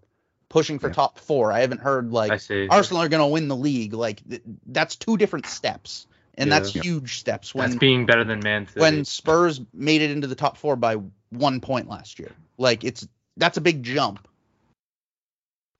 pushing 0.49 0.79
for 0.79 0.89
Yeah. 0.89 0.95
top 0.95 1.19
four. 1.19 1.53
I 1.53 1.61
haven't 1.61 1.81
heard 1.81 2.13
like. 2.13 2.31
Arsenal 2.71 3.03
are 3.03 3.09
going 3.09 3.23
to 3.23 3.27
win 3.27 3.49
the 3.49 3.57
league. 3.57 3.93
Like 3.93 4.23
th- 4.29 4.43
that's 4.67 4.97
two 4.97 5.17
different 5.17 5.47
steps, 5.47 6.07
and 6.35 6.49
Yeah. 6.51 6.59
that's 6.59 6.73
huge 6.73 7.19
steps. 7.19 7.55
When 7.55 7.71
That's 7.71 7.79
being 7.79 8.07
better 8.07 8.25
than 8.25 8.41
Man 8.41 8.67
City. 8.67 8.81
when 8.81 9.05
Spurs 9.05 9.61
made 9.73 10.03
it 10.03 10.11
into 10.11 10.27
the 10.27 10.35
top 10.35 10.57
four 10.57 10.77
by 10.77 10.97
one 11.31 11.61
point 11.61 11.89
last 11.89 12.19
year. 12.19 12.33
Like 12.59 12.85
it's 12.85 13.07
that's 13.37 13.57
a 13.57 13.61
big 13.61 13.83
jump. 13.83 14.27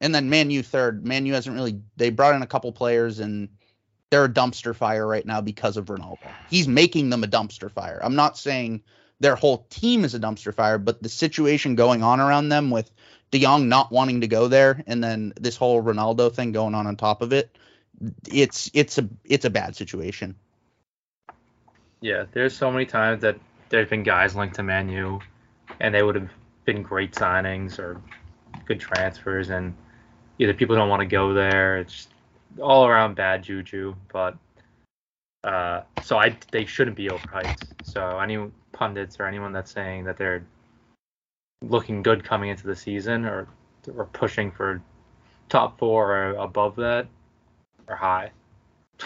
And 0.01 0.15
then 0.15 0.29
Man 0.29 0.51
U 0.51 0.63
third. 0.63 1.07
Man 1.07 1.27
U 1.27 1.33
hasn't 1.35 1.55
really 1.55 1.81
they 1.97 2.11
brought 2.11 2.35
in 2.35 2.43
a 2.43 2.47
couple 2.47 2.71
players 2.73 3.19
and 3.19 3.49
they're 4.11 4.25
a 4.27 4.29
dumpster 4.29 4.75
fire 4.75 5.07
right 5.07 5.25
now 5.25 5.41
because 5.41 5.77
of 5.77 5.87
Ronaldo. 5.87 6.19
He's 6.51 6.69
making 6.69 7.11
them 7.11 7.25
a 7.25 7.27
dumpster 7.27 7.71
fire. 7.71 7.99
I'm 8.03 8.15
not 8.15 8.37
saying 8.39 8.83
their 9.21 9.35
whole 9.35 9.67
team 9.71 10.05
is 10.05 10.15
a 10.15 10.21
dumpster 10.21 10.53
fire, 10.55 10.79
but 10.79 11.03
the 11.03 11.09
situation 11.09 11.75
going 11.75 12.03
on 12.03 12.21
around 12.21 12.51
them 12.51 12.71
with 12.71 12.91
De 13.31 13.41
Jong 13.41 13.69
not 13.69 13.91
wanting 13.91 14.21
to 14.21 14.29
go 14.29 14.49
there 14.49 14.83
and 14.87 15.03
then 15.03 15.33
this 15.41 15.57
whole 15.57 15.83
Ronaldo 15.83 16.33
thing 16.33 16.53
going 16.53 16.75
on 16.75 16.87
on 16.87 16.97
top 16.97 17.23
of 17.23 17.33
it, 17.33 17.57
it's 18.29 18.71
it's 18.75 18.99
a 18.99 19.09
it's 19.25 19.45
a 19.45 19.51
bad 19.51 19.77
situation. 19.77 20.37
Yeah, 22.01 22.25
there's 22.33 22.57
so 22.57 22.71
many 22.71 22.87
times 22.87 23.23
that 23.23 23.39
there's 23.69 23.89
been 23.89 24.03
guys 24.03 24.37
linked 24.37 24.57
to 24.57 24.63
Manu, 24.63 25.19
and 25.81 25.95
they 25.95 26.03
would 26.03 26.15
have 26.15 26.31
been 26.65 26.83
great 26.83 27.13
signings 27.13 27.79
or 27.79 28.01
good 28.67 28.81
transfers, 28.81 29.51
and 29.51 29.75
either 30.39 30.55
people 30.55 30.77
don't 30.77 30.89
want 30.89 31.01
to 31.01 31.07
go 31.07 31.33
there. 31.33 31.79
It's 31.79 32.09
all 32.61 32.87
around 32.87 33.15
bad 33.15 33.43
juju. 33.43 33.95
But 34.13 34.37
uh, 35.43 35.83
so 36.01 36.19
I 36.19 36.37
they 36.51 36.65
shouldn't 36.67 36.97
be 36.97 37.09
overhyped. 37.09 37.65
So 37.83 38.19
any 38.19 38.51
pundits 38.73 39.19
or 39.19 39.27
anyone 39.27 39.53
that's 39.53 39.73
saying 39.73 40.05
that 40.05 40.19
they're 40.19 40.45
looking 41.63 42.03
good 42.03 42.25
coming 42.25 42.51
into 42.51 42.67
the 42.67 42.77
season 42.77 43.25
or 43.25 43.49
or 43.95 44.07
pushing 44.07 44.51
for 44.51 44.83
top 45.49 45.79
four 45.79 46.15
or 46.17 46.31
above 46.37 46.77
that 46.77 47.07
or 47.89 47.97
high. 47.97 48.31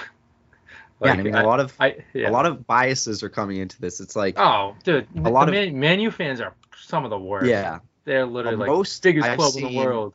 yeah 1.03 1.13
I 1.13 1.17
mean 1.23 1.35
a 1.35 1.47
lot 1.47 1.61
of 1.61 1.75
I, 1.79 1.97
yeah. 2.15 2.29
a 2.29 2.33
lot 2.33 2.47
of 2.47 2.67
biases 2.67 3.23
are 3.23 3.29
coming 3.29 3.59
into 3.59 3.81
this 3.81 4.01
it's 4.01 4.17
like 4.17 4.39
Oh, 4.39 4.75
dude, 4.85 5.07
A 5.17 5.21
the 5.21 5.31
lot 5.31 5.49
of- 5.49 5.55
Man, 5.55 5.79
Man 5.79 6.01
U 6.01 6.11
fans 6.11 6.41
are 6.41 6.55
some 6.77 7.05
of 7.05 7.11
the 7.11 7.19
worst. 7.19 7.47
yeah 7.47 7.79
they're 8.05 8.27
literally 8.27 8.57
like 8.57 8.69
most 8.69 9.03
biggest 9.03 9.29
I've 9.29 9.39
club 9.39 9.55
in 9.57 9.65
the 9.65 9.77
world. 9.77 10.15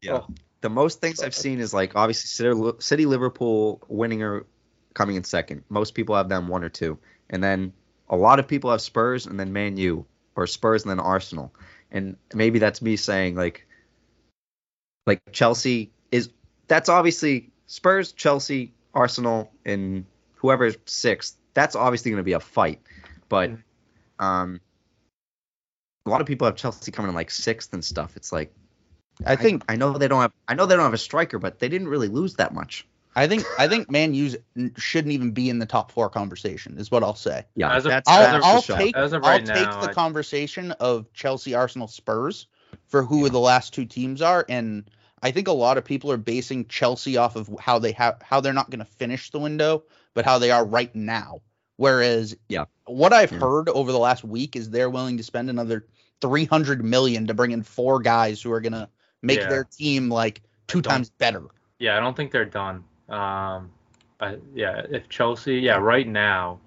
Yeah. 0.00 0.18
Oh. 0.18 0.26
The 0.60 0.70
most 0.70 1.00
things 1.00 1.20
I've 1.20 1.34
seen 1.34 1.58
is 1.60 1.74
like 1.74 1.94
obviously 1.96 2.72
City 2.78 3.04
Liverpool 3.06 3.82
winning 3.88 4.22
or 4.22 4.46
coming 4.94 5.16
in 5.16 5.24
second. 5.24 5.64
Most 5.68 5.94
people 5.94 6.14
have 6.14 6.28
them 6.28 6.48
one 6.48 6.62
or 6.64 6.68
two, 6.68 6.98
and 7.30 7.42
then 7.42 7.72
a 8.08 8.16
lot 8.16 8.38
of 8.38 8.46
people 8.48 8.70
have 8.70 8.80
Spurs 8.80 9.26
and 9.26 9.38
then 9.38 9.52
Man 9.52 9.76
U 9.76 10.06
or 10.38 10.46
Spurs 10.46 10.82
and 10.82 10.90
then 10.90 11.00
Arsenal. 11.00 11.52
And 11.90 12.16
maybe 12.32 12.60
that's 12.60 12.80
me 12.80 12.96
saying 12.96 13.34
like, 13.34 13.66
like 15.04 15.20
Chelsea 15.32 15.90
is 16.12 16.30
that's 16.68 16.88
obviously 16.88 17.50
Spurs, 17.66 18.12
Chelsea, 18.12 18.72
Arsenal, 18.94 19.50
and 19.64 20.04
whoever's 20.36 20.76
sixth. 20.86 21.36
That's 21.54 21.74
obviously 21.74 22.12
going 22.12 22.20
to 22.20 22.24
be 22.24 22.34
a 22.34 22.40
fight, 22.40 22.80
but 23.28 23.50
um, 24.20 24.60
a 26.06 26.10
lot 26.10 26.20
of 26.20 26.26
people 26.28 26.46
have 26.46 26.54
Chelsea 26.54 26.92
coming 26.92 27.08
in 27.08 27.14
like 27.16 27.30
sixth 27.32 27.72
and 27.74 27.84
stuff. 27.84 28.16
It's 28.16 28.32
like. 28.32 28.52
I 29.26 29.34
think 29.34 29.64
I, 29.68 29.74
know 29.74 29.98
they 29.98 30.06
don't 30.06 30.20
have 30.20 30.32
I 30.46 30.54
know 30.54 30.66
they 30.66 30.76
don't 30.76 30.84
have 30.84 30.94
a 30.94 30.98
striker, 30.98 31.40
but 31.40 31.58
they 31.58 31.68
didn't 31.68 31.88
really 31.88 32.06
lose 32.06 32.34
that 32.34 32.54
much. 32.54 32.86
I 33.18 33.26
think 33.26 33.44
I 33.58 33.66
think 33.68 33.90
Man 33.90 34.14
U's 34.14 34.36
shouldn't 34.76 35.12
even 35.12 35.32
be 35.32 35.50
in 35.50 35.58
the 35.58 35.66
top 35.66 35.90
four 35.90 36.08
conversation. 36.08 36.78
Is 36.78 36.90
what 36.90 37.02
I'll 37.02 37.14
say. 37.16 37.44
Yeah, 37.56 37.74
As 37.74 37.84
of- 37.84 37.90
that's, 37.90 38.08
I'll, 38.08 38.40
that's 38.40 38.46
I'll 38.70 38.76
take 38.78 38.96
As 38.96 39.12
of 39.12 39.24
I'll 39.24 39.38
take 39.38 39.46
now, 39.48 39.80
the 39.80 39.90
I- 39.90 39.92
conversation 39.92 40.72
of 40.72 41.12
Chelsea, 41.12 41.54
Arsenal, 41.54 41.88
Spurs 41.88 42.46
for 42.86 43.02
who 43.02 43.28
the 43.28 43.40
last 43.40 43.74
two 43.74 43.84
teams 43.84 44.22
are, 44.22 44.44
and 44.48 44.90
I 45.22 45.30
think 45.32 45.48
a 45.48 45.52
lot 45.52 45.78
of 45.78 45.84
people 45.84 46.12
are 46.12 46.16
basing 46.16 46.66
Chelsea 46.66 47.16
off 47.16 47.34
of 47.34 47.50
how 47.60 47.78
they 47.78 47.92
have 47.92 48.22
how 48.22 48.40
they're 48.40 48.52
not 48.52 48.70
going 48.70 48.78
to 48.78 48.84
finish 48.84 49.30
the 49.30 49.38
window, 49.40 49.82
but 50.14 50.24
how 50.24 50.38
they 50.38 50.50
are 50.50 50.64
right 50.64 50.94
now. 50.94 51.40
Whereas, 51.76 52.36
Yeah. 52.48 52.64
what 52.86 53.12
I've 53.12 53.32
Yeah. 53.32 53.38
heard 53.40 53.68
over 53.68 53.90
the 53.92 53.98
last 53.98 54.22
week 54.24 54.54
is 54.56 54.70
they're 54.70 54.90
willing 54.90 55.16
to 55.16 55.22
spend 55.22 55.48
another 55.50 55.86
300 56.20 56.84
million 56.84 57.26
to 57.26 57.34
bring 57.34 57.52
in 57.52 57.62
four 57.62 58.00
guys 58.00 58.42
who 58.42 58.52
are 58.52 58.60
going 58.60 58.72
to 58.72 58.88
make 59.22 59.40
Yeah. 59.40 59.48
their 59.48 59.64
team 59.64 60.08
like 60.08 60.42
two 60.66 60.82
times 60.82 61.10
better. 61.10 61.42
Yeah, 61.78 61.96
I 61.96 62.00
don't 62.00 62.16
think 62.16 62.32
they're 62.32 62.44
done. 62.44 62.84
Um, 63.08 63.70
I, 64.20 64.36
yeah, 64.54 64.82
if 64.90 65.08
Chelsea, 65.08 65.56
yeah, 65.58 65.76
right 65.76 66.06
now, 66.06 66.58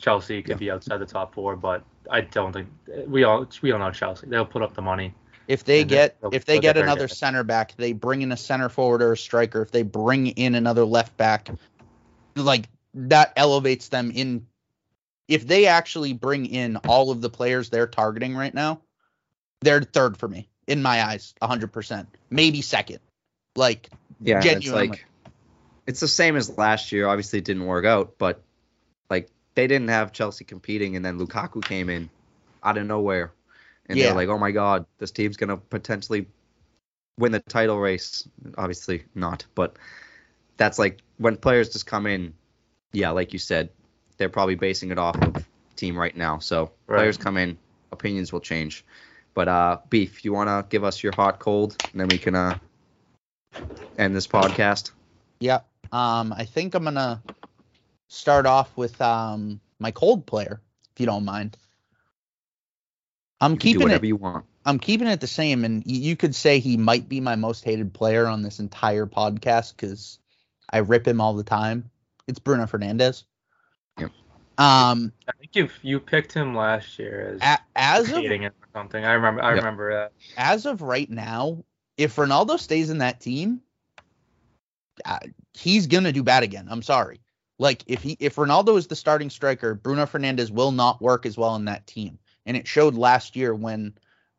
Chelsea 0.00 0.42
could 0.42 0.52
Yeah. 0.52 0.56
be 0.56 0.70
outside 0.70 0.98
the 0.98 1.06
top 1.06 1.34
four, 1.34 1.56
but 1.56 1.84
I 2.10 2.20
don't 2.20 2.52
think 2.52 2.68
we 3.06 3.24
all 3.24 3.46
we 3.62 3.72
all 3.72 3.78
know 3.78 3.90
Chelsea. 3.90 4.26
They'll 4.26 4.46
put 4.46 4.62
up 4.62 4.74
the 4.74 4.82
money. 4.82 5.14
If 5.48 5.64
they 5.64 5.84
get 5.84 6.20
they'll- 6.20 6.30
if 6.32 6.44
they 6.44 6.54
they'll 6.54 6.62
get 6.62 6.74
get 6.76 6.84
another 6.84 7.08
guy. 7.08 7.14
center 7.14 7.44
back, 7.44 7.74
they 7.76 7.92
bring 7.92 8.22
in 8.22 8.32
a 8.32 8.36
center 8.36 8.68
forward 8.68 9.02
or 9.02 9.12
a 9.12 9.16
striker. 9.16 9.62
If 9.62 9.70
they 9.70 9.82
bring 9.82 10.28
in 10.28 10.54
another 10.54 10.84
left 10.84 11.16
back, 11.16 11.50
like 12.36 12.68
that 12.94 13.32
elevates 13.36 13.88
them 13.88 14.10
in. 14.14 14.46
If 15.28 15.46
they 15.46 15.66
actually 15.66 16.12
bring 16.12 16.46
in 16.46 16.76
all 16.88 17.10
of 17.10 17.20
the 17.20 17.30
players 17.30 17.68
they're 17.68 17.88
targeting 17.88 18.36
right 18.36 18.54
now, 18.54 18.80
they're 19.60 19.82
third 19.82 20.16
for 20.16 20.28
me 20.28 20.48
in 20.68 20.82
my 20.82 21.04
eyes, 21.04 21.34
100%. 21.42 22.06
Maybe 22.30 22.62
second. 22.62 23.00
Like 23.56 23.90
Yeah, 24.20 24.40
it's 24.44 24.70
like 24.70 25.04
it's 25.86 26.00
the 26.00 26.08
same 26.08 26.36
as 26.36 26.56
last 26.58 26.92
year. 26.92 27.08
Obviously, 27.08 27.38
it 27.38 27.44
didn't 27.44 27.66
work 27.66 27.84
out, 27.84 28.18
but 28.18 28.42
like 29.10 29.30
they 29.54 29.66
didn't 29.66 29.88
have 29.88 30.12
Chelsea 30.12 30.44
competing, 30.44 30.96
and 30.96 31.04
then 31.04 31.18
Lukaku 31.18 31.64
came 31.64 31.88
in 31.88 32.10
out 32.62 32.78
of 32.78 32.86
nowhere, 32.86 33.32
and 33.88 33.98
Yeah. 33.98 34.06
they're 34.06 34.14
like, 34.14 34.28
"Oh 34.28 34.38
my 34.38 34.50
God, 34.50 34.86
this 34.98 35.10
team's 35.10 35.36
gonna 35.36 35.56
potentially 35.56 36.26
win 37.18 37.32
the 37.32 37.40
title 37.40 37.78
race." 37.78 38.28
Obviously 38.58 39.04
not, 39.14 39.46
but 39.54 39.76
that's 40.56 40.78
like 40.78 41.00
when 41.18 41.36
players 41.36 41.70
just 41.70 41.86
come 41.86 42.06
in. 42.06 42.34
Yeah, 42.92 43.10
like 43.10 43.32
you 43.32 43.38
said, 43.38 43.70
they're 44.16 44.28
probably 44.30 44.54
basing 44.54 44.90
it 44.90 44.98
off 44.98 45.20
of 45.22 45.48
team 45.76 45.98
right 45.98 46.16
now. 46.16 46.38
So 46.38 46.72
Right. 46.88 46.98
players 46.98 47.18
come 47.18 47.36
in, 47.36 47.58
opinions 47.92 48.32
will 48.32 48.40
change. 48.40 48.84
But 49.34 49.48
uh, 49.48 49.78
beef, 49.90 50.24
you 50.24 50.32
wanna 50.32 50.66
give 50.68 50.82
us 50.84 51.02
your 51.02 51.12
hot 51.12 51.40
cold, 51.40 51.78
and 51.92 52.00
then 52.00 52.08
we 52.08 52.18
can 52.18 52.34
uh 52.34 52.58
end 53.98 54.14
this 54.16 54.26
podcast. 54.26 54.92
Yeah. 55.40 55.60
Um, 55.96 56.32
I 56.32 56.44
think 56.44 56.74
I'm 56.74 56.84
gonna 56.84 57.22
start 58.08 58.46
off 58.46 58.76
with 58.76 59.00
um 59.00 59.60
my 59.78 59.90
cold 59.92 60.26
player, 60.26 60.60
if 60.94 61.00
you 61.00 61.06
don't 61.06 61.24
mind. 61.24 61.56
I'm 63.40 63.54
You 63.54 63.58
can 63.58 63.72
do 63.72 63.86
keeping 63.86 63.90
it. 63.90 64.04
you 64.04 64.16
want. 64.16 64.46
I'm 64.64 64.78
keeping 64.78 65.08
it 65.08 65.20
the 65.20 65.26
same, 65.26 65.64
and 65.64 65.78
y- 65.86 65.92
you 65.92 66.16
could 66.16 66.34
say 66.34 66.58
he 66.58 66.76
might 66.76 67.08
be 67.08 67.20
my 67.20 67.36
most 67.36 67.64
hated 67.64 67.92
player 67.94 68.26
on 68.26 68.42
this 68.42 68.58
entire 68.60 69.06
podcast 69.06 69.76
because 69.76 70.18
I 70.70 70.78
rip 70.78 71.06
him 71.06 71.20
all 71.20 71.34
the 71.34 71.44
time. 71.44 71.90
It's 72.26 72.38
Bruno 72.38 72.64
Fernandes. 72.64 73.24
Yep. 73.98 74.12
Um, 74.58 75.12
I 75.28 75.32
think 75.38 75.54
you 75.54 75.68
you 75.82 76.00
picked 76.00 76.32
him 76.32 76.54
last 76.54 76.98
year 76.98 77.34
as 77.36 77.42
a- 77.42 77.58
as 77.76 78.12
of 78.12 78.22
hating 78.22 78.42
him 78.42 78.52
or 78.62 78.68
something. 78.72 79.04
I 79.04 79.12
remember. 79.12 79.42
I 79.42 79.50
Yep. 79.50 79.64
remember 79.64 79.92
that. 79.94 80.12
as 80.36 80.66
of 80.66 80.82
right 80.82 81.10
now, 81.10 81.64
if 81.96 82.16
Ronaldo 82.16 82.58
stays 82.58 82.90
in 82.90 82.98
that 82.98 83.20
team, 83.20 83.62
uh, 85.04 85.18
he's 85.56 85.86
gonna 85.86 86.12
do 86.12 86.22
bad 86.22 86.42
again. 86.42 86.68
I'm 86.70 86.82
sorry. 86.82 87.20
Like 87.58 87.82
if 87.86 88.02
he 88.02 88.16
if 88.20 88.36
Ronaldo 88.36 88.76
is 88.76 88.86
the 88.86 88.96
starting 88.96 89.30
striker, 89.30 89.74
Bruno 89.74 90.04
Fernandes 90.06 90.50
will 90.50 90.72
not 90.72 91.00
work 91.00 91.26
as 91.26 91.36
well 91.36 91.56
in 91.56 91.64
that 91.66 91.86
team. 91.86 92.18
And 92.44 92.56
it 92.56 92.68
showed 92.68 92.94
last 92.94 93.34
year 93.34 93.54
when 93.54 93.94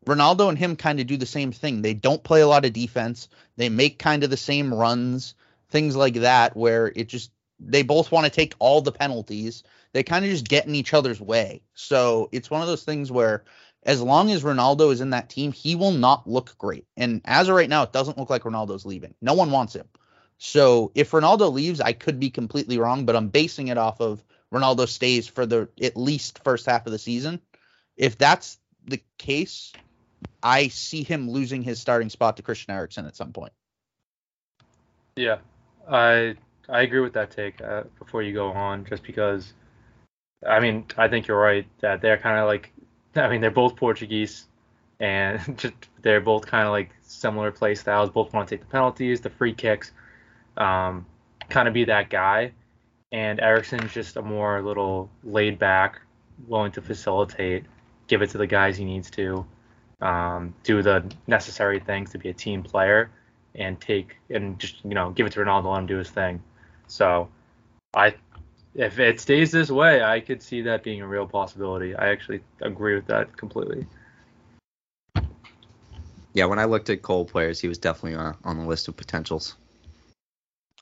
Ronaldo 0.06 0.48
and 0.48 0.58
him 0.58 0.76
kind 0.76 1.00
of 1.00 1.06
do 1.06 1.16
the 1.16 1.26
same 1.26 1.52
thing. 1.52 1.82
They 1.82 1.94
don't 1.94 2.22
play 2.22 2.40
a 2.40 2.48
lot 2.48 2.64
of 2.64 2.72
defense. 2.72 3.28
They 3.56 3.68
make 3.68 3.98
kind 3.98 4.24
of 4.24 4.30
the 4.30 4.36
same 4.36 4.72
runs, 4.72 5.34
things 5.68 5.96
like 5.96 6.14
that, 6.14 6.56
where 6.56 6.92
it 6.94 7.08
just 7.08 7.30
they 7.60 7.82
both 7.82 8.12
want 8.12 8.24
to 8.24 8.30
take 8.30 8.54
all 8.58 8.80
the 8.80 8.92
penalties. 8.92 9.64
They 9.92 10.02
kind 10.02 10.24
of 10.24 10.30
just 10.30 10.48
get 10.48 10.66
in 10.66 10.74
each 10.74 10.94
other's 10.94 11.20
way. 11.20 11.62
So 11.74 12.28
it's 12.32 12.50
one 12.50 12.62
of 12.62 12.68
those 12.68 12.84
things 12.84 13.10
where 13.10 13.44
as 13.82 14.02
long 14.02 14.30
as 14.30 14.42
Ronaldo 14.42 14.92
is 14.92 15.00
in 15.00 15.10
that 15.10 15.28
team, 15.28 15.52
he 15.52 15.74
will 15.74 15.92
not 15.92 16.28
look 16.28 16.56
great. 16.58 16.86
And 16.96 17.20
as 17.24 17.48
of 17.48 17.56
right 17.56 17.68
now, 17.68 17.82
it 17.82 17.92
doesn't 17.92 18.18
look 18.18 18.30
like 18.30 18.42
Ronaldo's 18.42 18.86
leaving. 18.86 19.14
No 19.20 19.34
one 19.34 19.50
wants 19.50 19.74
him. 19.74 19.88
So 20.38 20.92
if 20.94 21.10
Ronaldo 21.10 21.52
leaves, 21.52 21.80
I 21.80 21.92
could 21.92 22.20
be 22.20 22.30
completely 22.30 22.78
wrong, 22.78 23.04
but 23.04 23.16
I'm 23.16 23.28
basing 23.28 23.68
it 23.68 23.78
off 23.78 24.00
of 24.00 24.22
Ronaldo 24.52 24.88
stays 24.88 25.26
for 25.26 25.44
the 25.44 25.68
at 25.82 25.96
least 25.96 26.42
first 26.44 26.66
half 26.66 26.86
of 26.86 26.92
the 26.92 26.98
season. 26.98 27.40
If 27.96 28.16
that's 28.16 28.58
the 28.86 29.02
case, 29.18 29.72
I 30.42 30.68
see 30.68 31.02
him 31.02 31.28
losing 31.28 31.62
his 31.62 31.80
starting 31.80 32.08
spot 32.08 32.36
to 32.36 32.42
Christian 32.42 32.72
Eriksen 32.72 33.06
at 33.06 33.16
some 33.16 33.32
point. 33.32 33.52
Yeah, 35.16 35.38
I 35.90 36.36
I 36.68 36.82
agree 36.82 37.00
with 37.00 37.14
that 37.14 37.32
take. 37.32 37.60
Uh, 37.60 37.84
before 37.98 38.22
you 38.22 38.32
go 38.32 38.52
on, 38.52 38.84
just 38.84 39.02
because, 39.02 39.52
I 40.46 40.60
mean, 40.60 40.84
I 40.96 41.08
think 41.08 41.26
you're 41.26 41.38
right 41.38 41.66
that 41.80 42.00
they're 42.00 42.18
kind 42.18 42.38
of 42.38 42.46
like, 42.46 42.72
I 43.16 43.28
mean, 43.28 43.40
they're 43.40 43.50
both 43.50 43.74
Portuguese, 43.74 44.46
and 45.00 45.40
just 45.58 45.74
they're 46.02 46.20
both 46.20 46.46
kind 46.46 46.66
of 46.66 46.70
like 46.70 46.90
similar 47.02 47.50
play 47.50 47.74
styles. 47.74 48.10
Both 48.10 48.32
want 48.32 48.48
to 48.48 48.56
take 48.56 48.64
the 48.64 48.70
penalties, 48.70 49.20
the 49.20 49.30
free 49.30 49.54
kicks, 49.54 49.92
um, 50.58 51.06
kind 51.48 51.68
of 51.68 51.74
be 51.74 51.84
that 51.84 52.10
guy. 52.10 52.52
And 53.10 53.40
Eriksen's 53.40 53.92
just 53.92 54.16
a 54.16 54.22
more 54.22 54.60
little 54.60 55.08
laid 55.24 55.58
back, 55.58 56.00
willing 56.46 56.72
to 56.72 56.82
facilitate, 56.82 57.64
give 58.06 58.20
it 58.20 58.30
to 58.30 58.38
the 58.38 58.46
guys 58.46 58.76
he 58.76 58.84
needs 58.84 59.10
to, 59.12 59.46
um, 60.02 60.54
do 60.62 60.82
the 60.82 61.10
necessary 61.26 61.80
things 61.80 62.10
to 62.10 62.18
be 62.18 62.28
a 62.28 62.34
team 62.34 62.62
player 62.62 63.10
and 63.54 63.80
take 63.80 64.16
and 64.30 64.58
just 64.58 64.84
you 64.84 64.94
know 64.94 65.10
give 65.10 65.26
it 65.26 65.32
to 65.32 65.40
Ronaldo 65.40 65.76
him 65.78 65.86
do 65.86 65.96
his 65.96 66.10
thing. 66.10 66.42
So 66.86 67.28
I 67.94 68.14
if 68.74 68.98
it 68.98 69.20
stays 69.20 69.50
this 69.50 69.70
way, 69.70 70.02
I 70.02 70.20
could 70.20 70.42
see 70.42 70.62
that 70.62 70.82
being 70.82 71.00
a 71.00 71.06
real 71.06 71.26
possibility. 71.26 71.96
I 71.96 72.08
actually 72.08 72.40
agree 72.60 72.94
with 72.94 73.06
that 73.06 73.36
completely. 73.36 73.86
Yeah, 76.34 76.44
when 76.44 76.58
I 76.58 76.66
looked 76.66 76.90
at 76.90 77.02
Cole 77.02 77.24
players, 77.24 77.58
he 77.58 77.66
was 77.66 77.78
definitely 77.78 78.16
uh, 78.16 78.34
on 78.44 78.58
the 78.58 78.66
list 78.66 78.86
of 78.86 78.96
potentials. 78.96 79.56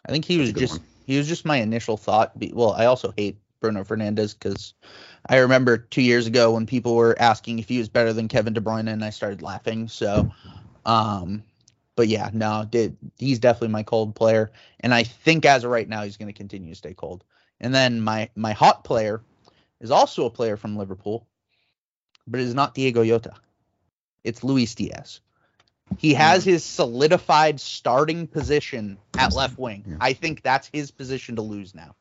I 0.07 0.13
think 0.13 0.25
he 0.25 0.39
was 0.39 0.53
just 0.53 0.73
one. 0.75 0.87
he 1.07 1.19
was 1.19 1.29
just 1.29 1.45
my 1.45 1.57
initial 1.57 1.97
thought. 1.97 2.39
Be- 2.39 2.53
Well, 2.55 2.73
I 2.73 2.87
also 2.87 3.13
hate 3.17 3.39
Bruno 3.61 3.85
Fernandes 3.85 4.39
because 4.39 4.75
I 5.29 5.39
remember 5.39 5.77
two 5.77 6.03
years 6.03 6.27
ago 6.27 6.53
when 6.53 6.67
people 6.67 6.95
were 6.95 7.17
asking 7.21 7.59
if 7.59 7.69
he 7.69 7.79
was 7.79 7.89
better 7.89 8.13
than 8.13 8.29
Kevin 8.29 8.53
De 8.53 8.61
Bruyne, 8.61 8.89
and 8.89 9.05
I 9.05 9.11
started 9.11 9.43
laughing. 9.43 9.89
So, 9.89 10.31
um, 10.85 11.43
but 11.97 12.09
yeah, 12.09 12.31
no, 12.33 12.67
did 12.69 12.97
he's 13.19 13.39
definitely 13.39 13.69
my 13.69 13.83
cold 13.83 14.15
player, 14.15 14.53
and 14.81 14.95
I 14.95 15.03
think 15.03 15.45
as 15.45 15.65
of 15.65 15.71
right 15.71 15.89
now 15.89 16.03
he's 16.03 16.17
going 16.17 16.33
to 16.33 16.37
continue 16.37 16.71
to 16.71 16.77
stay 16.77 16.95
cold. 16.95 17.25
And 17.61 17.75
then 17.75 18.01
my 18.01 18.31
my 18.37 18.53
hot 18.53 18.85
player 18.85 19.23
is 19.81 19.91
also 19.91 20.27
a 20.27 20.31
player 20.31 20.57
from 20.57 20.77
Liverpool, 20.77 21.27
but 22.27 22.41
it 22.41 22.45
is 22.45 22.55
not 22.55 22.75
Diogo 22.75 23.05
Jota. 23.05 23.35
It's 24.25 24.45
Luis 24.45 24.75
Diaz. 24.75 25.21
He 25.99 26.13
hmm. 26.13 26.19
has 26.19 26.45
his 26.45 26.65
solidified 26.65 27.61
starting 27.61 28.27
position 28.27 28.99
at 29.17 29.35
left 29.35 29.59
wing. 29.59 29.85
Yeah. 29.87 29.97
I 30.01 30.13
think 30.13 30.43
that's 30.43 30.69
his 30.73 30.91
position 30.91 31.37
to 31.37 31.43
lose 31.43 31.75
now. 31.75 31.95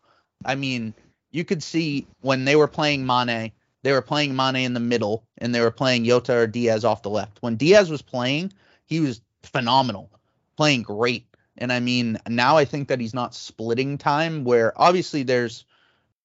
I 0.44 0.56
mean, 0.56 0.94
you 1.32 1.44
could 1.44 1.64
see 1.64 2.08
when 2.22 2.46
they 2.46 2.56
were 2.56 2.68
playing 2.68 3.06
Mane, 3.06 3.52
they 3.84 3.92
were 3.92 4.02
playing 4.02 4.36
Mane 4.36 4.58
in 4.58 4.74
the 4.74 4.80
middle 4.80 5.24
and 5.38 5.54
they 5.54 5.62
were 5.62 5.72
playing 5.72 6.06
Jota 6.06 6.36
or 6.36 6.48
Diaz 6.48 6.86
off 6.86 7.04
the 7.04 7.10
left. 7.10 7.38
When 7.42 7.56
Diaz 7.56 7.90
was 7.90 8.02
playing, 8.02 8.54
he 8.86 9.00
was 9.00 9.22
phenomenal, 9.44 10.10
playing 10.58 10.84
great. 10.84 11.28
And 11.58 11.72
I 11.72 11.80
mean, 11.80 12.20
now 12.28 12.58
I 12.58 12.66
think 12.66 12.90
that 12.90 13.00
he's 13.00 13.14
not 13.14 13.36
splitting 13.36 13.98
time 13.98 14.44
where 14.44 14.74
obviously 14.80 15.24
there's 15.24 15.66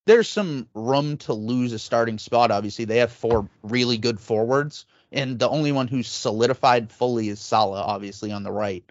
there's 0.07 0.29
some 0.29 0.69
room 0.75 1.19
to 1.19 1.35
lose 1.35 1.73
a 1.73 1.79
starting 1.79 2.19
spot. 2.19 2.51
Obviously, 2.51 2.85
they 2.85 2.99
have 2.99 3.13
four 3.13 3.49
really 3.63 3.99
good 3.99 4.19
forwards, 4.19 4.87
and 5.13 5.39
the 5.39 5.49
only 5.49 5.73
one 5.73 5.89
who's 5.89 6.09
solidified 6.09 6.93
fully 6.93 7.29
is 7.29 7.41
Salah, 7.41 7.83
obviously 7.83 8.33
on 8.33 8.43
the 8.43 8.53
right. 8.53 8.85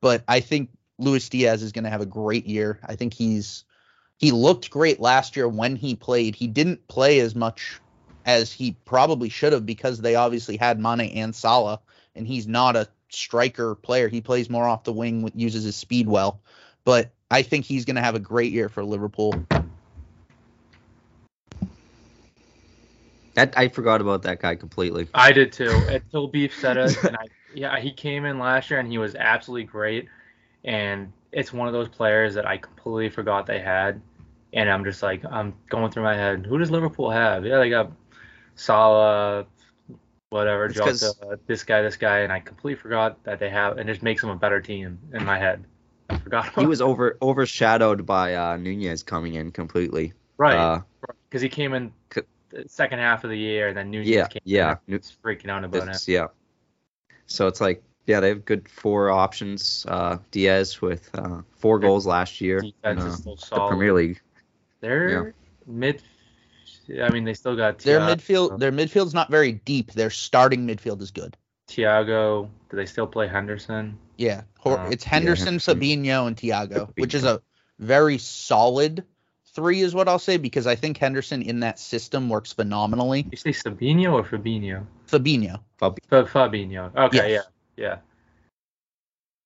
But 0.00 0.22
I 0.28 0.40
think 0.40 0.70
Luis 0.98 1.28
Diaz 1.28 1.62
is 1.62 1.72
going 1.72 1.84
to 1.84 1.90
have 1.90 2.00
a 2.00 2.06
great 2.06 2.46
year. 2.46 2.78
I 2.84 2.96
think 2.96 3.14
he's 3.14 3.64
he 4.18 4.30
looked 4.30 4.70
great 4.70 5.00
last 5.00 5.36
year 5.36 5.48
when 5.48 5.76
he 5.76 5.96
played. 5.96 6.34
He 6.36 6.46
didn't 6.46 6.86
play 6.86 7.20
as 7.20 7.34
much 7.34 7.80
as 8.24 8.52
he 8.52 8.76
probably 8.84 9.28
should 9.28 9.52
have 9.52 9.66
because 9.66 10.00
they 10.00 10.14
obviously 10.14 10.56
had 10.56 10.78
Mane 10.78 11.00
and 11.00 11.34
Salah, 11.34 11.80
and 12.14 12.26
he's 12.26 12.46
not 12.46 12.76
a 12.76 12.88
striker 13.10 13.74
player. 13.74 14.08
He 14.08 14.20
plays 14.20 14.48
more 14.48 14.66
off 14.66 14.84
the 14.84 14.92
wing, 14.92 15.30
uses 15.34 15.64
his 15.64 15.76
speed 15.76 16.08
well. 16.08 16.40
But 16.84 17.10
I 17.30 17.42
think 17.42 17.64
he's 17.64 17.84
going 17.84 17.96
to 17.96 18.02
have 18.02 18.14
a 18.14 18.20
great 18.20 18.52
year 18.52 18.68
for 18.68 18.84
Liverpool. 18.84 19.34
That 23.34 23.54
I 23.56 23.68
forgot 23.68 24.00
about 24.00 24.22
that 24.22 24.40
guy 24.40 24.54
completely. 24.54 25.08
I 25.12 25.32
did 25.32 25.52
too. 25.52 25.70
Until 25.88 26.28
Beef 26.28 26.58
said 26.58 26.76
it, 26.76 27.02
and 27.04 27.16
I, 27.16 27.26
yeah, 27.54 27.78
he 27.80 27.92
came 27.92 28.24
in 28.24 28.38
last 28.38 28.70
year 28.70 28.80
and 28.80 28.88
he 28.88 28.98
was 28.98 29.14
absolutely 29.14 29.64
great. 29.64 30.08
And 30.64 31.12
it's 31.32 31.52
one 31.52 31.66
of 31.66 31.74
those 31.74 31.88
players 31.88 32.34
that 32.34 32.46
I 32.46 32.58
completely 32.58 33.10
forgot 33.10 33.46
they 33.46 33.60
had. 33.60 34.00
And 34.52 34.70
I'm 34.70 34.84
just 34.84 35.02
like, 35.02 35.24
I'm 35.28 35.54
going 35.68 35.90
through 35.90 36.04
my 36.04 36.14
head. 36.14 36.46
Who 36.46 36.58
does 36.58 36.70
Liverpool 36.70 37.10
have? 37.10 37.44
Yeah, 37.44 37.58
they 37.58 37.70
got 37.70 37.90
Salah, 38.54 39.46
whatever, 40.30 40.68
Jota, 40.68 41.12
uh, 41.22 41.36
this 41.46 41.64
guy, 41.64 41.82
this 41.82 41.96
guy, 41.96 42.20
and 42.20 42.32
I 42.32 42.40
completely 42.40 42.80
forgot 42.80 43.22
that 43.24 43.40
they 43.40 43.50
have, 43.50 43.78
and 43.78 43.88
just 43.88 44.02
makes 44.02 44.20
them 44.20 44.30
a 44.30 44.36
better 44.36 44.60
team 44.60 44.98
in 45.12 45.24
my 45.24 45.38
head. 45.38 45.64
I 46.08 46.18
forgot. 46.18 46.58
He 46.58 46.66
was 46.66 46.80
over 46.80 47.18
overshadowed 47.20 48.06
by 48.06 48.34
uh, 48.34 48.56
Nunez 48.56 49.02
coming 49.02 49.34
in 49.34 49.50
completely. 49.50 50.12
right 50.36 50.56
Uh, 50.56 50.80
because 51.28 51.42
he 51.42 51.48
came 51.48 51.74
in 51.74 51.92
second 52.66 52.98
half 52.98 53.24
of 53.24 53.30
the 53.30 53.38
year, 53.38 53.68
and 53.68 53.76
then 53.76 53.90
Nunez 53.90 54.08
Yeah, 54.08 54.26
came 54.28 54.40
yeah. 54.44 54.76
in. 54.86 54.94
and 54.94 55.02
freaking 55.24 55.48
out 55.50 55.64
about 55.64 55.88
it. 55.88 56.08
Yeah. 56.08 56.26
So 57.26 57.46
it's 57.46 57.60
like, 57.60 57.82
yeah, 58.06 58.20
they 58.20 58.28
have 58.28 58.44
good 58.44 58.68
four 58.68 59.10
options. 59.10 59.86
Uh, 59.88 60.18
Diaz 60.30 60.80
with 60.82 61.08
uh, 61.14 61.40
four 61.56 61.78
Their 61.78 61.88
goals 61.88 62.06
last 62.06 62.40
year 62.40 62.58
in 62.58 62.72
uh, 62.98 63.06
is 63.06 63.14
still 63.18 63.36
the. 63.36 63.68
Premier 63.68 63.92
League. 63.92 64.20
They're 64.80 65.34
mid. 65.66 66.02
I 67.02 67.08
mean, 67.10 67.24
they 67.24 67.32
still 67.32 67.56
got 67.56 67.78
Their 67.78 67.98
Thiago. 68.00 68.16
midfield, 68.16 68.58
their 68.58 68.72
midfield's 68.72 69.14
not 69.14 69.30
very 69.30 69.52
deep. 69.52 69.92
Their 69.92 70.10
starting 70.10 70.66
midfield 70.66 71.00
is 71.00 71.10
good. 71.10 71.34
Thiago. 71.68 72.50
Do 72.70 72.76
they 72.76 72.84
still 72.86 73.06
play 73.06 73.26
Henderson? 73.26 73.96
Yeah, 74.18 74.42
Hor- 74.58 74.78
Uh, 74.78 74.90
it's 74.90 75.04
yeah, 75.04 75.10
Henderson, 75.10 75.46
Henderson. 75.46 75.80
Fabinho, 75.80 76.26
and 76.26 76.36
Thiago, 76.36 76.90
which 76.98 77.14
is 77.14 77.24
a 77.24 77.40
very 77.78 78.18
solid 78.18 79.02
three, 79.54 79.80
is 79.80 79.94
what 79.94 80.08
I'll 80.08 80.18
say, 80.18 80.36
because 80.36 80.66
I 80.66 80.74
think 80.74 80.98
Henderson 80.98 81.42
in 81.42 81.60
that 81.60 81.78
system 81.78 82.28
works 82.28 82.52
phenomenally. 82.52 83.26
You 83.30 83.36
say 83.36 83.50
Sabino 83.50 84.12
or 84.12 84.22
Fabinho? 84.24 84.84
Fabinho. 85.08 85.60
Fa- 85.78 85.94
Fabinho. 86.10 86.94
Okay, 86.96 87.30
Yes. 87.32 87.44
yeah, 87.76 87.84
yeah. 87.84 87.96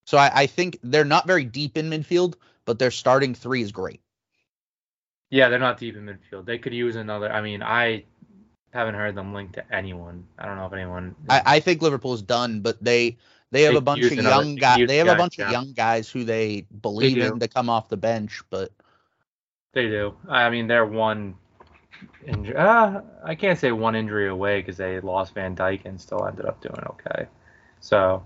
So 0.07 0.17
I, 0.17 0.31
I 0.35 0.47
think 0.47 0.79
they're 0.83 1.05
not 1.05 1.27
very 1.27 1.45
deep 1.45 1.77
in 1.77 1.91
midfield, 1.91 2.35
but 2.65 2.79
their 2.79 2.91
starting 2.91 3.35
three 3.35 3.61
is 3.63 3.73
great. 3.73 4.01
Yeah, 5.31 5.51
they're 5.51 5.59
not 5.59 5.79
deep 5.79 5.97
in 5.97 6.07
midfield. 6.07 6.47
They 6.47 6.57
could 6.59 6.73
use 6.73 6.97
another. 6.97 7.31
I 7.31 7.43
mean, 7.43 7.63
I 7.63 8.05
haven't 8.73 8.95
heard 8.95 9.15
them 9.15 9.35
linked 9.35 9.55
to 9.55 9.75
anyone. 9.75 10.27
I 10.39 10.47
don't 10.47 10.57
know 10.57 10.65
if 10.67 10.73
anyone. 10.73 11.15
I, 11.29 11.43
I 11.45 11.61
think 11.61 11.83
Liverpool's 11.83 12.23
done, 12.23 12.61
but 12.61 12.83
they 12.83 13.19
they 13.51 13.63
have 13.65 13.73
They 13.73 13.79
a 13.79 13.83
bunch 13.83 14.05
of 14.05 14.13
another- 14.13 14.29
young 14.45 14.57
guys. 14.57 14.87
They 14.89 14.97
have 14.97 15.07
a 15.09 15.11
guys, 15.11 15.19
bunch 15.19 15.39
of 15.41 15.51
young 15.51 15.73
guys 15.73 16.09
who 16.09 16.25
they 16.25 16.63
believe 16.81 17.17
do. 17.17 17.33
in 17.35 17.41
to 17.41 17.49
come 17.49 17.69
off 17.69 17.91
the 17.91 17.99
bench, 17.99 18.41
but 18.49 18.73
They 19.73 19.89
do. 19.89 20.15
I 20.29 20.51
mean, 20.51 20.67
they're 20.67 20.87
one. 20.87 21.35
Injury. 22.27 22.57
Uh, 22.57 23.01
I 23.25 23.35
can't 23.35 23.59
say 23.59 23.73
one 23.73 23.95
injury 23.97 24.29
away 24.29 24.61
because 24.61 24.77
they 24.77 25.01
lost 25.01 25.35
Van 25.35 25.57
Dijk 25.57 25.85
and 25.85 26.01
still 26.01 26.25
ended 26.27 26.47
up 26.47 26.61
doing 26.63 26.81
okay. 26.91 27.27
So, 27.81 28.25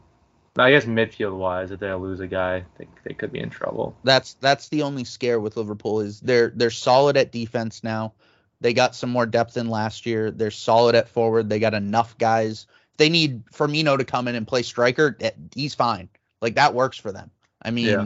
I 0.58 0.70
guess 0.70 0.84
midfield 0.84 1.36
wise, 1.36 1.70
if 1.70 1.80
they 1.80 1.92
lose 1.94 2.20
a 2.20 2.26
guy, 2.26 2.64
they, 2.78 2.86
they 3.04 3.14
could 3.14 3.32
be 3.32 3.40
in 3.40 3.48
trouble. 3.50 3.96
that's 4.04 4.34
that's 4.34 4.68
the 4.68 4.82
only 4.82 5.04
scare 5.04 5.40
with 5.40 5.56
Liverpool 5.56 6.00
is 6.00 6.20
they're 6.20 6.52
they're 6.54 6.70
solid 6.70 7.16
at 7.16 7.32
defense 7.32 7.82
now. 7.82 8.12
They 8.60 8.74
got 8.74 8.94
some 8.94 9.10
more 9.10 9.26
depth 9.26 9.56
in 9.56 9.68
last 9.68 10.04
year. 10.06 10.30
They're 10.30 10.50
solid 10.50 10.94
at 10.94 11.08
forward. 11.08 11.48
They 11.48 11.58
got 11.58 11.74
enough 11.74 12.16
guys. 12.18 12.66
They 12.98 13.08
need 13.08 13.46
Firmino 13.46 13.96
to 13.98 14.04
come 14.04 14.28
in 14.28 14.34
and 14.34 14.46
play 14.46 14.62
striker. 14.62 15.16
eh, 15.20 15.30
He's 15.54 15.74
fine. 15.74 16.08
Like 16.40 16.56
that 16.56 16.74
works 16.74 16.98
for 16.98 17.10
them. 17.10 17.30
I 17.62 17.70
mean, 17.70 17.86
Yeah. 17.86 18.04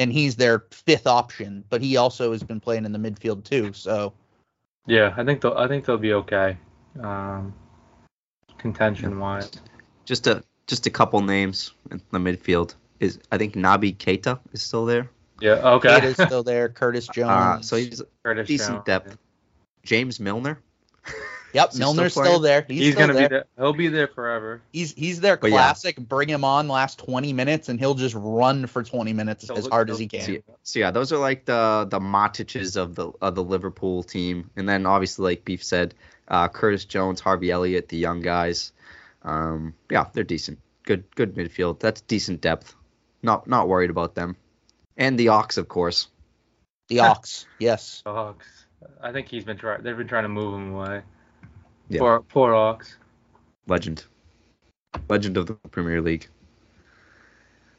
And 0.00 0.10
he's 0.10 0.36
their 0.36 0.64
fifth 0.70 1.06
option, 1.06 1.62
but 1.68 1.82
he 1.82 1.98
also 1.98 2.32
has 2.32 2.42
been 2.42 2.58
playing 2.58 2.86
in 2.86 2.92
the 2.92 2.98
midfield 2.98 3.44
too. 3.44 3.74
So 3.74 4.14
Yeah, 4.86 5.12
I 5.16 5.24
think 5.24 5.42
they'll. 5.42 5.52
I 5.56 5.68
think 5.68 5.84
they'll 5.84 5.98
be 5.98 6.14
okay. 6.14 6.56
Um, 6.98 7.52
contention 8.56 9.18
wise. 9.18 9.50
Just 10.06 10.26
a 10.26 10.42
just 10.66 10.86
a 10.86 10.90
couple 10.90 11.20
names 11.20 11.74
in 11.90 12.00
the 12.12 12.18
midfield. 12.18 12.76
Is 12.98 13.18
I 13.30 13.36
think 13.36 13.54
Naby 13.54 13.96
Keita 13.98 14.40
is 14.52 14.62
still 14.62 14.86
there. 14.86 15.10
Yeah. 15.40 15.74
Okay. 15.76 15.88
Keita's 15.88 16.26
still 16.26 16.42
there. 16.42 16.70
Curtis 16.70 17.06
Jones. 17.06 17.30
Uh, 17.60 17.60
so 17.60 17.76
he's 17.76 18.02
Curtis 18.24 18.48
decent 18.48 18.76
Jones. 18.76 18.86
depth. 18.86 19.18
James 19.82 20.18
Milner. 20.18 20.60
yep, 21.52 21.68
is 21.70 21.74
he 21.76 21.82
still 21.82 21.94
Milner's 21.94 22.12
still, 22.12 22.38
there. 22.40 22.64
He's, 22.66 22.78
He's, 22.80 22.94
still 22.94 23.06
gonna 23.08 23.18
there. 23.18 23.28
be 23.28 23.34
there. 23.34 23.44
He'll 23.56 23.72
be 23.72 23.88
there 23.88 24.08
forever. 24.08 24.62
He's 24.72 24.92
he's 24.92 25.20
their 25.20 25.36
But 25.36 25.50
yeah. 25.50 25.56
classic. 25.56 25.96
Bring 25.96 26.28
him 26.28 26.44
on 26.44 26.68
last 26.68 26.98
20 26.98 27.32
minutes, 27.32 27.68
and 27.68 27.78
he'll 27.78 27.94
just 27.94 28.14
run 28.16 28.66
for 28.66 28.82
20 28.82 29.12
minutes 29.12 29.46
So 29.46 29.54
as 29.54 29.64
look- 29.64 29.72
hard 29.72 29.90
as 29.90 29.98
he 29.98 30.08
can. 30.08 30.20
See, 30.22 30.42
So 30.62 30.78
yeah, 30.78 30.90
those 30.90 31.12
are 31.12 31.18
like 31.18 31.44
the 31.44 31.86
the 31.88 32.00
Matiches 32.00 32.76
of 32.76 32.94
the 32.94 33.12
of 33.20 33.34
the 33.34 33.44
Liverpool 33.44 34.02
team, 34.02 34.50
and 34.56 34.68
then 34.68 34.86
obviously 34.86 35.24
like 35.24 35.44
Beef 35.44 35.62
said, 35.64 35.94
uh, 36.28 36.48
Curtis 36.48 36.84
Jones, 36.84 37.20
Harvey 37.20 37.50
Elliott, 37.50 37.88
the 37.88 37.96
young 37.96 38.20
guys. 38.20 38.72
Um, 39.22 39.74
yeah, 39.90 40.06
they're 40.12 40.24
decent. 40.24 40.58
Good 40.84 41.04
good 41.14 41.34
midfield. 41.34 41.80
That's 41.80 42.00
decent 42.02 42.40
depth. 42.40 42.74
Not 43.22 43.46
not 43.46 43.68
worried 43.68 43.90
about 43.90 44.14
them. 44.14 44.36
And 44.96 45.18
the 45.18 45.28
Ox, 45.28 45.56
of 45.56 45.68
course. 45.68 46.08
The 46.88 47.00
Ox, 47.00 47.46
yes. 47.58 48.02
The 48.04 48.10
Ox. 48.10 48.46
I 49.02 49.12
think 49.12 49.28
he's 49.28 49.44
been 49.44 49.56
trying. 49.58 49.82
They've 49.82 49.96
been 49.96 50.08
trying 50.08 50.24
to 50.24 50.28
move 50.28 50.54
him 50.54 50.72
away. 50.74 51.02
Yeah. 51.90 51.98
Poor 51.98 52.20
poor 52.20 52.54
Ox. 52.54 52.96
legend, 53.66 54.04
legend 55.08 55.36
of 55.36 55.46
the 55.46 55.54
Premier 55.54 56.00
League. 56.00 56.28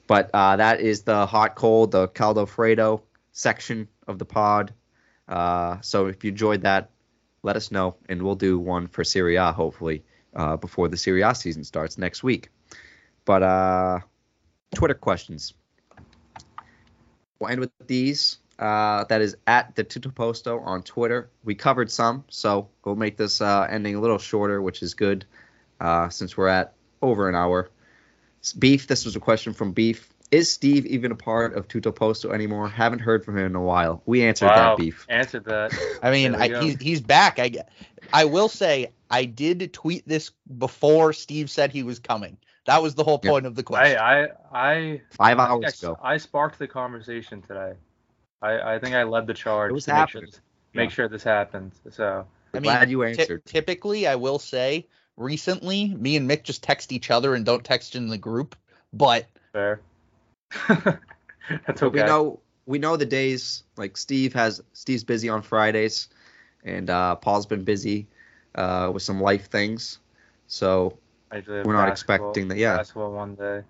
But 0.06 0.30
uh, 0.34 0.58
that 0.58 0.82
is 0.82 1.04
the 1.04 1.26
hot 1.26 1.56
cold, 1.56 1.92
the 1.92 2.10
caldo 2.10 2.46
freddo 2.46 3.02
section 3.32 3.88
of 4.08 4.20
the 4.20 4.26
pod. 4.26 4.74
Uh, 5.30 5.80
so 5.80 6.08
if 6.08 6.26
you 6.26 6.32
enjoyed 6.32 6.64
that, 6.64 6.90
let 7.44 7.56
us 7.56 7.72
know, 7.72 7.96
and 8.10 8.22
we'll 8.22 8.36
do 8.36 8.60
one 8.60 8.88
for 8.88 9.06
Serie 9.06 9.38
A 9.38 9.54
hopefully 9.54 10.04
uh, 10.36 10.58
before 10.58 10.90
the 10.90 10.98
Serie 10.98 11.22
A 11.22 11.34
season 11.34 11.64
starts 11.64 11.98
next 11.98 12.22
week. 12.22 12.50
But 13.24 13.44
uh, 13.44 14.00
Twitter 14.76 14.94
questions. 14.94 15.54
We'll 17.40 17.50
end 17.50 17.62
with 17.62 17.72
these. 17.88 18.40
Uh, 18.62 19.06
that 19.06 19.22
is 19.22 19.36
at 19.48 19.76
the 19.76 19.84
Tutto 19.84 20.12
Posto 20.12 20.60
on 20.60 20.84
Twitter. 20.84 21.30
We 21.44 21.56
covered 21.56 21.90
some, 21.90 22.24
so 22.30 22.70
we'll 22.86 22.96
make 22.96 23.18
this 23.18 23.42
uh, 23.42 23.68
ending 23.70 23.96
a 23.96 24.00
little 24.00 24.20
shorter, 24.20 24.62
which 24.62 24.84
is 24.84 24.94
good 24.94 25.26
uh, 25.80 26.10
since 26.10 26.38
we're 26.38 26.48
at 26.48 26.74
over 27.02 27.28
an 27.28 27.34
hour. 27.34 27.72
S- 28.44 28.54
Beef, 28.54 28.86
this 28.86 29.04
was 29.04 29.16
a 29.16 29.20
question 29.20 29.54
from 29.54 29.72
Beef. 29.72 30.08
Is 30.30 30.52
Steve 30.52 30.86
even 30.86 31.12
a 31.12 31.16
part 31.16 31.56
of 31.56 31.68
Tutto 31.68 31.92
Posto 31.92 32.32
anymore? 32.32 32.70
Haven't 32.70 33.00
heard 33.00 33.26
from 33.26 33.36
him 33.38 33.48
in 33.48 33.56
a 33.56 33.62
while. 33.62 34.04
We 34.06 34.24
answered 34.24 34.46
Wow. 34.46 34.76
that, 34.76 34.78
Beef. 34.78 35.06
Answered 35.10 35.46
that. 35.46 35.74
I 36.04 36.12
mean, 36.12 36.36
I, 36.36 36.62
he's 36.62 36.80
he's 36.80 37.02
back. 37.02 37.40
I 37.40 37.52
I 38.14 38.26
will 38.26 38.48
say 38.48 38.92
I 39.10 39.26
did 39.26 39.74
tweet 39.74 40.08
this 40.08 40.32
before 40.58 41.14
Steve 41.14 41.50
said 41.50 41.72
he 41.72 41.82
was 41.84 41.98
coming. 42.00 42.38
That 42.68 42.84
was 42.84 42.94
the 42.94 43.04
whole 43.04 43.20
Yeah. 43.24 43.32
point 43.32 43.46
of 43.48 43.56
the 43.56 43.64
question. 43.64 43.98
I 44.00 44.28
I 44.54 45.02
Five 45.10 45.40
hours 45.40 45.66
I- 45.84 45.88
ago. 45.88 45.98
I 46.02 46.18
sparked 46.18 46.60
the 46.60 46.68
conversation 46.68 47.42
today. 47.42 47.74
I, 48.42 48.76
I 48.76 48.80
think 48.80 48.96
I 48.96 49.04
led 49.04 49.28
the 49.28 49.34
charge 49.34 49.70
It 49.72 49.74
was 49.74 49.86
to 49.86 49.94
make 49.94 50.10
sure, 50.10 50.22
happening. 50.22 50.32
this, 50.32 50.42
make 50.74 50.90
Yeah. 50.90 50.94
sure 50.96 51.08
this 51.08 51.24
happens. 51.24 51.80
So 51.92 52.26
I 52.54 52.60
mean, 52.60 52.64
Glad 52.64 52.90
you 52.90 53.04
ty- 53.04 53.10
answered. 53.10 53.46
typically, 53.46 54.08
I 54.08 54.16
will 54.16 54.40
say 54.40 54.88
recently, 55.18 55.88
me 55.90 56.18
and 56.18 56.30
Mick 56.30 56.44
just 56.44 56.64
text 56.64 56.92
each 56.92 57.12
other 57.12 57.36
and 57.36 57.46
don't 57.46 57.64
text 57.64 57.96
in 57.96 58.08
the 58.08 58.18
group. 58.18 58.56
But 58.94 59.28
fair. 59.54 59.80
That's 60.68 61.82
But 61.82 61.94
we 61.94 62.00
know 62.04 62.40
we 62.66 62.80
know 62.80 62.98
the 62.98 63.06
days 63.06 63.64
like 63.78 63.98
Steve 63.98 64.34
has 64.34 64.62
Steve's 64.74 65.04
busy 65.04 65.30
on 65.30 65.42
Fridays, 65.42 66.10
and 66.64 66.90
uh, 66.90 67.16
Paul's 67.16 67.46
been 67.46 67.64
busy 67.64 68.08
uh, 68.56 68.92
with 68.94 69.04
some 69.04 69.22
life 69.22 69.50
things. 69.50 70.00
So 70.48 70.98
I 71.32 71.38
usually 71.38 71.60
have 71.60 71.68
we're 71.68 71.74
not 71.74 71.88
expecting 71.90 72.48
that. 72.50 72.58
Yeah, 72.58 72.78
Basketball 72.78 73.14
one 73.14 73.36
day. 73.36 73.64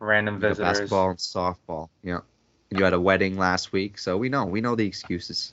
Random 0.00 0.34
you 0.36 0.40
visitors. 0.40 0.78
basketball 0.78 1.10
and 1.10 1.18
softball. 1.18 1.88
Yeah, 2.04 2.20
you 2.70 2.84
had 2.84 2.92
a 2.92 3.00
wedding 3.00 3.36
last 3.38 3.72
week, 3.72 3.98
so 3.98 4.16
we 4.16 4.28
know 4.28 4.44
we 4.44 4.60
know 4.60 4.74
the 4.74 4.86
excuses. 4.86 5.52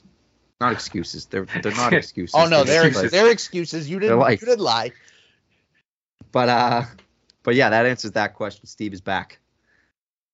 Not 0.60 0.72
excuses. 0.72 1.26
They're 1.26 1.46
they're 1.62 1.72
not 1.72 1.92
excuses. 1.92 2.34
oh 2.34 2.48
no, 2.48 2.64
They're 2.64 2.90
they're 2.90 3.08
they're 3.08 3.30
excuses. 3.30 3.88
You 3.88 3.98
didn't 3.98 4.18
life. 4.18 4.40
you 4.40 4.46
didn't 4.46 4.64
lie. 4.64 4.92
But 6.32 6.48
uh, 6.48 6.82
but 7.42 7.54
yeah, 7.54 7.70
that 7.70 7.86
answers 7.86 8.12
that 8.12 8.34
question. 8.34 8.66
Steve 8.66 8.92
is 8.92 9.00
back. 9.00 9.38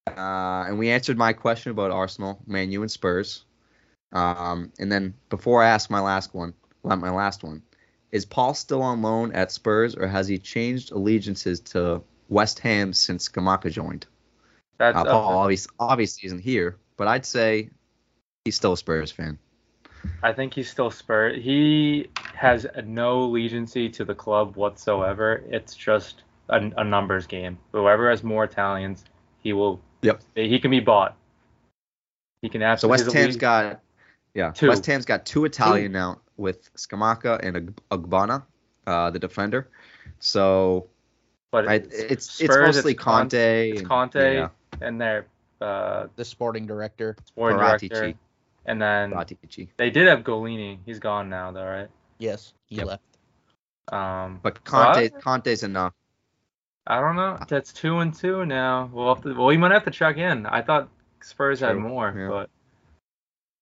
Uh, 0.09 0.65
and 0.67 0.79
we 0.79 0.91
answered 0.91 1.17
my 1.17 1.33
question 1.33 1.71
about 1.71 1.91
Arsenal, 1.93 2.41
Man 2.47 2.73
U, 2.73 2.83
and 2.83 2.91
Spurs. 2.91 3.45
Um, 4.13 4.73
and 4.79 4.91
then 4.91 5.15
before 5.29 5.63
I 5.63 5.69
ask 5.69 5.91
my 5.91 6.01
last 6.01 6.35
one, 6.35 6.55
my 6.83 7.11
last 7.11 7.45
one, 7.45 7.63
is 8.11 8.27
Paul 8.27 8.55
still 8.55 8.83
on 8.83 9.01
loan 9.01 9.33
at 9.33 9.53
Spurs, 9.53 9.95
or 9.95 10.07
has 10.07 10.27
he 10.27 10.39
changed 10.39 10.91
allegiances 10.93 11.61
to 11.61 12.03
West 12.29 12.59
Ham 12.61 12.93
since 12.93 13.29
Scamacca 13.29 13.71
joined? 13.71 14.07
That's 14.83 14.97
Uh, 14.97 15.05
Paul 15.05 15.39
obviously, 15.39 15.73
obviously 15.79 16.27
isn't 16.27 16.41
here, 16.41 16.77
but 16.97 17.07
I'd 17.07 17.25
say 17.25 17.71
he's 18.45 18.57
still 18.57 18.73
a 18.73 18.77
Spurs 18.77 19.13
fan. 19.13 19.39
I 20.25 20.33
think 20.33 20.55
he's 20.55 20.69
still 20.69 20.91
Spurs. 20.91 21.41
He 21.41 22.09
has 22.35 22.67
no 22.85 23.23
allegiancy 23.23 23.89
to 23.91 24.05
the 24.05 24.17
club 24.17 24.57
whatsoever. 24.57 25.45
It's 25.49 25.77
just 25.77 26.25
a, 26.49 26.57
a 26.77 26.83
numbers 26.83 27.29
game. 27.29 27.59
Whoever 27.71 28.11
has 28.11 28.25
more 28.25 28.43
Italians, 28.43 29.05
he 29.39 29.53
will. 29.53 29.81
Yep. 30.01 30.21
He 30.35 30.59
can 30.59 30.73
be 30.73 30.81
bought. 30.81 31.17
He 32.41 32.49
can 32.49 32.61
absolutely. 32.63 32.99
So. 32.99 33.05
West 33.05 33.17
Ham's 33.17 33.37
got 33.37 33.81
yeah, 34.35 34.51
Two. 34.51 34.69
West 34.69 34.85
Ham's 34.87 35.05
got 35.05 35.25
two 35.25 35.45
Italian 35.45 35.93
now 35.93 36.23
with 36.37 36.75
Scamacca 36.75 37.39
and 37.41 37.57
Ag- 37.57 37.81
Ogbonna, 37.89 38.43
uh, 38.89 39.11
the 39.11 39.21
defender. 39.21 39.69
So 40.19 40.89
but 41.53 41.69
I, 41.69 41.75
it's 41.75 42.01
it's 42.41 42.51
Spurs, 42.51 42.75
mostly 42.75 42.95
Con- 42.95 43.29
Conte. 43.29 43.71
It's 43.71 43.81
and- 43.81 43.89
Conte 43.89 44.35
yeah, 44.35 44.49
and 44.83 45.01
their 45.01 45.27
uh, 45.61 46.07
The 46.17 46.25
sporting 46.25 46.67
director. 46.67 47.17
sporting 47.25 47.59
Paratici. 47.59 47.89
director, 47.89 48.19
and 48.67 48.81
then 48.83 49.13
Paratici. 49.13 49.69
they 49.77 49.91
did 49.91 50.07
have 50.09 50.21
Gollini. 50.21 50.79
He's 50.85 50.99
gone 50.99 51.29
now, 51.29 51.53
though, 51.53 51.65
right? 51.67 51.89
Yes, 52.19 52.53
he 52.67 52.77
Yep. 52.77 52.87
left. 52.87 53.03
Um, 53.93 54.41
But 54.43 54.63
Conte 54.65 55.11
What? 55.11 55.23
Conte's 55.23 55.63
enough. 55.63 55.93
I 56.87 57.01
don't 57.01 57.15
know. 57.17 57.39
That's 57.49 57.73
two 57.73 57.99
and 58.01 58.13
two 58.13 58.45
now. 58.45 58.91
We'll 58.93 59.15
have 59.15 59.23
to, 59.25 59.35
well, 59.35 59.47
we 59.47 59.57
might 59.57 59.71
have 59.71 59.85
to 59.85 59.91
check 59.91 60.17
in. 60.17 60.47
I 60.47 60.63
thought 60.63 60.89
Spurs 61.21 61.61
had 61.61 61.77
more, 61.77 62.13
yeah. 62.17 62.29
but 62.29 62.51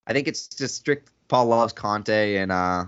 I 0.07 0.13
think 0.15 0.27
it's 0.27 0.49
just 0.49 0.77
strict. 0.77 1.11
Paul 1.29 1.47
loves 1.47 1.73
Conte, 1.75 2.37
and 2.37 2.51
uh, 2.51 2.87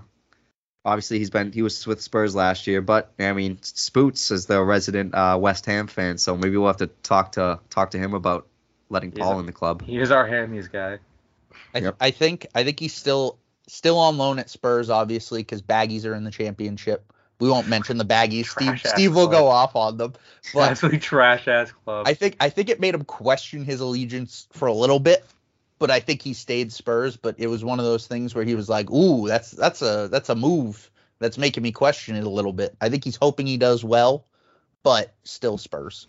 obviously 0.84 1.18
he's 1.18 1.30
been 1.30 1.52
he 1.52 1.62
was 1.62 1.86
with 1.86 2.00
Spurs 2.00 2.34
last 2.34 2.66
year. 2.66 2.80
But 2.80 3.12
I 3.18 3.32
mean, 3.32 3.58
Spoots 3.62 4.30
is 4.30 4.46
the 4.46 4.62
resident 4.62 5.14
uh, 5.14 5.38
West 5.40 5.66
Ham 5.66 5.86
fan, 5.86 6.18
so 6.18 6.36
maybe 6.36 6.56
we'll 6.56 6.66
have 6.68 6.76
to 6.78 6.88
talk 7.02 7.32
to 7.32 7.60
talk 7.70 7.92
to 7.92 7.98
him 7.98 8.14
about 8.14 8.46
letting 8.88 9.10
He's 9.10 9.20
Paul 9.20 9.36
a- 9.36 9.40
in 9.40 9.46
the 9.46 9.52
club. 9.52 9.82
he 9.82 9.98
is 9.98 10.10
our 10.10 10.28
Hammies 10.28 10.70
guy. 10.70 10.98
I, 11.74 11.78
Yep. 11.78 11.96
I 12.00 12.10
think 12.10 12.46
I 12.54 12.64
think 12.64 12.78
he's 12.80 12.94
still 12.94 13.38
still 13.66 13.98
on 13.98 14.18
loan 14.18 14.38
at 14.38 14.50
Spurs, 14.50 14.90
obviously, 14.90 15.40
because 15.40 15.62
Baggies 15.62 16.04
are 16.04 16.14
in 16.14 16.24
the 16.24 16.30
championship. 16.30 17.12
We 17.40 17.48
won't 17.50 17.66
mention 17.68 17.96
the 17.96 18.04
Baggies. 18.04 18.46
Steve 18.46 18.80
Steve 18.84 19.14
will 19.14 19.26
club. 19.26 19.40
go 19.40 19.46
off 19.48 19.74
on 19.74 19.96
them, 19.96 20.12
but 20.54 20.70
Absolutely 20.70 21.00
trash 21.00 21.48
ass 21.48 21.72
club. 21.72 22.06
I 22.06 22.14
think 22.14 22.36
I 22.40 22.50
think 22.50 22.68
it 22.68 22.78
made 22.78 22.94
him 22.94 23.04
question 23.04 23.64
his 23.64 23.80
allegiance 23.80 24.46
for 24.52 24.68
a 24.68 24.72
little 24.72 25.00
bit. 25.00 25.24
But 25.82 25.90
I 25.90 25.98
think 25.98 26.22
he 26.22 26.32
stayed 26.32 26.70
Spurs. 26.70 27.16
But 27.16 27.40
it 27.40 27.48
was 27.48 27.64
one 27.64 27.80
of 27.80 27.84
those 27.84 28.06
things 28.06 28.36
where 28.36 28.44
he 28.44 28.54
was 28.54 28.68
like, 28.68 28.88
"Ooh, 28.92 29.26
that's 29.26 29.50
that's 29.50 29.82
a 29.82 30.06
that's 30.08 30.28
a 30.28 30.36
move 30.36 30.88
that's 31.18 31.36
making 31.36 31.64
me 31.64 31.72
question 31.72 32.14
it 32.14 32.22
a 32.22 32.30
little 32.30 32.52
bit." 32.52 32.76
I 32.80 32.88
think 32.88 33.02
he's 33.02 33.16
hoping 33.16 33.48
he 33.48 33.56
does 33.56 33.82
well, 33.82 34.24
but 34.84 35.12
still 35.24 35.58
Spurs. 35.58 36.06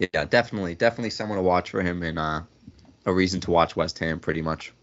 Yeah, 0.00 0.26
definitely, 0.26 0.74
definitely 0.74 1.08
someone 1.08 1.38
to 1.38 1.42
watch 1.42 1.70
for 1.70 1.80
him, 1.80 2.02
and 2.02 2.18
uh, 2.18 2.42
a 3.06 3.12
reason 3.14 3.40
to 3.40 3.50
watch 3.50 3.74
West 3.74 3.98
Ham 4.00 4.20
pretty 4.20 4.42
much. 4.42 4.74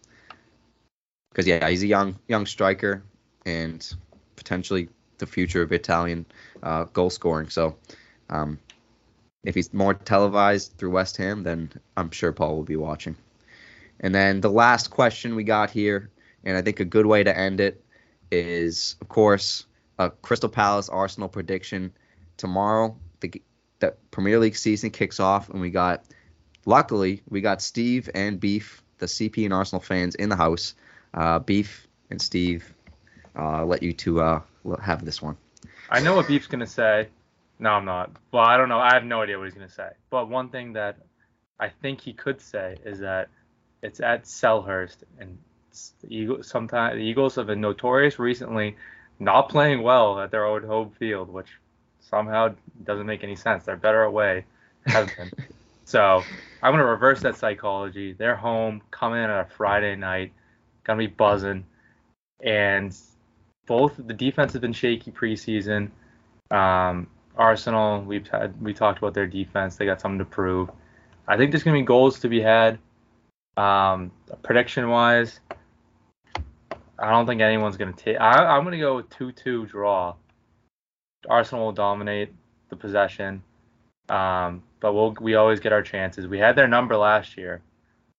Because 1.29 1.45
yeah, 1.45 1.69
he's 1.69 1.83
a 1.83 1.87
young 1.87 2.17
young 2.27 2.47
striker 2.47 3.03
and 3.45 3.87
potentially 4.35 4.89
the 5.19 5.27
future 5.27 5.61
of 5.61 5.71
Italian 5.71 6.25
uh, 6.63 6.85
goal 6.85 7.11
scoring. 7.11 7.49
So, 7.49 7.77
um, 8.31 8.57
if 9.43 9.53
he's 9.53 9.71
more 9.75 9.93
televised 9.93 10.73
through 10.79 10.89
West 10.89 11.17
Ham, 11.17 11.43
then 11.43 11.71
I'm 11.95 12.09
sure 12.09 12.31
Paul 12.31 12.55
will 12.55 12.63
be 12.63 12.75
watching. 12.75 13.15
And 13.99 14.13
then 14.13 14.41
the 14.41 14.49
last 14.49 14.89
question 14.89 15.35
we 15.35 15.43
got 15.43 15.69
here, 15.69 16.09
and 16.43 16.55
I 16.57 16.61
think 16.61 16.79
a 16.79 16.85
good 16.85 17.05
way 17.05 17.23
to 17.23 17.37
end 17.37 17.59
it 17.59 17.83
is, 18.31 18.95
of 19.01 19.09
course, 19.09 19.65
a 19.97 20.09
Crystal 20.09 20.49
Palace 20.49 20.89
Arsenal 20.89 21.29
prediction 21.29 21.91
tomorrow. 22.37 22.95
The 23.19 23.41
the 23.79 23.95
Premier 24.11 24.39
League 24.39 24.55
season 24.55 24.89
kicks 24.89 25.19
off, 25.19 25.49
and 25.49 25.61
we 25.61 25.69
got, 25.69 26.03
luckily, 26.65 27.21
we 27.29 27.41
got 27.41 27.61
Steve 27.61 28.09
and 28.13 28.39
Beef, 28.39 28.83
the 28.97 29.05
CP 29.05 29.45
and 29.45 29.53
Arsenal 29.53 29.81
fans, 29.81 30.15
in 30.15 30.29
the 30.29 30.35
house. 30.35 30.75
Uh, 31.13 31.39
Beef 31.39 31.87
and 32.09 32.21
Steve, 32.21 32.73
uh, 33.37 33.65
let 33.65 33.81
you 33.81 33.93
two 33.93 34.21
uh, 34.21 34.41
have 34.81 35.05
this 35.05 35.21
one. 35.21 35.37
I 35.89 36.01
know 36.01 36.15
what 36.15 36.27
Beef's 36.27 36.47
gonna 36.47 36.67
say. 36.67 37.07
No, 37.57 37.71
I'm 37.71 37.85
not. 37.85 38.11
Well, 38.31 38.43
I 38.43 38.57
don't 38.57 38.69
know. 38.69 38.79
I 38.79 38.93
have 38.93 39.03
no 39.03 39.21
idea 39.21 39.37
what 39.37 39.45
he's 39.45 39.53
gonna 39.53 39.69
say. 39.69 39.89
But 40.09 40.29
one 40.29 40.49
thing 40.49 40.73
that 40.73 40.97
I 41.59 41.69
think 41.69 42.01
he 42.01 42.13
could 42.13 42.41
say 42.41 42.77
is 42.85 42.99
that 42.99 43.29
it's 43.81 43.99
at 43.99 44.23
Selhurst, 44.23 44.97
and 45.19 45.37
the 46.01 46.15
Eagles. 46.15 46.47
Sometimes 46.47 46.95
the 46.95 47.03
Eagles 47.03 47.35
have 47.35 47.47
been 47.47 47.61
notorious 47.61 48.19
recently, 48.19 48.75
not 49.19 49.49
playing 49.49 49.81
well 49.81 50.19
at 50.19 50.31
their 50.31 50.45
own 50.45 50.63
home 50.63 50.91
field, 50.97 51.29
which 51.29 51.47
somehow 51.99 52.53
doesn't 52.83 53.05
make 53.05 53.23
any 53.23 53.35
sense. 53.35 53.65
They're 53.65 53.77
better 53.77 54.03
away, 54.03 54.45
have 54.87 55.09
been. 55.17 55.31
so 55.85 56.23
I'm 56.61 56.73
gonna 56.73 56.85
reverse 56.85 57.21
that 57.21 57.37
psychology. 57.37 58.13
They're 58.13 58.35
home, 58.35 58.81
coming 58.91 59.23
in 59.23 59.29
on 59.29 59.39
a 59.39 59.45
Friday 59.45 59.95
night, 59.95 60.33
gonna 60.83 60.97
be 60.99 61.07
buzzing, 61.07 61.65
and 62.41 62.95
both 63.65 63.95
the 63.97 64.13
defense 64.13 64.53
has 64.53 64.61
been 64.61 64.73
shaky 64.73 65.11
preseason. 65.11 65.91
Um, 66.51 67.07
Arsenal, 67.37 68.01
we've 68.01 68.27
had 68.27 68.59
we 68.61 68.73
talked 68.73 68.97
about 68.97 69.13
their 69.13 69.27
defense. 69.27 69.75
They 69.77 69.85
got 69.85 70.01
something 70.01 70.19
to 70.19 70.25
prove. 70.25 70.69
I 71.27 71.37
think 71.37 71.51
there's 71.51 71.63
gonna 71.63 71.77
be 71.77 71.85
goals 71.85 72.19
to 72.21 72.29
be 72.29 72.41
had. 72.41 72.79
Um, 73.59 74.11
prediction 74.41 74.87
wise, 74.89 75.41
I 76.97 77.11
don't 77.11 77.25
think 77.27 77.41
anyone's 77.41 77.75
gonna 77.75 77.91
take. 77.91 78.17
I, 78.19 78.45
I'm 78.45 78.63
gonna 78.63 78.79
go 78.79 78.95
with 78.95 79.09
two-two 79.09 79.65
draw. 79.65 80.15
Arsenal 81.27 81.65
will 81.65 81.71
dominate 81.73 82.33
the 82.69 82.77
possession, 82.77 83.43
um, 84.07 84.63
but 84.79 84.93
we'll 84.93 85.13
we 85.19 85.35
always 85.35 85.59
get 85.59 85.73
our 85.73 85.81
chances. 85.81 86.25
We 86.25 86.39
had 86.39 86.55
their 86.55 86.69
number 86.69 86.95
last 86.95 87.35
year. 87.37 87.61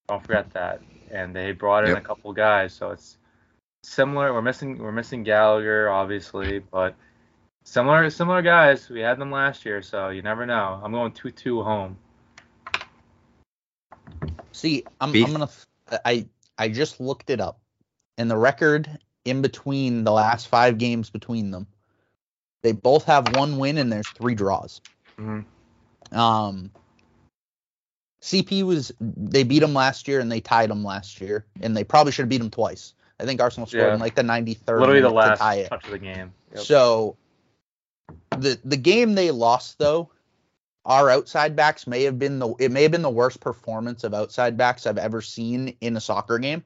Don't 0.08 0.22
forget 0.22 0.50
that, 0.52 0.82
and 1.10 1.34
they 1.34 1.52
brought 1.52 1.84
in 1.84 1.90
Yep. 1.90 1.98
a 1.98 2.02
couple 2.02 2.32
guys, 2.34 2.74
so 2.74 2.90
it's 2.90 3.16
similar. 3.82 4.34
We're 4.34 4.42
missing 4.42 4.76
we're 4.76 4.92
missing 4.92 5.22
Gallagher, 5.22 5.88
obviously, 5.88 6.58
but 6.58 6.94
similar 7.64 8.10
similar 8.10 8.42
guys. 8.42 8.90
We 8.90 9.00
had 9.00 9.18
them 9.18 9.30
last 9.30 9.64
year, 9.64 9.80
so 9.80 10.10
you 10.10 10.20
never 10.20 10.44
know. 10.44 10.80
I'm 10.84 10.92
going 10.92 11.12
two 11.12 11.30
two 11.30 11.62
home. 11.62 11.96
See, 14.52 14.84
I'm, 15.00 15.12
Beef? 15.12 15.26
I'm 15.26 15.32
gonna. 15.32 15.48
I 16.04 16.26
I 16.58 16.68
just 16.68 17.00
looked 17.00 17.30
it 17.30 17.40
up, 17.40 17.60
and 18.18 18.30
the 18.30 18.36
record 18.36 18.88
in 19.24 19.42
between 19.42 20.04
the 20.04 20.12
last 20.12 20.48
five 20.48 20.78
games 20.78 21.10
between 21.10 21.50
them, 21.50 21.66
they 22.62 22.72
both 22.72 23.04
have 23.04 23.36
one 23.36 23.58
win 23.58 23.78
and 23.78 23.92
there's 23.92 24.08
three 24.08 24.34
draws. 24.34 24.80
hmm 25.18 25.40
Um, 26.12 26.70
CP 28.22 28.62
was 28.64 28.92
they 29.00 29.44
beat 29.44 29.60
them 29.60 29.74
last 29.74 30.08
year 30.08 30.20
and 30.20 30.30
they 30.30 30.40
tied 30.40 30.70
them 30.70 30.84
last 30.84 31.20
year, 31.20 31.46
and 31.60 31.76
they 31.76 31.84
probably 31.84 32.12
should 32.12 32.22
have 32.22 32.28
beat 32.28 32.38
them 32.38 32.50
twice. 32.50 32.94
I 33.18 33.24
think 33.24 33.40
Arsenal 33.40 33.66
scored 33.66 33.84
Yeah. 33.88 33.94
in 33.94 34.00
like 34.00 34.14
the 34.14 34.22
93rd 34.22 34.80
Literally 34.80 35.00
the 35.02 35.08
to 35.08 35.14
last 35.14 35.38
tie 35.38 35.56
it. 35.56 35.68
touch 35.68 35.84
of 35.84 35.90
the 35.90 35.98
game. 35.98 36.32
Yep. 36.54 36.64
So 36.64 37.16
the 38.32 38.58
the 38.64 38.76
game 38.76 39.14
they 39.14 39.30
lost 39.30 39.78
though, 39.78 40.10
our 40.84 41.10
outside 41.10 41.54
backs 41.56 41.86
may 41.86 42.04
have 42.04 42.18
been 42.18 42.38
the 42.38 42.54
it 42.58 42.70
may 42.70 42.82
have 42.82 42.92
been 42.92 43.02
the 43.02 43.10
worst 43.10 43.40
performance 43.40 44.04
of 44.04 44.14
outside 44.14 44.56
backs 44.56 44.86
I've 44.86 44.98
ever 44.98 45.20
seen 45.20 45.76
in 45.80 45.96
a 45.96 46.00
soccer 46.00 46.38
game. 46.38 46.64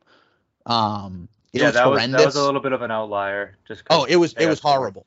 Um, 0.66 1.28
it 1.52 1.60
yeah, 1.60 1.66
was 1.66 1.74
that 1.74 1.90
was 1.90 2.10
that 2.10 2.26
was 2.26 2.36
a 2.36 2.44
little 2.44 2.60
bit 2.60 2.72
of 2.72 2.82
an 2.82 2.90
outlier. 2.90 3.56
Just 3.66 3.82
oh, 3.90 4.04
it 4.04 4.16
was 4.16 4.34
it 4.34 4.46
was 4.46 4.58
scored. 4.58 4.76
horrible. 4.76 5.06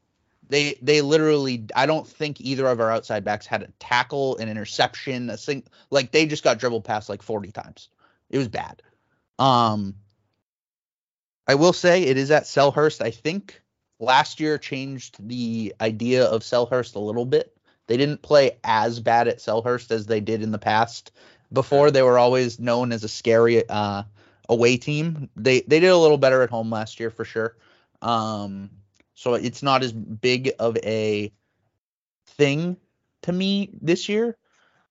They 0.49 0.77
they 0.81 1.01
literally 1.01 1.65
I 1.75 1.85
don't 1.85 2.07
think 2.07 2.39
either 2.41 2.67
of 2.67 2.79
our 2.79 2.91
outside 2.91 3.23
backs 3.23 3.45
had 3.45 3.63
a 3.63 3.67
tackle, 3.79 4.37
an 4.37 4.49
interception, 4.49 5.29
a 5.29 5.37
sing 5.37 5.63
like 5.89 6.11
they 6.11 6.25
just 6.25 6.43
got 6.43 6.59
dribbled 6.59 6.83
past 6.83 7.09
like 7.09 7.21
40 7.21 7.51
times. 7.51 7.89
It 8.29 8.37
was 8.37 8.47
bad. 8.47 8.81
Um 9.39 9.95
I 11.47 11.55
will 11.55 11.73
say 11.73 12.03
it 12.03 12.17
is 12.17 12.31
at 12.31 12.43
Selhurst. 12.43 13.01
I 13.01 13.11
think 13.11 13.61
last 13.99 14.39
year 14.39 14.57
changed 14.57 15.15
the 15.25 15.73
idea 15.79 16.25
of 16.25 16.43
Selhurst 16.43 16.95
a 16.95 16.99
little 16.99 17.25
bit. 17.25 17.56
They 17.87 17.97
didn't 17.97 18.21
play 18.21 18.57
as 18.63 18.99
bad 18.99 19.27
at 19.27 19.39
Selhurst 19.39 19.91
as 19.91 20.05
they 20.05 20.19
did 20.19 20.41
in 20.41 20.51
the 20.51 20.59
past. 20.59 21.11
Before 21.51 21.91
they 21.91 22.01
were 22.01 22.17
always 22.17 22.59
known 22.59 22.91
as 22.91 23.05
a 23.05 23.07
scary 23.07 23.67
uh, 23.67 24.03
away 24.49 24.77
team. 24.77 25.29
They 25.35 25.61
they 25.61 25.79
did 25.79 25.89
a 25.89 25.97
little 25.97 26.17
better 26.17 26.41
at 26.41 26.49
home 26.49 26.69
last 26.69 26.99
year 26.99 27.09
for 27.09 27.25
sure. 27.25 27.55
Um, 28.01 28.69
so 29.15 29.33
it's 29.33 29.63
not 29.63 29.83
as 29.83 29.91
big 29.91 30.51
of 30.59 30.77
a 30.77 31.31
thing 32.27 32.77
to 33.23 33.31
me 33.31 33.69
this 33.81 34.09
year. 34.09 34.37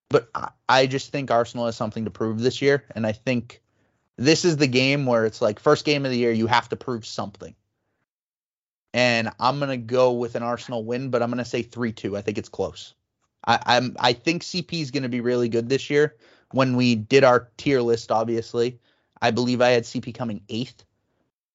But 0.09 0.29
I, 0.33 0.49
I 0.67 0.87
just 0.87 1.11
think 1.11 1.31
Arsenal 1.31 1.65
has 1.65 1.75
something 1.75 2.05
to 2.05 2.11
prove 2.11 2.39
this 2.39 2.61
year, 2.61 2.85
and 2.95 3.05
I 3.05 3.11
think 3.11 3.61
this 4.15 4.45
is 4.45 4.57
the 4.57 4.67
game 4.67 5.05
where 5.05 5.25
it's 5.25 5.41
like 5.41 5.59
first 5.59 5.85
game 5.85 6.05
of 6.05 6.11
the 6.11 6.17
year 6.17 6.31
you 6.31 6.47
have 6.47 6.69
to 6.69 6.75
prove 6.75 7.05
something. 7.05 7.55
And 8.93 9.29
I'm 9.39 9.59
gonna 9.59 9.77
go 9.77 10.13
with 10.13 10.35
an 10.35 10.43
Arsenal 10.43 10.83
win, 10.83 11.09
but 11.09 11.21
I'm 11.21 11.29
gonna 11.29 11.45
say 11.45 11.61
three 11.61 11.91
two. 11.91 12.17
I 12.17 12.21
think 12.21 12.37
it's 12.37 12.49
close. 12.49 12.93
I, 13.45 13.59
I'm 13.65 13.95
I 13.99 14.13
think 14.13 14.43
CP 14.43 14.81
is 14.81 14.91
gonna 14.91 15.09
be 15.09 15.21
really 15.21 15.49
good 15.49 15.69
this 15.69 15.89
year. 15.89 16.15
When 16.51 16.75
we 16.75 16.95
did 16.95 17.23
our 17.23 17.49
tier 17.57 17.81
list, 17.81 18.11
obviously, 18.11 18.79
I 19.21 19.31
believe 19.31 19.61
I 19.61 19.69
had 19.69 19.83
CP 19.83 20.15
coming 20.15 20.41
eighth. 20.49 20.83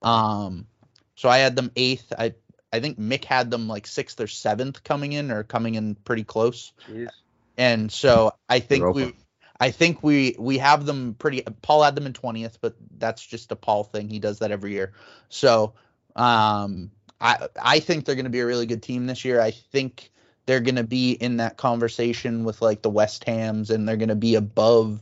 Um, 0.02 0.66
so 1.14 1.28
I 1.28 1.38
had 1.38 1.56
them 1.56 1.70
eighth. 1.76 2.12
I 2.16 2.34
I 2.72 2.80
think 2.80 2.98
Mick 2.98 3.24
had 3.24 3.50
them 3.50 3.68
like 3.68 3.86
sixth 3.86 4.20
or 4.20 4.26
seventh 4.26 4.82
coming 4.84 5.12
in, 5.12 5.30
or 5.30 5.42
coming 5.42 5.74
in 5.74 5.94
pretty 5.94 6.24
close. 6.24 6.72
Jeez. 6.88 7.10
And 7.59 7.92
so 7.92 8.32
I 8.48 8.60
think 8.60 8.80
Europa. 8.80 9.06
we 9.06 9.14
I 9.60 9.70
think 9.70 10.02
we 10.02 10.34
we 10.38 10.59
have 10.59 10.86
them 10.86 11.14
pretty 11.14 11.42
Paul 11.62 11.82
had 11.82 11.94
them 11.94 12.06
in 12.06 12.12
20th, 12.12 12.59
but 12.60 12.74
that's 12.98 13.24
just 13.24 13.52
a 13.52 13.56
Paul 13.56 13.84
thing. 13.84 14.09
He 14.09 14.18
does 14.18 14.40
that 14.40 14.50
every 14.50 14.72
year. 14.72 14.92
So 15.28 15.74
um 16.16 16.90
I 17.23 17.49
I 17.61 17.81
think 17.81 18.05
they're 18.05 18.16
going 18.16 18.24
to 18.24 18.31
be 18.31 18.40
a 18.40 18.47
really 18.47 18.66
good 18.66 18.82
team 18.82 19.07
this 19.07 19.24
year. 19.24 19.40
I 19.40 19.53
think 19.53 20.11
they're 20.47 20.61
going 20.61 20.77
to 20.77 20.85
be 20.85 21.12
in 21.12 21.36
that 21.39 21.57
conversation 21.57 22.44
with 22.44 22.61
like 22.61 22.82
the 22.82 22.90
West 22.90 23.24
Hams 23.24 23.70
and 23.70 23.89
they're 23.89 23.97
going 23.97 24.09
to 24.09 24.15
be 24.16 24.35
above 24.35 25.01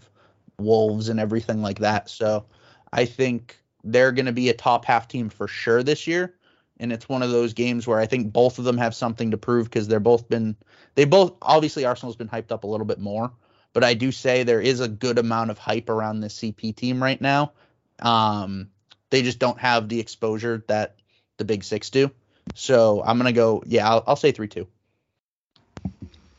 Wolves 0.59 1.09
and 1.09 1.19
everything 1.19 1.63
like 1.63 1.79
that. 1.79 2.11
So 2.11 2.45
I 2.93 3.07
think 3.07 3.59
they're 3.83 4.13
going 4.13 4.27
to 4.27 4.33
be 4.33 4.51
a 4.51 4.55
top 4.55 4.85
half 4.85 5.09
team 5.09 5.31
for 5.31 5.49
sure 5.49 5.83
this 5.83 6.07
year. 6.07 6.35
And 6.79 6.93
it's 6.93 7.09
one 7.09 7.23
of 7.23 7.31
those 7.31 7.55
games 7.55 7.87
where 7.87 7.99
I 7.99 8.07
think 8.07 8.33
both 8.33 8.59
of 8.59 8.65
them 8.65 8.79
have 8.79 8.95
something 8.95 9.31
to 9.31 9.39
prove 9.39 9.65
because 9.65 9.89
they're 9.89 10.01
both 10.01 10.29
been 10.29 10.57
they 10.95 11.05
both 11.05 11.35
obviously 11.41 11.85
Arsenal's 11.85 12.17
been 12.17 12.29
hyped 12.29 12.53
up 12.53 12.65
a 12.65 12.67
little 12.67 12.87
bit 12.87 12.99
more, 12.99 13.33
but 13.73 13.85
I 13.85 13.95
do 13.95 14.13
say 14.13 14.43
there 14.43 14.61
is 14.61 14.81
a 14.81 14.89
good 14.89 15.19
amount 15.19 15.51
of 15.51 15.59
hype 15.59 15.89
around 15.89 16.21
this 16.21 16.39
CP 16.39 16.77
team 16.77 17.03
right 17.03 17.21
now. 17.21 17.53
Um, 18.01 18.71
they 19.11 19.23
just 19.23 19.39
don't 19.39 19.59
have 19.59 19.89
the 19.89 20.01
exposure 20.01 20.65
that 20.69 20.97
the 21.41 21.45
Big 21.45 21.65
Six 21.65 21.91
do. 21.91 22.11
So 22.55 23.03
I'm 23.05 23.17
gonna 23.19 23.33
go. 23.33 23.62
Yeah, 23.67 23.91
I'll, 23.91 24.05
I'll 24.07 24.17
say 24.17 24.31
three 24.31 24.47
two. 24.47 24.69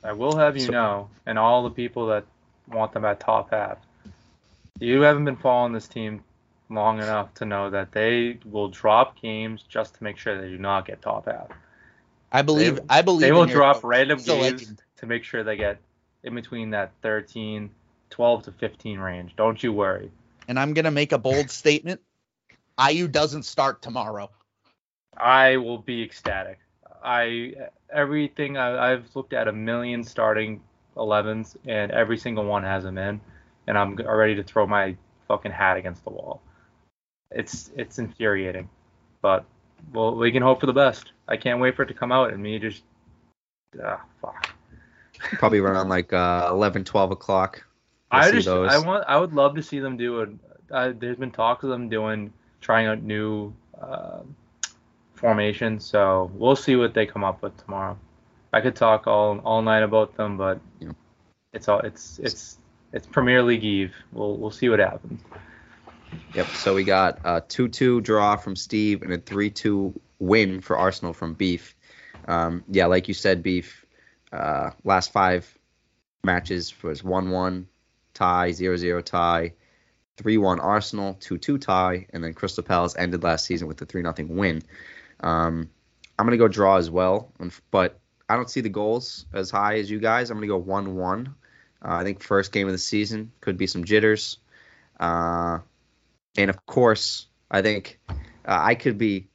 I 0.03 0.13
will 0.13 0.37
have 0.37 0.55
you 0.55 0.67
So- 0.67 0.71
know, 0.71 1.09
and 1.25 1.37
all 1.37 1.63
the 1.63 1.69
people 1.71 2.07
that 2.07 2.23
want 2.69 2.93
them 2.93 3.03
at 3.03 3.19
top 3.19 3.49
half, 3.51 3.77
you 4.79 5.01
haven't 5.01 5.25
been 5.25 5.35
following 5.35 5.73
this 5.73 5.87
team 5.87 6.23
long 6.69 6.99
enough 6.99 7.33
to 7.35 7.45
know 7.45 7.69
that 7.69 7.91
they 7.91 8.37
will 8.45 8.69
drop 8.69 9.19
games 9.21 9.63
just 9.67 9.95
to 9.95 10.03
make 10.03 10.17
sure 10.17 10.39
they 10.39 10.47
do 10.47 10.57
not 10.57 10.85
get 10.85 11.01
top 11.01 11.25
half. 11.25 11.47
I 12.31 12.41
believe. 12.43 12.77
They- 12.77 12.81
I 12.89 13.01
believe 13.01 13.21
They 13.21 13.31
will 13.31 13.45
drop 13.45 13.83
random 13.83 14.19
a 14.19 14.23
games 14.23 14.61
legend. 14.61 14.81
to 14.97 15.05
make 15.05 15.23
sure 15.23 15.43
they 15.43 15.57
get 15.57 15.79
in 16.23 16.33
between 16.35 16.69
that 16.69 16.91
13, 17.01 17.69
12 18.11 18.43
to 18.43 18.51
15 18.51 18.99
range. 18.99 19.35
Don't 19.35 19.61
you 19.61 19.73
worry. 19.73 20.11
And 20.47 20.59
I'm 20.59 20.73
gonna 20.73 20.91
make 20.91 21.11
a 21.11 21.17
bold 21.17 21.49
statement. 21.49 21.99
Ayew 22.77 23.11
doesn't 23.11 23.43
start 23.43 23.81
tomorrow. 23.81 24.29
I 25.17 25.57
will 25.57 25.77
be 25.77 26.03
ecstatic. 26.03 26.59
I 27.03 27.53
everything 27.91 28.57
I, 28.57 28.93
I've 28.93 29.15
looked 29.15 29.33
at 29.33 29.47
a 29.47 29.51
million 29.51 30.03
starting 30.03 30.61
11s, 30.97 31.55
and 31.65 31.91
every 31.91 32.17
single 32.17 32.45
one 32.45 32.63
has 32.63 32.83
them 32.83 32.97
in, 32.97 33.19
and 33.67 33.77
I'm 33.77 33.95
ready 33.95 34.35
to 34.35 34.43
throw 34.43 34.67
my 34.67 34.95
fucking 35.27 35.51
hat 35.51 35.77
against 35.77 36.03
the 36.03 36.11
wall. 36.11 36.41
It's 37.31 37.71
it's 37.75 37.99
infuriating, 37.99 38.69
but 39.21 39.45
well, 39.93 40.15
we 40.15 40.31
can 40.31 40.43
hope 40.43 40.59
for 40.59 40.65
the 40.65 40.73
best. 40.73 41.11
I 41.27 41.37
can't 41.37 41.59
wait 41.59 41.75
for 41.75 41.83
it 41.83 41.87
to 41.87 41.93
come 41.93 42.11
out 42.11 42.33
and 42.33 42.41
me 42.41 42.59
just 42.59 42.83
ah 43.83 44.01
fuck. 44.21 44.49
Probably 45.33 45.59
around 45.59 45.87
like 45.87 46.13
uh, 46.13 46.47
11, 46.49 46.83
12 46.83 47.11
o'clock. 47.11 47.63
We'll 48.11 48.21
I 48.21 48.31
just 48.31 48.45
those. 48.45 48.69
I 48.69 48.79
want 48.79 49.05
I 49.07 49.17
would 49.17 49.33
love 49.33 49.55
to 49.55 49.63
see 49.63 49.79
them 49.79 49.97
do 49.97 50.21
it. 50.21 50.29
Uh, 50.69 50.93
there's 50.97 51.17
been 51.17 51.31
talks 51.31 51.63
of 51.63 51.69
them 51.69 51.89
doing 51.89 52.33
trying 52.59 52.87
out 52.87 53.01
new 53.01 53.53
uh, 53.79 54.21
formations, 55.21 55.85
so 55.85 56.29
we'll 56.33 56.55
see 56.55 56.75
what 56.75 56.93
they 56.93 57.05
come 57.05 57.23
up 57.23 57.41
with 57.41 57.55
tomorrow. 57.63 57.97
I 58.51 58.59
could 58.59 58.75
talk 58.75 59.07
all 59.07 59.39
all 59.39 59.61
night 59.61 59.83
about 59.83 60.17
them, 60.17 60.37
but 60.37 60.59
Yeah. 60.79 60.91
it's 61.53 61.69
all 61.69 61.79
it's 61.79 62.19
it's 62.19 62.57
it's 62.91 63.07
Premier 63.07 63.41
League 63.41 63.63
Eve. 63.63 63.93
We'll 64.11 64.35
we'll 64.35 64.51
see 64.51 64.67
what 64.67 64.79
happens. 64.79 65.21
Yep. 66.33 66.47
So 66.47 66.75
we 66.75 66.83
got 66.83 67.19
a 67.23 67.41
2 67.41 67.69
2 67.69 68.01
draw 68.01 68.35
from 68.35 68.55
Steve 68.55 69.01
and 69.03 69.13
a 69.13 69.17
3 69.17 69.49
2 69.49 69.93
win 70.19 70.59
for 70.59 70.77
Arsenal 70.77 71.13
from 71.13 71.33
Beef. 71.33 71.75
Um, 72.27 72.63
yeah, 72.69 72.87
like 72.87 73.07
you 73.07 73.13
said, 73.13 73.41
Beef, 73.41 73.85
uh, 74.33 74.71
last 74.83 75.11
five 75.13 75.57
matches 76.23 76.73
was 76.83 77.03
1 77.03 77.29
1 77.29 77.67
tie, 78.13 78.51
0 78.51 78.75
0 78.75 79.01
tie, 79.01 79.53
3 80.17 80.37
1 80.37 80.59
Arsenal, 80.59 81.15
2 81.19 81.37
2 81.37 81.57
tie, 81.57 82.07
and 82.11 82.23
then 82.23 82.33
Crystal 82.33 82.63
Palace 82.63 82.95
ended 82.97 83.23
last 83.23 83.45
season 83.45 83.67
with 83.67 83.81
a 83.81 83.85
3 83.85 84.01
0 84.01 84.13
win. 84.29 84.61
Um, 85.21 85.69
I'm 86.17 86.25
going 86.25 86.37
to 86.37 86.43
go 86.43 86.47
draw 86.47 86.77
as 86.77 86.89
well, 86.89 87.31
but 87.71 87.99
I 88.27 88.35
don't 88.35 88.49
see 88.49 88.61
the 88.61 88.69
goals 88.69 89.25
as 89.33 89.49
high 89.49 89.77
as 89.77 89.89
you 89.89 89.99
guys. 89.99 90.29
I'm 90.29 90.37
going 90.37 90.47
to 90.47 90.53
go 90.53 90.57
1 90.57 90.95
1. 90.95 91.35
Uh, 91.83 91.87
I 91.87 92.03
think 92.03 92.21
first 92.21 92.51
game 92.51 92.67
of 92.67 92.73
the 92.73 92.79
season 92.79 93.31
could 93.41 93.57
be 93.57 93.67
some 93.67 93.83
jitters. 93.83 94.37
Uh, 94.99 95.59
and 96.37 96.49
of 96.49 96.65
course, 96.65 97.27
I 97.49 97.61
think 97.61 97.99
uh, 98.09 98.13
I 98.45 98.75
could 98.75 98.97
be 98.97 99.27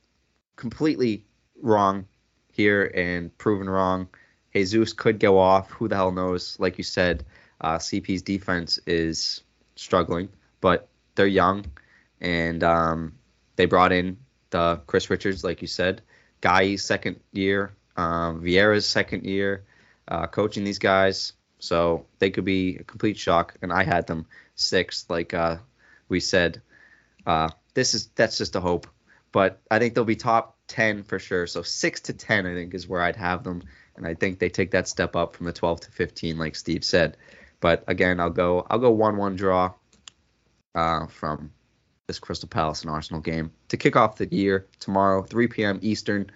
completely 0.54 1.24
wrong 1.60 2.06
here 2.52 2.84
and 2.94 3.36
proven 3.36 3.68
wrong. 3.68 4.08
Jesus 4.52 4.92
could 4.92 5.20
go 5.20 5.38
off. 5.38 5.70
Who 5.72 5.88
the 5.88 5.96
hell 5.96 6.12
knows? 6.12 6.56
Like 6.58 6.78
you 6.78 6.84
said, 6.84 7.26
uh, 7.60 7.76
CP's 7.76 8.22
defense 8.22 8.78
is 8.86 9.42
struggling, 9.74 10.30
but 10.60 10.88
they're 11.14 11.26
young, 11.26 11.66
and 12.20 12.62
um, 12.64 13.12
they 13.56 13.66
brought 13.66 13.92
in 13.92 14.16
the 14.51 14.81
Chris 14.86 15.10
Richards, 15.10 15.44
like 15.44 15.62
you 15.62 15.68
said, 15.68 16.02
Guy's 16.40 16.85
second 16.85 17.20
year, 17.32 17.74
um, 17.97 18.43
Vieira's 18.43 18.86
second 18.86 19.24
year, 19.24 19.64
uh, 20.09 20.27
coaching 20.27 20.64
these 20.64 20.78
guys. 20.78 21.32
So 21.59 22.06
they 22.18 22.31
could 22.31 22.44
be 22.44 22.77
a 22.77 22.85
complete 22.85 23.18
shock, 23.18 23.56
and 23.62 23.73
I 23.73 23.82
had 23.82 24.06
them 24.06 24.27
sixth, 24.55 25.09
like 25.09 25.32
uh, 25.35 25.56
we 26.09 26.20
said. 26.20 26.60
Uh, 27.27 27.48
this 27.74 27.94
is 27.94 28.09
that's 28.14 28.39
just 28.39 28.56
a 28.56 28.60
hope, 28.60 28.86
but 29.32 29.60
I 29.70 29.78
think 29.78 29.94
they'll 29.94 30.05
be 30.05 30.16
top 30.16 30.56
ten 30.68 31.02
for 31.02 31.18
sure. 31.18 31.47
So 31.47 31.62
six 31.62 32.01
to 32.02 32.12
ten, 32.12 32.47
I 32.47 32.55
think, 32.55 32.74
is 32.74 32.86
where 32.86 33.02
I'd 33.02 33.16
have 33.16 33.43
them, 33.43 33.62
and 33.97 34.06
I 34.06 34.14
think 34.14 34.39
they 34.39 34.48
take 34.48 34.70
that 34.73 34.86
step 34.86 35.16
up 35.16 35.35
from 35.35 35.47
the 35.47 35.52
twelve 35.52 35.81
to 35.81 35.90
fifteen, 35.90 36.39
like 36.39 36.56
Steve 36.56 36.85
said. 36.85 37.16
But 37.60 37.85
again, 37.86 38.20
I'll 38.20 38.31
go 38.31 38.66
I'll 38.68 38.78
go 38.78 38.90
one 38.90 39.16
one 39.16 39.35
draw 39.35 39.73
uh, 40.74 41.06
from 41.06 41.52
this 42.06 42.18
Crystal 42.20 42.48
Palace 42.48 42.82
and 42.82 42.90
Arsenal 42.90 43.20
game 43.20 43.50
to 43.68 43.76
kick 43.76 43.96
off 43.96 44.16
the 44.16 44.26
year 44.32 44.66
tomorrow, 44.78 45.22
3 45.22 45.48
p.m. 45.48 45.78
Eastern. 45.82 46.30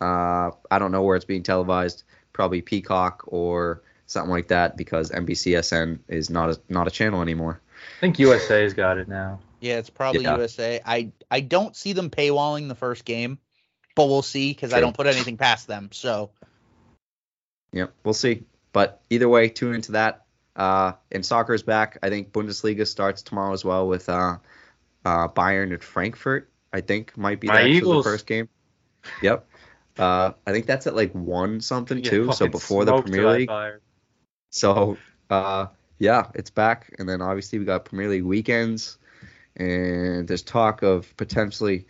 Uh, 0.00 0.50
I 0.70 0.78
don't 0.78 0.92
know 0.92 1.02
where 1.02 1.16
it's 1.16 1.26
being 1.26 1.42
televised, 1.42 2.04
probably 2.32 2.62
Peacock 2.62 3.24
or 3.26 3.82
something 4.06 4.30
like 4.30 4.48
that, 4.48 4.76
because 4.78 5.10
NBCSN 5.10 5.98
is 6.08 6.30
not 6.30 6.50
a 6.50 6.60
not 6.70 6.88
a 6.88 6.90
channel 6.90 7.20
anymore. 7.20 7.60
I 7.98 8.00
think 8.00 8.18
USA's 8.18 8.72
got 8.72 8.96
it 8.96 9.08
now. 9.08 9.40
Yeah, 9.60 9.76
it's 9.76 9.90
probably 9.90 10.24
Yeah. 10.24 10.36
USA. 10.36 10.80
I 10.84 11.12
I 11.30 11.40
don't 11.40 11.76
see 11.76 11.92
them 11.92 12.08
paywalling 12.08 12.68
the 12.68 12.74
first 12.74 13.04
game, 13.04 13.38
but 13.94 14.06
we'll 14.06 14.22
see 14.22 14.52
because 14.52 14.72
I 14.72 14.80
don't 14.80 14.96
put 14.96 15.06
anything 15.06 15.36
past 15.36 15.66
them. 15.66 15.90
So 15.92 16.30
Yeah, 17.72 17.86
we'll 18.04 18.14
see. 18.14 18.44
But 18.72 19.02
either 19.10 19.28
way, 19.28 19.50
tune 19.50 19.74
into 19.74 19.92
that. 19.92 20.24
Uh, 20.56 20.92
and 21.12 21.24
soccer 21.24 21.54
is 21.54 21.62
back. 21.62 21.98
I 22.02 22.08
think 22.08 22.32
Bundesliga 22.32 22.86
starts 22.86 23.22
tomorrow 23.22 23.52
as 23.52 23.64
well 23.64 23.86
with 23.86 24.08
uh, 24.08 24.38
uh, 25.04 25.28
Bayern 25.28 25.72
and 25.72 25.82
Frankfurt. 25.82 26.50
I 26.72 26.80
think 26.80 27.16
might 27.16 27.40
be 27.40 27.48
My 27.48 27.62
the, 27.62 27.80
the 27.80 28.02
first 28.02 28.26
game. 28.26 28.48
Yep. 29.22 29.46
Uh, 29.98 30.32
I 30.46 30.52
think 30.52 30.66
that's 30.66 30.86
at 30.86 30.94
like 30.94 31.12
one 31.12 31.60
something 31.60 32.02
too. 32.02 32.32
So 32.32 32.48
before 32.48 32.84
the 32.84 33.02
Premier 33.02 33.30
League. 33.30 33.50
So 34.50 34.96
uh, 35.28 35.66
yeah, 35.98 36.30
it's 36.34 36.50
back. 36.50 36.94
And 36.98 37.08
then 37.08 37.22
obviously 37.22 37.58
we 37.58 37.64
got 37.64 37.84
Premier 37.84 38.08
League 38.08 38.24
weekends, 38.24 38.98
and 39.56 40.26
there's 40.26 40.42
talk 40.42 40.82
of 40.82 41.14
potentially 41.16 41.86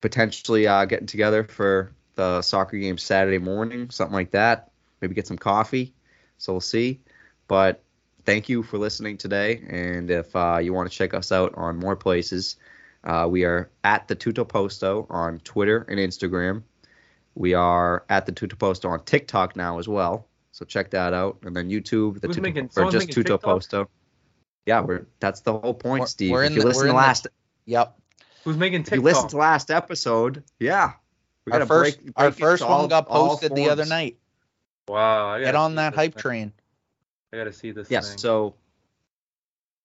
potentially 0.00 0.66
uh, 0.66 0.84
getting 0.84 1.06
together 1.06 1.44
for 1.44 1.92
the 2.14 2.42
soccer 2.42 2.76
game 2.78 2.98
Saturday 2.98 3.38
morning, 3.38 3.90
something 3.90 4.14
like 4.14 4.30
that. 4.32 4.70
Maybe 5.00 5.14
get 5.14 5.26
some 5.26 5.38
coffee. 5.38 5.94
So 6.38 6.52
we'll 6.52 6.60
see. 6.60 7.00
But 7.48 7.82
thank 8.24 8.48
you 8.48 8.62
for 8.62 8.78
listening 8.78 9.16
today. 9.16 9.62
And 9.68 10.10
if 10.10 10.34
uh, 10.36 10.58
you 10.62 10.72
want 10.72 10.90
to 10.90 10.96
check 10.96 11.14
us 11.14 11.32
out 11.32 11.54
on 11.56 11.76
more 11.78 11.96
places, 11.96 12.56
uh, 13.04 13.26
we 13.30 13.44
are 13.44 13.70
at 13.82 14.08
the 14.08 14.14
Tutto 14.14 14.44
Posto 14.44 15.06
on 15.10 15.38
Twitter 15.40 15.84
and 15.88 15.98
Instagram. 15.98 16.62
We 17.34 17.54
are 17.54 18.04
at 18.08 18.26
the 18.26 18.32
Tutto 18.32 18.56
Posto 18.56 18.88
on 18.88 19.04
TikTok 19.04 19.56
now 19.56 19.78
as 19.78 19.88
well. 19.88 20.28
So 20.52 20.64
check 20.64 20.90
that 20.90 21.12
out. 21.12 21.38
And 21.42 21.54
then 21.54 21.68
YouTube, 21.68 22.20
the 22.20 22.28
Who's 22.28 22.36
Tutto, 22.36 22.40
making- 22.42 22.70
or 22.76 22.90
just 22.90 23.08
making 23.08 23.14
Tutto 23.14 23.34
TikTok? 23.34 23.42
Posto. 23.42 23.90
Yeah, 24.66 24.80
we're 24.80 25.06
that's 25.20 25.40
the 25.40 25.52
whole 25.58 25.74
point, 25.74 26.00
We're- 26.00 26.08
Steve. 26.08 26.30
we're 26.30 26.44
if 26.44 26.52
you 26.52 26.60
the- 26.60 26.66
listen 26.68 26.84
to 26.84 26.88
in 26.90 26.94
the- 26.94 27.00
last 27.00 27.26
yep. 27.66 27.98
Who's 28.44 28.56
making 28.56 28.82
if 28.82 28.86
you 28.86 28.96
TikTok? 28.98 29.04
listen 29.04 29.28
to 29.30 29.36
last 29.38 29.70
episode, 29.70 30.42
yeah. 30.58 30.92
We 31.44 31.52
Our 31.52 31.58
gotta 31.58 31.66
first 31.68 32.02
break, 32.02 32.12
our 32.16 32.30
break 32.30 32.38
it 32.38 32.40
first 32.40 32.62
to 32.62 32.68
one 32.68 32.88
got 32.88 33.06
posted 33.08 33.54
the 33.54 33.68
other 33.68 33.84
night. 33.84 34.16
wow, 34.88 35.38
Get 35.38 35.54
on 35.54 35.74
that 35.74 35.94
hype 35.94 36.14
thing. 36.14 36.20
train. 36.22 36.52
I 37.34 37.38
gotta 37.38 37.52
see 37.52 37.72
this. 37.72 37.90
Yes, 37.90 38.10
thing. 38.10 38.18
so 38.18 38.54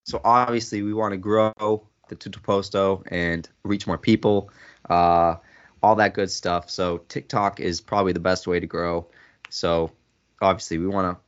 so 0.04 0.20
obviously 0.24 0.82
we 0.82 0.94
want 0.94 1.12
to 1.12 1.16
grow 1.16 1.82
the 2.08 2.14
Tutto 2.14 2.38
Posto 2.40 3.02
and 3.08 3.48
reach 3.64 3.88
more 3.88 3.98
people, 3.98 4.50
uh, 4.88 5.34
all 5.82 5.96
that 5.96 6.14
good 6.14 6.30
stuff. 6.30 6.70
So 6.70 6.98
TikTok 7.08 7.58
is 7.58 7.80
probably 7.80 8.12
the 8.12 8.20
best 8.20 8.46
way 8.46 8.60
to 8.60 8.66
grow. 8.66 9.08
So 9.48 9.90
obviously 10.40 10.78
we 10.78 10.86
want 10.86 11.16
to 11.16 11.22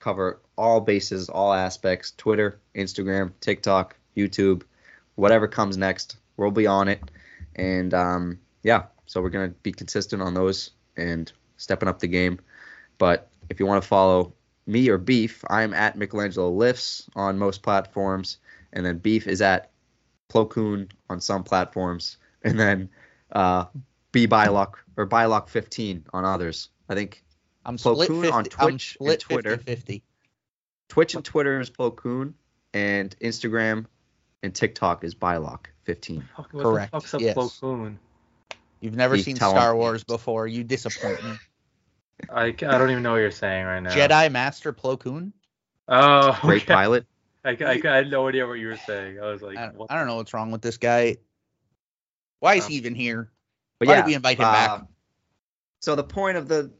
cover 0.00 0.40
all 0.58 0.80
bases, 0.80 1.28
all 1.28 1.52
aspects: 1.52 2.12
Twitter, 2.16 2.58
Instagram, 2.74 3.32
TikTok, 3.40 3.96
YouTube, 4.16 4.62
whatever 5.14 5.46
comes 5.46 5.76
next, 5.76 6.16
we'll 6.36 6.50
be 6.50 6.66
on 6.66 6.88
it. 6.88 7.08
And 7.54 7.94
um, 7.94 8.40
yeah, 8.64 8.86
so 9.06 9.22
we're 9.22 9.30
gonna 9.30 9.54
be 9.62 9.70
consistent 9.70 10.22
on 10.22 10.34
those 10.34 10.72
and 10.96 11.30
stepping 11.56 11.88
up 11.88 12.00
the 12.00 12.08
game. 12.08 12.40
But 12.98 13.30
if 13.48 13.60
you 13.60 13.66
want 13.66 13.80
to 13.80 13.88
follow 13.88 14.34
me 14.66 14.88
or 14.88 14.98
Beef, 14.98 15.44
I'm 15.48 15.74
at 15.74 15.96
Michelangelo 15.96 16.50
Lifts 16.50 17.08
on 17.14 17.38
most 17.38 17.62
platforms, 17.62 18.38
and 18.72 18.84
then 18.84 18.98
Beef 18.98 19.26
is 19.26 19.42
at 19.42 19.70
Plo 20.28 20.90
on 21.10 21.20
some 21.20 21.44
platforms, 21.44 22.16
and 22.42 22.58
then 22.58 22.88
uh, 23.32 23.66
B 24.12 24.26
Bylock 24.26 24.74
or 24.96 25.06
Bylock 25.06 25.48
15 25.48 26.06
on 26.12 26.24
others. 26.24 26.68
I 26.88 26.94
think 26.94 27.22
I'm 27.64 27.76
Plo 27.76 27.94
split 27.94 28.08
Koon 28.08 28.22
50, 28.22 28.32
on 28.32 28.38
I'm 28.38 28.44
Twitch 28.44 28.70
and 28.70 28.80
split 28.80 29.20
Twitter. 29.20 29.56
50-50. 29.58 30.02
Twitch 30.88 31.14
and 31.14 31.24
Twitter 31.24 31.60
is 31.60 31.70
Plo 31.70 32.34
and 32.74 33.16
Instagram 33.20 33.86
and 34.42 34.54
TikTok 34.54 35.04
is 35.04 35.14
Bylock 35.14 35.66
15. 35.84 36.28
Correct, 36.50 36.92
The 36.92 37.00
fuck's 37.00 37.14
up, 37.14 37.20
yes. 37.20 37.36
Plo 37.36 37.60
Koon? 37.60 37.98
You've 38.80 38.96
never 38.96 39.16
Keith, 39.16 39.24
seen 39.24 39.36
tell 39.36 39.50
'em. 39.50 39.56
Star 39.56 39.76
Wars 39.76 40.04
before. 40.04 40.46
You 40.46 40.64
disappoint 40.64 41.22
me. 41.24 41.32
I, 42.30 42.44
I 42.46 42.52
don't 42.52 42.90
even 42.90 43.02
know 43.02 43.12
what 43.12 43.18
you're 43.18 43.30
saying 43.30 43.66
right 43.66 43.80
now. 43.80 43.90
Jedi 43.90 44.30
Master 44.30 44.72
Plo 44.72 44.98
Koon? 44.98 45.32
Oh, 45.88 46.38
Great 46.42 46.66
pilot. 46.66 47.06
I, 47.44 47.56
I, 47.60 47.80
I 47.84 47.96
had 47.96 48.10
no 48.10 48.28
idea 48.28 48.46
what 48.46 48.54
you 48.54 48.68
were 48.68 48.76
saying. 48.76 49.18
I 49.20 49.26
was 49.26 49.42
like, 49.42 49.58
I, 49.58 49.68
what 49.68 49.90
I 49.90 49.98
don't 49.98 50.06
know 50.06 50.16
what's 50.16 50.32
wrong 50.32 50.52
with 50.52 50.62
this 50.62 50.76
guy. 50.76 51.16
Why 52.38 52.54
is 52.54 52.64
Um, 52.64 52.70
he 52.70 52.76
even 52.76 52.94
here? 52.94 53.30
but 53.78 53.88
Why 53.88 53.94
yeah, 53.94 54.00
did 54.02 54.06
we 54.06 54.14
invite 54.14 54.38
him 54.38 54.44
uh, 54.44 54.52
back? 54.52 54.82
So 55.80 55.96
the 55.96 56.04
point 56.04 56.36
of 56.36 56.46
the 56.48 56.70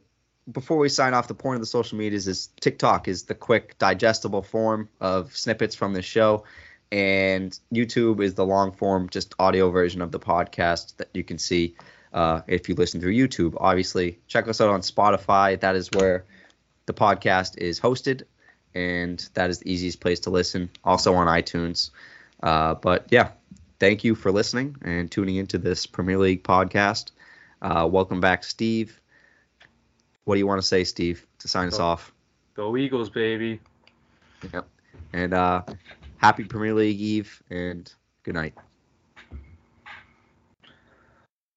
before 0.51 0.77
we 0.77 0.89
sign 0.89 1.13
off, 1.13 1.27
the 1.27 1.33
point 1.33 1.55
of 1.55 1.61
the 1.61 1.67
social 1.67 1.97
medias 1.97 2.27
is 2.27 2.47
TikTok 2.59 3.07
is 3.07 3.23
the 3.23 3.35
quick, 3.35 3.77
digestible 3.77 4.41
form 4.41 4.89
of 4.99 5.35
snippets 5.35 5.75
from 5.75 5.93
the 5.93 6.01
show, 6.01 6.43
and 6.91 7.57
YouTube 7.73 8.21
is 8.21 8.35
the 8.35 8.45
long 8.45 8.71
form, 8.71 9.09
just 9.09 9.35
audio 9.39 9.69
version 9.71 10.01
of 10.01 10.11
the 10.11 10.19
podcast 10.19 10.97
that 10.97 11.09
you 11.13 11.23
can 11.23 11.37
see 11.37 11.75
uh, 12.13 12.41
if 12.47 12.69
you 12.69 12.75
listen 12.75 13.01
through 13.01 13.13
YouTube. 13.13 13.55
Obviously, 13.59 14.19
check 14.27 14.47
us 14.47 14.61
out 14.61 14.69
on 14.69 14.81
Spotify. 14.81 15.59
That 15.59 15.75
is 15.75 15.89
where 15.91 16.25
the 16.85 16.93
podcast 16.93 17.57
is 17.57 17.79
hosted, 17.79 18.23
and 18.73 19.27
that 19.33 19.49
is 19.49 19.59
the 19.59 19.71
easiest 19.71 19.99
place 19.99 20.19
to 20.21 20.29
listen. 20.29 20.69
Also 20.83 21.13
on 21.15 21.27
iTunes. 21.27 21.89
Uh, 22.41 22.75
but 22.75 23.07
yeah, 23.09 23.29
thank 23.79 24.03
you 24.03 24.15
for 24.15 24.31
listening 24.31 24.75
and 24.83 25.09
tuning 25.09 25.35
into 25.37 25.57
this 25.57 25.85
Premier 25.85 26.17
League 26.17 26.43
podcast. 26.43 27.11
Uh, 27.61 27.87
welcome 27.89 28.19
back, 28.19 28.43
Steve. 28.43 28.99
What 30.25 30.35
do 30.35 30.39
you 30.39 30.47
want 30.47 30.61
to 30.61 30.67
say, 30.67 30.83
Steve, 30.83 31.25
to 31.39 31.47
sign 31.47 31.67
us 31.67 31.79
Oh. 31.79 31.85
off? 31.85 32.13
Go 32.55 32.77
Eagles, 32.77 33.09
baby. 33.09 33.59
Yep. 34.53 34.67
And 35.13 35.33
uh, 35.33 35.63
happy 36.17 36.43
Premier 36.43 36.73
League 36.73 36.99
Eve 36.99 37.41
and 37.49 37.91
good 38.23 38.35
night. 38.35 38.53